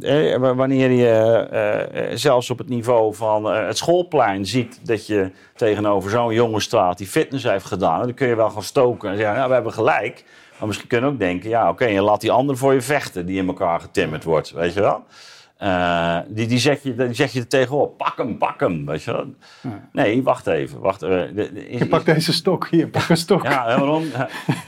eh, 0.00 0.36
wanneer 0.36 0.90
je 0.90 2.10
zelfs 2.14 2.50
op 2.50 2.58
het 2.58 2.68
niveau 2.68 3.14
van 3.14 3.44
het 3.44 3.76
schoolplein 3.76 4.46
ziet 4.46 4.80
dat 4.82 5.06
je 5.06 5.30
tegenover 5.54 6.10
zo'n 6.10 6.34
jongen 6.34 6.60
staat 6.60 6.98
die 6.98 7.06
fitness 7.06 7.44
heeft 7.44 7.64
gedaan, 7.64 8.02
dan 8.02 8.14
kun 8.14 8.28
je 8.28 8.36
wel 8.36 8.50
gaan 8.50 8.62
stoken 8.62 9.10
en 9.10 9.16
zeggen, 9.16 9.34
nou, 9.34 9.48
we 9.48 9.54
hebben 9.54 9.72
gelijk. 9.72 10.24
Maar 10.58 10.66
misschien 10.66 10.88
kun 10.88 11.00
je 11.00 11.06
ook 11.06 11.18
denken, 11.18 11.50
ja 11.50 11.68
oké, 11.68 11.86
je 11.86 12.02
laat 12.02 12.20
die 12.20 12.32
ander 12.32 12.56
voor 12.56 12.74
je 12.74 12.80
vechten 12.80 13.26
die 13.26 13.38
in 13.38 13.46
elkaar 13.46 13.80
getimmerd 13.80 14.24
wordt, 14.24 14.50
weet 14.50 14.72
je 14.72 14.80
wel. 14.80 15.04
Eh, 15.64 16.18
die, 16.28 16.46
die, 16.46 16.58
zeg 16.58 16.82
je, 16.82 16.94
die 16.94 17.12
zeg 17.14 17.32
je 17.32 17.40
er 17.40 17.46
tegenop. 17.46 17.96
Pak 17.98 18.16
hem, 18.16 18.38
pak 18.38 18.60
hem. 18.60 18.86
Weet 18.86 19.02
je 19.02 19.12
wel? 19.12 19.26
Nee, 19.92 20.22
wacht 20.22 20.46
even. 20.46 20.80
Wacht, 20.80 21.02
eh, 21.02 21.08
de- 21.10 21.32
de- 21.34 21.68
is- 21.68 21.78
Je 21.78 21.86
pakt 21.88 22.04
deze 22.06 22.32
stok, 22.32 22.68
hier, 22.68 22.88
pak 22.88 23.08
een 23.08 23.16
stok. 23.16 23.42
ja, 23.42 23.66
en 23.66 23.78
waarom? 23.78 24.04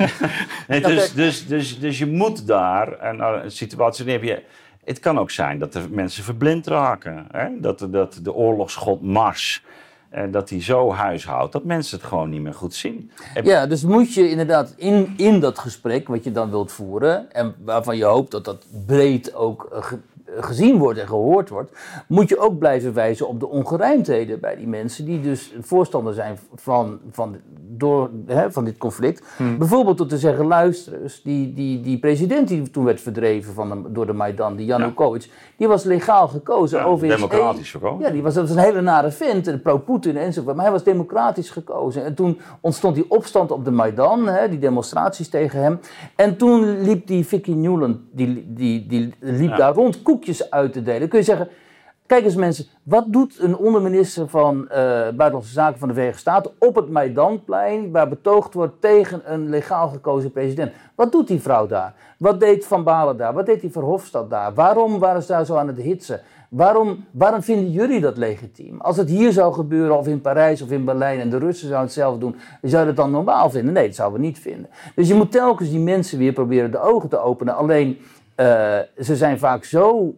nee, 0.68 0.80
dus, 0.80 1.12
dus, 1.12 1.46
dus, 1.46 1.78
dus 1.78 1.98
je 1.98 2.06
moet 2.06 2.46
daar 2.46 3.04
een, 3.08 3.20
een 3.44 3.50
situatie 3.50 4.10
heb 4.10 4.22
je. 4.22 4.42
Het 4.84 4.98
kan 4.98 5.18
ook 5.18 5.30
zijn 5.30 5.58
dat 5.58 5.74
er 5.74 5.82
mensen 5.90 6.24
verblind 6.24 6.66
raken. 6.66 7.26
Hè? 7.30 7.48
Dat, 7.60 7.86
dat 7.90 8.18
de 8.22 8.32
oorlogsgod 8.34 9.02
Mars, 9.02 9.64
eh, 10.10 10.22
dat 10.30 10.50
hij 10.50 10.62
zo 10.62 10.92
huishoudt, 10.92 11.52
dat 11.52 11.64
mensen 11.64 11.98
het 11.98 12.06
gewoon 12.06 12.30
niet 12.30 12.40
meer 12.42 12.54
goed 12.54 12.74
zien. 12.74 13.10
Ja, 13.44 13.66
dus 13.66 13.82
moet 13.82 14.14
je 14.14 14.30
inderdaad 14.30 14.74
in, 14.76 15.14
in 15.16 15.40
dat 15.40 15.58
gesprek 15.58 16.08
wat 16.08 16.24
je 16.24 16.32
dan 16.32 16.50
wilt 16.50 16.72
voeren, 16.72 17.32
en 17.32 17.54
waarvan 17.64 17.96
je 17.96 18.04
hoopt 18.04 18.30
dat 18.30 18.44
dat 18.44 18.66
breed 18.86 19.34
ook 19.34 19.68
eh, 19.72 19.92
gezien 20.36 20.78
wordt 20.78 20.98
en 20.98 21.06
gehoord 21.06 21.48
wordt, 21.48 21.70
moet 22.08 22.28
je 22.28 22.38
ook 22.38 22.58
blijven 22.58 22.94
wijzen 22.94 23.28
op 23.28 23.40
de 23.40 23.48
ongerijmdheden 23.48 24.40
bij 24.40 24.56
die 24.56 24.66
mensen 24.68 25.04
die 25.04 25.20
dus 25.20 25.54
voorstander 25.60 26.14
zijn 26.14 26.38
van, 26.54 26.98
van, 27.10 27.36
door, 27.68 28.10
hè, 28.26 28.52
van 28.52 28.64
dit 28.64 28.76
conflict. 28.78 29.24
Bijvoorbeeld 29.58 29.98
door 29.98 30.06
te 30.06 30.18
zeggen, 30.18 30.46
luister 30.46 31.02
eens, 31.02 31.22
die, 31.22 31.54
die, 31.54 31.80
die 31.80 31.98
president 31.98 32.48
die 32.48 32.70
toen 32.70 32.84
werd 32.84 33.00
verdreven 33.00 33.54
van 33.54 33.68
de, 33.68 33.92
door 33.92 34.06
de 34.06 34.12
Maidan, 34.12 34.56
die 34.56 34.66
Janukovic, 34.66 35.30
die 35.56 35.68
was 35.68 35.84
legaal 35.84 36.28
gekozen. 36.28 36.78
Ja, 36.78 36.96
democratisch 36.96 37.70
gekozen. 37.70 38.06
Ja, 38.06 38.10
die 38.10 38.22
was, 38.22 38.34
dat 38.34 38.48
was 38.48 38.56
een 38.56 38.62
hele 38.62 38.80
nare 38.80 39.10
vent, 39.10 39.46
en 39.46 39.62
pro-Poetin 39.62 40.16
enzovoort. 40.16 40.54
Maar 40.54 40.64
hij 40.64 40.72
was 40.74 40.84
democratisch 40.84 41.50
gekozen. 41.50 42.04
En 42.04 42.14
toen 42.14 42.40
ontstond 42.60 42.94
die 42.94 43.10
opstand 43.10 43.50
op 43.50 43.64
de 43.64 43.70
Maidan, 43.70 44.26
hè, 44.28 44.48
die 44.48 44.58
demonstraties 44.58 45.28
tegen 45.28 45.60
hem. 45.60 45.80
En 46.16 46.36
toen 46.36 46.80
liep 46.82 47.06
die 47.06 47.26
Vicky 47.26 47.52
Newland, 47.52 47.96
die, 48.12 48.44
die, 48.48 48.86
die 48.86 49.14
liep 49.20 49.50
Ja. 49.50 49.56
daar 49.56 49.74
rond 49.74 50.02
uit 50.50 50.72
te 50.72 50.82
delen. 50.82 51.08
Kun 51.08 51.18
je 51.18 51.24
zeggen, 51.24 51.48
kijk 52.06 52.24
eens 52.24 52.34
mensen, 52.34 52.66
wat 52.82 53.04
doet 53.08 53.38
een 53.40 53.56
onderminister 53.56 54.28
van 54.28 54.68
eh, 54.68 54.78
Buitenlandse 54.90 55.52
Zaken 55.52 55.78
van 55.78 55.88
de 55.88 55.94
Verenigde 55.94 56.20
Staten 56.20 56.50
op 56.58 56.74
het 56.74 56.90
Maidanplein, 56.90 57.90
waar 57.90 58.08
betoogd 58.08 58.54
wordt 58.54 58.80
tegen 58.80 59.32
een 59.32 59.48
legaal 59.48 59.88
gekozen 59.88 60.32
president? 60.32 60.72
Wat 60.94 61.12
doet 61.12 61.28
die 61.28 61.40
vrouw 61.40 61.66
daar? 61.66 61.94
Wat 62.18 62.40
deed 62.40 62.66
Van 62.66 62.84
Balen 62.84 63.16
daar? 63.16 63.32
Wat 63.32 63.46
deed 63.46 63.60
die 63.60 63.70
Verhofstadt 63.70 64.30
daar? 64.30 64.54
Waarom 64.54 64.98
waren 64.98 65.22
ze 65.22 65.28
daar 65.28 65.46
zo 65.46 65.56
aan 65.56 65.66
het 65.66 65.78
hitsen? 65.78 66.20
Waarom, 66.48 67.04
waarom 67.10 67.42
vinden 67.42 67.70
jullie 67.70 68.00
dat 68.00 68.16
legitiem? 68.16 68.80
Als 68.80 68.96
het 68.96 69.08
hier 69.08 69.32
zou 69.32 69.52
gebeuren, 69.52 69.98
of 69.98 70.06
in 70.06 70.20
Parijs 70.20 70.62
of 70.62 70.70
in 70.70 70.84
Berlijn, 70.84 71.20
en 71.20 71.30
de 71.30 71.38
Russen 71.38 71.68
zouden 71.68 71.86
het 71.86 71.96
zelf 71.96 72.18
doen, 72.18 72.36
zou 72.62 72.80
je 72.80 72.86
dat 72.86 72.96
dan 72.96 73.10
normaal 73.10 73.50
vinden? 73.50 73.72
Nee, 73.72 73.86
dat 73.86 73.94
zouden 73.94 74.20
we 74.20 74.26
niet 74.26 74.38
vinden. 74.38 74.70
Dus 74.94 75.08
je 75.08 75.14
moet 75.14 75.32
telkens 75.32 75.70
die 75.70 75.78
mensen 75.78 76.18
weer 76.18 76.32
proberen 76.32 76.70
de 76.70 76.80
ogen 76.80 77.08
te 77.08 77.18
openen. 77.18 77.56
Alleen, 77.56 77.98
eh, 78.36 78.78
ze 78.98 79.16
zijn 79.16 79.38
vaak 79.38 79.64
zo, 79.64 80.14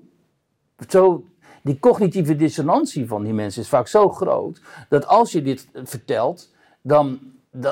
zo 0.89 1.25
die 1.62 1.79
cognitieve 1.79 2.37
dissonantie 2.37 3.07
van 3.07 3.25
die 3.25 3.33
mensen 3.33 3.62
is 3.62 3.69
vaak 3.69 3.89
zo 3.89 4.09
groot 4.09 4.61
dat 4.89 5.07
als 5.07 5.33
je 5.33 5.43
dit 5.43 5.69
vertelt, 5.85 6.53
dan 6.83 7.19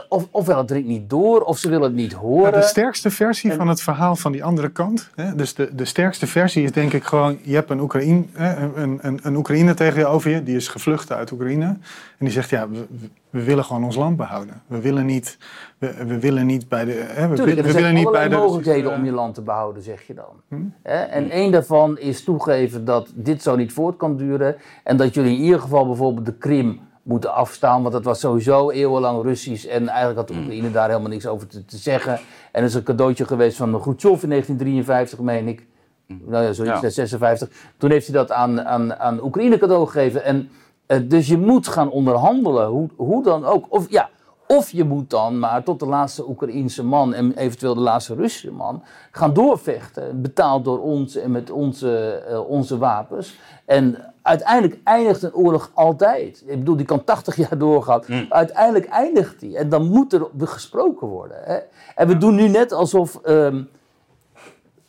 of, 0.09 0.28
ofwel 0.30 0.59
het 0.59 0.68
dringt 0.68 0.88
niet 0.88 1.11
door, 1.11 1.40
of 1.40 1.59
ze 1.59 1.68
willen 1.68 1.84
het 1.84 1.94
niet 1.94 2.12
horen. 2.12 2.53
de 2.53 2.62
sterkste 2.62 3.11
versie 3.11 3.53
van 3.53 3.68
het 3.68 3.82
verhaal 3.82 4.16
van 4.16 4.32
die 4.32 4.44
andere 4.44 4.68
kant. 4.68 5.11
Hè, 5.14 5.34
dus 5.34 5.55
de, 5.55 5.74
de 5.74 5.84
sterkste 5.84 6.26
versie 6.26 6.64
is 6.64 6.72
denk 6.72 6.92
ik 6.92 7.05
gewoon: 7.05 7.38
je 7.42 7.55
hebt 7.55 7.70
een, 7.70 7.80
Oekraïne, 7.80 8.24
een, 8.34 8.99
een, 9.03 9.18
een 9.22 9.36
Oekraïne 9.36 9.74
tegen 9.74 9.99
je 9.99 10.07
over 10.07 10.30
je, 10.30 10.42
die 10.42 10.57
is 10.57 10.68
gevlucht 10.68 11.12
uit 11.12 11.30
Oekraïne. 11.30 11.64
En 11.64 11.78
die 12.18 12.30
zegt: 12.30 12.51
ja, 12.51 12.68
we, 13.37 13.45
willen 13.45 13.64
gewoon 13.64 13.84
ons 13.84 13.97
land 13.97 14.16
behouden. 14.16 14.62
We 14.66 14.80
willen 14.80 15.07
niet, 15.07 15.39
we, 15.78 16.05
we 16.07 16.20
willen 16.20 16.47
niet 16.47 16.68
bij 16.68 16.84
de. 16.84 16.93
Hè, 16.93 17.28
we, 17.28 17.34
Tuurlijk, 17.34 17.66
we 17.66 17.72
willen 17.72 17.95
niet 17.95 18.11
bij 18.11 18.28
de. 18.28 18.37
mogelijkheden 18.37 18.93
om 18.93 19.05
je 19.05 19.12
land 19.12 19.34
te 19.34 19.43
behouden, 19.43 19.82
zeg 19.82 20.03
je 20.03 20.14
dan. 20.14 20.41
Hm? 20.49 20.57
En 20.82 21.30
één 21.30 21.53
daarvan 21.53 21.99
is 21.99 22.24
toegeven 22.24 22.84
dat 22.84 23.12
dit 23.14 23.43
zo 23.43 23.57
niet 23.57 23.72
voort 23.72 23.97
kan 23.97 24.16
duren. 24.16 24.57
En 24.84 24.97
dat 24.97 25.14
jullie 25.14 25.37
in 25.37 25.43
ieder 25.43 25.61
geval 25.61 25.87
bijvoorbeeld 25.87 26.26
de 26.26 26.34
Krim 26.34 26.80
moeten 27.03 27.34
afstaan. 27.34 27.82
Want 27.82 27.95
dat 27.95 28.05
was 28.05 28.20
sowieso 28.20 28.70
eeuwenlang 28.70 29.22
Russisch. 29.22 29.66
En 29.66 29.89
eigenlijk 29.89 30.18
had 30.18 30.28
de 30.28 30.34
mm. 30.34 30.41
Oekraïne 30.41 30.70
daar 30.70 30.89
helemaal 30.89 31.11
niks 31.11 31.26
over 31.26 31.47
te, 31.47 31.64
te 31.64 31.76
zeggen. 31.76 32.12
En 32.53 32.61
dat 32.61 32.70
is 32.70 32.74
een 32.74 32.82
cadeautje 32.82 33.24
geweest 33.24 33.57
van 33.57 33.80
Khrushchev 33.80 34.22
in 34.22 34.28
1953, 34.28 35.18
meen 35.18 35.49
ik. 35.49 35.66
Mm. 36.07 36.20
Nou 36.26 36.45
ja, 36.45 36.53
zoiets, 36.53 36.80
ja. 36.80 36.89
56. 36.89 37.49
Toen 37.76 37.91
heeft 37.91 38.07
hij 38.07 38.14
dat 38.14 38.30
aan, 38.32 38.61
aan, 38.61 38.95
aan 38.95 39.22
Oekraïne 39.22 39.59
cadeau 39.59 39.87
gegeven. 39.87 40.24
En 40.24 40.49
dus 41.05 41.28
je 41.28 41.39
moet 41.39 41.68
gaan 41.68 41.91
onderhandelen, 41.91 42.66
hoe, 42.66 42.89
hoe 42.97 43.22
dan 43.22 43.45
ook. 43.45 43.66
Of 43.68 43.91
ja, 43.91 44.11
of 44.47 44.70
je 44.70 44.84
moet 44.84 45.11
dan 45.11 45.39
maar 45.39 45.62
tot 45.62 45.80
de 45.80 45.87
laatste 45.87 46.28
Oekraïense 46.28 46.84
man 46.84 47.14
en 47.14 47.37
eventueel 47.37 47.74
de 47.74 47.80
laatste 47.80 48.14
Russische 48.14 48.53
man 48.53 48.82
gaan 49.11 49.32
doorvechten. 49.32 50.22
Betaald 50.22 50.64
door 50.64 50.80
ons 50.80 51.16
en 51.16 51.30
met 51.30 51.51
onze, 51.51 52.22
uh, 52.30 52.49
onze 52.51 52.78
wapens. 52.78 53.39
En 53.64 54.14
uiteindelijk 54.22 54.80
eindigt 54.84 55.22
een 55.22 55.34
oorlog 55.34 55.70
altijd. 55.74 56.43
Ik 56.47 56.59
bedoel, 56.59 56.76
die 56.76 56.87
kan 56.87 57.05
80 57.05 57.37
jaar 57.49 57.59
doorgaan. 57.59 58.03
Mm. 58.07 58.26
Uiteindelijk 58.28 58.87
eindigt 58.87 59.41
die. 59.41 59.57
En 59.57 59.68
dan 59.68 59.87
moet 59.87 60.12
er 60.12 60.28
gesproken 60.39 61.07
worden. 61.07 61.37
Hè? 61.43 61.59
En 61.95 62.09
we 62.09 62.16
doen 62.16 62.34
nu 62.34 62.49
net 62.49 62.72
alsof 62.72 63.20
um, 63.24 63.68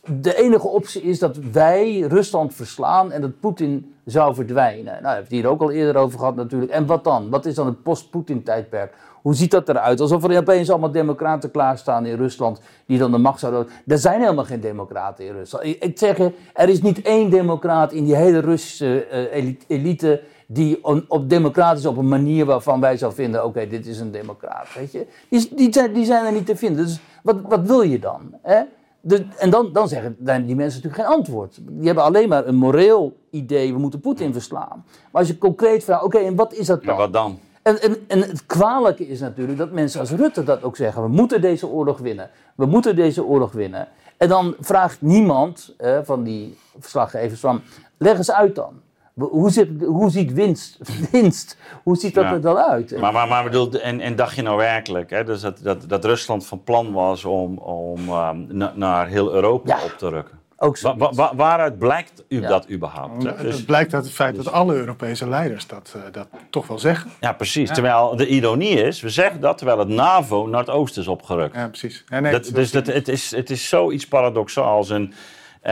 de 0.08 0.36
enige 0.36 0.68
optie 0.68 1.02
is 1.02 1.18
dat 1.18 1.36
wij 1.36 2.00
Rusland 2.00 2.54
verslaan 2.54 3.12
en 3.12 3.20
dat 3.20 3.40
Poetin 3.40 3.94
zou 4.10 4.34
verdwijnen. 4.34 5.02
Nou, 5.02 5.14
heeft 5.14 5.30
het 5.30 5.40
hier 5.40 5.46
ook 5.46 5.60
al 5.60 5.70
eerder 5.70 5.96
over 6.02 6.18
gehad 6.18 6.36
natuurlijk. 6.36 6.70
En 6.70 6.86
wat 6.86 7.04
dan? 7.04 7.30
Wat 7.30 7.46
is 7.46 7.54
dan 7.54 7.66
het 7.66 7.82
post-Poetin-tijdperk? 7.82 8.94
Hoe 9.22 9.34
ziet 9.34 9.50
dat 9.50 9.68
eruit? 9.68 10.00
Alsof 10.00 10.24
er 10.24 10.38
opeens 10.38 10.70
allemaal 10.70 10.90
democraten 10.90 11.50
klaarstaan 11.50 12.06
in 12.06 12.16
Rusland 12.16 12.60
die 12.86 12.98
dan 12.98 13.10
de 13.10 13.18
macht 13.18 13.40
zouden... 13.40 13.68
Er 13.86 13.98
zijn 13.98 14.20
helemaal 14.20 14.44
geen 14.44 14.60
democraten 14.60 15.26
in 15.26 15.32
Rusland. 15.32 15.64
Ik 15.64 15.98
zeg 15.98 16.18
er 16.52 16.68
is 16.68 16.82
niet 16.82 17.02
één 17.02 17.30
democraat 17.30 17.92
in 17.92 18.04
die 18.04 18.16
hele 18.16 18.38
Russische 18.38 19.06
uh, 19.32 19.54
elite 19.66 20.22
die 20.46 20.84
op 21.08 21.28
democratisch 21.28 21.86
op 21.86 21.96
een 21.96 22.08
manier 22.08 22.44
waarvan 22.44 22.80
wij 22.80 22.96
zouden 22.96 23.22
vinden, 23.22 23.44
oké, 23.44 23.66
dit 23.66 23.86
is 23.86 24.00
een 24.00 24.10
democraat, 24.10 24.74
weet 24.74 24.92
je. 24.92 25.06
Die, 25.28 25.54
die, 25.54 25.72
zijn, 25.72 25.92
die 25.92 26.04
zijn 26.04 26.24
er 26.24 26.32
niet 26.32 26.46
te 26.46 26.56
vinden. 26.56 26.84
Dus 26.84 27.00
wat, 27.22 27.36
wat 27.42 27.66
wil 27.66 27.82
je 27.82 27.98
dan? 27.98 28.34
Hè? 28.42 28.62
De, 29.00 29.26
en 29.38 29.50
dan, 29.50 29.72
dan 29.72 29.88
zeggen 29.88 30.16
die 30.18 30.56
mensen 30.56 30.82
natuurlijk 30.82 30.94
geen 30.94 31.18
antwoord. 31.18 31.58
Die 31.62 31.86
hebben 31.86 32.04
alleen 32.04 32.28
maar 32.28 32.46
een 32.46 32.54
moreel 32.54 33.16
idee, 33.30 33.72
we 33.72 33.78
moeten 33.78 34.00
Poetin 34.00 34.32
verslaan. 34.32 34.84
Maar 35.10 35.20
als 35.20 35.28
je 35.28 35.38
concreet 35.38 35.84
vraagt, 35.84 36.02
oké, 36.02 36.18
en 36.18 36.36
wat 36.36 36.52
is 36.52 36.66
dat 36.66 36.84
dan? 36.84 36.94
Ja, 36.94 37.00
wat 37.00 37.12
dan? 37.12 37.38
En, 37.62 37.80
en, 37.82 37.96
en 38.06 38.20
het 38.20 38.46
kwalijke 38.46 39.08
is 39.08 39.20
natuurlijk 39.20 39.58
dat 39.58 39.70
mensen 39.70 40.00
als 40.00 40.10
Rutte 40.10 40.44
dat 40.44 40.62
ook 40.62 40.76
zeggen. 40.76 41.02
We 41.02 41.08
moeten 41.08 41.40
deze 41.40 41.66
oorlog 41.66 41.98
winnen. 41.98 42.30
We 42.54 42.66
moeten 42.66 42.96
deze 42.96 43.24
oorlog 43.24 43.52
winnen. 43.52 43.88
En 44.16 44.28
dan 44.28 44.54
vraagt 44.60 45.00
niemand 45.00 45.74
eh, 45.76 45.98
van 46.02 46.22
die 46.22 46.58
verslaggevers 46.78 47.40
van, 47.40 47.60
leg 47.96 48.16
eens 48.16 48.32
uit 48.32 48.54
dan. 48.54 48.80
Hoe, 49.18 49.50
zit, 49.50 49.68
hoe 49.84 50.10
ziet 50.10 50.32
winst, 50.32 50.78
winst, 51.12 51.56
hoe 51.82 51.96
ziet 51.96 52.14
dat 52.14 52.24
er 52.24 52.40
dan 52.40 52.56
uit? 52.56 52.98
Maar, 52.98 53.12
maar, 53.12 53.28
maar 53.28 53.44
bedoel, 53.44 53.72
en, 53.72 54.00
en 54.00 54.16
dacht 54.16 54.36
je 54.36 54.42
nou 54.42 54.56
werkelijk 54.56 55.10
hè, 55.10 55.24
dus 55.24 55.40
dat, 55.40 55.58
dat, 55.62 55.88
dat 55.88 56.04
Rusland 56.04 56.46
van 56.46 56.62
plan 56.62 56.92
was 56.92 57.24
om, 57.24 57.58
om 57.58 58.08
um, 58.08 58.70
naar 58.74 59.06
heel 59.06 59.32
Europa 59.32 59.78
op 59.84 59.94
te 59.98 60.08
rukken? 60.08 60.38
Ook 60.60 60.80
wa, 60.80 60.96
wa, 60.96 61.34
waaruit 61.36 61.78
blijkt 61.78 62.24
u 62.28 62.40
dat 62.40 62.70
überhaupt? 62.70 63.22
Het 63.22 63.40
dus, 63.40 63.64
blijkt 63.64 63.94
uit 63.94 64.04
het 64.04 64.12
feit 64.12 64.36
dat 64.36 64.52
alle 64.52 64.74
Europese 64.74 65.28
leiders 65.28 65.66
dat, 65.66 65.94
uh, 65.96 66.02
dat 66.12 66.28
toch 66.50 66.66
wel 66.66 66.78
zeggen. 66.78 67.10
Ja, 67.20 67.32
precies. 67.32 67.70
Terwijl 67.72 68.16
de 68.16 68.26
ironie 68.26 68.82
is, 68.82 69.00
we 69.00 69.08
zeggen 69.08 69.40
dat 69.40 69.58
terwijl 69.58 69.78
het 69.78 69.88
NAVO 69.88 70.46
naar 70.46 70.60
het 70.60 70.70
oosten 70.70 71.02
is 71.02 71.08
opgerukt. 71.08 71.54
Ja, 71.54 71.68
precies. 71.68 72.04
Ja, 72.08 72.20
nee, 72.20 72.32
dat, 72.32 72.50
dus 72.54 72.70
dat, 72.70 72.86
het, 72.86 73.08
is, 73.08 73.30
het 73.30 73.50
is 73.50 73.68
zoiets 73.68 74.06
paradoxaals. 74.06 74.90
En 74.90 75.12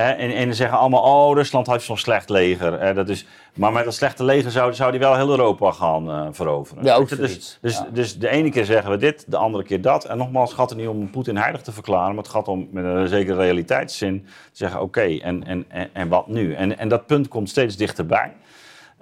en, 0.02 0.34
en 0.34 0.54
zeggen 0.54 0.78
allemaal, 0.78 1.02
oh, 1.02 1.34
Rusland 1.34 1.66
heeft 1.66 1.84
zo'n 1.84 1.96
slecht 1.96 2.28
leger. 2.28 2.94
dat 2.94 3.08
is, 3.08 3.26
maar 3.54 3.72
met 3.72 3.84
dat 3.84 3.94
slechte 3.94 4.24
leger 4.24 4.50
zou, 4.50 4.74
zou 4.74 4.90
die 4.90 5.00
wel 5.00 5.16
heel 5.16 5.30
Europa 5.30 5.70
gaan 5.70 6.08
uh, 6.10 6.26
veroveren. 6.30 6.84
Ja, 6.84 6.94
ook 6.94 7.08
dus, 7.08 7.58
dus, 7.60 7.82
dus 7.92 8.18
de 8.18 8.28
ene 8.28 8.50
keer 8.50 8.64
zeggen 8.64 8.90
we 8.90 8.96
dit, 8.96 9.24
de 9.28 9.36
andere 9.36 9.64
keer 9.64 9.80
dat. 9.80 10.04
En 10.04 10.18
nogmaals, 10.18 10.50
het 10.50 10.58
gaat 10.58 10.70
er 10.70 10.76
niet 10.76 10.88
om 10.88 11.10
Poetin 11.10 11.36
heilig 11.36 11.62
te 11.62 11.72
verklaren, 11.72 12.14
maar 12.14 12.24
het 12.24 12.32
gaat 12.32 12.48
om 12.48 12.68
met 12.70 12.84
een 12.84 13.08
zekere 13.08 13.36
realiteitszin 13.36 14.22
te 14.24 14.30
zeggen, 14.52 14.80
oké, 14.80 15.18
en, 15.18 15.44
en, 15.44 15.64
en, 15.68 15.88
en, 15.92 16.08
wat 16.08 16.26
nu? 16.26 16.54
En, 16.54 16.78
en 16.78 16.88
dat 16.88 17.06
punt 17.06 17.28
komt 17.28 17.48
steeds 17.48 17.76
dichterbij. 17.76 18.32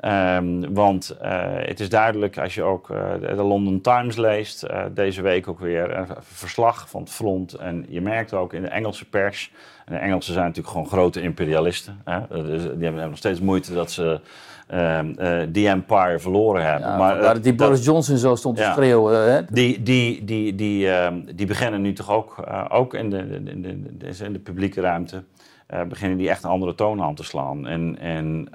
Um, 0.05 0.75
want 0.75 1.17
uh, 1.23 1.43
het 1.57 1.81
is 1.81 1.89
duidelijk, 1.89 2.39
als 2.39 2.55
je 2.55 2.63
ook 2.63 2.89
uh, 2.89 3.13
de 3.21 3.43
London 3.43 3.81
Times 3.81 4.17
leest, 4.17 4.65
uh, 4.65 4.85
deze 4.91 5.23
week 5.23 5.49
ook 5.49 5.59
weer 5.59 5.97
een 5.97 6.07
verslag 6.21 6.91
van 6.91 7.01
het 7.01 7.11
front. 7.11 7.53
En 7.53 7.87
je 7.89 8.01
merkt 8.01 8.33
ook 8.33 8.53
in 8.53 8.63
de 8.63 8.69
Engelse 8.69 9.09
pers 9.09 9.53
en 9.85 9.95
de 9.95 9.99
Engelsen 9.99 10.33
zijn 10.33 10.47
natuurlijk 10.47 10.73
gewoon 10.73 10.89
grote 10.89 11.21
imperialisten. 11.21 12.01
Hè? 12.05 12.21
Dus 12.29 12.63
die 12.63 12.85
hebben 12.85 13.09
nog 13.09 13.19
steeds 13.19 13.41
moeite 13.41 13.75
dat 13.75 13.91
ze 13.91 14.21
uh, 14.73 14.99
uh, 15.19 15.43
die 15.49 15.69
empire 15.69 16.19
verloren 16.19 16.65
hebben. 16.65 16.89
Ja, 16.89 16.97
maar, 16.97 17.21
uh, 17.37 17.43
die 17.43 17.55
Boris 17.55 17.85
Johnson 17.85 18.17
zo 18.17 18.35
stond 18.35 18.57
te 18.57 18.63
ja, 18.63 18.73
schreeuwen. 18.73 19.33
Hè? 19.33 19.45
Die, 19.49 19.83
die, 19.83 20.25
die, 20.25 20.55
die, 20.55 20.91
ehm, 20.91 21.21
die 21.35 21.47
beginnen 21.47 21.81
nu 21.81 21.93
toch 21.93 22.11
ook, 22.11 22.39
eh, 22.47 22.65
ook 22.69 22.95
in 22.95 23.11
de, 23.11 23.17
in, 23.19 23.45
de, 23.45 23.51
in, 23.51 23.97
de, 23.99 24.25
in 24.25 24.33
de 24.33 24.39
publieke 24.39 24.81
ruimte... 24.81 25.23
beginnen 25.89 26.19
die 26.19 26.29
echt 26.29 26.45
een 26.45 26.51
andere 26.51 26.75
toon 26.75 27.03
aan 27.03 27.15
te 27.15 27.25
slaan. 27.25 27.67
En, 27.67 27.99
en 27.99 28.49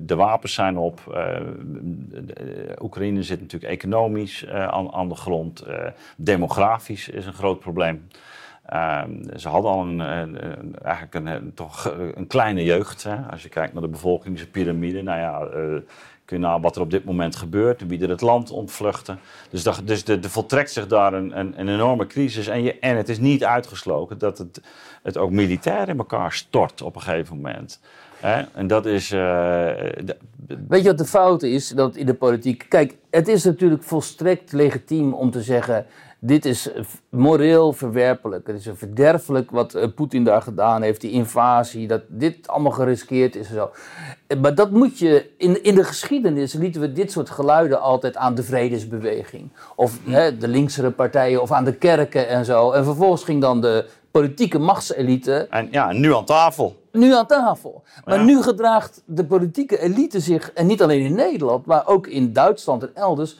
de 0.00 0.14
wapens 0.14 0.54
zijn 0.54 0.78
op. 0.78 1.22
Oekraïne 2.82 3.22
zit 3.22 3.40
natuurlijk 3.40 3.72
economisch 3.72 4.48
aan, 4.48 4.92
aan 4.92 5.08
de 5.08 5.14
grond. 5.14 5.64
demografisch 6.16 7.08
is 7.08 7.26
een 7.26 7.32
groot 7.32 7.60
probleem. 7.60 8.08
Ehm, 8.70 9.38
ze 9.38 9.48
hadden 9.48 9.70
al 9.70 9.82
een, 9.82 9.98
een, 9.98 10.74
eigenlijk 10.82 11.14
een, 11.14 11.52
toch 11.54 11.94
een 12.14 12.26
kleine 12.26 12.64
jeugd. 12.64 13.02
Hè? 13.02 13.16
Als 13.30 13.42
je 13.42 13.48
kijkt 13.48 13.72
naar 13.72 13.82
de 13.82 13.88
bevolkingspyramide, 13.88 15.02
nou 15.02 15.18
ja, 15.18 15.58
uh, 15.58 15.76
kun 16.24 16.36
je 16.36 16.38
nou 16.38 16.60
wat 16.60 16.76
er 16.76 16.82
op 16.82 16.90
dit 16.90 17.04
moment 17.04 17.36
gebeurt, 17.36 17.86
wie 17.86 18.02
er 18.02 18.08
het 18.08 18.20
land 18.20 18.50
ontvluchten. 18.50 19.18
Dus, 19.50 19.62
dat, 19.62 19.82
dus 19.84 20.04
er 20.04 20.30
voltrekt 20.30 20.70
zich 20.70 20.86
daar 20.86 21.12
een, 21.12 21.38
een, 21.38 21.68
enorme 21.68 22.06
crisis. 22.06 22.46
En, 22.46 22.62
je, 22.62 22.78
en 22.78 22.96
het 22.96 23.08
is 23.08 23.18
niet 23.18 23.44
uitgesloten 23.44 24.18
dat 24.18 24.38
het, 24.38 24.60
het 25.02 25.16
ook 25.16 25.30
militair 25.30 25.88
in 25.88 25.98
elkaar 25.98 26.32
stort 26.32 26.82
op 26.82 26.94
een 26.96 27.02
gegeven 27.02 27.36
moment. 27.36 27.80
Hè? 28.16 28.42
En 28.54 28.66
dat 28.66 28.86
is. 28.86 29.10
Weet 30.68 30.82
je 30.82 30.88
wat 30.88 30.98
de 30.98 31.04
fout 31.04 31.42
is? 31.42 31.68
Dat 31.68 31.96
in 31.96 32.06
de 32.06 32.14
politiek. 32.14 32.66
Kijk, 32.68 32.96
het 33.10 33.28
is 33.28 33.44
natuurlijk 33.44 33.82
volstrekt 33.82 34.52
legitiem 34.52 35.12
om 35.12 35.30
te 35.30 35.42
zeggen 35.42 35.86
dit 36.20 36.44
is 36.44 36.70
moreel 37.08 37.72
verwerpelijk. 37.72 38.46
Het 38.46 38.56
is 38.56 38.66
een 38.66 38.76
verderfelijk 38.76 39.50
wat 39.50 39.74
uh, 39.74 39.84
Poetin 39.94 40.24
daar 40.24 40.42
gedaan 40.42 40.82
heeft, 40.82 41.00
die 41.00 41.10
invasie, 41.10 41.86
dat 41.86 42.02
dit 42.08 42.48
allemaal 42.48 42.72
geriskeerd 42.72 43.36
is 43.36 43.48
en 43.48 43.54
zo. 43.54 43.70
Eh, 44.26 44.40
maar 44.40 44.54
dat 44.54 44.70
moet 44.70 44.98
je, 44.98 45.30
in, 45.36 45.64
in 45.64 45.74
de 45.74 45.84
geschiedenis 45.84 46.52
lieten 46.52 46.80
we 46.80 46.92
dit 46.92 47.12
soort 47.12 47.30
geluiden 47.30 47.80
altijd 47.80 48.16
aan 48.16 48.34
de 48.34 48.42
vredesbeweging. 48.42 49.52
Of 49.76 49.98
hè, 50.04 50.36
de 50.36 50.48
linksere 50.48 50.90
partijen 50.90 51.42
of 51.42 51.52
aan 51.52 51.64
de 51.64 51.74
kerken 51.74 52.28
en 52.28 52.44
zo. 52.44 52.70
En 52.70 52.84
vervolgens 52.84 53.24
ging 53.24 53.40
dan 53.40 53.60
de 53.60 53.86
politieke 54.10 54.58
machtselite. 54.58 55.46
En 55.50 55.68
ja, 55.70 55.92
nu 55.92 56.14
aan 56.14 56.24
tafel. 56.24 56.78
Nu 56.92 57.14
aan 57.14 57.26
tafel. 57.26 57.82
Maar 58.04 58.24
nu 58.24 58.42
gedraagt 58.42 59.02
de 59.04 59.24
politieke 59.24 59.78
elite 59.78 60.20
zich, 60.20 60.52
en 60.52 60.66
niet 60.66 60.82
alleen 60.82 61.04
in 61.04 61.14
Nederland, 61.14 61.66
maar 61.66 61.86
ook 61.86 62.06
in 62.06 62.32
Duitsland 62.32 62.82
en 62.82 62.90
elders 62.94 63.36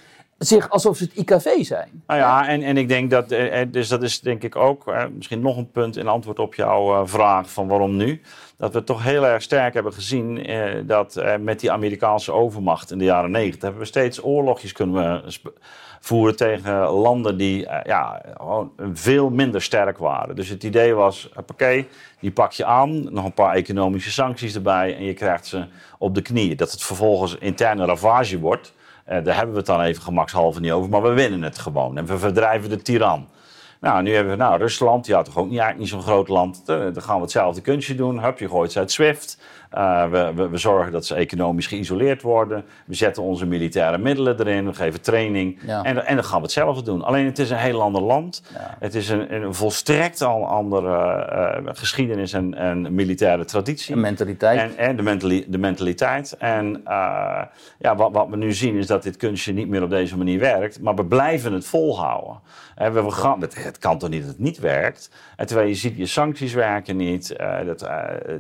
zich 0.47 0.70
alsof 0.70 0.97
ze 0.97 1.05
het 1.05 1.14
IKV 1.14 1.64
zijn. 1.64 2.03
Nou 2.07 2.20
ja, 2.20 2.49
en, 2.49 2.62
en 2.62 2.76
ik 2.76 2.88
denk 2.88 3.11
dat, 3.11 3.30
eh, 3.30 3.61
eh, 3.61 3.72
dus 3.72 3.88
dat 3.88 4.03
is 4.03 4.20
denk 4.20 4.43
ik 4.43 4.57
ook, 4.57 4.88
eh, 4.88 5.05
misschien 5.14 5.41
nog 5.41 5.57
een 5.57 5.70
punt 5.70 5.97
in 5.97 6.09
antwoord 6.09 6.38
op 6.38 6.55
jouw 6.55 7.07
vraag 7.07 7.51
van 7.51 7.68
waarom 7.68 7.97
nu. 7.97 8.20
Dat 8.57 8.72
we 8.72 8.84
toch 8.84 9.03
heel 9.03 9.26
erg 9.26 9.43
sterk 9.43 9.74
hebben 9.74 9.93
gezien 9.93 10.47
dat 10.86 11.22
met 11.41 11.61
die 11.61 11.70
Amerikaanse 11.70 12.32
overmacht 12.32 12.91
in 12.91 12.99
de 12.99 13.05
jaren 13.05 13.30
negentig 13.30 13.62
hebben 13.62 13.80
we 13.80 13.86
steeds 13.86 14.24
oorlogjes 14.24 14.72
kunnen 14.72 15.22
voeren 16.01 16.36
tegen 16.36 16.72
landen 16.80 17.36
die 17.36 17.66
ja, 17.84 18.22
veel 18.93 19.30
minder 19.30 19.62
sterk 19.62 19.99
waren. 19.99 20.36
Dus 20.36 20.49
het 20.49 20.62
idee 20.62 20.95
was, 20.95 21.30
oké, 21.36 21.86
die 22.20 22.32
pak 22.32 22.53
je 22.53 22.64
aan, 22.64 23.12
nog 23.12 23.24
een 23.24 23.34
paar 23.34 23.55
economische 23.55 24.11
sancties 24.11 24.55
erbij 24.55 24.97
en 24.97 25.05
je 25.05 25.14
krijgt 25.14 25.47
ze 25.47 25.66
op 25.99 26.14
de 26.14 26.22
knieën. 26.22 26.57
Dat 26.57 26.70
het 26.70 26.82
vervolgens 26.82 27.36
interne 27.38 27.84
ravage 27.84 28.38
wordt. 28.38 28.72
Uh, 29.11 29.24
daar 29.24 29.34
hebben 29.34 29.52
we 29.52 29.58
het 29.58 29.66
dan 29.66 29.80
even 29.80 30.02
gemakshalve 30.02 30.61
niet 30.61 30.72
over, 30.72 30.90
maar 30.90 31.02
we 31.02 31.12
winnen 31.12 31.42
het 31.42 31.58
gewoon. 31.58 31.96
En 31.96 32.06
we 32.06 32.18
verdrijven 32.18 32.68
de 32.70 32.82
tiran. 32.82 33.28
Nou, 33.80 34.02
nu 34.02 34.14
hebben 34.14 34.32
we 34.32 34.38
nou, 34.38 34.58
Rusland, 34.58 35.06
ja, 35.06 35.22
toch 35.22 35.36
ook 35.36 35.48
niet, 35.48 35.58
eigenlijk 35.58 35.78
niet 35.78 35.88
zo'n 35.88 36.12
groot 36.12 36.28
land. 36.28 36.62
Eh, 36.66 36.78
Dan 36.78 37.02
gaan 37.02 37.16
we 37.16 37.22
hetzelfde 37.22 37.61
kunstje 37.61 37.94
doen. 37.94 38.22
Hup, 38.22 38.38
je 38.38 38.48
gooit 38.48 38.72
ze 38.72 38.78
uit 38.78 38.92
SWIFT. 38.92 39.38
Uh, 39.74 40.10
we, 40.10 40.32
we, 40.34 40.48
we, 40.48 40.56
zorgen 40.56 40.92
dat 40.92 41.06
ze 41.06 41.14
economisch 41.14 41.66
geïsoleerd 41.66 42.22
worden. 42.22 42.64
We 42.86 42.94
zetten 42.94 43.22
onze 43.22 43.46
militaire 43.46 43.98
middelen 43.98 44.40
erin. 44.40 44.66
We 44.66 44.72
geven 44.72 45.00
training. 45.00 45.58
Ja. 45.66 45.82
En, 45.82 46.06
en, 46.06 46.14
dan 46.14 46.24
gaan 46.24 46.36
we 46.36 46.42
hetzelfde 46.42 46.82
doen. 46.82 47.02
Alleen 47.02 47.24
het 47.26 47.38
is 47.38 47.50
een 47.50 47.56
heel 47.56 47.82
ander 47.82 48.02
land. 48.02 48.42
Ja. 48.52 48.76
Het 48.78 48.94
is 48.94 49.08
een, 49.08 49.34
een, 49.34 49.54
volstrekt 49.54 50.22
al 50.22 50.46
andere 50.46 51.60
uh, 51.64 51.70
geschiedenis 51.72 52.32
en, 52.32 52.54
en, 52.54 52.94
militaire 52.94 53.44
traditie. 53.44 53.94
En 53.94 54.00
mentaliteit. 54.00 54.60
En, 54.60 54.76
en 54.76 54.96
de, 54.96 55.02
mentali 55.02 55.44
de, 55.48 55.58
mentaliteit. 55.58 56.36
En 56.38 56.82
uh, 56.86 57.42
ja, 57.78 57.96
wat, 57.96 58.12
wat, 58.12 58.28
we 58.28 58.36
nu 58.36 58.52
zien 58.52 58.76
is 58.76 58.86
dat 58.86 59.02
dit 59.02 59.16
kunstje 59.16 59.52
niet 59.52 59.68
meer 59.68 59.82
op 59.82 59.90
deze 59.90 60.16
manier 60.16 60.38
werkt. 60.38 60.80
Maar 60.80 60.94
we 60.94 61.04
blijven 61.04 61.52
het 61.52 61.66
volhouden. 61.66 62.40
En 62.74 62.92
we, 62.92 63.04
we 63.04 63.10
gaan, 63.10 63.40
het, 63.40 63.64
het, 63.64 63.78
kan 63.78 63.98
toch 63.98 64.08
niet 64.08 64.20
dat 64.20 64.30
het 64.30 64.38
niet 64.38 64.58
werkt? 64.58 65.10
En 65.41 65.47
terwijl 65.47 65.68
je 65.68 65.74
ziet, 65.74 65.97
je 65.97 66.07
sancties 66.07 66.53
werken 66.53 66.97
niet. 66.97 67.36
dat, 67.66 67.88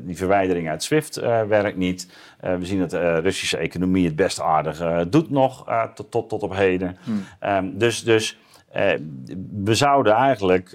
die 0.02 0.16
verwijdering 0.16 0.68
uit 0.68 0.82
SWIFT 0.82 1.18
uh, 1.18 1.42
werkt 1.42 1.76
niet. 1.76 2.08
Uh, 2.44 2.54
we 2.54 2.66
zien 2.66 2.78
dat 2.78 2.90
de 2.90 3.18
Russische 3.18 3.56
economie 3.56 4.04
het 4.04 4.16
best 4.16 4.40
aardig 4.40 4.82
uh, 4.82 5.00
doet 5.08 5.30
nog 5.30 5.64
tot, 5.94 6.10
tot, 6.10 6.28
tot 6.28 6.42
op 6.42 6.54
heden. 6.54 6.96
Hmm. 7.04 7.24
Um, 7.50 7.78
dus 7.78 8.04
dus 8.04 8.38
we 9.64 9.74
zouden 9.74 10.12
eigenlijk 10.12 10.70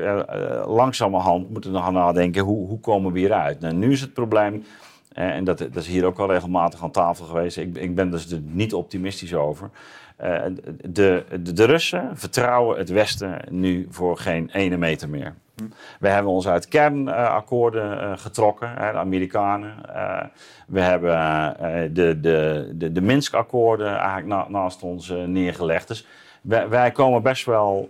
langzamerhand 0.65 1.49
moeten 1.49 1.75
gaan 1.75 1.93
nadenken, 1.93 2.43
hoe, 2.43 2.67
hoe 2.67 2.79
komen 2.79 3.11
we 3.11 3.19
hieruit? 3.19 3.59
Nou, 3.59 3.73
nu 3.73 3.91
is 3.91 4.01
het 4.01 4.13
probleem, 4.13 4.63
en 5.13 5.43
dat, 5.43 5.57
dat, 5.57 5.75
is 5.75 5.87
hier 5.87 6.05
ook 6.05 6.19
al 6.19 6.31
regelmatig 6.31 6.83
aan 6.83 6.91
tafel 6.91 7.25
geweest, 7.25 7.57
ik, 7.57 7.77
ik 7.77 7.95
ben 7.95 8.09
dus 8.11 8.31
er 8.31 8.41
niet 8.43 8.73
optimistisch 8.73 9.33
over. 9.33 9.69
De, 10.17 11.23
de, 11.41 11.53
de 11.53 11.65
Russen 11.65 12.17
vertrouwen 12.17 12.77
het 12.77 12.89
Westen 12.89 13.41
nu 13.49 13.87
voor 13.89 14.17
geen 14.17 14.49
ene 14.53 14.77
meter 14.77 15.09
meer. 15.09 15.33
We 15.99 16.07
hebben 16.07 16.31
ons 16.31 16.47
uit 16.47 16.67
kernakkoorden 16.67 18.01
uh, 18.01 18.17
getrokken, 18.17 18.75
de 18.75 18.97
Amerikanen. 18.97 19.73
Uh, 19.89 20.21
we 20.67 20.79
hebben 20.81 21.13
de, 21.93 22.19
de, 22.19 22.71
de, 22.75 22.91
de 22.91 23.01
Minsk-akkoorden 23.01 23.97
eigenlijk 23.97 24.27
na, 24.27 24.45
naast 24.49 24.83
ons 24.83 25.13
neergelegd. 25.25 25.87
Dus 25.87 26.07
wij, 26.47 26.69
wij, 26.69 26.91
komen 26.91 27.21
best 27.21 27.45
wel 27.45 27.89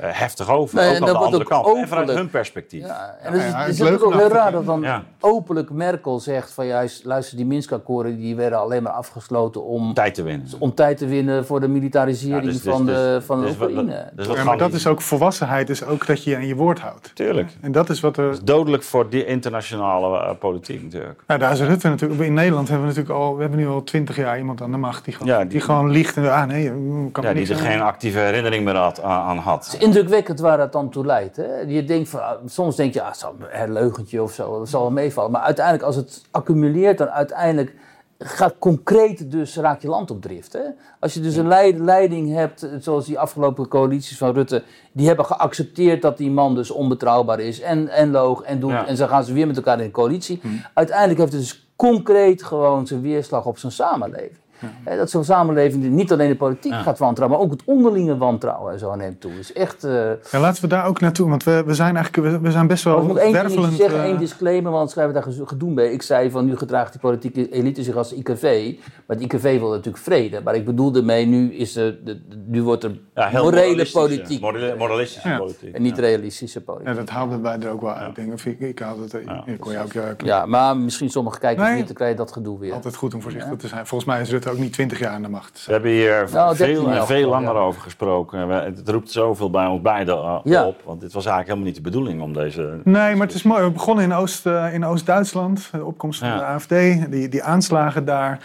heftig 0.00 0.50
over, 0.50 0.76
nee, 0.76 0.88
ook 0.88 1.08
aan 1.08 1.12
de 1.12 1.18
andere 1.18 1.44
kant. 1.44 1.64
Openlijk, 1.64 1.90
en 1.90 1.96
vanuit 1.96 2.18
hun 2.18 2.30
perspectief. 2.30 2.86
Ja, 2.86 3.16
en 3.20 3.36
ja, 3.36 3.40
het 3.40 3.68
is, 3.68 3.80
is 3.80 3.90
ook 3.90 4.14
heel 4.14 4.28
raar 4.28 4.52
dat 4.52 4.66
dan 4.66 4.80
ja. 4.80 5.02
openlijk 5.20 5.70
Merkel 5.70 6.20
zegt 6.20 6.52
van 6.52 6.66
juist, 6.66 7.04
luister, 7.04 7.36
die 7.36 7.46
Minsk-akkoorden 7.46 8.16
die 8.16 8.36
werden 8.36 8.58
alleen 8.58 8.82
maar 8.82 8.92
afgesloten 8.92 9.64
om 9.64 9.94
tijd 9.94 10.14
te 10.14 10.22
winnen, 10.22 10.48
om 10.58 10.74
tijd 10.74 10.98
te 10.98 11.06
winnen 11.06 11.46
voor 11.46 11.60
de 11.60 11.68
militarisering 11.68 12.44
dus, 12.44 12.62
dus, 12.62 12.72
van, 12.72 12.86
de, 12.86 12.92
dus, 12.92 13.24
van 13.24 13.40
de 13.40 13.48
Oekraïne. 13.48 14.10
Dus, 14.12 14.26
ja, 14.26 14.44
maar 14.44 14.58
dat 14.58 14.72
is 14.72 14.86
ook 14.86 15.00
volwassenheid, 15.00 15.70
is 15.70 15.84
ook 15.84 16.06
dat 16.06 16.24
je 16.24 16.30
je 16.30 16.36
aan 16.36 16.46
je 16.46 16.54
woord 16.54 16.80
houdt. 16.80 17.10
Tuurlijk. 17.14 17.50
En 17.60 17.72
dat 17.72 17.90
is 17.90 18.00
wat 18.00 18.16
er... 18.16 18.24
Dat 18.24 18.32
is 18.32 18.40
dodelijk 18.40 18.82
voor 18.82 19.08
die 19.08 19.24
internationale 19.24 20.18
uh, 20.18 20.30
politiek 20.38 20.82
natuurlijk. 20.82 21.22
Nou, 21.26 21.40
daar 21.40 21.52
is 21.52 21.60
Rutte 21.60 21.88
natuurlijk. 21.88 22.20
In 22.20 22.34
Nederland 22.34 22.68
hebben 22.68 22.88
we 22.88 22.94
natuurlijk 22.94 23.20
al, 23.20 23.34
we 23.34 23.40
hebben 23.40 23.58
nu 23.58 23.68
al 23.68 23.82
twintig 23.82 24.16
jaar 24.16 24.38
iemand 24.38 24.62
aan 24.62 24.70
de 24.70 24.76
macht 24.76 25.04
die 25.04 25.14
gewoon, 25.14 25.28
ja, 25.28 25.38
die, 25.38 25.48
die 25.48 25.60
gewoon 25.60 25.90
liegt 25.90 26.16
en 26.16 26.32
ah 26.32 26.46
nee, 26.46 26.72
kan 27.12 27.24
ja, 27.24 27.32
die 27.32 27.48
er 27.48 27.56
geen 27.64 27.80
actieve 27.80 28.18
herinnering 28.18 28.64
meer 28.64 28.76
had, 28.76 29.02
aan 29.02 29.38
had. 29.38 29.64
Het 29.64 29.74
is 29.74 29.80
indrukwekkend 29.80 30.40
waar 30.40 30.56
dat 30.56 30.72
dan 30.72 30.90
toe 30.90 31.06
leidt. 31.06 31.36
Hè? 31.36 31.60
Je 31.60 31.84
denkt 31.84 32.08
van, 32.08 32.20
soms 32.46 32.76
denk 32.76 32.94
je, 32.94 33.02
ah, 33.02 33.08
het 33.08 33.18
zal 33.18 33.34
een 33.38 33.46
herleugentje 33.48 34.22
of 34.22 34.32
zo, 34.32 34.58
dat 34.58 34.68
zal 34.68 34.80
wel 34.80 34.90
meevallen. 34.90 35.30
Maar 35.30 35.42
uiteindelijk, 35.42 35.84
als 35.84 35.96
het 35.96 36.22
accumuleert, 36.30 36.98
dan 36.98 37.08
uiteindelijk 37.08 37.74
gaat 38.18 38.54
concreet 38.58 39.30
dus, 39.30 39.56
raak 39.56 39.82
je 39.82 39.88
land 39.88 40.10
op 40.10 40.22
drift. 40.22 40.52
Hè? 40.52 40.60
Als 41.00 41.14
je 41.14 41.20
dus 41.20 41.36
een 41.36 41.84
leiding 41.84 42.34
hebt, 42.34 42.68
zoals 42.78 43.06
die 43.06 43.18
afgelopen 43.18 43.68
coalities 43.68 44.18
van 44.18 44.32
Rutte, 44.32 44.62
die 44.92 45.06
hebben 45.06 45.24
geaccepteerd 45.24 46.02
dat 46.02 46.16
die 46.16 46.30
man 46.30 46.54
dus 46.54 46.70
onbetrouwbaar 46.70 47.40
is 47.40 47.60
en, 47.60 47.88
en 47.88 48.10
loog 48.10 48.42
en 48.42 48.60
doet. 48.60 48.70
Ja. 48.70 48.86
En 48.86 48.96
zo 48.96 49.06
gaan 49.06 49.24
ze 49.24 49.32
weer 49.32 49.46
met 49.46 49.56
elkaar 49.56 49.78
in 49.78 49.84
de 49.84 49.90
coalitie. 49.90 50.38
Hm. 50.42 50.48
Uiteindelijk 50.74 51.18
heeft 51.18 51.32
het 51.32 51.40
dus 51.40 51.68
concreet 51.76 52.42
gewoon 52.42 52.86
zijn 52.86 53.00
weerslag 53.00 53.46
op 53.46 53.58
zijn 53.58 53.72
samenleving. 53.72 54.42
Ja. 54.84 54.96
dat 54.96 55.10
zo'n 55.10 55.24
samenleving 55.24 55.84
niet 55.84 56.12
alleen 56.12 56.28
de 56.28 56.36
politiek 56.36 56.72
gaat 56.72 56.98
wantrouwen, 56.98 57.38
maar 57.38 57.46
ook 57.46 57.52
het 57.52 57.62
onderlinge 57.64 58.16
wantrouwen 58.16 58.72
en 58.72 58.78
zo 58.78 58.94
neemt 58.94 59.20
toe. 59.20 59.34
Dus 59.34 59.52
echt, 59.52 59.84
uh... 59.84 59.92
ja, 60.30 60.38
laten 60.38 60.62
we 60.62 60.68
daar 60.68 60.86
ook 60.86 61.00
naartoe, 61.00 61.28
want 61.28 61.44
we, 61.44 61.62
we 61.66 61.74
zijn 61.74 61.96
eigenlijk 61.96 62.42
we, 62.42 62.50
zijn 62.50 62.66
best 62.66 62.84
wel 62.84 63.00
Ik 63.00 63.06
moet 63.06 63.16
één 63.16 63.48
ding 63.48 63.72
zeggen, 63.72 63.98
uh... 63.98 64.04
één 64.04 64.18
disclaimer, 64.18 64.72
want 64.72 64.90
schrijven 64.90 65.14
daar 65.14 65.26
gedoe 65.44 65.70
mee. 65.70 65.92
Ik 65.92 66.02
zei 66.02 66.30
van 66.30 66.44
nu 66.44 66.56
gedraagt 66.56 66.92
die 66.92 67.00
politieke 67.00 67.52
elite 67.52 67.82
zich 67.82 67.96
als 67.96 68.12
IKV, 68.12 68.74
maar 69.06 69.16
het 69.16 69.20
IKV 69.20 69.58
wil 69.58 69.68
natuurlijk 69.68 70.04
vrede. 70.04 70.40
Maar 70.44 70.54
ik 70.54 70.64
bedoel 70.64 70.94
ermee, 70.94 71.26
nu, 71.26 71.54
is 71.54 71.76
er, 71.76 72.04
de, 72.04 72.20
nu 72.46 72.62
wordt 72.62 72.84
er 72.84 72.98
ja, 73.14 73.30
morele 73.32 73.90
politiek. 73.92 74.40
moralistische 74.78 75.36
politiek. 75.38 75.74
En 75.74 75.82
niet 75.82 75.98
realistische 75.98 76.60
politiek. 76.60 76.88
Ja, 76.88 76.94
dat 76.94 77.08
haalden 77.08 77.42
wij 77.42 77.58
er 77.58 77.70
ook 77.70 77.80
wel 77.80 77.92
uit. 77.92 78.14
Denk 78.14 78.40
ik, 78.40 78.60
ik 78.60 78.78
haalde 78.78 79.02
het, 79.02 79.14
ik 79.46 79.60
kon 79.60 79.72
je 79.72 79.78
ook, 79.78 80.20
ja, 80.24 80.46
maar 80.46 80.76
misschien 80.76 81.10
sommige 81.10 81.38
kijkers 81.38 81.68
nee, 81.68 81.76
niet, 81.76 81.86
dan 81.86 81.94
krijg 81.94 82.10
je 82.10 82.16
dat 82.16 82.32
gedoe 82.32 82.58
weer. 82.58 82.72
Altijd 82.72 82.96
goed 82.96 83.14
om 83.14 83.22
voorzichtig 83.22 83.56
te 83.56 83.68
zijn. 83.68 83.86
Volgens 83.86 84.10
mij 84.10 84.20
is 84.20 84.30
Rutte 84.44 84.58
ook 84.58 84.64
niet 84.64 84.72
20 84.72 84.98
jaar 84.98 85.10
aan 85.10 85.22
de 85.22 85.28
macht. 85.28 85.62
We 85.66 85.72
hebben 85.72 85.90
hier 85.90 86.28
nou, 86.32 86.56
veel 86.56 86.90
en 86.90 87.06
veel 87.06 87.28
langer 87.28 87.54
over 87.54 87.80
gesproken. 87.80 88.48
Het 88.48 88.88
roept 88.88 89.10
zoveel 89.10 89.50
bij 89.50 89.66
ons 89.66 89.82
beiden 89.82 90.40
uh, 90.44 90.66
op. 90.66 90.80
Want 90.84 91.00
dit 91.00 91.12
was 91.12 91.26
eigenlijk 91.26 91.46
helemaal 91.46 91.66
niet 91.66 91.74
de 91.74 91.80
bedoeling 91.80 92.22
om 92.22 92.32
deze... 92.32 92.80
Nee, 92.84 93.14
maar 93.14 93.26
het 93.26 93.36
is 93.36 93.42
mooi. 93.42 93.64
We 93.64 93.70
begonnen 93.70 94.04
in, 94.04 94.12
Oost, 94.12 94.46
uh, 94.46 94.74
in 94.74 94.84
Oost-Duitsland. 94.84 95.68
De 95.72 95.84
opkomst 95.84 96.18
van 96.18 96.36
de 96.36 96.44
AFD. 96.44 96.68
Die, 97.10 97.28
die 97.28 97.42
aanslagen 97.42 98.04
daar. 98.04 98.38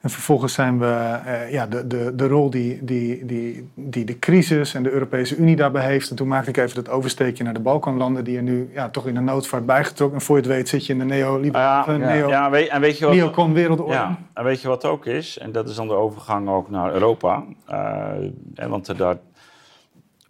En 0.00 0.10
vervolgens 0.10 0.52
zijn 0.52 0.78
we 0.78 1.20
uh, 1.26 1.52
ja, 1.52 1.66
de, 1.66 1.86
de, 1.86 2.12
de 2.14 2.28
rol 2.28 2.50
die, 2.50 2.84
die, 2.84 3.24
die, 3.26 3.70
die 3.74 4.04
de 4.04 4.18
crisis 4.18 4.74
en 4.74 4.82
de 4.82 4.90
Europese 4.90 5.36
Unie 5.36 5.56
daarbij 5.56 5.84
heeft. 5.84 6.10
En 6.10 6.16
toen 6.16 6.28
maakte 6.28 6.50
ik 6.50 6.56
even 6.56 6.74
dat 6.74 6.88
oversteekje 6.88 7.44
naar 7.44 7.54
de 7.54 7.60
Balkanlanden, 7.60 8.24
die 8.24 8.36
er 8.36 8.42
nu 8.42 8.70
ja, 8.72 8.88
toch 8.88 9.06
in 9.06 9.14
de 9.14 9.20
noodvaart 9.20 9.66
bijgetrokken. 9.66 10.18
En 10.18 10.24
voor 10.24 10.36
je 10.36 10.42
het 10.42 10.50
weet 10.50 10.68
zit 10.68 10.86
je 10.86 10.92
in 10.92 10.98
de 10.98 11.04
neoliberale 11.04 11.92
ja, 11.92 11.98
neo, 11.98 12.28
ja, 12.28 12.50
weet, 12.50 12.68
en 12.68 12.80
weet 12.80 12.98
je 12.98 13.04
wat, 13.04 13.14
neocon 13.14 13.52
wereldorde. 13.52 13.92
Ja, 13.92 14.18
en 14.34 14.44
weet 14.44 14.60
je 14.60 14.68
wat 14.68 14.84
ook 14.84 15.06
is? 15.06 15.38
En 15.38 15.52
dat 15.52 15.68
is 15.68 15.74
dan 15.74 15.88
de 15.88 15.94
overgang 15.94 16.48
ook 16.48 16.70
naar 16.70 16.92
Europa. 16.92 17.44
Uh, 17.70 18.68
want 18.68 18.98
daar, 18.98 19.16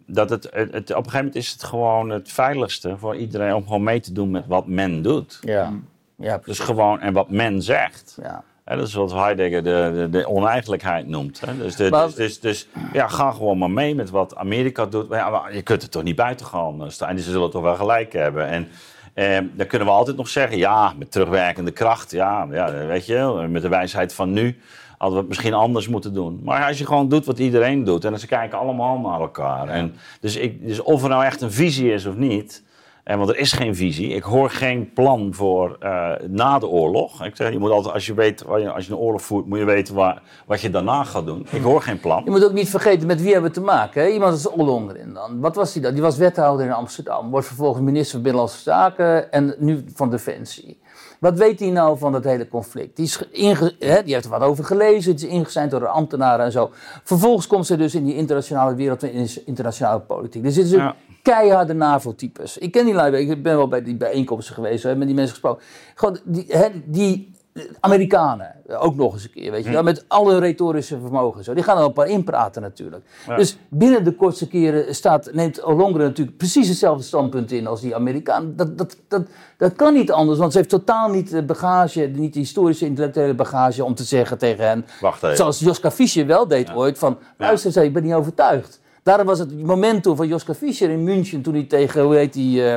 dat 0.05 0.29
het, 0.29 0.49
het, 0.51 0.73
op 0.73 0.73
een 0.73 0.95
gegeven 0.95 1.17
moment 1.17 1.35
is 1.35 1.51
het 1.51 1.63
gewoon 1.63 2.09
het 2.09 2.31
veiligste 2.31 2.97
voor 2.97 3.15
iedereen 3.15 3.53
om 3.53 3.63
gewoon 3.63 3.83
mee 3.83 3.99
te 3.99 4.13
doen 4.13 4.31
met 4.31 4.47
wat 4.47 4.67
men 4.67 5.01
doet. 5.01 5.39
Ja. 5.41 5.73
Ja, 6.15 6.39
dus 6.45 6.59
gewoon, 6.59 6.99
en 6.99 7.13
wat 7.13 7.29
men 7.29 7.61
zegt. 7.61 8.17
Ja 8.21 8.43
dat 8.65 8.87
is 8.87 8.93
wat 8.93 9.13
Heidegger 9.13 9.63
de, 9.63 9.91
de, 9.93 10.09
de 10.09 10.27
oneigenlijkheid 10.27 11.07
noemt. 11.07 11.39
Hè? 11.39 11.57
Dus, 11.57 11.75
de, 11.75 11.89
dus, 11.89 12.15
dus, 12.15 12.39
dus, 12.39 12.67
ja, 12.93 13.07
ga 13.07 13.31
gewoon 13.31 13.57
maar 13.57 13.71
mee 13.71 13.95
met 13.95 14.09
wat 14.09 14.35
Amerika 14.35 14.85
doet. 14.85 15.09
Maar, 15.09 15.19
ja, 15.19 15.29
maar 15.29 15.55
je 15.55 15.61
kunt 15.61 15.83
er 15.83 15.89
toch 15.89 16.03
niet 16.03 16.15
buiten 16.15 16.45
gaan 16.45 16.91
staan. 16.91 17.09
En 17.09 17.19
ze 17.19 17.31
zullen 17.31 17.49
toch 17.49 17.61
wel 17.61 17.75
gelijk 17.75 18.13
hebben. 18.13 18.47
En 18.47 18.67
eh, 19.13 19.37
dan 19.53 19.67
kunnen 19.67 19.87
we 19.87 19.93
altijd 19.93 20.17
nog 20.17 20.27
zeggen, 20.27 20.57
ja, 20.57 20.93
met 20.97 21.11
terugwerkende 21.11 21.71
kracht. 21.71 22.11
Ja, 22.11 22.47
ja, 22.51 22.85
weet 22.85 23.05
je, 23.05 23.47
met 23.49 23.61
de 23.61 23.69
wijsheid 23.69 24.13
van 24.13 24.33
nu 24.33 24.57
hadden 25.01 25.19
we 25.19 25.25
het 25.25 25.27
misschien 25.27 25.53
anders 25.53 25.87
moeten 25.87 26.13
doen. 26.13 26.39
Maar 26.43 26.67
als 26.67 26.77
je 26.77 26.85
gewoon 26.85 27.09
doet 27.09 27.25
wat 27.25 27.39
iedereen 27.39 27.83
doet 27.83 28.05
en 28.05 28.19
ze 28.19 28.27
kijken 28.27 28.57
allemaal 28.57 28.99
naar 28.99 29.19
elkaar. 29.19 29.67
En 29.67 29.95
dus, 30.19 30.35
ik, 30.35 30.67
dus 30.67 30.81
of 30.81 31.03
er 31.03 31.09
nou 31.09 31.23
echt 31.23 31.41
een 31.41 31.51
visie 31.51 31.93
is 31.93 32.05
of 32.05 32.15
niet, 32.15 32.63
en 33.03 33.17
want 33.17 33.29
er 33.29 33.37
is 33.37 33.51
geen 33.51 33.75
visie. 33.75 34.09
Ik 34.13 34.23
hoor 34.23 34.49
geen 34.49 34.93
plan 34.93 35.33
voor 35.33 35.77
uh, 35.79 36.11
na 36.27 36.59
de 36.59 36.67
oorlog. 36.67 37.25
Ik 37.25 37.35
zeg, 37.35 37.51
je 37.51 37.59
moet 37.59 37.71
altijd, 37.71 37.93
als 37.93 38.05
je, 38.05 38.13
weet, 38.13 38.45
als 38.45 38.85
je 38.85 38.91
een 38.91 38.97
oorlog 38.97 39.21
voert, 39.21 39.45
moet 39.45 39.59
je 39.59 39.65
weten 39.65 39.95
waar, 39.95 40.21
wat 40.45 40.61
je 40.61 40.69
daarna 40.69 41.03
gaat 41.03 41.25
doen. 41.25 41.47
Ik 41.51 41.61
hoor 41.61 41.81
geen 41.81 41.99
plan. 41.99 42.21
Je 42.23 42.31
moet 42.31 42.45
ook 42.45 42.53
niet 42.53 42.69
vergeten 42.69 43.07
met 43.07 43.21
wie 43.21 43.31
hebben 43.31 43.51
we 43.51 43.59
te 43.59 43.63
maken. 43.63 44.01
Hè? 44.01 44.09
Iemand 44.09 44.31
als 44.31 44.49
Ollongren 44.49 45.13
dan. 45.13 45.39
Wat 45.39 45.55
was 45.55 45.73
die 45.73 45.81
dan? 45.81 45.93
Die 45.93 46.01
was 46.01 46.17
wethouder 46.17 46.65
in 46.65 46.71
Amsterdam. 46.71 47.29
Wordt 47.29 47.47
vervolgens 47.47 47.83
minister 47.83 48.11
van 48.11 48.21
Binnenlandse 48.21 48.61
Zaken 48.61 49.31
en 49.31 49.55
nu 49.57 49.83
van 49.93 50.09
Defensie. 50.09 50.80
Wat 51.21 51.37
weet 51.37 51.59
hij 51.59 51.69
nou 51.69 51.97
van 51.97 52.11
dat 52.11 52.23
hele 52.23 52.47
conflict? 52.47 52.95
Die, 52.95 53.05
is 53.05 53.23
inge, 53.31 53.75
die 53.79 54.13
heeft 54.13 54.25
er 54.25 54.29
wat 54.29 54.41
over 54.41 54.63
gelezen, 54.63 55.11
het 55.11 55.23
is 55.23 55.29
ingezijnd 55.29 55.71
door 55.71 55.87
ambtenaren 55.87 56.45
en 56.45 56.51
zo. 56.51 56.69
Vervolgens 57.03 57.47
komt 57.47 57.65
ze 57.65 57.77
dus 57.77 57.95
in 57.95 58.05
die 58.05 58.15
internationale 58.15 58.75
wereld, 58.75 59.03
in 59.03 59.29
internationale 59.45 59.99
politiek. 59.99 60.45
Er 60.45 60.51
zitten 60.51 60.77
ja 60.77 60.95
keiharde 61.21 61.73
NAVO-types. 61.73 62.57
Ik 62.57 62.71
ken 62.71 62.85
die 62.85 62.93
lui, 62.93 63.29
ik 63.29 63.43
ben 63.43 63.55
wel 63.55 63.67
bij 63.67 63.83
die 63.83 63.95
bijeenkomsten 63.95 64.55
geweest, 64.55 64.83
heb 64.83 64.97
met 64.97 65.07
die 65.07 65.15
mensen 65.15 65.33
gesproken. 65.33 65.63
Gewoon 65.95 66.19
die, 66.23 66.45
hè, 66.47 66.67
die 66.85 67.30
Amerikanen, 67.79 68.55
ook 68.67 68.95
nog 68.95 69.13
eens 69.13 69.23
een 69.23 69.31
keer, 69.31 69.51
weet 69.51 69.63
je 69.63 69.71
wel, 69.71 69.83
met 69.83 70.05
alle 70.07 70.39
retorische 70.39 70.99
vermogen. 70.99 71.43
Zo. 71.43 71.53
Die 71.53 71.63
gaan 71.63 71.77
er 71.77 71.83
een 71.83 71.93
paar 71.93 72.07
inpraten 72.07 72.61
natuurlijk. 72.61 73.05
Dus 73.35 73.57
binnen 73.69 74.03
de 74.03 74.15
kortste 74.15 74.47
keren 74.47 74.95
staat, 74.95 75.33
neemt 75.33 75.63
Ollongren 75.63 76.05
natuurlijk 76.05 76.37
precies 76.37 76.67
hetzelfde 76.67 77.03
standpunt 77.03 77.51
in 77.51 77.67
als 77.67 77.81
die 77.81 77.95
Amerikaan. 77.95 78.53
Dat, 78.55 78.77
dat, 78.77 78.97
dat, 79.07 79.27
dat 79.57 79.73
kan 79.73 79.93
niet 79.93 80.11
anders, 80.11 80.39
want 80.39 80.51
ze 80.51 80.57
heeft 80.57 80.69
totaal 80.69 81.09
niet 81.09 81.29
de 81.29 81.43
bagage, 81.43 82.01
niet 82.01 82.33
de 82.33 82.39
historische 82.39 82.85
intellectuele 82.85 83.33
bagage 83.33 83.83
om 83.83 83.95
te 83.95 84.03
zeggen 84.03 84.37
tegen 84.37 84.67
hen. 84.67 84.85
Wacht 85.01 85.23
even. 85.23 85.37
Zoals 85.37 85.59
Joska 85.59 85.91
Fischer 85.91 86.25
wel 86.25 86.47
deed 86.47 86.73
ooit, 86.73 86.97
van 86.99 87.17
luister, 87.37 87.83
ik 87.83 87.93
ben 87.93 88.03
niet 88.03 88.13
overtuigd. 88.13 88.79
Daarom 89.03 89.25
was 89.25 89.39
het 89.39 89.61
momentum 89.61 90.15
van 90.15 90.27
Joska 90.27 90.53
Fischer 90.53 90.89
in 90.89 91.03
München 91.03 91.41
toen 91.41 91.53
hij 91.53 91.63
tegen, 91.63 92.03
hoe 92.03 92.15
heet 92.15 92.33
die, 92.33 92.61
uh, 92.61 92.75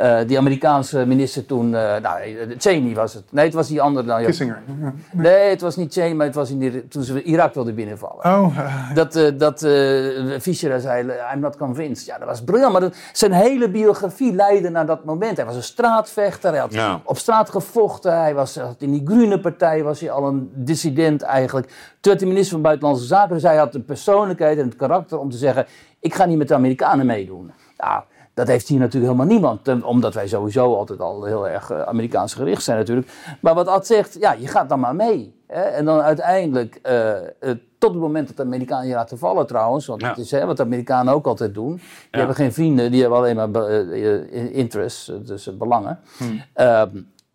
eh, 0.00 0.26
die 0.26 0.38
Amerikaanse 0.38 1.06
minister 1.06 1.46
toen, 1.46 1.66
uh, 1.66 1.96
nou, 1.96 2.36
Cheney 2.58 2.94
was 2.94 3.14
het. 3.14 3.24
Nee, 3.30 3.44
het 3.44 3.54
was 3.54 3.68
die 3.68 3.80
andere. 3.82 4.06
Nou, 4.06 4.24
Kissinger. 4.24 4.62
Ja. 4.80 4.92
Nee, 5.12 5.50
het 5.50 5.60
was 5.60 5.76
niet 5.76 5.92
Cheney, 5.92 6.14
maar 6.14 6.26
het 6.26 6.34
was 6.34 6.50
in 6.50 6.58
die, 6.58 6.88
toen 6.88 7.02
ze 7.02 7.22
Irak 7.22 7.54
wilden 7.54 7.74
binnenvallen. 7.74 8.24
Oh, 8.24 8.56
uh, 8.58 8.94
Dat, 8.94 9.16
uh, 9.16 9.28
dat 9.38 9.62
uh, 9.62 10.38
Fischer 10.40 10.80
zei, 10.80 11.12
I'm 11.34 11.40
not 11.40 11.56
convinced. 11.56 12.06
Ja, 12.06 12.18
dat 12.18 12.28
was 12.28 12.42
briljant. 12.44 12.72
Maar 12.72 12.80
dat, 12.80 12.96
zijn 13.12 13.32
hele 13.32 13.70
biografie 13.70 14.34
leidde 14.34 14.68
naar 14.70 14.86
dat 14.86 15.04
moment. 15.04 15.36
Hij 15.36 15.46
was 15.46 15.56
een 15.56 15.62
straatvechter, 15.62 16.50
hij 16.50 16.60
had 16.60 16.72
Ja. 16.72 17.00
op 17.04 17.18
straat 17.18 17.50
gevochten. 17.50 18.18
Hij 18.20 18.34
was 18.34 18.56
had 18.56 18.76
in 18.78 18.90
die 18.92 19.02
Groene 19.04 19.40
partij 19.40 19.82
was 19.82 20.00
hij 20.00 20.10
al 20.10 20.26
een 20.26 20.50
dissident 20.54 21.22
eigenlijk. 21.22 21.66
Toen 21.66 21.76
werd 22.00 22.20
hij 22.20 22.28
minister 22.28 22.52
van 22.52 22.62
Buitenlandse 22.62 23.04
Zaken. 23.06 23.34
Dus 23.34 23.42
hij 23.42 23.56
had 23.56 23.72
de 23.72 23.80
persoonlijkheid 23.80 24.58
en 24.58 24.64
het 24.64 24.76
karakter 24.76 25.18
om 25.18 25.30
te 25.30 25.36
zeggen... 25.36 25.66
ik 26.00 26.14
ga 26.14 26.24
niet 26.24 26.38
met 26.38 26.48
de 26.48 26.54
Amerikanen 26.54 27.06
meedoen. 27.06 27.52
Nou, 27.76 28.02
dat 28.34 28.46
heeft 28.48 28.68
hier 28.68 28.78
natuurlijk 28.78 29.12
helemaal 29.12 29.32
niemand. 29.34 29.84
Omdat 29.84 30.14
wij 30.14 30.28
sowieso 30.28 30.74
altijd 30.74 31.00
al 31.00 31.24
heel 31.24 31.48
erg 31.48 31.70
eh, 31.70 31.82
Amerikaans 31.82 32.34
gericht 32.34 32.62
zijn 32.62 32.78
natuurlijk. 32.78 33.12
Maar 33.40 33.54
wat 33.54 33.68
Ad 33.68 33.86
zegt, 33.86 34.16
ja, 34.20 34.32
je 34.32 34.46
gaat 34.46 34.68
dan 34.68 34.80
maar 34.80 34.94
mee. 34.94 35.34
Hè? 35.46 35.60
En 35.62 35.84
dan 35.84 36.00
uiteindelijk, 36.00 36.74
eh, 36.82 37.12
tot 37.78 37.90
het 37.92 38.00
moment 38.00 38.26
dat 38.28 38.36
de 38.36 38.42
Amerikanen 38.42 38.88
je 38.88 38.94
laten 38.94 39.18
vallen 39.18 39.46
trouwens. 39.46 39.86
Want 39.86 40.00
Ja. 40.00 40.08
dat 40.08 40.18
is 40.18 40.30
hè, 40.30 40.46
wat 40.46 40.56
de 40.56 40.62
Amerikanen 40.62 41.14
ook 41.14 41.26
altijd 41.26 41.54
doen. 41.54 41.74
Die 41.74 41.82
Ja. 42.10 42.18
hebben 42.18 42.36
geen 42.36 42.52
vrienden, 42.52 42.90
die 42.90 43.00
hebben 43.00 43.18
alleen 43.18 43.36
maar 43.36 43.54
eh, 43.64 44.56
interests, 44.56 45.12
dus 45.24 45.56
belangen. 45.58 45.98
Hmm. 46.18 46.42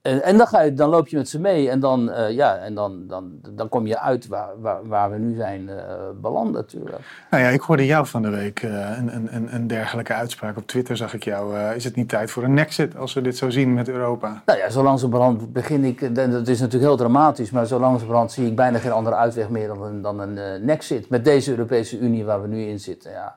En, 0.05 0.23
en 0.23 0.37
dan, 0.37 0.47
ga 0.47 0.61
je, 0.61 0.73
dan 0.73 0.89
loop 0.89 1.07
je 1.07 1.17
met 1.17 1.29
ze 1.29 1.39
mee 1.39 1.69
en 1.69 1.79
dan, 1.79 2.11
eh, 2.11 2.31
ja, 2.31 2.57
en 2.57 2.73
dan, 2.73 3.07
dan, 3.07 3.31
dan 3.51 3.69
kom 3.69 3.87
je 3.87 3.99
uit 3.99 4.27
waar, 4.27 4.49
waar, 4.61 4.87
waar 4.87 5.11
we 5.11 5.17
nu 5.17 5.35
zijn 5.35 5.69
eh, 5.69 5.75
beland 6.21 6.51
natuurlijk. 6.51 6.99
Nou 7.29 7.43
ja, 7.43 7.49
ik 7.49 7.61
hoorde 7.61 7.85
jou 7.85 8.07
van 8.07 8.21
de 8.21 8.29
week 8.29 8.59
eh, 8.59 8.97
een, 8.97 9.35
een, 9.35 9.55
een, 9.55 9.67
dergelijke 9.67 10.13
uitspraak. 10.13 10.57
Op 10.57 10.67
Twitter 10.67 10.97
zag 10.97 11.13
ik 11.13 11.23
jou. 11.23 11.57
is 11.75 11.83
het 11.83 11.95
niet 11.95 12.09
tijd 12.09 12.31
voor 12.31 12.43
een 12.43 12.53
nexit 12.53 12.97
als 12.97 13.13
we 13.13 13.21
dit 13.21 13.37
zo 13.37 13.49
zien 13.49 13.73
met 13.73 13.89
Europa? 13.89 14.41
Nou 14.45 14.59
ja, 14.59 14.69
zo 14.69 14.83
langzamerhand 14.83 15.53
begin 15.53 15.83
ik, 15.83 16.01
en 16.01 16.13
dat 16.31 16.47
is 16.47 16.59
natuurlijk 16.59 16.89
heel 16.89 16.97
dramatisch, 16.97 17.51
maar 17.51 17.65
zo 17.65 17.79
langzamerhand 17.79 18.31
zie 18.31 18.47
ik 18.47 18.55
bijna 18.55 18.77
geen 18.77 18.91
andere 18.91 19.15
uitweg 19.15 19.49
meer 19.49 19.67
dan 19.67 19.83
een, 19.83 20.01
dan 20.01 20.19
een 20.19 20.65
nexit 20.65 21.09
met 21.09 21.25
deze 21.25 21.51
Europese 21.51 21.99
Unie 21.99 22.25
waar 22.25 22.41
we 22.41 22.47
nu 22.47 22.65
in 22.65 22.79
zitten. 22.79 23.11
Ja. 23.11 23.35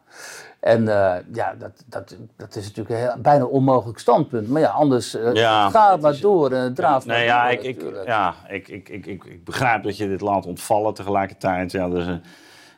En 0.60 0.88
eh, 0.88 1.14
ja, 1.32 1.54
dat, 1.58 1.84
dat, 1.86 2.16
dat 2.36 2.56
is 2.56 2.62
natuurlijk 2.64 2.88
een 2.90 2.96
heel, 2.96 3.14
bijna 3.22 3.44
onmogelijk 3.44 3.98
standpunt. 3.98 4.48
Maar 4.48 4.60
ja, 4.60 4.68
anders 4.68 5.14
eh, 5.14 5.32
Ja, 5.34 5.70
ga 5.70 5.96
maar 5.96 6.12
is- 6.12 6.20
door 6.20 6.50
en 6.52 6.74
draaf 6.74 7.06
maar 7.06 7.16
Nee, 7.16 7.24
ja, 7.24 7.42
door 7.44 7.52
ik, 7.52 7.62
ik, 7.62 7.82
ja 8.06 8.34
ik, 8.48 8.68
ik, 8.68 8.88
ik, 8.88 9.06
ik, 9.06 9.24
ik 9.24 9.44
begrijp 9.44 9.82
dat 9.82 9.96
je 9.96 10.08
dit 10.08 10.20
laat 10.20 10.46
ontvallen 10.46 10.94
tegelijkertijd. 10.94 11.72
Ja, 11.72 11.88
dus, 11.88 12.06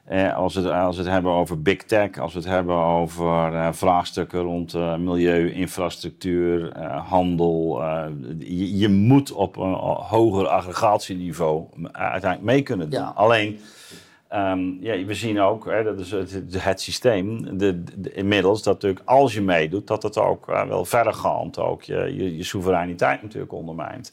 eh, 0.04 0.36
als, 0.36 0.54
we 0.54 0.60
het, 0.60 0.70
als 0.72 0.96
we 0.96 1.02
het 1.02 1.10
hebben 1.12 1.32
over 1.32 1.62
big 1.62 1.82
tech, 1.84 2.18
als 2.18 2.32
we 2.32 2.38
het 2.38 2.48
hebben 2.48 2.76
over 2.76 3.54
eh, 3.54 3.68
vraagstukken 3.72 4.40
rond 4.40 4.74
eh, 4.74 4.96
milieu, 4.96 5.52
infrastructuur, 5.52 6.72
eh, 6.72 7.08
handel. 7.08 7.82
eh, 7.82 8.04
je, 8.38 8.76
je 8.78 8.88
moet 8.88 9.32
op 9.32 9.56
een 9.56 9.72
hoger 10.08 10.46
aggregatieniveau 10.48 11.64
uiteindelijk 11.92 12.42
mee 12.52 12.62
kunnen 12.62 12.90
doen. 12.90 13.00
Ja. 13.00 13.12
Alleen, 13.14 13.60
ehm, 14.30 14.60
ja, 14.80 15.04
we 15.04 15.14
zien 15.14 15.40
ook, 15.40 15.64
hè, 15.64 15.82
dat 15.84 15.98
is 16.00 16.10
het, 16.10 16.42
het 16.58 16.80
systeem, 16.80 17.58
de, 17.58 17.82
de- 17.96 18.12
inmiddels, 18.12 18.62
dat 18.62 18.74
natuurlijk 18.74 19.02
als 19.08 19.34
je 19.34 19.42
meedoet, 19.42 19.86
dat 19.86 20.02
het 20.02 20.18
ook 20.18 20.48
eh, 20.48 20.66
wel 20.66 20.84
verdergaand 20.84 21.58
ook 21.58 21.82
je, 21.82 22.14
je, 22.16 22.36
je 22.36 22.44
soevereiniteit 22.44 23.22
natuurlijk 23.22 23.52
ondermijnt. 23.52 24.12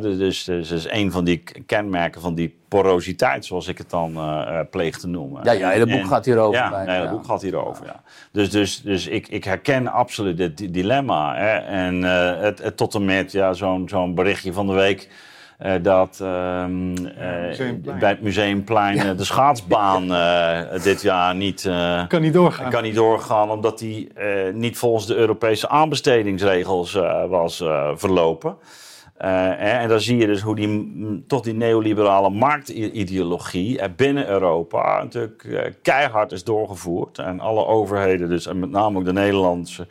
Dus, 0.00 0.16
dus, 0.18 0.44
dus 0.44 0.68
dat 0.68 0.78
is 0.78 0.90
een 0.90 1.12
van 1.12 1.24
die 1.24 1.42
kenmerken 1.66 2.20
van 2.20 2.34
die 2.34 2.56
porositeit, 2.68 3.44
zoals 3.44 3.68
ik 3.68 3.78
het 3.78 3.90
dan 3.90 4.16
eh, 4.16 4.58
eh, 4.58 4.66
pleeg 4.70 4.98
te 4.98 5.08
noemen. 5.08 5.44
Ja, 5.44 5.52
ja, 5.52 5.70
het 5.70 5.88
boek 5.88 6.00
En- 6.00 6.06
gaat 6.06 6.24
hierover 6.24 6.54
Ja, 6.60 6.70
bijna, 6.70 6.84
nee, 6.84 6.94
het 7.00 7.04
ja. 7.04 7.10
boek 7.10 7.24
gaat 7.24 7.42
hierover, 7.42 7.86
ja. 7.86 8.02
Dus, 8.32 8.50
dus, 8.50 8.82
dus 8.82 9.06
ik, 9.06 9.28
ik 9.28 9.44
herken 9.44 9.86
absoluut 9.88 10.36
dit 10.36 10.58
di- 10.58 10.70
dilemma. 10.70 11.36
Hè. 11.36 11.56
En 11.56 12.02
het, 12.42 12.62
het 12.62 12.76
tot 12.76 12.94
en 12.94 13.04
met 13.04 13.32
ja, 13.32 13.52
zo'n 13.52 13.88
zo'n 13.88 14.14
berichtje 14.14 14.52
van 14.52 14.66
de 14.66 14.72
week... 14.72 15.08
eh, 15.58 15.72
dat 15.82 16.18
ehm, 16.22 16.96
eh, 16.96 17.72
bij 17.98 18.08
het 18.08 18.20
Museumplein 18.20 18.98
eh, 18.98 19.16
de 19.16 19.24
schaatsbaan 19.24 20.08
dit 20.82 21.02
jaar 21.02 21.34
niet, 21.34 21.70
Kan 22.08 22.20
niet 22.20 22.32
doorgaan. 22.32 22.70
kan 22.70 22.82
niet 22.82 22.94
doorgaan... 22.94 23.50
omdat 23.50 23.78
die 23.78 24.08
niet 24.52 24.78
volgens 24.78 25.06
de 25.06 25.14
Europese 25.14 25.68
aanbestedingsregels 25.68 26.92
was 27.28 27.64
verlopen. 27.94 28.56
Hè, 29.16 29.70
en 29.70 29.88
dan 29.88 30.00
zie 30.00 30.16
je 30.16 30.26
dus 30.26 30.40
hoe 30.40 30.54
die, 30.56 30.68
mm, 30.68 31.24
toch 31.26 31.40
die 31.40 31.54
neoliberale 31.54 32.30
marktideologie 32.30 33.88
binnen 33.96 34.28
Europa 34.28 35.02
natuurlijk 35.02 35.74
keihard 35.82 36.32
is 36.32 36.44
doorgevoerd. 36.44 37.18
En 37.18 37.40
alle 37.40 37.66
overheden, 37.66 38.28
dus, 38.28 38.46
en 38.46 38.58
met 38.58 38.70
name 38.70 38.98
ook 38.98 39.04
de 39.04 39.12
Nederlandse, 39.12 39.86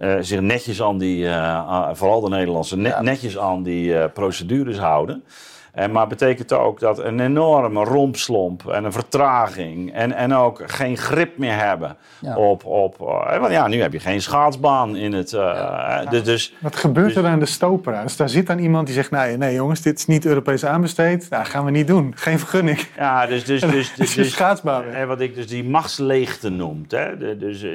eh, 0.00 0.16
zich 0.20 0.40
netjes 0.40 0.82
aan 0.82 0.98
die, 0.98 1.28
eh, 1.28 1.88
vooral 1.92 2.20
de 2.20 2.28
Nederlandse, 2.28 2.76
net- 2.76 3.00
netjes 3.00 3.38
aan 3.38 3.62
die 3.62 3.94
eh, 3.98 4.12
procedures 4.12 4.78
houden. 4.78 5.24
En 5.72 5.92
maar 5.92 6.06
betekent 6.06 6.52
ook 6.52 6.80
dat 6.80 6.98
een 6.98 7.20
enorme 7.20 7.84
rompslomp 7.84 8.68
en 8.68 8.84
een 8.84 8.92
vertraging 8.92 9.92
en, 9.92 10.12
en 10.12 10.34
ook 10.34 10.62
geen 10.66 10.96
grip 10.96 11.38
meer 11.38 11.56
hebben 11.56 11.96
Ja. 12.20 12.36
op, 12.36 12.64
op 12.64 13.00
eh, 13.00 13.38
want 13.40 13.52
ja, 13.52 13.66
nu 13.68 13.80
heb 13.80 13.92
je 13.92 14.00
geen 14.00 14.22
schaatsbaan 14.22 14.96
in 14.96 15.12
het, 15.12 15.32
eh, 15.32 15.40
Ja. 15.40 16.00
eh, 16.02 16.10
dus, 16.10 16.22
dus 16.22 16.54
Wat 16.58 16.76
gebeurt 16.76 17.16
er 17.16 17.22
Dus- 17.22 17.30
aan 17.30 17.38
de 17.38 17.46
stopera? 17.46 18.02
Dus 18.02 18.16
daar 18.16 18.28
zit 18.28 18.46
dan 18.46 18.58
iemand 18.58 18.86
die 18.86 18.94
zegt: 18.94 19.10
nee, 19.10 19.36
nee 19.36 19.54
jongens, 19.54 19.82
dit 19.82 19.98
is 19.98 20.06
niet 20.06 20.24
Europees 20.26 20.64
aanbesteed. 20.64 21.26
Nou, 21.30 21.44
gaan 21.44 21.64
we 21.64 21.70
niet 21.70 21.86
doen. 21.86 22.12
Geen 22.16 22.38
vergunning. 22.38 22.86
ja, 22.96 23.26
dus, 23.26 23.44
dus, 23.44 23.60
dus, 23.60 23.70
Dus 23.72 23.94
dus, 23.96 24.14
dus, 24.14 24.30
schaatsbaan 24.32 25.06
wat 25.06 25.20
ik 25.20 25.34
dus 25.34 25.46
die 25.46 25.64
machtsleegte 25.64 26.48
noemt. 26.48 26.90
Hè? 26.90 27.36
Dus, 27.38 27.62
eh, 27.62 27.70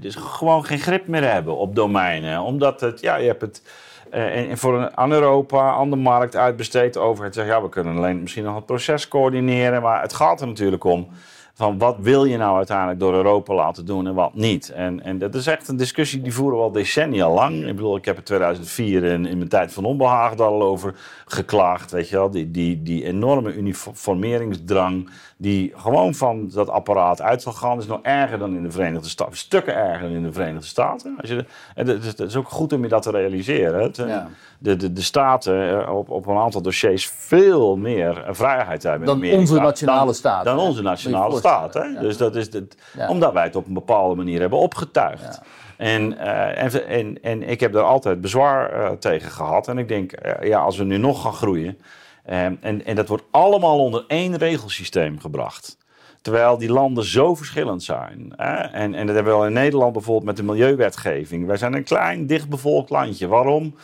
dus 0.00 0.14
gewoon 0.14 0.64
geen 0.64 0.78
grip 0.78 1.06
meer 1.06 1.30
hebben 1.32 1.56
op 1.56 1.74
domeinen. 1.76 2.40
Omdat 2.40 2.80
het, 2.80 3.00
ja, 3.00 3.16
je 3.16 3.26
hebt 3.26 3.40
het 3.40 3.62
eh, 3.64 3.70
en, 4.12 4.48
en 4.48 4.58
voor 4.58 4.78
een, 4.78 4.96
aan 4.96 5.12
Europa, 5.12 5.70
aan 5.70 5.90
de 5.90 5.96
markt 5.96 6.36
uitbesteed. 6.36 6.92
De 6.92 7.00
overheid 7.00 7.34
ja, 7.34 7.62
we 7.62 7.68
kunnen 7.68 7.96
alleen 7.96 8.20
misschien 8.20 8.44
nog 8.44 8.54
het 8.54 8.66
proces 8.66 9.08
coördineren. 9.08 9.82
Maar 9.82 10.02
het 10.02 10.12
gaat 10.12 10.40
er 10.40 10.46
natuurlijk 10.46 10.84
om. 10.84 11.08
Van 11.54 11.78
wat 11.78 11.96
wil 12.00 12.24
je 12.24 12.36
nou 12.36 12.56
uiteindelijk 12.56 12.98
door 13.00 13.14
Europa 13.14 13.54
laten 13.54 13.86
doen 13.86 14.06
en 14.06 14.14
wat 14.14 14.34
niet? 14.34 14.68
En, 14.70 15.02
en 15.02 15.18
dat 15.18 15.34
is 15.34 15.46
echt 15.46 15.68
een 15.68 15.76
discussie 15.76 16.22
die 16.22 16.34
voeren 16.34 16.58
we 16.58 16.64
al 16.64 16.72
decennia 16.72 17.30
lang. 17.30 17.66
Ik 17.66 17.76
bedoel, 17.76 17.96
ik 17.96 18.04
heb 18.04 18.16
in 18.16 18.22
2004 18.22 19.04
in, 19.04 19.26
in 19.26 19.36
mijn 19.36 19.48
tijd 19.48 19.72
van 19.72 19.84
onbehagen 19.84 20.36
daar 20.36 20.46
al 20.46 20.62
over 20.62 20.94
geklaagd. 21.26 21.90
Weet 21.90 22.08
je 22.08 22.16
wel, 22.16 22.30
die, 22.30 22.50
die, 22.50 22.82
die 22.82 23.04
enorme 23.04 23.54
uniformeringsdrang 23.54 25.10
die 25.36 25.72
gewoon 25.76 26.14
van 26.14 26.48
dat 26.54 26.68
apparaat 26.68 27.20
uit 27.22 27.42
zal 27.42 27.52
gaan, 27.52 27.78
is 27.78 27.86
nog 27.86 27.98
erger 28.02 28.38
dan 28.38 28.56
in 28.56 28.62
de 28.62 28.70
Verenigde 28.70 29.08
Staten. 29.08 29.36
Stukken 29.36 29.74
erger 29.74 30.02
dan 30.08 30.16
in 30.16 30.22
de 30.22 30.32
Verenigde 30.32 30.66
Staten. 30.66 31.14
Als 31.20 31.30
je, 31.30 31.44
en 31.74 31.86
het 31.86 32.18
is, 32.20 32.36
ook 32.36 32.48
goed 32.48 32.72
om 32.72 32.82
je 32.82 32.88
dat 32.88 33.02
te 33.02 33.10
realiseren. 33.10 33.82
Het, 33.82 33.96
Ja. 33.96 34.28
de, 34.58 34.76
de, 34.76 34.92
de 34.92 35.02
staten 35.02 35.82
eh, 35.86 35.94
op, 35.96 36.10
op 36.10 36.26
een 36.26 36.36
aantal 36.36 36.62
dossiers 36.62 37.06
veel 37.08 37.76
meer 37.76 38.24
eh, 38.24 38.34
vrijheid 38.34 38.82
hebben. 38.82 39.00
in 39.00 39.06
Dan 39.06 39.16
Amerika 39.16 39.38
onze 39.40 39.54
nationale 39.60 40.04
dan- 40.04 40.14
staat, 40.14 40.44
Dan 40.44 40.58
onze 40.58 40.82
nationale 40.82 41.36
staat. 41.42 41.74
Hè? 41.74 42.00
Dus 42.00 42.16
dat 42.16 42.36
is 42.36 42.52
het, 42.52 42.76
omdat 43.08 43.32
wij 43.32 43.42
het 43.42 43.56
op 43.56 43.66
een 43.66 43.74
bepaalde 43.74 44.14
manier 44.14 44.40
hebben 44.40 44.58
opgetuigd. 44.58 45.40
En, 45.82 46.18
eh, 46.18 46.62
en, 46.62 46.86
en, 46.88 47.22
en 47.22 47.42
ik 47.48 47.60
heb 47.60 47.72
daar 47.72 47.82
altijd 47.82 48.20
bezwaar 48.20 48.72
eh, 48.72 48.90
tegen 48.90 49.30
gehad. 49.30 49.68
En 49.68 49.78
ik 49.78 49.88
denk, 49.88 50.12
eh, 50.12 50.48
ja, 50.48 50.60
als 50.60 50.76
we 50.76 50.84
nu 50.84 50.96
nog 50.96 51.22
gaan 51.22 51.32
groeien. 51.32 51.78
en, 52.24 52.84
en 52.84 52.96
dat 52.96 53.08
wordt 53.08 53.24
allemaal 53.30 53.78
onder 53.78 54.04
één 54.06 54.36
regelsysteem 54.36 55.20
gebracht. 55.20 55.76
Terwijl 56.20 56.58
die 56.58 56.72
landen 56.72 57.04
zo 57.04 57.34
verschillend 57.34 57.82
zijn. 57.82 58.32
Hè? 58.36 58.54
En, 58.54 58.94
en 58.94 59.06
dat 59.06 59.14
hebben 59.14 59.32
we 59.32 59.38
wel 59.38 59.46
in 59.46 59.52
Nederland 59.52 59.92
bijvoorbeeld 59.92 60.26
met 60.26 60.36
de 60.36 60.42
milieuwetgeving. 60.42 61.46
Wij 61.46 61.56
zijn 61.56 61.74
een 61.74 61.84
klein, 61.84 62.26
dichtbevolkt 62.26 62.90
landje. 62.90 63.26
Waarom? 63.26 63.74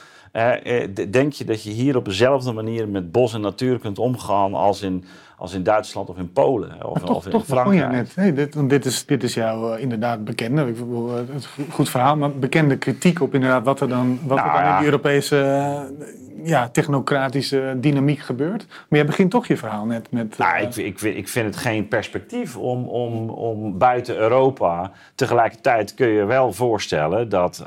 denk 1.11 1.33
je 1.33 1.45
dat 1.45 1.63
je 1.63 1.71
hier 1.71 1.97
op 1.97 2.05
dezelfde 2.05 2.53
manier 2.53 2.89
met 2.89 3.13
bos 3.13 3.35
en 3.35 3.41
natuur 3.41 3.79
kunt 3.79 3.99
omgaan 3.99 4.55
als 4.55 4.83
in, 4.83 5.05
als 5.39 5.55
in 5.55 5.63
Duitsland 5.63 6.09
of 6.09 6.17
in 6.17 6.33
Polen 6.33 6.85
of, 6.87 6.99
Toch, 7.01 7.17
of 7.17 7.25
in 7.25 7.31
toch 7.31 7.45
Frankrijk? 7.45 7.91
net. 7.91 8.15
Hey, 8.15 8.35
dit, 8.35 8.55
want 8.55 8.71
dit, 8.71 8.85
is, 8.85 9.07
dit 9.07 9.23
is 9.23 9.35
jouw 9.35 9.73
eh, 9.73 9.83
inderdaad 9.83 10.25
bekende, 10.25 10.67
ik 10.67 10.79
bedoel, 10.79 11.09
eh, 11.11 11.15
het 11.35 11.47
go- 11.47 11.63
goed 11.71 11.89
verhaal, 11.91 12.17
maar 12.17 12.31
bekende 12.33 12.77
kritiek 12.77 13.21
op 13.21 13.35
inderdaad 13.35 13.65
wat 13.65 13.81
er 13.81 13.89
dan, 13.89 14.19
wat 14.23 14.37
Nou 14.37 14.49
er 14.49 14.55
dan 14.55 14.65
ja. 14.65 14.73
in 14.73 14.77
die 14.79 14.85
Europese 14.87 15.41
eh, 15.41 16.07
ja, 16.43 16.69
technocratische 16.69 17.77
dynamiek 17.77 18.19
gebeurt. 18.21 18.67
Maar 18.69 18.99
jij 18.99 19.07
begint 19.07 19.31
toch 19.31 19.47
je 19.47 19.57
verhaal 19.57 19.85
net 19.85 20.11
met. 20.11 20.39
Nou, 20.39 20.57
ik, 20.63 20.73
vind- 20.73 20.87
ik, 20.87 20.99
vind, 20.99 21.17
ik 21.17 21.29
vind 21.29 21.47
het 21.47 21.57
geen 21.57 21.89
perspectief 21.89 22.57
om, 22.57 22.85
om, 22.89 23.31
om 23.31 23.79
buiten 23.79 24.17
Europa. 24.17 24.91
Tegelijkertijd 25.15 25.95
kun 25.95 26.09
je 26.09 26.25
wel 26.25 26.53
voorstellen 26.53 27.29
dat, 27.29 27.67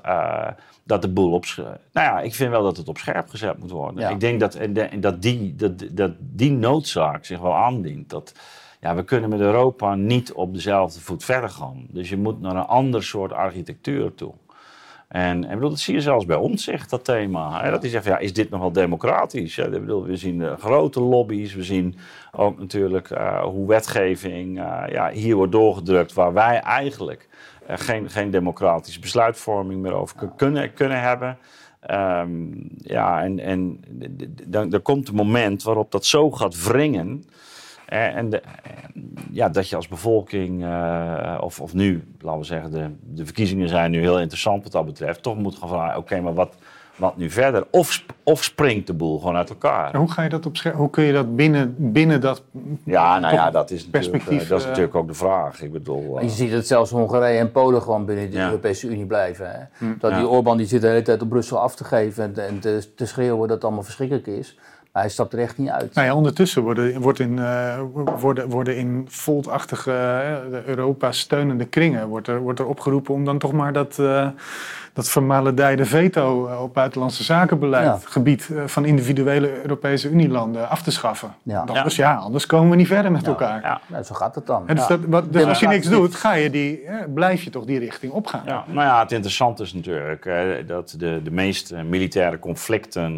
dat 0.92 1.02
de 1.02 1.10
boel 1.10 1.32
op. 1.32 1.46
Nou 1.56 1.76
ja, 1.94 2.20
ik 2.20 2.36
vind 2.36 2.50
wel 2.50 2.64
dat 2.64 2.78
het 2.78 2.88
op 2.88 2.98
scherp 2.98 3.30
gezet 3.30 3.58
moet 3.58 3.72
worden. 3.72 4.02
Ja. 4.02 4.10
Ik 4.10 4.20
denk 4.20 4.40
dat, 4.40 4.58
dat, 5.00 5.22
die, 5.22 5.56
dat, 5.56 5.84
dat 5.92 6.12
die 6.20 6.52
noodzaak 6.52 7.26
zich 7.26 7.40
wel 7.40 7.56
aandient. 7.56 8.10
Dat, 8.10 8.34
ja, 8.82 8.96
we 8.96 9.04
kunnen 9.04 9.30
met 9.30 9.40
Europa 9.40 9.96
niet 9.96 10.34
op 10.34 10.54
dezelfde 10.54 11.00
voet 11.00 11.24
verder 11.24 11.50
gaan. 11.50 11.86
Dus 11.90 12.10
je 12.10 12.18
moet 12.18 12.42
naar 12.42 12.56
een 12.56 12.66
ander 12.66 13.04
soort 13.04 13.32
architectuur 13.32 14.16
toe. 14.16 14.34
En, 15.08 15.46
en 15.46 15.54
bedoel, 15.54 15.70
dat 15.70 15.80
zie 15.80 15.94
je 15.94 16.02
zelfs 16.02 16.26
bij 16.26 16.36
ons, 16.36 16.64
zegt 16.64 16.90
dat 16.90 17.06
thema. 17.06 17.64
Hè? 17.64 17.72
Dat 17.72 17.82
hij 17.82 17.90
zegt, 17.90 18.06
ja, 18.06 18.18
is 18.18 18.34
dit 18.34 18.50
nog 18.50 18.60
wel 18.60 18.72
democratisch? 18.72 19.56
Ja, 19.56 19.66
ik 19.66 19.72
bedoel, 19.72 20.04
we 20.04 20.18
zien 20.18 20.40
uh, 20.40 20.58
grote 20.58 21.00
lobby's, 21.02 21.54
we 21.54 21.64
zien 21.64 21.96
ook 22.32 22.60
natuurlijk 22.60 23.10
uh, 23.10 23.44
hoe 23.44 23.68
wetgeving 23.68 24.58
uh, 24.58 24.84
ja, 24.90 25.10
hier 25.10 25.36
wordt 25.36 25.52
doorgedrukt, 25.52 26.14
waar 26.14 26.34
wij 26.34 26.60
eigenlijk 26.60 27.28
geen, 27.68 28.10
geen 28.10 28.32
democratische 28.32 29.00
besluitvorming 29.00 29.82
meer 29.82 29.94
over 29.94 30.30
kunnen, 30.36 30.74
kunnen 30.74 31.02
hebben. 31.02 31.38
Um, 31.92 32.70
ja, 32.78 33.24
en, 33.24 33.40
en 33.40 33.80
dan, 34.46 34.70
dan 34.70 34.82
komt 34.82 35.08
een 35.08 35.16
moment 35.16 35.64
waarop 35.64 35.92
dat 35.92 36.06
zo 36.06 36.32
gaat 36.32 36.64
wringen. 36.64 37.24
En 37.86 38.30
de, 38.30 38.42
ja, 39.32 39.50
dat 39.50 39.70
je 39.70 39.76
als 39.76 39.88
bevolking, 39.88 40.66
of, 41.40 41.62
of 41.62 41.74
nu, 41.74 42.04
laten 42.20 42.40
we 42.40 42.46
zeggen, 42.46 42.72
de, 42.72 42.90
de 43.02 43.26
verkiezingen 43.26 43.70
zijn 43.70 43.92
nu 43.92 44.00
heel 44.00 44.20
interessant 44.20 44.64
wat 44.64 44.72
dat 44.72 44.86
betreft, 44.86 45.24
toch 45.24 45.38
moet 45.38 45.56
gaan 45.56 45.70
vragen, 45.70 45.98
oké, 45.98 46.22
maar 46.22 46.34
wat, 46.34 46.56
wat 46.96 47.18
nu 47.18 47.30
verder? 47.30 47.68
Of, 47.70 48.04
of 48.24 48.44
springt 48.44 48.88
de 48.88 48.94
boel 48.94 49.20
gewoon 49.20 49.36
uit 49.36 49.50
elkaar? 49.50 49.96
hoe, 49.96 50.12
ga 50.12 50.22
je 50.22 50.30
dat 50.30 50.46
op 50.46 50.58
hoe 50.58 50.90
kun 50.90 51.04
je 51.04 51.14
dat 51.14 51.36
binnen, 51.36 51.76
binnen 51.78 52.22
dat 52.22 52.44
Ja, 52.84 53.20
nou 53.20 53.34
ja, 53.34 53.52
dat 53.52 53.72
is, 53.72 53.90
natuurlijk, 53.92 54.30
uh, 54.30 54.50
dat 54.50 54.60
is 54.60 54.66
natuurlijk 54.66 54.96
ook 54.96 55.08
de 55.08 55.14
vraag. 55.14 55.62
Ik 55.62 55.72
bedoel, 55.72 56.18
uh, 56.18 56.24
je 56.24 56.30
ziet 56.30 56.52
dat 56.52 56.68
zelfs 56.68 56.92
Hongarije 56.92 57.40
en 57.40 57.52
Polen 57.52 57.82
gewoon 57.82 58.06
binnen 58.06 58.32
de 58.32 58.38
ja. 58.38 58.46
Europese 58.46 58.88
Unie 58.88 59.06
blijven. 59.06 59.52
Hè? 59.52 59.60
Hm. 59.78 59.94
Dat 60.00 60.14
die 60.14 60.28
Orbán 60.28 60.58
die 60.58 60.68
zit 60.68 60.82
de 60.82 60.88
hele 60.88 61.02
tijd 61.02 61.22
op 61.22 61.30
Brussel 61.30 61.60
af 61.60 61.76
te 61.76 61.84
geven 61.84 62.24
en, 62.24 62.48
en 62.48 62.60
te, 62.60 62.94
te 62.96 63.06
schreeuwen 63.06 63.48
dat 63.48 63.56
het 63.56 63.64
allemaal 63.64 63.84
verschrikkelijk 63.84 64.28
is. 64.28 64.58
Maar 64.92 65.02
hij 65.02 65.12
stapt 65.12 65.34
er 65.34 65.40
echt 65.40 65.58
niet 65.58 65.70
uit. 65.70 65.94
Nou 65.94 66.08
ja, 66.08 66.16
ondertussen 66.16 66.62
worden, 66.64 67.02
wordt 67.02 67.20
in, 67.20 67.38
uh, 67.38 67.80
worden, 68.20 68.50
worden 68.50 68.78
in 68.78 69.06
voltachtige 69.10 69.92
uh, 69.92 70.66
Europa 70.66 71.12
steunende 71.12 71.66
kringen 71.66 72.08
wordt 72.08 72.28
er, 72.28 72.40
wordt 72.40 72.60
er 72.60 72.66
opgeroepen 72.66 73.14
om 73.14 73.26
dan 73.26 73.38
toch 73.38 73.52
maar 73.52 73.74
dat, 73.74 73.98
uh, 74.00 74.28
dat 74.94 75.10
vermaledijde 75.10 75.86
veto 75.86 76.50
op 76.62 76.74
buitenlandse 76.74 77.24
zakenbeleid 77.24 78.06
gebied 78.06 78.50
van 78.66 78.86
individuele 78.86 79.62
Europese 79.62 80.10
Unielanden 80.10 80.70
af 80.70 80.82
te 80.82 80.92
schaffen. 80.92 81.36
Ja. 81.44 81.60
Anders, 81.60 81.96
ja. 81.96 82.16
anders 82.16 82.46
komen 82.46 82.70
we 82.70 82.76
niet 82.76 82.88
verder 82.88 83.12
met 83.12 83.28
elkaar. 83.28 83.82
Ja. 83.90 84.04
Zo 84.04 84.16
gaat 84.16 84.36
het 84.36 84.46
dan. 84.46 84.66
dus, 84.66 84.88
dat, 84.88 85.00
wat, 85.08 85.34
dus 85.34 85.46
als 85.46 85.60
je 85.60 85.68
niks 85.68 85.90
doet, 85.90 86.16
ga 86.16 86.34
je 86.34 86.50
die, 86.50 86.82
blijf 87.14 87.44
je 87.44 87.50
toch 87.50 87.66
die 87.66 87.80
richting 87.80 88.12
opgaan. 88.12 88.42
Ja. 88.46 88.64
Nou 88.68 88.88
ja, 88.88 89.00
het 89.00 89.12
interessante 89.12 89.64
is 89.64 89.74
natuurlijk 89.74 90.30
dat 90.68 90.96
de, 90.98 91.22
de 91.24 91.32
meeste 91.32 91.84
militaire 91.84 92.40
conflicten 92.40 93.18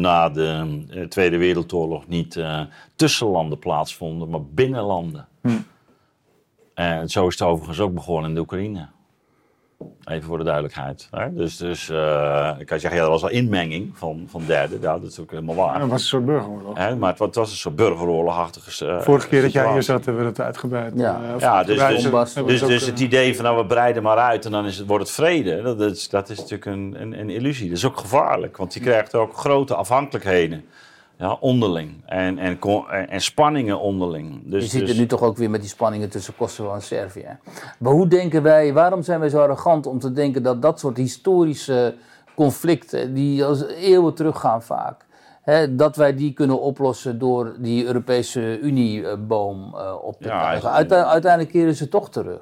na 0.00 0.28
de 0.28 1.06
Tweede 1.08 1.36
Wereldoorlog 1.36 2.06
niet 2.06 2.34
uh, 2.34 2.60
tussen 2.96 3.26
landen 3.26 3.58
plaatsvonden, 3.58 4.30
maar 4.30 4.44
binnen 4.44 4.82
landen. 4.82 5.26
Hm. 5.42 5.48
En 6.74 7.08
zo 7.08 7.26
is 7.26 7.38
het 7.38 7.48
overigens 7.48 7.80
ook 7.80 7.94
begonnen 7.94 8.28
in 8.28 8.34
de 8.34 8.40
Oekraïne. 8.40 8.86
Even 10.04 10.22
voor 10.22 10.38
de 10.38 10.44
duidelijkheid. 10.44 11.08
Hè? 11.10 11.34
Dus, 11.34 11.56
dus 11.56 11.88
uh, 11.88 12.54
ik 12.58 12.66
kan 12.66 12.80
zeggen, 12.80 13.00
ja, 13.00 13.06
dat 13.06 13.12
was 13.12 13.22
al 13.22 13.36
inmenging 13.36 13.98
van, 13.98 14.26
van 14.28 14.42
derden. 14.46 14.80
Ja, 14.80 14.98
dat 14.98 15.10
is 15.10 15.18
ook 15.20 15.30
helemaal 15.30 15.54
waar. 15.54 15.72
Ja, 15.74 15.78
dat 15.78 15.88
was 15.88 16.00
een 16.00 16.06
soort 16.06 16.24
burgeroorlog. 16.24 16.78
Hè? 16.78 16.96
Maar 16.96 17.10
het, 17.10 17.18
het, 17.18 17.34
was 17.34 17.50
een 17.50 17.56
soort 17.56 17.76
burgeroorlogachtige 17.76 18.86
uh, 18.86 19.00
Vorige 19.00 19.28
keer 19.28 19.42
dat 19.42 19.52
jij 19.52 19.72
hier 19.72 19.82
zat, 19.82 20.04
hebben 20.04 20.22
we 20.22 20.28
het 20.28 20.40
uitgebreid. 20.40 20.92
Ja, 20.96 21.20
uh, 21.34 21.40
ja 21.40 21.64
dus, 21.64 21.78
dus, 21.86 22.34
dus, 22.34 22.60
dus 22.60 22.86
het 22.86 23.00
idee 23.00 23.34
van 23.34 23.44
nou, 23.44 23.56
we 23.56 23.66
breiden 23.66 24.02
maar 24.02 24.16
uit 24.16 24.44
en 24.44 24.50
dan 24.50 24.66
is 24.66 24.78
het, 24.78 24.86
wordt 24.86 25.04
het 25.04 25.12
vrede. 25.12 25.62
Dat 25.62 25.80
is, 25.80 26.08
dat 26.08 26.28
is 26.28 26.36
natuurlijk 26.36 26.66
een, 26.66 26.96
een, 26.98 27.20
een 27.20 27.30
illusie. 27.30 27.68
Dat 27.68 27.76
is 27.76 27.84
ook 27.84 27.98
gevaarlijk, 27.98 28.56
want 28.56 28.74
je 28.74 28.80
krijgt 28.80 29.14
ook 29.14 29.36
grote 29.36 29.74
afhankelijkheden 29.74 30.64
ja, 31.18 31.36
onderling. 31.40 32.02
En, 32.06 32.38
en, 32.38 32.58
en 33.08 33.20
spanningen 33.20 33.80
onderling. 33.80 34.42
Dus, 34.44 34.62
je 34.62 34.68
ziet 34.68 34.80
dus... 34.80 34.88
het 34.88 34.98
nu 34.98 35.06
toch 35.06 35.22
ook 35.22 35.36
weer 35.36 35.50
met 35.50 35.60
die 35.60 35.70
spanningen 35.70 36.08
tussen 36.08 36.36
Kosovo 36.36 36.74
en 36.74 36.82
Servië. 36.82 37.38
Maar 37.78 37.92
hoe 37.92 38.08
denken 38.08 38.42
wij, 38.42 38.72
waarom 38.72 39.02
zijn 39.02 39.20
wij 39.20 39.28
zo 39.28 39.40
arrogant 39.40 39.86
om 39.86 39.98
te 39.98 40.12
denken 40.12 40.42
dat 40.42 40.62
dat 40.62 40.80
soort 40.80 40.96
historische 40.96 41.94
conflicten, 42.34 43.14
die 43.14 43.44
als 43.44 43.66
eeuwen 43.66 44.14
teruggaan 44.14 44.62
vaak, 44.62 45.04
hè, 45.42 45.74
dat 45.74 45.96
wij 45.96 46.14
die 46.14 46.32
kunnen 46.32 46.60
oplossen 46.60 47.18
door 47.18 47.54
die 47.58 47.84
Europese 47.84 48.60
Unieboom 48.60 49.74
uh, 49.74 49.94
op 50.02 50.20
te 50.20 50.28
ja, 50.28 50.60
uiteindelijk 50.62 51.50
keren 51.50 51.74
ze 51.74 51.88
toch 51.88 52.10
terug. 52.10 52.40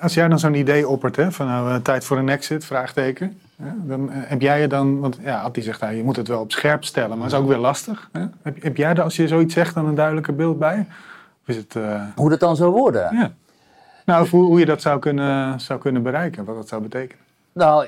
als 0.00 0.14
jij 0.14 0.28
dan 0.28 0.38
zo'n 0.38 0.54
idee 0.54 0.88
oppert, 0.88 1.16
hè, 1.16 1.32
van 1.32 1.46
nou, 1.46 1.82
tijd 1.82 2.04
voor 2.04 2.18
een 2.18 2.28
exit, 2.28 2.64
vraagteken. 2.64 3.40
Dan 3.84 4.10
eh, 4.10 4.18
heb 4.20 4.40
jij 4.40 4.60
je 4.60 4.66
dan, 4.66 5.00
want 5.00 5.18
ja, 5.22 5.40
Atti 5.40 5.62
zegt 5.62 5.80
nou, 5.80 5.94
je 5.94 6.02
moet 6.02 6.16
het 6.16 6.28
wel 6.28 6.40
op 6.40 6.52
scherp 6.52 6.84
stellen, 6.84 7.18
maar 7.18 7.28
dat 7.28 7.38
is 7.38 7.44
ook 7.44 7.48
weer 7.48 7.58
lastig. 7.58 8.08
Hè? 8.12 8.20
Heb, 8.42 8.62
heb, 8.62 8.76
jij 8.76 8.90
er, 8.90 9.02
als 9.02 9.16
je 9.16 9.28
zoiets 9.28 9.54
zegt, 9.54 9.74
dan 9.74 9.86
een 9.86 9.94
duidelijker 9.94 10.34
beeld 10.34 10.58
bij? 10.58 10.86
Of 11.42 11.48
is 11.48 11.56
het, 11.56 11.74
uh... 11.74 12.02
Hoe 12.14 12.30
dat 12.30 12.40
dan 12.40 12.56
zou 12.56 12.72
worden? 12.72 13.16
Ja. 13.16 13.32
Nou, 14.04 14.28
hoe, 14.28 14.44
hoe 14.44 14.58
je 14.58 14.66
dat 14.66 14.82
zou 14.82 14.98
kunnen, 14.98 15.60
zou 15.60 15.80
kunnen 15.80 16.02
bereiken, 16.02 16.44
wat 16.44 16.56
dat 16.56 16.68
zou 16.68 16.82
betekenen. 16.82 17.24
Nou, 17.56 17.86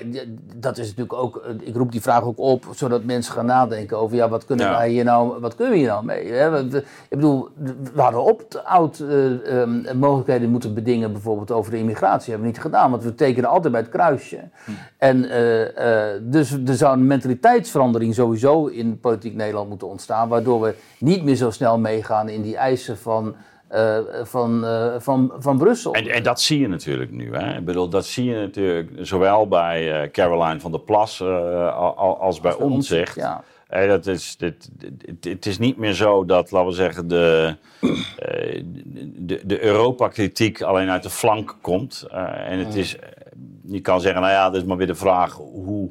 dat 0.57 0.79
is 0.79 0.87
natuurlijk 0.87 1.13
ook. 1.13 1.45
Ik 1.61 1.77
roep 1.77 1.93
die 1.93 2.01
vraag 2.01 2.23
ook 2.23 2.39
op, 2.39 2.65
zodat 2.71 3.05
mensen 3.05 3.33
gaan 3.33 3.47
nadenken 3.47 3.99
over 3.99 4.17
ja, 4.17 4.29
wat 4.29 4.45
kunnen 4.45 4.71
wij 4.71 4.89
hier 4.89 5.05
nou, 5.05 5.41
wat 5.41 5.55
kunnen 5.55 5.73
we 5.73 5.79
hier 5.79 5.89
nou 5.89 6.05
mee? 6.05 6.33
Hè? 6.33 6.65
Ik 6.65 6.85
bedoel, 7.09 7.49
we 7.95 8.01
hadden 8.01 8.25
op 8.25 8.63
oud 8.65 8.99
uh, 8.99 9.61
um, 9.61 9.85
mogelijkheden 9.95 10.51
moeten 10.51 10.75
bedingen, 10.75 11.13
bijvoorbeeld 11.13 11.51
over 11.51 11.71
de 11.71 11.79
immigratie, 11.79 12.31
hebben 12.31 12.49
we 12.49 12.55
niet 12.55 12.65
gedaan, 12.65 12.91
want 12.91 13.03
we 13.03 13.15
tekenen 13.15 13.51
altijd 13.51 13.73
bij 13.73 13.83
het 13.83 13.91
kruisje. 13.91 14.41
Hm. 14.65 14.71
En 14.99 15.25
uh, 15.25 15.61
uh, 15.61 16.21
dus 16.23 16.53
er 16.53 16.75
zou 16.75 16.93
een 16.93 17.07
mentaliteitsverandering 17.07 18.15
sowieso 18.15 18.67
in 18.67 19.01
politiek 19.01 19.35
Nederland 19.35 19.69
moeten 19.69 19.89
ontstaan, 19.89 20.29
waardoor 20.29 20.61
we 20.61 20.75
niet 20.99 21.25
meer 21.25 21.37
zo 21.37 21.51
snel 21.51 21.79
meegaan 21.79 22.29
in 22.29 22.43
die 22.43 22.57
eisen 22.57 22.99
van 22.99 23.35
uh, 23.75 23.99
van, 24.23 24.65
uh, 24.65 24.95
van, 24.99 25.33
van 25.39 25.59
Brussel. 25.59 25.93
En, 25.95 26.09
en, 26.09 26.23
dat 26.23 26.41
zie 26.41 26.61
je 26.61 26.69
natuurlijk 26.69 27.11
nu. 27.11 27.35
Hè? 27.35 27.57
Ik 27.57 27.65
bedoel, 27.65 27.89
dat 27.89 28.07
zie 28.07 28.25
je 28.25 28.35
natuurlijk 28.35 28.91
zowel 29.01 29.49
bij 29.49 30.03
uh, 30.03 30.11
Caroline 30.11 30.61
van 30.61 30.71
der 30.71 30.81
Plas 30.81 31.23
als, 31.23 31.97
als 32.19 32.41
bij 32.41 32.55
ons. 32.55 32.89
Zegt. 32.89 33.15
Ja. 33.15 33.43
dat 33.69 34.07
is, 34.07 34.37
dit, 34.37 34.69
dit, 34.73 35.25
het 35.25 35.47
is 35.47 35.59
niet 35.59 35.77
meer 35.77 35.93
zo 35.93 36.25
dat, 36.25 36.51
laten 36.51 36.69
we 36.69 36.75
zeggen, 36.75 37.09
de, 37.09 37.57
de, 39.17 39.41
de 39.45 39.63
Europa-kritiek 39.63 40.63
alleen 40.63 40.91
uit 40.91 41.03
de 41.03 41.11
flank 41.11 41.57
komt. 41.61 42.07
en 42.47 42.59
het 42.59 42.75
is, 42.75 42.97
je 43.67 43.81
kan 43.81 44.01
zeggen, 44.01 44.21
nou 44.21 44.33
ja, 44.33 44.51
dat 44.51 44.61
is 44.61 44.69
maar 44.69 44.77
weer 44.77 44.87
de 44.87 44.95
vraag 44.95 45.33
hoe 45.35 45.91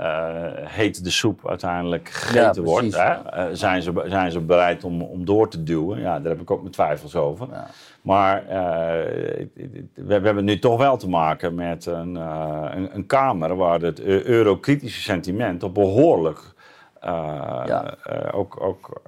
uh, 0.00 0.46
heet 0.54 1.04
de 1.04 1.10
soep 1.10 1.48
uiteindelijk 1.48 2.08
gegeten 2.08 2.62
wordt. 2.62 2.96
Hè? 2.96 3.14
Uh, 3.14 3.44
zijn, 3.52 3.82
ze, 3.82 4.04
zijn 4.06 4.30
ze 4.30 4.40
bereid 4.40 4.84
om, 4.84 5.02
om 5.02 5.24
door 5.24 5.48
te 5.48 5.62
duwen? 5.62 6.00
Ja, 6.00 6.20
daar 6.20 6.32
heb 6.32 6.40
ik 6.40 6.50
ook 6.50 6.60
mijn 6.60 6.72
twijfels 6.72 7.16
over. 7.16 7.46
Ja. 7.50 7.66
Maar 8.02 8.42
uh, 8.42 8.50
we, 9.94 10.04
we, 10.04 10.12
hebben 10.12 10.44
nu 10.44 10.58
toch 10.58 10.78
wel 10.78 10.96
te 10.96 11.08
maken 11.08 11.54
met 11.54 11.86
een, 11.86 12.14
een, 12.14 12.94
een, 12.94 13.06
Kamer 13.06 13.56
waar 13.56 13.80
het 13.80 14.00
eurokritische 14.00 15.00
sentiment 15.00 15.62
op 15.62 15.74
behoorlijk 15.74 16.51
uh, 17.04 17.62
ja. 17.66 17.94
uh, 18.12 18.38
ook, 18.38 18.60
ook 18.60 19.00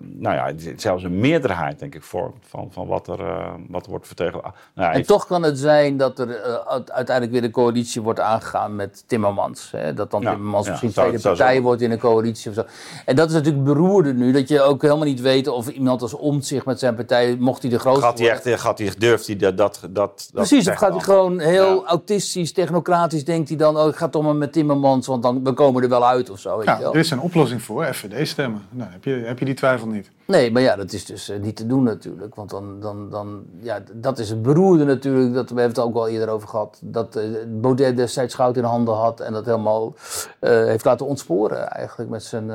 nou 0.00 0.34
ja, 0.34 0.72
zelfs 0.76 1.02
een 1.02 1.20
meerderheid, 1.20 1.78
denk 1.78 1.94
ik, 1.94 2.02
vormt 2.02 2.44
van, 2.48 2.68
van 2.72 2.86
wat, 2.86 3.08
er, 3.08 3.20
uh, 3.20 3.52
wat 3.68 3.86
wordt 3.86 4.06
vertegenwoordigd. 4.06 4.56
Nou, 4.74 4.94
en 4.94 5.06
toch 5.06 5.26
kan 5.26 5.42
het 5.42 5.58
zijn 5.58 5.96
dat 5.96 6.18
er 6.18 6.60
uiteindelijk 6.86 7.30
weer 7.30 7.42
de 7.42 7.50
coalitie 7.50 8.02
wordt 8.02 8.20
aangegaan 8.20 8.76
met 8.76 9.04
Timmermans. 9.06 9.70
Hè? 9.70 9.94
Dat 9.94 10.10
dan 10.10 10.20
ja, 10.20 10.30
Timmermans 10.30 10.64
ja, 10.64 10.70
misschien 10.70 10.92
tweede 10.92 11.20
partij 11.20 11.60
wordt 11.60 11.82
in 11.82 11.90
een 11.90 11.98
coalitie 11.98 12.50
of 12.50 12.56
zo. 12.56 12.64
En 13.04 13.16
dat 13.16 13.28
is 13.28 13.34
natuurlijk 13.34 13.64
beroerde 13.64 14.14
nu, 14.14 14.32
dat 14.32 14.48
je 14.48 14.62
ook 14.62 14.82
helemaal 14.82 15.04
niet 15.04 15.20
weet 15.20 15.48
of 15.48 15.68
iemand 15.68 16.02
als 16.02 16.14
Omtzigt 16.14 16.66
met 16.66 16.78
zijn 16.78 16.94
partij, 16.94 17.36
mocht 17.38 17.62
hij 17.62 17.70
de 17.70 17.78
grootste 17.78 18.02
gaat 18.04 18.18
hij 18.18 18.30
echt, 18.30 18.60
gaat 18.60 18.78
hij, 18.78 18.92
durft 18.98 19.26
hij 19.26 19.36
dat, 19.36 19.56
dat, 19.56 19.80
dat 19.90 20.30
Precies, 20.32 20.68
of 20.68 20.74
gaat 20.74 20.92
hij 20.92 21.00
gewoon 21.00 21.38
heel 21.38 21.86
autistisch, 21.86 22.52
technocratisch, 22.52 23.24
denkt 23.24 23.48
hij 23.48 23.58
dan, 23.58 23.78
oh 23.78 23.88
ik 23.88 23.96
ga 23.96 24.08
toch 24.08 24.22
maar 24.22 24.36
met 24.36 24.52
Timmermans, 24.52 25.06
want 25.06 25.22
dan 25.22 25.44
we 25.44 25.52
komen 25.52 25.82
er 25.82 25.88
wel 25.88 26.06
uit 26.06 26.30
of 26.30 26.38
zo. 26.38 26.56
Weet 26.56 26.66
ja, 26.66 26.76
je 26.76 26.82
wel? 26.82 26.92
Is 27.04 27.10
een 27.10 27.20
oplossing 27.20 27.62
voor, 27.62 27.84
FVD 27.84 28.28
stemmen. 28.28 28.62
Nou, 28.70 28.90
heb, 28.90 29.04
je, 29.04 29.10
heb 29.10 29.38
je 29.38 29.44
die 29.44 29.54
twijfel 29.54 29.86
niet? 29.86 30.10
Nee, 30.24 30.52
maar 30.52 30.62
ja, 30.62 30.76
dat 30.76 30.92
is 30.92 31.04
dus 31.04 31.30
uh, 31.30 31.38
niet 31.40 31.56
te 31.56 31.66
doen 31.66 31.82
natuurlijk. 31.82 32.34
Want 32.34 32.50
dan, 32.50 32.80
dan, 32.80 33.10
dan, 33.10 33.44
ja, 33.60 33.82
dat 33.92 34.18
is 34.18 34.30
het 34.30 34.42
beroerde 34.42 34.84
natuurlijk. 34.84 35.34
Dat, 35.34 35.50
we 35.50 35.60
hebben 35.60 35.76
het 35.76 35.86
ook 35.86 35.94
al 35.94 36.08
eerder 36.08 36.28
over 36.28 36.48
gehad. 36.48 36.78
Dat 36.82 37.16
uh, 37.16 37.22
Baudet 37.48 37.96
destijds 37.96 38.34
goud 38.34 38.56
in 38.56 38.64
handen 38.64 38.94
had 38.94 39.20
en 39.20 39.32
dat 39.32 39.44
helemaal 39.44 39.86
uh, 39.86 40.50
heeft 40.50 40.84
laten 40.84 41.06
ontsporen 41.06 41.70
eigenlijk. 41.70 42.10
Met 42.10 42.22
zijn 42.22 42.50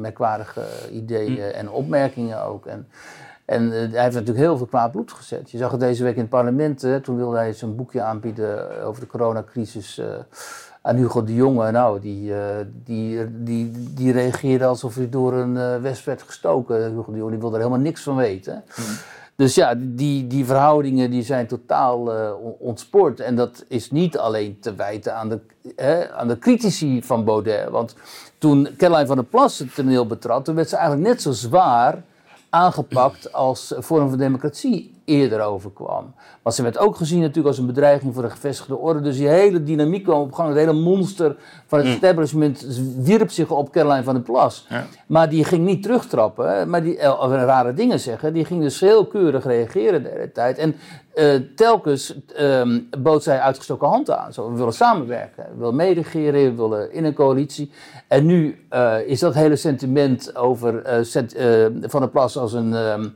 merkwaardige 0.00 0.62
ideeën 0.92 1.50
hm. 1.50 1.56
en 1.56 1.70
opmerkingen 1.70 2.44
ook. 2.44 2.66
En, 2.66 2.88
en 3.44 3.70
hij 3.70 4.02
heeft 4.02 4.14
natuurlijk 4.14 4.38
heel 4.38 4.56
veel 4.56 4.66
kwaad 4.66 4.92
bloed 4.92 5.12
gezet. 5.12 5.50
Je 5.50 5.58
zag 5.58 5.70
het 5.70 5.80
deze 5.80 6.04
week 6.04 6.14
in 6.14 6.20
het 6.20 6.30
parlement. 6.30 6.86
toen 7.02 7.16
wilde 7.16 7.36
hij 7.36 7.52
zijn 7.52 7.76
boekje 7.76 8.02
aanbieden 8.02 8.82
over 8.82 9.00
de 9.00 9.06
coronacrisis 9.06 10.00
aan 10.88 10.96
Hugo 10.96 11.24
de 11.24 11.34
Jonge, 11.34 11.70
nou, 11.70 12.00
die, 12.00 12.30
uh, 12.30 12.38
die, 12.84 13.42
die, 13.42 13.72
die 13.94 14.12
reageerde 14.12 14.64
alsof 14.64 14.94
hij 14.94 15.08
door 15.08 15.32
een 15.32 15.54
uh, 15.54 15.76
wesp 15.76 16.04
werd 16.04 16.22
gestoken. 16.22 16.90
Hugo 16.90 17.12
de 17.12 17.18
Jonge 17.18 17.30
die 17.30 17.40
wilde 17.40 17.56
er 17.56 17.62
helemaal 17.62 17.84
niks 17.84 18.02
van 18.02 18.16
weten. 18.16 18.64
Mm. 18.76 18.84
Dus 19.36 19.54
ja, 19.54 19.74
die, 19.76 20.26
die 20.26 20.44
verhoudingen 20.44 21.10
die 21.10 21.22
zijn 21.22 21.46
totaal 21.46 22.14
uh, 22.14 22.30
ontspoord. 22.58 23.20
En 23.20 23.36
dat 23.36 23.64
is 23.68 23.90
niet 23.90 24.18
alleen 24.18 24.58
te 24.60 24.74
wijten 24.74 25.14
aan 25.14 25.28
de, 25.28 25.40
hè, 25.76 26.12
aan 26.12 26.28
de 26.28 26.38
critici 26.38 27.02
van 27.02 27.24
Baudet. 27.24 27.68
Want 27.68 27.94
toen 28.38 28.68
Caroline 28.76 29.06
van 29.06 29.16
der 29.16 29.24
Plas 29.24 29.58
het 29.58 29.74
toneel 29.74 30.06
betrad, 30.06 30.44
toen 30.44 30.54
werd 30.54 30.68
ze 30.68 30.76
eigenlijk 30.76 31.08
net 31.08 31.22
zo 31.22 31.32
zwaar 31.32 32.02
aangepakt 32.50 33.32
als 33.32 33.74
Forum 33.80 34.08
voor 34.08 34.18
Democratie 34.18 34.97
eerder 35.08 35.40
overkwam. 35.40 36.14
Want 36.42 36.56
ze 36.56 36.62
werd 36.62 36.78
ook 36.78 36.96
gezien 36.96 37.20
natuurlijk 37.20 37.46
als 37.46 37.58
een 37.58 37.66
bedreiging 37.66 38.14
voor 38.14 38.22
de 38.22 38.30
gevestigde 38.30 38.76
orde. 38.76 39.00
Dus 39.00 39.16
die 39.16 39.28
hele 39.28 39.62
dynamiek 39.62 40.04
kwam 40.04 40.20
op 40.20 40.32
gang. 40.32 40.48
Het 40.48 40.58
hele 40.58 40.72
monster 40.72 41.36
van 41.66 41.78
het 41.78 41.86
Mm. 41.86 41.92
establishment 41.92 42.66
wierp 42.98 43.30
zich 43.30 43.50
op 43.50 43.70
Caroline 43.72 44.02
van 44.02 44.14
der 44.14 44.22
Plas. 44.22 44.66
Ja. 44.68 44.86
Maar 45.06 45.28
die 45.28 45.44
ging 45.44 45.64
niet 45.64 45.82
terugtrappen, 45.82 46.50
hè, 46.50 46.66
maar 46.66 46.82
die, 46.82 46.98
eh, 46.98 47.20
of 47.20 47.30
rare 47.30 47.74
dingen 47.74 48.00
zeggen. 48.00 48.32
Die 48.32 48.44
ging 48.44 48.62
dus 48.62 48.80
heel 48.80 49.06
keurig 49.06 49.44
reageren 49.44 50.02
de 50.02 50.08
hele 50.08 50.32
tijd. 50.32 50.58
En 50.58 50.74
eh, 51.14 51.34
telkens 51.56 52.14
ehm, 52.36 52.80
bood 52.98 53.22
zij 53.22 53.40
uitgestoken 53.40 53.88
hand 53.88 54.10
aan. 54.10 54.32
Zo, 54.32 54.50
we 54.50 54.56
willen 54.56 54.72
samenwerken, 54.72 55.44
we 55.52 55.58
willen 55.58 55.76
meeregeren, 55.76 56.56
we 56.56 56.62
willen 56.62 56.92
in 56.92 57.04
een 57.04 57.14
coalitie. 57.14 57.70
En 58.08 58.26
nu 58.26 58.64
eh, 58.68 58.96
is 59.06 59.20
dat 59.20 59.34
hele 59.34 59.56
sentiment 59.56 60.36
over 60.36 60.82
eh, 60.82 61.64
eh, 61.64 61.72
Van 61.80 62.00
der 62.00 62.10
Plas 62.10 62.36
als 62.36 62.52
een, 62.52 62.74
ehm, 62.74 63.08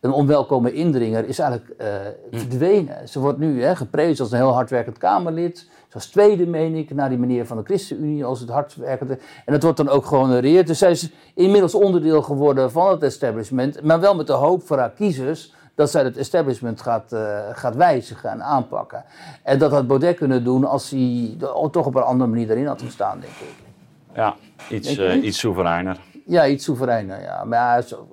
een 0.00 0.12
onwelkome 0.12 0.72
indringer... 0.72 1.28
is 1.28 1.38
eigenlijk 1.38 1.70
eh, 1.78 1.88
verdwenen. 2.30 3.08
Ze 3.08 3.20
wordt 3.20 3.38
nu 3.38 3.62
hè, 3.62 3.76
geprezen 3.76 4.24
als 4.24 4.32
een 4.32 4.38
heel 4.38 4.52
hardwerkend 4.52 4.98
Kamerlid... 4.98 5.68
Zoals 5.90 6.06
tweede, 6.06 6.46
meen 6.46 6.74
ik, 6.74 6.94
naar 6.94 7.08
die 7.08 7.18
meneer 7.18 7.46
van 7.46 7.56
de 7.56 7.62
ChristenUnie 7.62 8.24
als 8.24 8.40
het 8.40 8.48
hardwerkende. 8.48 9.18
En 9.44 9.52
dat 9.52 9.62
wordt 9.62 9.76
dan 9.76 9.88
ook 9.88 10.06
gehonoreerd. 10.06 10.66
Dus 10.66 10.78
zij 10.78 10.90
is 10.90 11.10
inmiddels 11.34 11.74
onderdeel 11.74 12.22
geworden 12.22 12.70
van 12.70 12.90
het 12.90 13.02
establishment. 13.02 13.82
Maar 13.82 14.00
wel 14.00 14.14
met 14.14 14.26
de 14.26 14.32
hoop 14.32 14.62
voor 14.62 14.78
haar 14.78 14.90
kiezers 14.90 15.54
dat 15.74 15.90
zij 15.90 16.02
het 16.02 16.16
establishment 16.16 16.80
gaat, 16.80 17.12
eh, 17.12 17.38
gaat 17.52 17.76
wijzigen 17.76 18.30
en 18.30 18.42
aanpakken. 18.42 19.04
En 19.42 19.58
dat 19.58 19.70
had 19.70 19.86
Baudet 19.86 20.16
kunnen 20.16 20.44
doen 20.44 20.64
als 20.64 20.90
hij 20.90 21.36
toch 21.70 21.86
op 21.86 21.94
een 21.94 22.02
andere 22.02 22.30
manier 22.30 22.50
erin 22.50 22.66
had 22.66 22.82
gestaan, 22.82 23.20
denk 23.20 23.32
ik. 23.32 23.54
Ja, 24.14 24.36
iets, 24.70 24.96
eh, 24.96 25.22
iets 25.22 25.38
soevereiner. 25.38 26.00
Ja, 26.26 26.46
iets 26.46 26.64
soevereiner, 26.64 27.20
ja. 27.20 27.44
Maar 27.44 27.58
ja, 27.58 27.82
zo, 27.82 28.08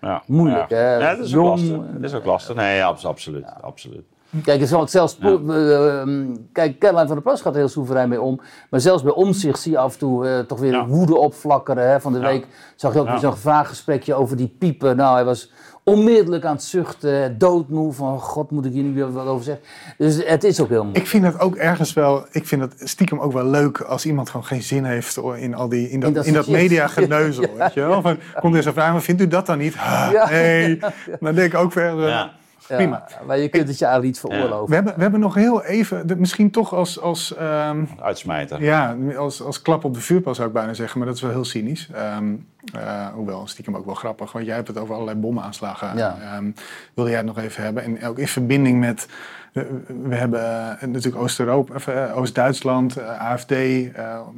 Ja. 0.00 0.22
Moeilijk, 0.26 0.70
ja. 0.70 0.76
hè? 0.76 0.96
Ja, 0.96 1.14
dat 1.14 1.24
is 1.24 1.36
ook 1.36 1.44
Jong, 1.44 1.48
lastig. 1.48 1.78
Dat 1.92 2.04
is 2.10 2.14
ook 2.14 2.24
lastig. 2.24 2.56
Nee, 2.56 2.84
absoluut. 2.84 3.44
absoluut. 3.60 4.04
Kijk, 4.42 4.60
het 4.60 4.68
zal 4.68 4.88
zelfs, 4.88 5.18
eh, 5.18 6.00
ehm, 6.00 6.36
kijk, 6.52 6.78
Caroline 6.78 7.06
van 7.06 7.14
der 7.14 7.24
Plas 7.24 7.40
gaat 7.40 7.52
er 7.52 7.58
heel 7.58 7.68
soeverein 7.68 8.08
mee 8.08 8.20
om. 8.20 8.40
Maar 8.70 8.80
zelfs 8.80 9.02
bij 9.02 9.12
omzicht 9.12 9.60
zie 9.60 9.72
je 9.72 9.78
af 9.78 9.92
en 9.92 9.98
toe 9.98 10.28
eh, 10.28 10.38
toch 10.38 10.60
weer 10.60 10.72
Ja. 10.72 10.86
woede 10.86 11.16
opflakkeren. 11.16 11.90
Hè. 11.90 12.00
Van 12.00 12.12
de 12.12 12.18
Ja. 12.18 12.26
week 12.26 12.46
zag 12.76 12.92
je 12.94 13.00
ook 13.00 13.08
weer 13.08 13.18
zo'n 13.18 13.36
vraaggesprekje 13.36 14.14
over 14.14 14.36
die 14.36 14.54
piepen. 14.58 14.96
Nou, 14.96 15.14
hij 15.14 15.24
was 15.24 15.52
onmiddellijk 15.88 16.44
aan 16.44 16.52
het 16.54 16.62
zuchten, 16.62 17.38
doodmoe. 17.38 17.92
Van, 17.92 18.20
god, 18.20 18.50
moet 18.50 18.64
ik 18.64 18.72
hier 18.72 18.82
nu 18.82 18.94
weer 18.94 19.12
wat 19.12 19.26
over 19.26 19.44
zeggen? 19.44 19.64
Dus 19.98 20.24
het 20.26 20.44
is 20.44 20.60
ook 20.60 20.68
heel 20.68 20.82
moeilijk. 20.82 21.04
Ik 21.04 21.10
vind 21.10 21.24
het 21.24 21.40
ook 21.40 21.56
ergens 21.56 21.92
wel, 21.92 22.24
ik 22.30 22.46
vind 22.46 22.60
het 22.62 22.74
stiekem 22.84 23.18
ook 23.20 23.32
wel 23.32 23.44
leuk 23.46 23.80
als 23.80 24.06
iemand 24.06 24.30
gewoon 24.30 24.46
geen 24.46 24.62
zin 24.62 24.84
heeft 24.84 25.16
in 25.36 25.54
al 25.54 25.68
die, 25.68 25.90
in 25.90 26.00
dat, 26.00 26.08
In 26.08 26.14
dat 26.14 26.26
in 26.26 26.32
dat 26.32 26.44
soort 26.44 26.56
shit. 26.56 26.68
media 26.68 26.86
geneuzel, 26.86 27.42
Ja. 27.42 27.48
weet 27.64 27.74
je 27.74 27.80
wel. 27.80 28.02
Van, 28.02 28.18
komt 28.40 28.54
er 28.54 28.62
zo'n 28.62 28.72
vraag, 28.72 28.92
maar 28.92 29.02
vindt 29.02 29.20
u 29.20 29.28
dat 29.28 29.46
dan 29.46 29.58
niet? 29.58 29.74
Ah, 29.76 30.08
Ja. 30.12 30.30
Nee, 30.30 30.78
dan 31.20 31.34
denk 31.34 31.52
ik 31.52 31.58
ook 31.58 31.72
verder. 31.72 32.08
Ja. 32.08 32.30
Ja, 32.68 32.76
prima. 32.76 33.08
maar 33.26 33.38
je 33.38 33.48
kunt 33.48 33.68
het 33.68 33.78
je 33.78 33.84
eigenlijk 33.84 34.14
niet 34.22 34.32
veroorloven. 34.32 34.68
We 34.68 34.74
hebben, 34.74 34.94
we 34.96 35.02
hebben 35.02 35.20
nog 35.20 35.34
heel 35.34 35.62
even, 35.64 36.04
misschien 36.16 36.50
toch 36.50 36.74
als, 36.74 37.00
als, 37.00 37.34
ehm, 37.36 37.84
Uitsmijter. 38.00 38.62
ja, 38.62 38.96
als, 39.16 39.42
als 39.42 39.62
klap 39.62 39.84
op 39.84 39.94
de 39.94 40.00
vuurpijl 40.00 40.34
zou 40.34 40.48
ik 40.48 40.54
bijna 40.54 40.74
zeggen, 40.74 40.98
maar 40.98 41.06
dat 41.06 41.16
is 41.16 41.22
wel 41.22 41.30
heel 41.30 41.44
cynisch. 41.44 41.88
Ehm, 41.94 42.34
eh, 42.74 43.06
hoewel, 43.06 43.46
stiekem 43.46 43.76
ook 43.76 43.84
wel 43.84 43.94
grappig, 43.94 44.32
want 44.32 44.46
jij 44.46 44.54
hebt 44.54 44.68
het 44.68 44.78
over 44.78 44.94
allerlei 44.94 45.18
bomaanslagen. 45.18 45.96
Ja. 45.96 46.16
Ehm, 46.22 46.50
wilde 46.94 47.10
jij 47.10 47.18
het 47.18 47.28
nog 47.28 47.38
even 47.38 47.62
hebben? 47.62 47.82
En 47.84 48.04
ook 48.06 48.18
in 48.18 48.28
verbinding 48.28 48.80
met, 48.80 49.08
we, 49.52 49.82
we 50.02 50.14
hebben 50.14 50.70
eh, 50.80 50.88
natuurlijk 50.88 51.22
Oost-Europa, 51.22 51.74
eh, 51.92 52.16
Oost-Duitsland, 52.16 53.00
AFD, 53.00 53.52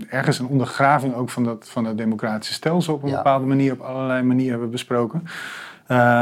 ergens 0.08 0.38
een 0.38 0.46
ondergraving 0.46 1.14
ook 1.14 1.30
van, 1.30 1.44
dat, 1.44 1.68
van 1.68 1.84
het 1.84 1.98
democratische 1.98 2.54
stelsel 2.54 2.94
op 2.94 3.02
een 3.02 3.08
Ja. 3.08 3.16
bepaalde 3.16 3.46
manier, 3.46 3.72
op 3.72 3.80
allerlei 3.80 4.22
manieren 4.22 4.50
hebben 4.50 4.66
we 4.66 4.72
besproken. 4.72 5.26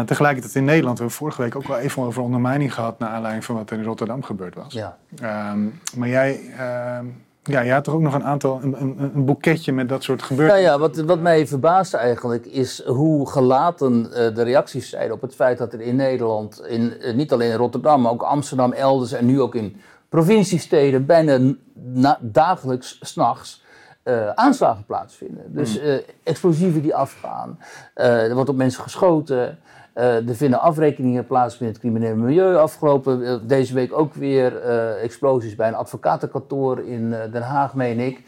Tegelijkertijd 0.06 0.55
in 0.55 0.64
Nederland, 0.64 0.98
we 0.98 1.02
hebben 1.05 1.20
vorige 1.20 1.43
week 1.43 1.56
ook 1.56 1.66
wel 1.68 1.78
even 1.78 2.02
over 2.02 2.22
ondermijning 2.22 2.74
gehad 2.74 2.98
naar 2.98 3.09
aanleiding 3.09 3.44
van 3.44 3.55
wat 3.55 3.70
er 3.70 3.78
in 3.78 3.85
Rotterdam 3.85 4.22
gebeurd 4.22 4.55
was. 4.55 4.72
Ja. 4.72 4.97
Ehm, 5.20 5.60
maar 5.97 6.09
jij, 6.09 6.40
ehm, 6.59 7.05
ja, 7.48 7.64
jij 7.64 7.74
had 7.74 7.84
toch 7.84 7.94
ook 7.94 8.00
nog 8.00 8.14
een 8.14 8.24
aantal, 8.24 8.60
een, 8.62 8.80
een, 8.80 9.10
een 9.14 9.24
boeketje 9.24 9.72
met 9.72 9.88
dat 9.88 10.02
soort 10.02 10.18
Nou 10.18 10.30
gebeurtenissen. 10.30 10.72
ja, 10.72 10.78
wat, 10.78 10.96
wat 10.96 11.20
mij 11.20 11.46
verbaast 11.46 11.94
eigenlijk 11.94 12.46
is 12.46 12.84
hoe 12.84 13.30
gelaten 13.30 14.12
eh, 14.12 14.34
de 14.34 14.42
reacties 14.42 14.88
zijn 14.90 15.12
op 15.12 15.20
het 15.20 15.34
feit 15.34 15.58
dat 15.58 15.72
er 15.72 15.80
in 15.80 15.96
Nederland, 15.96 16.62
in, 16.66 17.00
eh, 17.00 17.14
niet 17.14 17.32
alleen 17.32 17.50
in 17.50 17.56
Rotterdam, 17.56 18.00
maar 18.00 18.12
ook 18.12 18.22
Amsterdam, 18.22 18.72
elders 18.72 19.12
en 19.12 19.26
nu 19.26 19.40
ook 19.40 19.54
in 19.54 19.76
provinciesteden, 20.08 21.06
bijna 21.06 21.54
na- 21.74 22.18
dagelijks, 22.20 22.98
s'nachts, 23.00 23.64
eh 24.02 24.28
aanslagen 24.34 24.84
plaatsvinden. 24.84 25.44
Dus 25.54 25.78
eh, 25.78 25.94
explosieven 26.22 26.82
die 26.82 26.94
afgaan, 26.94 27.58
er 27.94 28.34
wordt 28.34 28.50
op 28.50 28.56
mensen 28.56 28.82
geschoten. 28.82 29.58
Eh, 29.98 30.28
er 30.28 30.36
vinden 30.36 30.60
afrekeningen 30.60 31.26
plaats 31.26 31.58
binnen 31.58 31.76
het 31.76 31.78
criminele 31.78 32.14
milieu. 32.14 32.56
Afgelopen 32.56 33.24
eh, 33.24 33.36
deze 33.42 33.74
week 33.74 33.92
ook 33.92 34.14
weer 34.14 34.56
eh, 34.56 35.02
explosies 35.02 35.54
bij 35.54 35.68
een 35.68 35.74
advocatenkantoor 35.74 36.80
in 36.80 37.10
Den 37.10 37.42
Haag, 37.42 37.74
meen 37.74 37.98
ik. 37.98 38.22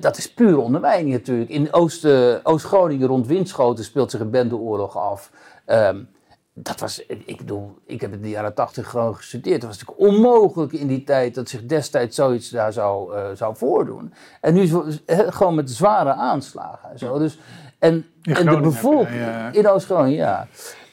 Dat 0.00 0.16
is 0.16 0.34
pure 0.34 0.58
ondermijning 0.58 1.12
natuurlijk. 1.12 1.50
In 1.50 1.72
Oost, 1.72 2.06
Oost-Groningen 2.42 3.06
rond 3.06 3.26
Winschoten 3.26 3.84
speelt 3.84 4.10
zich 4.10 4.20
een 4.20 4.30
bendeoorlog 4.30 4.96
af. 4.96 5.30
Ehm, 5.64 5.98
dat 6.54 6.80
was, 6.80 7.06
ik 7.06 7.36
bedoel, 7.36 7.78
ik 7.86 8.00
heb 8.00 8.12
in 8.12 8.22
de 8.22 8.28
jaren 8.28 8.54
tachtig 8.54 8.90
gewoon 8.90 9.16
gestudeerd. 9.16 9.62
Het 9.62 9.64
was 9.64 9.78
natuurlijk 9.78 10.14
onmogelijk 10.14 10.72
in 10.72 10.86
die 10.86 11.04
tijd 11.04 11.34
dat 11.34 11.48
zich 11.48 11.66
destijds 11.66 12.16
zoiets 12.16 12.50
daar 12.50 12.72
zou, 12.72 13.14
zou 13.36 13.56
voordoen. 13.56 14.12
En 14.40 14.54
nu 14.54 14.68
gewoon 15.06 15.54
met 15.54 15.70
zware 15.70 16.12
aanslagen 16.12 16.90
en 16.90 16.98
zo. 16.98 17.18
Dus, 17.18 17.38
en, 17.78 18.06
In 18.22 18.34
en 18.34 18.46
de 18.46 18.60
bevolking, 18.60 19.52
in 19.52 19.68
Oost-Groningen, 19.68 20.18
ja. 20.18 20.46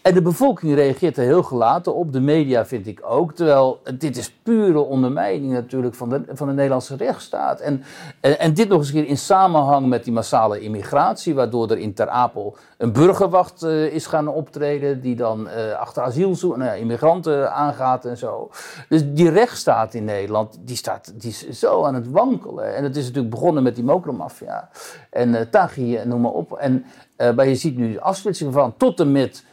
En 0.10 0.16
de 0.16 0.22
bevolking 0.22 0.76
reageert 0.76 1.18
er 1.18 1.24
heel 1.24 1.44
gelaten 1.44 1.96
op, 1.96 2.14
de 2.14 2.20
media 2.20 2.66
vind 2.66 2.88
ik 2.88 3.00
ook. 3.04 3.34
Terwijl 3.34 3.80
eh, 3.84 3.94
dit 3.98 4.18
is 4.18 4.32
pure 4.32 4.80
ondermijning 4.80 5.52
natuurlijk 5.52 5.96
van 5.96 6.10
de, 6.10 6.22
van 6.28 6.48
de 6.48 6.54
Nederlandse 6.54 6.96
rechtsstaat. 6.96 7.60
En, 7.60 7.84
en, 8.22 8.54
dit 8.54 8.68
nog 8.68 8.78
eens 8.78 8.88
een 8.88 8.94
keer 8.94 9.08
in 9.08 9.18
samenhang 9.18 9.88
met 9.88 10.04
die 10.04 10.14
massale 10.14 10.60
immigratie, 10.60 11.36
waardoor 11.36 11.72
er 11.72 11.78
in 11.78 11.94
Ter 11.94 12.10
Apel 12.10 12.58
een 12.78 12.92
burgerwacht 12.92 13.64
eh, 13.64 13.86
is 13.86 14.06
gaan 14.06 14.28
optreden, 14.28 15.02
die 15.02 15.16
dan 15.16 15.50
eh, 15.50 15.74
achter 15.74 16.04
asielzoek, 16.04 16.58
nou 16.58 16.78
immigranten 16.78 17.54
aangaat 17.54 18.06
en 18.06 18.18
zo. 18.18 18.50
Dus 18.90 19.02
die 19.06 19.30
rechtsstaat 19.30 19.94
in 19.94 20.06
Nederland, 20.06 20.60
die, 20.62 20.76
staat, 20.76 21.14
die 21.22 21.30
is 21.30 21.50
zo 21.50 21.84
aan 21.84 21.96
het 21.96 22.12
wankelen. 22.12 22.76
En 22.76 22.84
het 22.84 22.96
is 22.96 23.06
natuurlijk 23.06 23.34
begonnen 23.34 23.64
met 23.64 23.76
die 23.76 23.84
mokromafia 23.84 24.70
en 25.10 25.36
eh 25.36 25.42
Taghi 25.42 25.96
en 25.96 26.08
noem 26.08 26.22
maar 26.22 26.32
op. 26.32 26.58
En, 26.58 26.86
eh, 27.16 27.34
maar 27.34 27.48
je 27.48 27.56
ziet 27.56 27.78
nu 27.78 27.92
de 27.92 28.02
afsplitsing 28.02 28.54
van 28.54 28.78
tot 28.78 29.00
en 29.00 29.12
met 29.12 29.48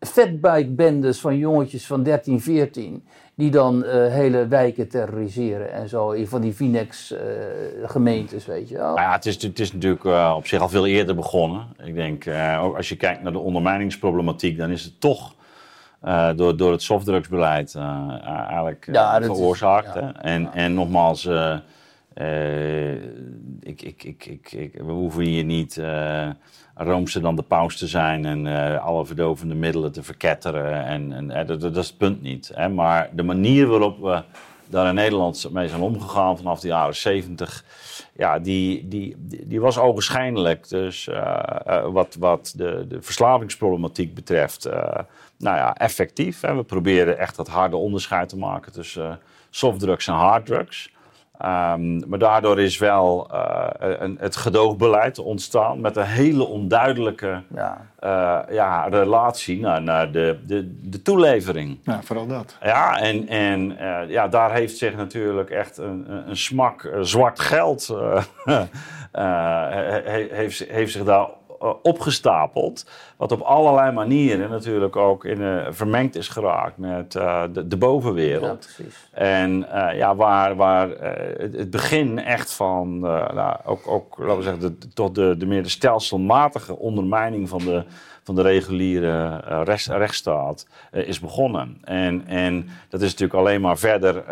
fatbike-bendes 0.00 1.20
van 1.20 1.36
jongetjes 1.36 1.86
van 1.86 2.02
13, 2.02 2.40
14... 2.40 3.04
die 3.34 3.50
dan 3.50 3.84
eh, 3.84 4.12
hele 4.12 4.46
wijken 4.46 4.88
terroriseren 4.88 5.72
en 5.72 5.88
zo. 5.88 6.14
Van 6.24 6.40
die 6.40 6.52
Finex-gemeentes, 6.52 8.46
weet 8.46 8.68
je 8.68 8.76
wel. 8.76 8.86
Nou 8.94 9.00
ja, 9.00 9.12
het 9.12 9.26
is, 9.26 9.42
het 9.42 9.58
is 9.58 9.72
natuurlijk 9.72 10.04
eh, 10.04 10.34
op 10.36 10.46
zich 10.46 10.60
al 10.60 10.68
veel 10.68 10.86
eerder 10.86 11.14
begonnen. 11.14 11.66
Ik 11.84 11.94
denk, 11.94 12.24
eh, 12.24 12.60
ook 12.64 12.76
als 12.76 12.88
je 12.88 12.96
kijkt 12.96 13.22
naar 13.22 13.32
de 13.32 13.38
ondermijningsproblematiek, 13.38 14.58
dan 14.58 14.70
is 14.70 14.84
het 14.84 15.00
toch 15.00 15.34
eh, 16.00 16.30
door, 16.36 16.56
door 16.56 16.72
het 16.72 16.82
softdrugsbeleid 16.82 17.74
eh, 17.74 18.08
eigenlijk 18.26 18.86
eh, 18.86 18.94
Ja, 18.94 19.18
dat 19.18 19.30
is- 19.30 19.36
veroorzaakt. 19.36 19.94
ja. 19.94 20.14
En, 20.22 20.52
en 20.52 20.74
nogmaals, 20.74 21.26
eh, 21.26 21.56
eh, 22.14 22.92
ik, 23.60 23.82
ik, 23.82 24.04
ik, 24.04 24.26
ik, 24.26 24.52
ik, 24.52 24.74
we 24.74 24.92
hoeven 24.92 25.22
hier 25.24 25.44
niet 25.44 25.80
roomser 26.74 27.20
dan 27.20 27.36
de 27.36 27.42
paus 27.42 27.76
te 27.76 27.86
zijn 27.86 28.24
en 28.24 28.46
eh, 28.46 28.84
alle 28.84 29.06
verdovende 29.06 29.54
middelen 29.54 29.92
te 29.92 30.02
verketteren. 30.02 30.84
En, 30.84 31.12
en 31.12 31.30
eh, 31.30 31.46
dat, 31.46 31.60
dat 31.60 31.76
is 31.76 31.86
het 31.86 31.98
punt 31.98 32.22
niet. 32.22 32.50
Hè. 32.54 32.68
Maar 32.68 33.10
de 33.12 33.22
manier 33.22 33.66
waarop 33.66 34.00
we 34.00 34.22
daar 34.68 34.88
in 34.88 34.94
Nederland 34.94 35.48
mee 35.52 35.68
zijn 35.68 35.80
omgegaan 35.80 36.36
vanaf 36.36 36.60
de 36.60 36.68
jaren 36.68 36.96
70, 36.96 37.64
ja, 38.16 38.38
die, 38.38 38.88
die, 38.88 39.16
die, 39.18 39.46
die 39.46 39.60
was 39.60 39.78
ogenschijnlijk. 39.78 40.68
Dus 40.68 41.06
uh, 41.06 41.86
wat, 41.86 42.16
wat 42.18 42.52
de, 42.56 42.84
de 42.88 43.02
verslavingsproblematiek 43.02 44.14
betreft, 44.14 44.68
nou 45.38 45.56
ja, 45.56 45.74
effectief. 45.74 46.40
Hè. 46.40 46.54
We 46.54 46.62
proberen 46.62 47.18
echt 47.18 47.36
dat 47.36 47.48
harde 47.48 47.76
onderscheid 47.76 48.28
te 48.28 48.38
maken 48.38 48.72
tussen 48.72 49.20
softdrugs 49.50 50.06
en 50.06 50.14
harddrugs. 50.14 50.90
Um, 51.44 52.08
maar 52.08 52.18
daardoor 52.18 52.60
is 52.60 52.78
wel 52.78 53.28
uh, 53.32 53.66
een, 53.78 54.16
het 54.20 54.36
gedoogbeleid 54.36 55.18
ontstaan 55.18 55.80
met 55.80 55.96
een 55.96 56.04
hele 56.04 56.46
onduidelijke 56.46 57.42
ja. 57.54 57.86
Uh, 58.04 58.54
ja, 58.54 58.86
relatie 58.90 59.60
naar, 59.60 59.82
naar 59.82 60.12
de, 60.12 60.38
de, 60.46 60.88
de 60.88 61.02
toelevering. 61.02 61.78
Ja, 61.82 62.02
vooral 62.02 62.26
dat. 62.26 62.56
Ja, 62.62 62.98
en, 62.98 63.28
en 63.28 63.70
uh, 63.70 63.98
ja, 64.08 64.28
daar 64.28 64.52
heeft 64.52 64.76
zich 64.76 64.96
natuurlijk 64.96 65.50
echt 65.50 65.76
een, 65.76 66.06
een 66.28 66.36
smak 66.36 66.90
zwart 67.00 67.40
geld 67.40 67.86
heeft, 70.30 70.64
heeft 70.68 70.92
zich 70.92 71.04
daar 71.04 71.26
opgestapeld. 71.82 72.86
Wat 73.16 73.32
op 73.32 73.40
allerlei 73.40 73.92
manieren 73.92 74.50
natuurlijk 74.50 74.96
ook 74.96 75.24
in, 75.24 75.40
uh, 75.40 75.66
vermengd 75.70 76.16
is 76.16 76.28
geraakt 76.28 76.78
met 76.78 77.14
uh, 77.14 77.42
de, 77.52 77.68
de, 77.68 77.76
bovenwereld. 77.76 78.64
Ja, 78.68 78.74
precies. 78.74 79.08
En 79.10 79.66
ja, 79.94 80.16
waar, 80.16 80.56
waar 80.56 80.88
het, 80.88 81.56
het, 81.56 81.70
begin 81.70 82.18
echt 82.18 82.52
van, 82.52 83.00
nou, 83.00 83.56
ook, 83.64 83.88
ook 83.88 84.18
laten 84.18 84.36
we 84.36 84.42
zeggen, 84.42 84.60
de, 84.60 84.88
tot 84.94 85.14
de, 85.14 85.34
de 85.38 85.46
meer 85.46 85.62
de 85.62 85.68
stelselmatige 85.68 86.78
ondermijning 86.78 87.48
van 87.48 87.58
de, 87.58 87.84
van 88.22 88.34
de 88.34 88.42
reguliere 88.42 89.42
uh, 89.48 89.60
rechts, 89.64 89.86
rechtsstaat 89.86 90.66
is 90.90 91.20
begonnen. 91.20 91.78
En, 91.84 92.26
en 92.26 92.68
dat 92.88 93.00
is 93.00 93.10
natuurlijk 93.10 93.38
alleen 93.38 93.60
maar 93.60 93.78
verder 93.78 94.24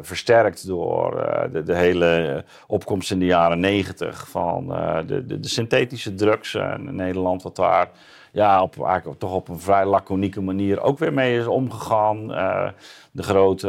versterkt 0.00 0.66
door 0.66 1.28
de, 1.52 1.62
de, 1.62 1.74
hele 1.74 2.44
opkomst 2.66 3.10
in 3.10 3.18
de 3.18 3.24
jaren 3.24 3.60
negentig 3.60 4.28
van 4.28 4.66
de, 5.06 5.26
de, 5.26 5.40
de, 5.40 5.48
synthetische 5.48 6.14
drugs 6.14 6.54
in 6.54 6.94
Nederland, 6.94 7.42
wat 7.42 7.56
daar 7.56 7.90
ja, 8.32 8.62
op, 8.62 8.84
eigenlijk 8.84 9.18
toch 9.20 9.32
op 9.32 9.48
een 9.48 9.60
vrij 9.60 9.84
laconieke 9.84 10.40
manier 10.40 10.80
ook 10.80 10.98
weer 10.98 11.12
mee 11.12 11.38
is 11.38 11.46
omgegaan. 11.46 12.26
De 13.10 13.22
grote 13.22 13.68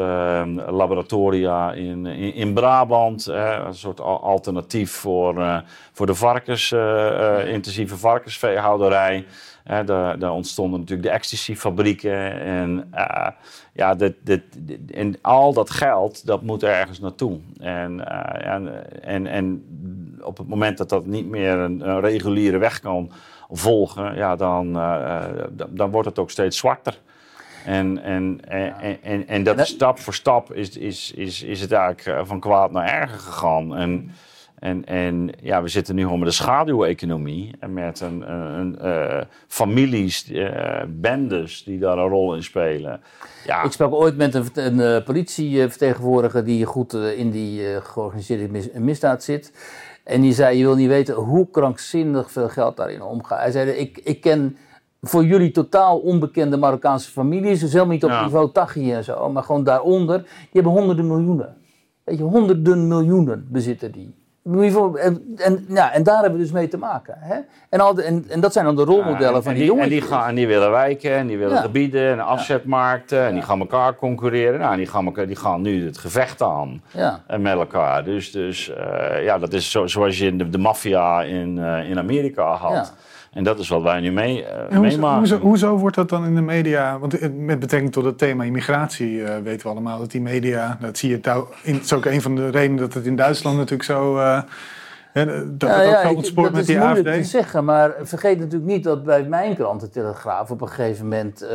laboratoria 0.69 1.71
in, 1.71 2.05
in, 2.05 2.53
Brabant, 2.53 3.25
een 3.25 3.73
soort 3.73 4.01
alternatief 4.01 4.91
voor, 4.91 5.63
voor 5.91 6.05
de 6.05 6.15
varkens, 6.15 6.71
intensieve 7.45 7.97
varkensveehouderij. 7.97 9.25
Daar, 9.69 10.19
daar, 10.19 10.31
ontstonden 10.31 10.79
natuurlijk 10.79 11.07
de 11.07 11.13
ecstasy-fabrieken. 11.13 12.41
En, 12.41 12.89
ja, 13.73 13.95
dit, 13.95 14.15
dit, 14.23 14.43
en 14.91 15.21
al 15.21 15.53
dat 15.53 15.69
geld, 15.69 16.25
dat 16.25 16.41
moet 16.41 16.63
ergens 16.63 16.99
naartoe. 16.99 17.39
En, 17.59 18.07
en, 18.41 19.03
en, 19.03 19.27
en 19.27 19.63
op 20.21 20.37
het 20.37 20.47
moment 20.47 20.77
dat 20.77 20.89
dat 20.89 21.05
niet 21.05 21.27
meer 21.27 21.57
een, 21.57 21.89
een 21.89 21.99
reguliere 21.99 22.57
weg 22.57 22.79
kan 22.79 23.11
volgen, 23.49 24.15
ja, 24.15 24.35
dan, 24.35 24.77
uh, 24.77 25.25
dan 25.69 25.91
wordt 25.91 26.07
het 26.07 26.19
ook 26.19 26.31
steeds 26.31 26.57
zwarter. 26.57 26.99
En, 27.65 28.03
en, 28.03 28.39
en, 28.47 29.01
en, 29.01 29.27
en, 29.27 29.43
dat 29.43 29.67
stap 29.67 29.99
voor 29.99 30.13
stap 30.13 30.53
is, 30.53 30.77
is, 30.77 31.11
is, 31.11 31.43
is 31.43 31.61
het 31.61 31.71
eigenlijk 31.71 32.05
eh, 32.05 32.25
van 32.25 32.39
kwaad 32.39 32.71
naar 32.71 32.87
erger 32.87 33.19
gegaan. 33.19 33.75
En, 33.75 34.11
en, 34.59 34.85
en 34.85 35.31
ja, 35.41 35.61
we 35.61 35.67
zitten 35.67 35.95
nu 35.95 36.03
gewoon 36.03 36.19
met 36.19 36.27
een 36.27 36.33
schaduweconomie. 36.33 37.55
En 37.59 37.73
met 37.73 37.99
een, 37.99 38.31
een, 38.31 38.87
een 38.87 39.27
families, 39.47 40.29
uh, 40.29 40.81
bendes 40.87 41.63
die 41.63 41.79
daar 41.79 41.97
een 41.97 42.07
rol 42.07 42.35
in 42.35 42.43
spelen. 42.43 43.01
Ja. 43.45 43.63
Ik 43.63 43.71
sprak 43.71 43.93
ooit 43.93 44.17
met 44.17 44.33
een, 44.33 44.79
een 44.79 45.03
politievertegenwoordiger 45.03 46.43
die 46.43 46.65
goed 46.65 46.93
in 46.93 47.31
die 47.31 47.81
georganiseerde 47.81 48.69
misdaad 48.79 49.23
zit. 49.23 49.53
En 50.03 50.21
die 50.21 50.33
zei, 50.33 50.57
je 50.57 50.63
wil 50.63 50.75
niet 50.75 50.87
weten 50.87 51.15
hoe 51.15 51.49
krankzinnig 51.49 52.31
veel 52.31 52.49
geld 52.49 52.77
daarin 52.77 53.01
omgaat. 53.01 53.39
Hij 53.39 53.51
zei, 53.51 53.69
ik, 53.69 53.97
ik 53.97 54.21
ken 54.21 54.57
voor 55.01 55.25
jullie 55.25 55.51
totaal 55.51 55.97
onbekende 55.97 56.57
Marokkaanse 56.57 57.11
families, 57.11 57.59
dus 57.59 57.73
helemaal 57.73 57.93
niet 57.93 58.03
op 58.03 58.21
niveau 58.23 58.51
Tachi 58.51 58.93
en 58.93 59.03
zo, 59.03 59.31
maar 59.31 59.43
gewoon 59.43 59.63
daaronder, 59.63 60.21
die 60.21 60.47
hebben 60.51 60.71
honderden 60.71 61.07
miljoenen. 61.07 61.57
Weet 62.03 62.17
je, 62.17 62.23
honderden 62.23 62.87
miljoenen 62.87 63.47
bezitten 63.49 63.91
die. 63.91 64.15
En, 64.43 65.35
en, 65.37 65.65
ja, 65.69 65.93
en 65.93 66.03
daar 66.03 66.21
hebben 66.21 66.39
we 66.39 66.45
dus 66.45 66.53
mee 66.53 66.67
te 66.67 66.77
maken. 66.77 67.15
Hè? 67.19 67.35
En, 67.69 67.79
al 67.79 67.97
en, 67.97 68.25
en 68.29 68.39
dat 68.39 68.53
zijn 68.53 68.65
dan 68.65 68.75
de 68.75 68.83
rolmodellen 68.83 69.43
van 69.43 69.53
die, 69.53 69.65
jongens. 69.65 69.83
En 69.83 69.91
die, 69.91 70.01
gaan, 70.01 70.27
en 70.29 70.35
die 70.35 70.47
willen 70.47 70.71
wijken, 70.71 71.11
en 71.11 71.27
die 71.27 71.37
willen 71.37 71.57
gebieden, 71.57 72.11
en 72.11 72.19
afzetmarkten, 72.19 73.25
en 73.25 73.33
die 73.33 73.43
gaan 73.43 73.59
elkaar 73.59 73.95
concurreren. 73.95 74.59
Nou, 74.59 74.75
die 74.75 74.87
gaan, 74.87 75.13
die 75.13 75.35
gaan 75.35 75.61
nu 75.61 75.85
het 75.85 75.97
gevecht 75.97 76.41
aan 76.41 76.81
en 77.27 77.41
met 77.41 77.53
elkaar. 77.53 78.03
Dus, 78.03 78.31
dus 78.31 78.69
uh, 78.69 79.23
ja, 79.23 79.37
dat 79.37 79.53
is 79.53 79.71
zo, 79.71 79.87
zoals 79.87 80.17
je 80.17 80.35
de, 80.35 80.49
de 80.49 80.57
maffia 80.57 81.21
in, 81.23 81.57
uh, 81.57 81.89
in 81.89 81.97
Amerika 81.97 82.53
had. 82.53 82.93
En 83.31 83.43
dat 83.43 83.59
is 83.59 83.69
wat 83.69 83.81
wij 83.81 83.99
nu 83.99 84.11
mee, 84.11 84.45
uh, 84.71 84.79
meemaken. 84.79 85.17
Hoezo, 85.17 85.39
hoezo, 85.39 85.77
wordt 85.77 85.95
dat 85.95 86.09
dan 86.09 86.25
in 86.25 86.35
de 86.35 86.41
media? 86.41 86.99
Want 86.99 87.37
met 87.37 87.59
betrekking 87.59 87.91
tot 87.91 88.05
het 88.05 88.17
thema 88.17 88.43
immigratie 88.43 89.11
uh, 89.11 89.37
weten 89.37 89.65
we 89.65 89.71
allemaal 89.71 89.99
dat 89.99 90.11
die 90.11 90.21
media, 90.21 90.77
dat 90.81 90.97
zie 90.97 91.09
je 91.09 91.19
het 91.61 91.83
is 91.83 91.93
ook 91.93 92.05
een 92.05 92.21
van 92.21 92.35
de 92.35 92.49
redenen 92.49 92.77
dat 92.77 92.93
het 92.93 93.05
in 93.05 93.15
Duitsland 93.15 93.57
natuurlijk 93.57 93.83
zo. 93.83 94.17
Uh, 94.17 94.41
dat 95.13 95.69
ja, 95.69 95.81
ja, 95.81 96.01
ik, 96.01 96.35
dat 96.35 96.51
met 96.51 96.65
die 96.65 96.79
AFD. 96.79 97.03
te 97.03 97.23
zeggen, 97.23 97.65
maar 97.65 97.93
vergeet 98.01 98.39
natuurlijk 98.39 98.71
niet 98.71 98.83
dat 98.83 99.03
bij 99.03 99.23
mijn 99.23 99.55
krant, 99.55 99.81
de 99.81 99.89
Telegraaf, 99.89 100.51
op 100.51 100.61
een 100.61 100.67
gegeven 100.67 101.03
moment 101.03 101.45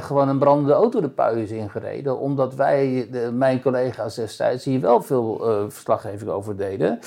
gewoon 0.00 0.28
een 0.28 0.38
brandende 0.38 0.72
auto 0.72 1.00
de 1.00 1.08
pui 1.08 1.42
is 1.42 1.50
ingereden. 1.50 2.18
Omdat 2.18 2.54
wij, 2.54 3.08
de, 3.10 3.30
mijn 3.32 3.62
collega's 3.62 4.14
destijds, 4.14 4.64
hier 4.64 4.80
wel 4.80 5.02
veel 5.02 5.40
verslaggeving 5.68 6.30
over 6.30 6.56
deden. 6.56 6.98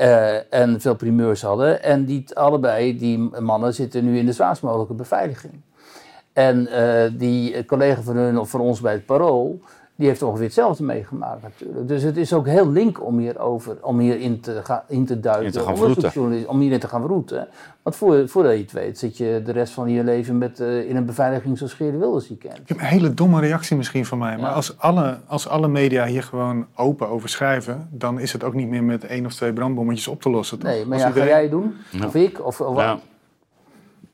Uh, 0.00 0.54
en 0.54 0.80
veel 0.80 0.94
primeurs 0.94 1.42
hadden. 1.42 1.82
En 1.82 2.04
die, 2.04 2.24
allebei, 2.36 2.98
die 2.98 3.18
mannen, 3.18 3.74
zitten 3.74 4.04
nu 4.04 4.18
in 4.18 4.26
de 4.26 4.32
zwaarst 4.32 4.62
mogelijke 4.62 4.94
beveiliging. 4.94 5.60
En 6.32 6.68
uh, 6.70 7.18
die 7.18 7.64
collega 7.64 8.02
van 8.02 8.16
hun 8.16 8.38
of 8.38 8.50
van 8.50 8.60
ons 8.60 8.80
bij 8.80 8.92
het 8.92 9.06
Parool, 9.06 9.60
die 10.00 10.08
heeft 10.08 10.22
ongeveer 10.22 10.44
hetzelfde 10.44 10.84
meegemaakt 10.84 11.42
natuurlijk. 11.42 11.88
Dus 11.88 12.02
het 12.02 12.16
is 12.16 12.32
ook 12.32 12.46
heel 12.46 12.70
link 12.70 13.04
om 13.04 13.18
hierover, 13.18 13.76
om 13.80 13.98
hierin 13.98 14.40
te, 14.40 14.60
ga, 14.62 14.84
in 14.88 15.06
te 15.06 15.20
duiken. 15.20 15.44
In 15.46 15.52
te 15.52 15.60
gaan 15.60 16.46
om 16.46 16.60
hierin 16.60 16.78
te 16.78 16.88
gaan 16.88 17.02
vroeten. 17.02 17.48
Want 17.82 17.96
voor, 17.96 18.28
voordat 18.28 18.52
je 18.52 18.58
het 18.58 18.72
weet 18.72 18.98
zit 18.98 19.16
je 19.16 19.42
de 19.44 19.52
rest 19.52 19.72
van 19.72 19.90
je 19.90 20.04
leven 20.04 20.38
met, 20.38 20.60
uh, 20.60 20.88
in 20.88 20.96
een 20.96 21.04
beveiliging 21.04 21.58
zoals 21.58 21.72
Geert 21.72 21.98
Wilders 21.98 22.26
die 22.26 22.36
kent. 22.36 22.58
Ik 22.58 22.68
heb 22.68 22.78
een 22.78 22.84
hele 22.84 23.14
domme 23.14 23.40
reactie 23.40 23.76
misschien 23.76 24.06
van 24.06 24.18
mij. 24.18 24.36
Maar 24.36 24.52
als, 24.52 24.78
alle, 24.78 25.18
als 25.26 25.48
alle 25.48 25.68
media 25.68 26.06
hier 26.06 26.22
gewoon 26.22 26.66
open 26.74 27.08
over 27.08 27.28
schrijven... 27.28 27.88
dan 27.90 28.20
is 28.20 28.32
het 28.32 28.44
ook 28.44 28.54
niet 28.54 28.68
meer 28.68 28.84
met 28.84 29.04
één 29.04 29.26
of 29.26 29.34
twee 29.34 29.52
brandbommetjes 29.52 30.08
op 30.08 30.22
te 30.22 30.30
lossen. 30.30 30.58
Toch? 30.58 30.70
Nee, 30.70 30.86
maar 30.86 30.98
ja, 30.98 31.10
ga 31.10 31.24
jij 31.24 31.48
doen? 31.48 31.76
Of 32.04 32.14
ik? 32.14 32.46
Of, 32.46 32.60
of 32.60 32.76
ja. 32.76 32.98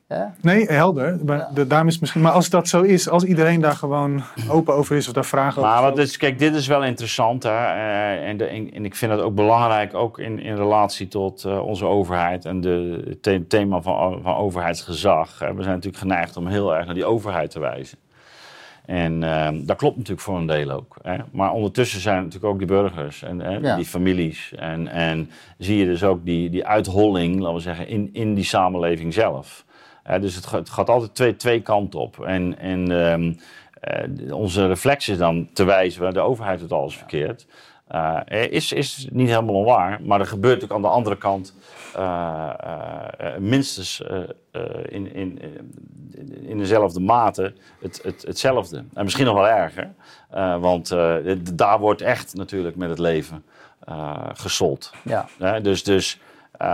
Ja? 0.07 0.33
Nee, 0.41 0.65
helder. 0.65 1.19
Maar, 1.25 1.47
de, 1.53 1.67
daarom 1.67 1.87
is 1.87 1.99
misschien, 1.99 2.21
maar 2.21 2.31
als 2.31 2.49
dat 2.49 2.67
zo 2.67 2.81
is, 2.81 3.09
als 3.09 3.23
iedereen 3.23 3.61
daar 3.61 3.75
gewoon 3.75 4.23
open 4.49 4.73
over 4.73 4.95
is 4.95 5.07
of 5.07 5.13
daar 5.13 5.25
vragen 5.25 5.61
maar 5.61 5.83
over 5.83 5.95
wat 5.95 6.17
Kijk, 6.17 6.39
dit 6.39 6.55
is 6.55 6.67
wel 6.67 6.83
interessant. 6.83 7.43
Hè? 7.43 7.49
Uh, 7.49 8.27
en, 8.27 8.37
de, 8.37 8.45
en, 8.45 8.85
ik 8.85 8.95
vind 8.95 9.11
het 9.11 9.21
ook 9.21 9.35
belangrijk, 9.35 9.93
ook 9.93 10.19
in, 10.19 10.39
in 10.39 10.55
relatie 10.55 11.07
tot 11.07 11.43
uh, 11.45 11.65
onze 11.65 11.85
overheid 11.85 12.45
en 12.45 12.61
de, 12.61 13.17
het 13.21 13.49
thema 13.49 13.81
van, 13.81 14.19
van 14.21 14.35
overheidsgezag. 14.35 15.39
we 15.39 15.45
zijn 15.45 15.55
natuurlijk 15.55 15.97
geneigd 15.97 16.37
om 16.37 16.47
heel 16.47 16.75
erg 16.75 16.85
naar 16.85 16.95
die 16.95 17.05
overheid 17.05 17.51
te 17.51 17.59
wijzen. 17.59 17.97
En 18.85 19.21
uh, 19.21 19.47
dat 19.53 19.77
klopt 19.77 19.95
natuurlijk 19.95 20.21
voor 20.21 20.37
een 20.37 20.45
deel 20.45 20.71
ook. 20.71 20.97
Hè? 21.01 21.17
Maar 21.31 21.51
ondertussen 21.51 22.01
zijn 22.01 22.17
natuurlijk 22.17 22.53
ook 22.53 22.57
die 22.57 22.67
burgers 22.67 23.23
en 23.23 23.61
ja. 23.61 23.75
die 23.75 23.85
families. 23.85 24.53
En, 24.55 24.87
en 24.87 25.29
zie 25.57 25.77
je 25.77 25.85
dus 25.85 26.03
ook 26.03 26.25
die, 26.25 26.49
die 26.49 26.65
uitholling, 26.65 27.39
laten 27.39 27.55
we 27.55 27.61
zeggen, 27.61 27.87
in, 27.87 28.09
in 28.13 28.33
die 28.33 28.43
samenleving 28.43 29.13
zelf 29.13 29.65
dus 30.21 30.35
het, 30.35 30.51
het, 30.51 30.69
gaat 30.69 30.89
altijd 30.89 31.15
twee, 31.15 31.35
twee 31.35 31.61
kanten 31.61 31.99
op. 31.99 32.19
En, 32.19 32.59
en 32.59 32.91
um, 32.91 33.37
uh, 34.27 34.35
onze 34.35 34.67
reflex 34.67 35.09
is 35.09 35.17
dan 35.17 35.49
te 35.53 35.63
wijzen, 35.63 36.13
de 36.13 36.19
overheid 36.19 36.59
doet 36.59 36.71
alles 36.71 36.97
verkeerd. 36.97 37.45
Uh, 37.91 38.19
is, 38.49 38.71
is 38.71 39.07
niet 39.11 39.29
helemaal 39.29 39.55
onwaar, 39.55 39.99
maar 40.03 40.19
er 40.19 40.25
gebeurt 40.25 40.63
ook 40.63 40.71
aan 40.71 40.81
de 40.81 40.87
andere 40.87 41.17
kant 41.17 41.53
uh, 41.97 42.49
minstens 43.39 44.03
in, 44.89 45.13
in, 45.13 45.41
in 46.41 46.57
dezelfde 46.57 46.99
mate 46.99 47.53
het, 47.81 47.99
het, 48.03 48.21
hetzelfde. 48.21 48.83
En 48.93 49.03
misschien 49.03 49.25
nog 49.25 49.35
wel 49.35 49.47
erger, 49.47 49.93
want 50.59 50.89
daar 51.53 51.79
wordt 51.79 52.01
echt 52.01 52.33
natuurlijk 52.35 52.75
met 52.75 52.89
het 52.89 52.99
leven 52.99 53.43
gesold. 54.33 54.93
Ja. 55.03 55.59
dus, 55.59 55.83
dus 55.83 56.19
uh, 56.61 56.67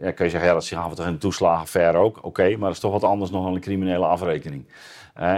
ja, 0.00 0.10
kun 0.14 0.24
je 0.24 0.30
zeggen, 0.30 0.44
ja, 0.48 0.52
dat 0.52 0.64
zich 0.64 0.78
af 0.78 0.90
en 0.90 0.96
toe 0.96 1.06
in 1.06 1.12
de 1.12 1.18
toeslagenaffaire 1.18 1.98
ook. 1.98 2.18
Oké, 2.22 2.48
maar 2.48 2.58
dat 2.58 2.70
is 2.70 2.80
toch 2.80 2.92
wat 2.92 3.04
anders 3.04 3.30
nog 3.30 3.44
dan 3.44 3.54
een 3.54 3.60
criminele 3.60 4.06
afrekening. 4.06 4.64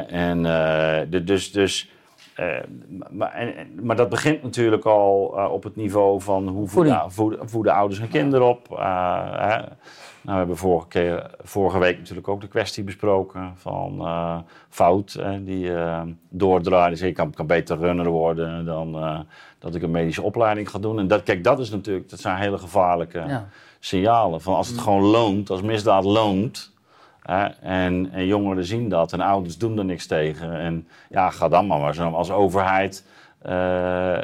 En, 0.08 0.44
uh, 0.44 1.22
dus, 1.24 1.52
dus, 1.52 1.90
maar, 3.10 3.32
en, 3.32 3.54
maar 3.82 3.96
dat 3.96 4.08
begint 4.08 4.42
natuurlijk 4.42 4.84
al 4.84 5.22
op 5.50 5.62
het 5.62 5.76
niveau 5.76 6.20
van 6.20 6.48
hoe 6.48 6.68
voeden, 6.68 7.12
voeden, 7.12 7.48
voeden 7.48 7.72
ouders 7.72 8.00
hun 8.00 8.08
kinderen 8.08 8.48
op. 8.48 8.68
Nou, 10.20 10.32
we 10.32 10.38
hebben 10.38 10.56
vorige, 10.56 10.88
keer, 10.88 11.30
vorige 11.42 11.78
week 11.78 11.98
natuurlijk 11.98 12.28
ook 12.28 12.40
de 12.40 12.48
kwestie 12.48 12.84
besproken 12.84 13.52
van 13.56 14.06
fout 14.68 15.18
die 15.40 15.70
doordraaien. 16.28 16.90
Dus 16.90 17.02
ik 17.02 17.14
kan, 17.14 17.32
kan 17.32 17.46
beter 17.46 17.78
runner 17.78 18.08
worden 18.08 18.64
dan 18.64 18.92
dat 19.58 19.74
ik 19.74 19.82
een 19.82 19.90
medische 19.90 20.22
opleiding 20.22 20.70
ga 20.70 20.78
doen. 20.78 20.98
En 20.98 21.08
dat, 21.08 21.22
kijk, 21.22 21.44
dat 21.44 21.58
is 21.58 21.70
natuurlijk, 21.70 22.10
dat 22.10 22.20
zijn 22.20 22.36
hele 22.36 22.58
gevaarlijke 22.58 23.42
signalen. 23.78 24.40
Van 24.40 24.54
als 24.54 24.68
het 24.68 24.78
gewoon 24.78 25.02
loont, 25.02 25.50
als 25.50 25.62
misdaad 25.62 26.04
loont. 26.04 26.72
Hè, 27.22 27.44
en, 27.44 28.10
en, 28.12 28.26
jongeren 28.26 28.64
zien 28.64 28.88
dat 28.88 29.12
en 29.12 29.20
ouders 29.20 29.58
doen 29.58 29.78
er 29.78 29.84
niks 29.84 30.06
tegen. 30.06 30.58
En 30.58 30.88
ja, 31.10 31.30
ga 31.30 31.48
dan 31.48 31.66
maar, 31.66 31.80
maar 31.80 31.94
zo 31.94 32.10
als 32.10 32.30
overheid 32.30 33.04
uh, 33.46 33.52
uh, 33.52 34.20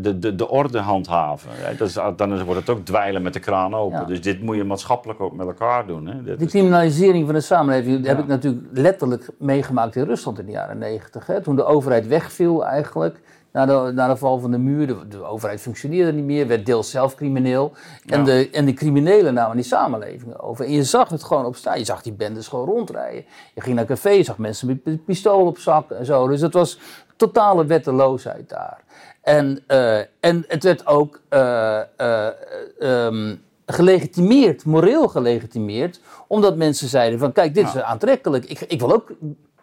de, 0.00 0.18
de, 0.18 0.34
de 0.34 0.48
orde 0.48 0.78
handhaven. 0.78 1.50
Dat 1.78 1.88
is, 1.88 1.98
dan 2.16 2.44
wordt 2.44 2.60
het 2.60 2.70
ook 2.70 2.84
dweilen 2.84 3.22
met 3.22 3.32
de 3.32 3.40
kraan 3.40 3.74
open. 3.74 4.06
Dus 4.06 4.22
dit 4.22 4.42
moet 4.42 4.56
je 4.56 4.64
maatschappelijk 4.64 5.20
ook 5.20 5.36
met 5.36 5.46
elkaar 5.46 5.86
doen. 5.86 6.06
Hè. 6.06 6.36
de 6.36 6.46
criminalisering 6.46 7.24
van 7.24 7.34
de 7.34 7.40
samenleving 7.40 8.06
heb 8.06 8.18
ik 8.18 8.26
natuurlijk 8.26 8.64
letterlijk 8.72 9.30
meegemaakt 9.38 9.96
in 9.96 10.04
Rusland 10.04 10.38
in 10.38 10.46
de 10.46 10.52
jaren 10.52 10.78
negentig. 10.78 11.30
Toen 11.42 11.56
de 11.56 11.64
overheid 11.64 12.06
wegviel 12.06 12.66
eigenlijk 12.66 13.20
na 13.56 13.66
de, 13.66 13.92
na 13.92 14.08
de 14.08 14.16
val 14.16 14.38
van 14.38 14.50
de 14.50 14.58
muur. 14.58 14.86
De, 14.86 15.08
de, 15.08 15.24
overheid 15.24 15.60
functioneerde 15.60 16.12
niet 16.12 16.24
meer, 16.24 16.46
werd 16.46 16.66
deels 16.66 16.90
zelf 16.90 17.14
crimineel. 17.14 17.72
En, 18.06 18.24
de, 18.24 18.50
en 18.50 18.64
de 18.64 18.72
criminelen 18.72 19.34
namen 19.34 19.56
die 19.56 19.64
samenleving 19.64 20.38
over. 20.38 20.64
En 20.64 20.72
je 20.72 20.84
zag 20.84 21.08
het 21.08 21.22
gewoon 21.22 21.44
op 21.44 21.56
straat. 21.56 21.78
Je 21.78 21.84
zag 21.84 22.02
die 22.02 22.12
bendes 22.12 22.48
gewoon 22.48 22.66
rondrijden. 22.66 23.24
Je 23.54 23.60
ging 23.60 23.74
naar 23.74 23.84
een 23.84 23.96
café, 23.96 24.10
je 24.10 24.22
zag 24.22 24.38
mensen 24.38 24.66
met 24.66 25.04
pistool 25.04 25.46
op 25.46 25.58
zak 25.58 25.90
en 25.90 26.04
zo. 26.04 26.28
Dus 26.28 26.40
het 26.40 26.52
was 26.52 26.78
totale 27.16 27.66
wetteloosheid 27.66 28.48
daar. 28.48 28.84
En, 29.22 29.64
uh, 29.68 29.98
en 29.98 30.44
het 30.48 30.62
werd 30.62 30.86
ook. 30.86 31.20
Uh, 31.30 31.80
uh, 32.00 32.28
um, 32.80 33.44
gelegitimeerd, 33.66 34.64
moreel 34.64 35.08
gelegitimeerd, 35.08 36.00
omdat 36.26 36.56
mensen 36.56 36.88
zeiden 36.88 37.18
van 37.18 37.32
kijk, 37.32 37.54
dit 37.54 37.66
is 37.66 37.76
aantrekkelijk. 37.82 38.44
Ik, 38.44 38.60
ik 38.60 38.80
wil 38.80 38.92
ook 38.92 39.12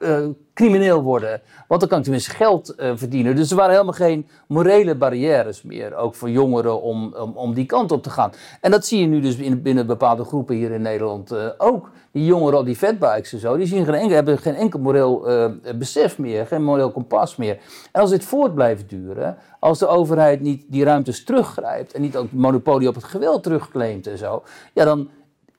eh, 0.03 0.25
crimineel 0.53 1.01
worden, 1.01 1.41
want 1.67 1.79
dan 1.79 1.89
kan 1.89 1.97
ik 1.97 2.03
tenminste 2.03 2.31
geld 2.31 2.69
eh, 2.69 2.91
verdienen. 2.95 3.35
Dus 3.35 3.49
er 3.49 3.55
waren 3.55 3.71
helemaal 3.71 3.93
geen 3.93 4.27
morele 4.47 4.95
barrières 4.95 5.61
meer, 5.61 5.95
ook 5.95 6.15
voor 6.15 6.29
jongeren 6.29 6.81
om, 6.81 7.13
om, 7.15 7.31
om 7.35 7.53
die 7.53 7.65
kant 7.65 7.91
op 7.91 8.03
te 8.03 8.09
gaan. 8.09 8.31
En 8.61 8.71
dat 8.71 8.85
zie 8.85 8.99
je 8.99 9.05
nu 9.05 9.21
dus 9.21 9.35
in, 9.35 9.61
binnen 9.61 9.87
bepaalde 9.87 10.23
groepen 10.23 10.55
hier 10.55 10.71
in 10.71 10.81
Nederland 10.81 11.31
eh, 11.31 11.47
ook. 11.57 11.89
Die 12.11 12.25
jongeren, 12.25 12.57
al 12.57 12.63
die 12.63 12.75
fatbikes 12.75 13.33
en 13.33 13.39
zo, 13.39 13.57
die 13.57 13.65
zien 13.65 13.85
geen 13.85 14.11
hebben 14.11 14.37
geen 14.37 14.55
enkel 14.55 14.79
moreel 14.79 15.27
besef 15.75 16.17
meer, 16.17 16.45
geen 16.45 16.63
moreel 16.63 16.91
kompas 16.91 17.35
meer. 17.35 17.59
En 17.91 18.01
als 18.01 18.09
dit 18.09 18.23
voort 18.23 18.53
blijft 18.53 18.89
duren, 18.89 19.37
als 19.59 19.79
de 19.79 19.87
overheid 19.87 20.41
niet 20.41 20.65
die 20.67 20.83
ruimtes 20.83 21.23
teruggrijpt 21.23 21.93
en 21.93 22.01
niet 22.01 22.17
ook 22.17 22.31
monopolie 22.31 22.87
op 22.87 22.95
het 22.95 23.03
geweld 23.03 23.43
terugclaimt 23.43 24.07
en 24.07 24.17
zo, 24.17 24.43
ja 24.73 24.85
dan 24.85 25.09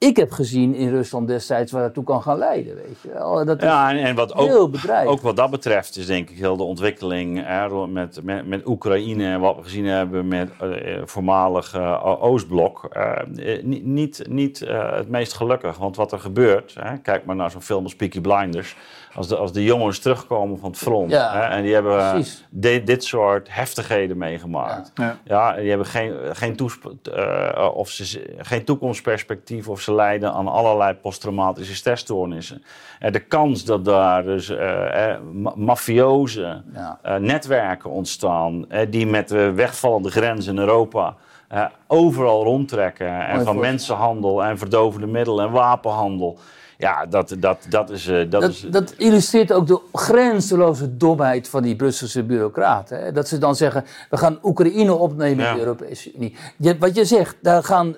ik 0.05 0.17
heb 0.17 0.31
gezien 0.31 0.75
in 0.75 0.89
Rusland 0.91 1.29
destijds 1.29 1.73
waar 1.73 1.83
dat 1.83 1.95
toe 1.95 2.05
kan 2.05 2.23
gaan 2.23 2.39
leiden. 2.39 2.75
Weet 2.75 3.01
je 3.03 3.13
wel. 3.13 3.45
Dat 3.45 3.57
is 3.59 3.65
Ja, 3.65 3.91
en, 3.91 3.97
en 3.99 4.15
wat 4.15 4.35
ook, 4.35 4.71
ook 5.05 5.21
wat 5.21 5.37
dat 5.37 5.51
betreft 5.51 5.97
is 5.97 6.07
denk 6.07 6.31
ik 6.31 6.39
heel 6.39 6.57
de 6.57 6.63
ontwikkeling 6.63 7.45
hè, 7.47 7.87
met, 7.87 8.21
met, 8.23 8.47
met 8.47 8.67
Oekraïne 8.67 9.25
en 9.25 9.41
wat 9.41 9.57
we 9.57 9.63
gezien 9.63 9.85
hebben 9.87 10.29
met 10.29 10.51
eh, 10.61 11.03
voormalig 11.05 11.75
eh, 11.75 12.23
Oostblok. 12.23 12.85
eh, 12.85 13.57
eh, 13.57 13.65
niet 13.65 13.85
niet, 13.85 14.25
niet 14.29 14.59
het 14.69 15.09
meest 15.09 15.33
gelukkig, 15.33 15.77
want 15.77 15.97
wat 15.97 16.13
er 16.13 16.21
gebeurt, 16.21 16.77
hè, 16.81 16.99
kijk 16.99 17.25
maar 17.25 17.37
naar 17.37 17.51
zo'n 17.51 17.63
film 17.63 17.83
als 17.85 17.97
Peaky 17.97 18.21
Blinders. 18.21 18.77
Als 19.17 19.29
de, 19.29 19.37
als 19.37 19.53
de 19.53 19.65
jongens 19.65 19.99
terugkomen 19.99 20.59
van 20.59 20.71
het 20.71 20.79
front 20.79 21.11
Ja, 21.11 21.33
hè, 21.33 21.41
en 21.41 21.63
die 21.63 21.75
hebben 21.75 22.25
eh, 22.61 22.85
dit 22.85 23.05
soort 23.05 23.49
heftigheden 23.51 24.19
meegemaakt. 24.19 24.91
Ja. 24.95 25.17
Ja, 25.25 25.53
die 25.53 25.69
hebben 25.69 25.87
geen, 25.87 26.15
geen, 26.33 26.57
toesp- 26.57 27.09
eh, 27.13 27.69
of 27.75 27.89
ze, 27.89 28.35
geen 28.39 28.65
toekomstperspectief 28.65 29.69
of 29.69 29.81
ze 29.81 29.95
lijden 29.95 30.33
aan 30.33 30.49
allerlei 30.49 30.95
posttraumatische 30.95 31.75
stressstoornissen. 31.75 32.63
Eh, 32.99 33.13
de 33.13 33.21
kans 33.21 33.65
dat 33.65 33.85
daar 33.85 34.23
dus 34.23 34.49
eh, 34.49 35.11
eh, 35.13 35.21
ma- 35.33 35.53
mafioze 35.57 36.63
Ja. 36.75 36.99
eh, 37.03 37.17
netwerken 37.17 37.91
ontstaan, 37.91 38.71
eh, 38.71 38.87
die 38.91 39.07
met 39.07 39.29
de 39.29 39.53
wegvallende 39.53 40.11
grenzen 40.11 40.53
in 40.55 40.59
Europa 40.61 41.15
eh, 41.49 41.65
overal 41.87 42.43
rondtrekken 42.45 43.27
en 43.27 43.45
van 43.45 43.59
mensenhandel 43.59 44.45
en 44.45 44.59
verdovende 44.59 45.07
middelen 45.07 45.47
en 45.47 45.53
wapenhandel. 45.53 46.39
Ja, 46.79 47.07
dat, 47.07 47.37
dat, 47.39 47.67
dat 47.69 47.91
is... 47.91 48.07
eh, 48.07 48.31
dat 48.31 48.43
is 48.43 48.61
Dat, 48.61 48.73
dat 48.73 48.95
illustreert 48.97 49.53
ook 49.53 49.67
de 49.67 49.81
grenzeloze 49.93 50.97
domheid 50.97 51.49
van 51.49 51.63
die 51.63 51.77
Brusselse 51.77 52.23
bureaucraten. 52.23 53.03
Hè? 53.05 53.13
Dat 53.13 53.29
ze 53.29 53.39
dan 53.39 53.57
zeggen, 53.57 53.85
we 54.11 54.17
gaan 54.17 54.39
Oekraïne 54.43 54.95
opnemen 54.95 55.45
Ja. 55.45 55.51
in 55.51 55.57
de 55.57 55.63
Europese 55.63 56.13
Unie. 56.15 56.37
Je, 56.57 56.79
wat 56.79 56.95
je 56.95 57.05
zegt, 57.05 57.37
daar 57.43 57.65
gaan 57.65 57.97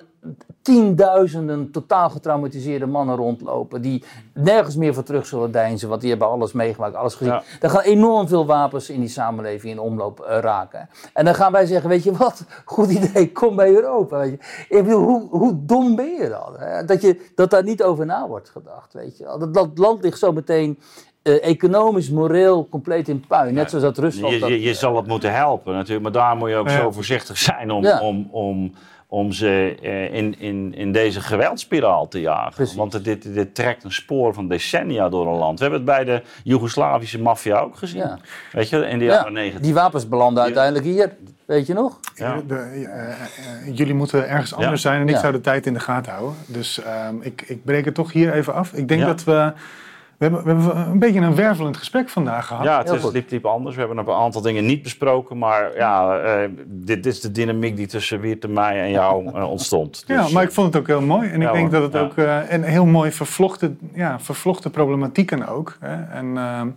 tienduizenden 0.67 1.71
totaal 1.71 2.09
getraumatiseerde 2.09 2.85
mannen 2.85 3.15
rondlopen... 3.15 3.81
die 3.81 4.03
nergens 4.33 4.75
meer 4.75 4.93
voor 4.93 5.03
terug 5.03 5.25
zullen 5.25 5.51
deinzen, 5.51 5.89
want 5.89 6.01
die 6.01 6.09
hebben 6.09 6.27
alles 6.27 6.51
meegemaakt, 6.51 6.95
alles 6.95 7.15
gezien. 7.15 7.33
Ja. 7.33 7.43
Er 7.61 7.69
gaan 7.69 7.81
enorm 7.81 8.27
veel 8.27 8.45
wapens 8.45 8.89
in 8.89 8.99
die 8.99 9.09
samenleving 9.09 9.73
in 9.73 9.79
omloop 9.79 10.19
eh, 10.19 10.39
raken. 10.39 10.89
En 11.13 11.25
dan 11.25 11.35
gaan 11.35 11.51
wij 11.51 11.65
zeggen, 11.65 11.89
weet 11.89 12.03
je 12.03 12.11
wat, 12.11 12.45
goed 12.65 12.89
idee, 12.89 13.31
kom 13.31 13.55
bij 13.55 13.69
Europa. 13.69 14.17
Weet 14.17 14.31
je. 14.31 14.75
Ik 14.75 14.83
bedoel, 14.83 15.03
hoe, 15.03 15.27
hoe 15.29 15.65
dom 15.65 15.95
ben 15.95 16.13
je 16.13 16.29
dan? 16.29 16.53
Hè? 16.57 16.85
Dat, 16.85 17.01
je, 17.01 17.31
dat 17.35 17.49
daar 17.49 17.63
niet 17.63 17.83
over 17.83 18.05
na 18.05 18.27
wordt 18.27 18.49
gedacht, 18.49 18.93
weet 18.93 19.17
je. 19.17 19.23
Dat, 19.23 19.53
dat 19.53 19.77
land 19.77 20.03
ligt 20.03 20.19
zo 20.19 20.31
meteen 20.31 20.79
eh, 21.21 21.43
economisch, 21.43 22.09
moreel, 22.09 22.67
compleet 22.69 23.07
in 23.07 23.25
puin. 23.27 23.53
Net 23.53 23.69
zoals 23.69 23.85
dat 23.85 23.97
Rusland 23.97 24.33
Je, 24.33 24.61
je, 24.61 24.73
zal 24.73 24.95
het 24.95 25.07
moeten 25.07 25.33
helpen 25.33 25.73
natuurlijk, 25.73 26.03
maar 26.03 26.11
daar 26.11 26.35
moet 26.35 26.49
je 26.49 26.55
ook 26.55 26.69
Ja. 26.69 26.77
zo 26.81 26.91
voorzichtig 26.91 27.37
zijn 27.37 27.71
om, 27.71 27.83
Ja. 27.83 27.99
om, 28.01 28.27
om, 28.31 28.73
om 29.09 29.31
ze 29.31 29.77
eh, 29.81 30.13
in, 30.13 30.39
in, 30.39 30.73
in 30.75 30.91
deze 30.91 31.21
geweldspiraal 31.21 32.07
te 32.07 32.19
jagen. 32.21 32.53
Precies. 32.53 32.75
Want 32.75 33.03
dit, 33.03 33.33
dit 33.33 33.55
trekt 33.55 33.83
een 33.83 33.91
spoor 33.91 34.33
van 34.33 34.47
decennia 34.47 35.09
door 35.09 35.27
een 35.27 35.37
land. 35.37 35.59
We 35.59 35.65
hebben 35.65 35.81
het 35.85 35.89
bij 35.89 36.03
de 36.15 36.21
Joegoslavische 36.43 37.21
maffia 37.21 37.59
ook 37.59 37.77
gezien. 37.77 37.99
Ja. 38.01 38.19
Weet 38.51 38.69
je, 38.69 38.77
in 38.87 38.99
de 38.99 39.05
Ja, 39.05 39.13
jaren 39.13 39.33
negentig. 39.33 39.61
die 39.61 39.73
wapens 39.73 40.07
belanden 40.07 40.43
uiteindelijk 40.43 40.85
hier, 40.85 41.15
weet 41.45 41.67
je 41.67 41.73
nog? 41.73 41.99
Ja. 42.15 42.41
De- 42.47 42.55
eh, 42.55 43.09
eh, 43.09 43.15
jullie 43.77 43.93
moeten 43.93 44.27
ergens 44.29 44.53
anders 44.55 44.81
zijn 44.81 45.01
en 45.01 45.07
ik 45.07 45.13
Ja. 45.13 45.19
zou 45.21 45.33
de 45.33 45.41
tijd 45.41 45.65
in 45.65 45.73
de 45.73 45.79
gaten 45.79 46.11
houden. 46.11 46.35
Dus 46.45 46.81
ehm, 46.83 47.15
ik, 47.21 47.41
ik 47.47 47.63
breek 47.65 47.85
het 47.85 47.95
toch 47.95 48.11
hier 48.11 48.33
even 48.33 48.53
af. 48.53 48.73
Ik 48.73 48.87
denk 48.87 49.01
Ja. 49.01 49.07
dat 49.07 49.23
we... 49.23 49.53
We 50.17 50.25
hebben, 50.25 50.43
we 50.43 50.49
hebben 50.49 50.87
een 50.91 50.99
beetje 50.99 51.19
een 51.19 51.35
wervelend 51.35 51.77
gesprek 51.77 52.09
vandaag 52.09 52.47
gehad. 52.47 52.63
Ja, 52.63 52.77
het 52.77 52.89
is, 52.91 53.11
liep, 53.11 53.29
liep 53.31 53.45
anders. 53.45 53.75
We 53.75 53.81
hebben 53.81 53.97
een 53.97 54.09
aantal 54.09 54.41
dingen 54.41 54.65
niet 54.65 54.81
besproken. 54.83 55.37
Maar 55.37 55.75
ja, 55.75 56.17
eh, 56.19 56.49
dit, 56.65 57.03
dit 57.03 57.05
is 57.05 57.21
de 57.21 57.31
dynamiek 57.31 57.75
die 57.75 57.87
tussen 57.87 58.19
Wiert 58.19 58.43
en 58.43 58.53
mij 58.53 58.81
en 58.81 58.89
jou 58.89 59.27
eh, 59.35 59.49
ontstond. 59.49 60.03
Ja, 60.07 60.21
Dus, 60.21 60.31
maar 60.31 60.43
ik 60.43 60.51
vond 60.51 60.67
het 60.73 60.81
ook 60.81 60.87
heel 60.87 61.01
mooi. 61.01 61.29
En 61.29 61.35
ik 61.41 61.47
Ja, 61.47 61.51
denk 61.53 61.71
hoor. 61.71 61.79
dat 61.81 61.93
het 61.93 61.93
Ja. 61.93 61.99
ook 62.07 62.17
eh, 62.17 62.51
een 62.53 62.63
heel 62.63 62.85
mooi 62.85 63.11
vervlochten, 63.11 63.79
ja, 63.93 64.19
vervlochten 64.19 64.71
problematieken 64.71 65.47
ook. 65.47 65.77
Hè. 65.79 66.03
En 66.17 66.37
ehm, 66.37 66.67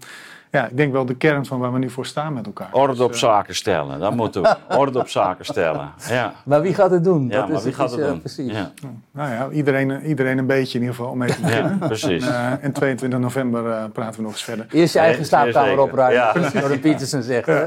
ja, 0.51 0.66
ik 0.66 0.77
denk 0.77 0.93
wel 0.93 1.05
de 1.05 1.14
kern 1.14 1.47
van 1.47 1.59
waar 1.59 1.72
we 1.72 1.78
nu 1.78 1.90
voor 1.90 2.06
staan 2.06 2.32
met 2.32 2.47
elkaar. 2.47 2.68
Orde 2.72 2.93
Dus, 2.93 3.02
op 3.02 3.10
eh, 3.12 3.16
zaken 3.16 3.55
stellen, 3.55 3.98
dat 4.01 4.14
moeten 4.14 4.43
we. 4.43 4.56
Orde 4.78 4.98
op 4.98 5.09
zaken 5.09 5.44
stellen. 5.44 5.90
Ja, 6.09 6.32
Maar 6.44 6.60
wie 6.62 6.74
gaat 6.74 6.90
het 6.90 7.05
doen? 7.05 7.28
ja 7.28 7.36
Dat 7.40 7.48
maar 7.48 7.56
is 7.56 7.64
wie 7.64 7.72
gaat 7.72 7.90
het 7.90 8.01
eh, 8.01 8.06
doen? 8.06 8.18
Precies. 8.20 8.52
Ja. 8.52 8.70
Nou 9.10 9.31
ja, 9.31 9.48
iedereen, 9.51 10.02
iedereen 10.06 10.39
een 10.39 10.47
beetje 10.47 10.74
in 10.78 10.81
ieder 10.85 10.97
geval 10.97 11.10
om 11.12 11.18
mee 11.18 11.35
te 11.35 11.40
beginnen. 11.40 11.77
ja, 11.81 11.86
precies. 11.86 12.27
Eh, 12.28 12.64
en 12.64 12.72
22 12.72 13.18
november 13.18 13.70
eh, 13.70 13.85
praten 13.93 14.16
we 14.16 14.22
nog 14.22 14.32
eens 14.32 14.43
verder. 14.44 14.66
Eerst 14.70 14.93
je 14.93 14.98
eigen 15.01 15.24
slaapkamer 15.24 15.78
opruimen, 15.81 16.16
Ja. 16.20 16.32
zoals 16.32 16.52
Jordan 16.62 16.81
Peterson 16.81 17.22
zegt. 17.22 17.47
Hè? 17.47 17.66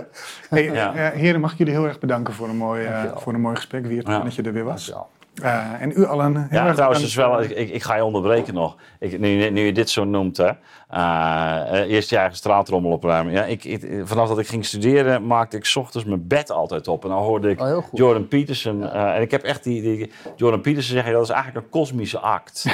Hey, 0.50 0.64
Ja. 0.64 0.94
eh, 0.94 1.20
heren, 1.20 1.42
mag 1.42 1.52
ik 1.52 1.58
jullie 1.58 1.74
heel 1.74 1.86
erg 1.86 2.00
bedanken 2.00 2.34
voor 2.34 2.50
een 2.50 2.58
mooi, 2.58 2.86
eh, 2.86 3.02
voor 3.16 3.34
een 3.34 3.42
mooi 3.42 3.56
gesprek. 3.56 3.86
Ja. 4.06 4.20
dat 4.20 4.36
je 4.36 4.42
er 4.42 4.54
weer 4.54 4.64
was. 4.64 4.86
Dankjewel. 4.86 5.08
Eh, 5.42 5.82
en 5.82 5.92
u 5.96 6.06
allen 6.06 6.36
heel 6.38 6.48
Ja, 6.60 6.66
erg 6.66 6.74
trouwens, 6.76 7.04
is 7.04 7.16
wel, 7.16 7.42
ik, 7.42 7.50
ik, 7.70 7.84
ga 7.84 7.96
je 7.96 8.04
onderbreken 8.04 8.54
nog. 8.54 8.76
Ik, 9.00 9.20
nu, 9.20 9.50
nu 9.50 9.66
je 9.66 9.72
dit 9.74 9.90
zo 9.90 10.04
noemt, 10.04 10.38
hè. 10.38 10.50
Eh, 10.90 11.82
eh, 11.82 11.90
eerst 11.92 12.10
je 12.10 12.18
eigen 12.18 12.36
straatrommel 12.38 12.92
opruimen. 12.92 13.34
Ja, 13.34 13.44
ik, 13.44 13.64
ik- 13.64 14.02
vanaf 14.04 14.28
dat 14.28 14.40
ik 14.40 14.48
ging 14.48 14.66
studeren, 14.66 15.28
maakte 15.28 15.58
ik 15.58 15.66
's 15.66 15.76
ochtends 15.76 16.08
mijn 16.08 16.28
bed 16.28 16.52
altijd 16.52 16.88
op. 16.88 17.04
En 17.04 17.10
dan 17.10 17.22
hoorde 17.22 17.50
ik 17.50 17.62
Oh. 17.62 17.86
Jordan 17.92 18.28
Peterson. 18.28 18.90
eh, 18.90 19.16
en 19.16 19.22
ik 19.22 19.32
heb 19.32 19.44
echt 19.44 19.64
die, 19.64 19.82
die 19.82 20.12
Jordan 20.36 20.62
Peterson 20.62 20.94
zeggen, 20.94 21.14
dat 21.14 21.24
is 21.24 21.30
eigenlijk 21.30 21.66
een 21.66 21.72
kosmische 21.72 22.20
act. 22.20 22.66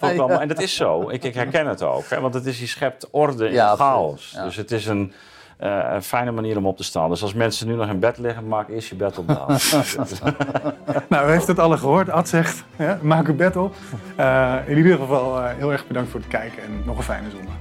En 0.40 0.48
dat 0.48 0.60
is 0.60 0.74
zo. 0.76 1.08
Ik, 1.10 1.24
ik 1.24 1.34
herken 1.34 1.66
het 1.66 1.82
ook. 1.82 2.04
Hè, 2.08 2.20
want 2.20 2.34
het 2.34 2.46
is, 2.46 2.60
je 2.60 2.66
schept 2.66 3.08
orde 3.10 3.46
in 3.46 3.52
Ja, 3.52 3.76
chaos. 3.76 4.32
Ja. 4.34 4.44
Dus 4.44 4.56
het 4.56 4.70
is 4.70 4.86
een, 4.86 5.12
eh, 5.56 5.90
een 5.92 6.02
fijne 6.02 6.30
manier 6.30 6.56
om 6.56 6.66
op 6.66 6.76
te 6.76 6.84
staan. 6.84 7.10
Dus 7.10 7.22
als 7.22 7.34
mensen 7.34 7.66
nu 7.66 7.74
nog 7.74 7.88
in 7.88 7.98
bed 7.98 8.18
liggen, 8.18 8.48
maak 8.48 8.68
eerst 8.68 8.88
je 8.88 8.94
bed 8.94 9.18
op. 9.18 9.26
Nou, 11.08 11.28
u 11.28 11.30
heeft 11.30 11.46
het 11.46 11.58
alle 11.58 11.76
gehoord. 11.76 12.10
Ad 12.10 12.28
zegt, 12.28 12.64
ja, 12.76 12.98
maak 13.02 13.28
uw 13.28 13.34
bed 13.34 13.56
op. 13.56 13.74
Eh, 14.16 14.54
in 14.66 14.76
ieder 14.76 14.98
geval 14.98 15.38
eh, 15.38 15.56
heel 15.56 15.72
erg 15.72 15.86
bedankt 15.86 16.10
voor 16.10 16.20
het 16.20 16.28
kijken 16.28 16.62
en 16.62 16.82
nog 16.84 16.96
een 16.96 17.02
fijne 17.02 17.30
zondag. 17.30 17.54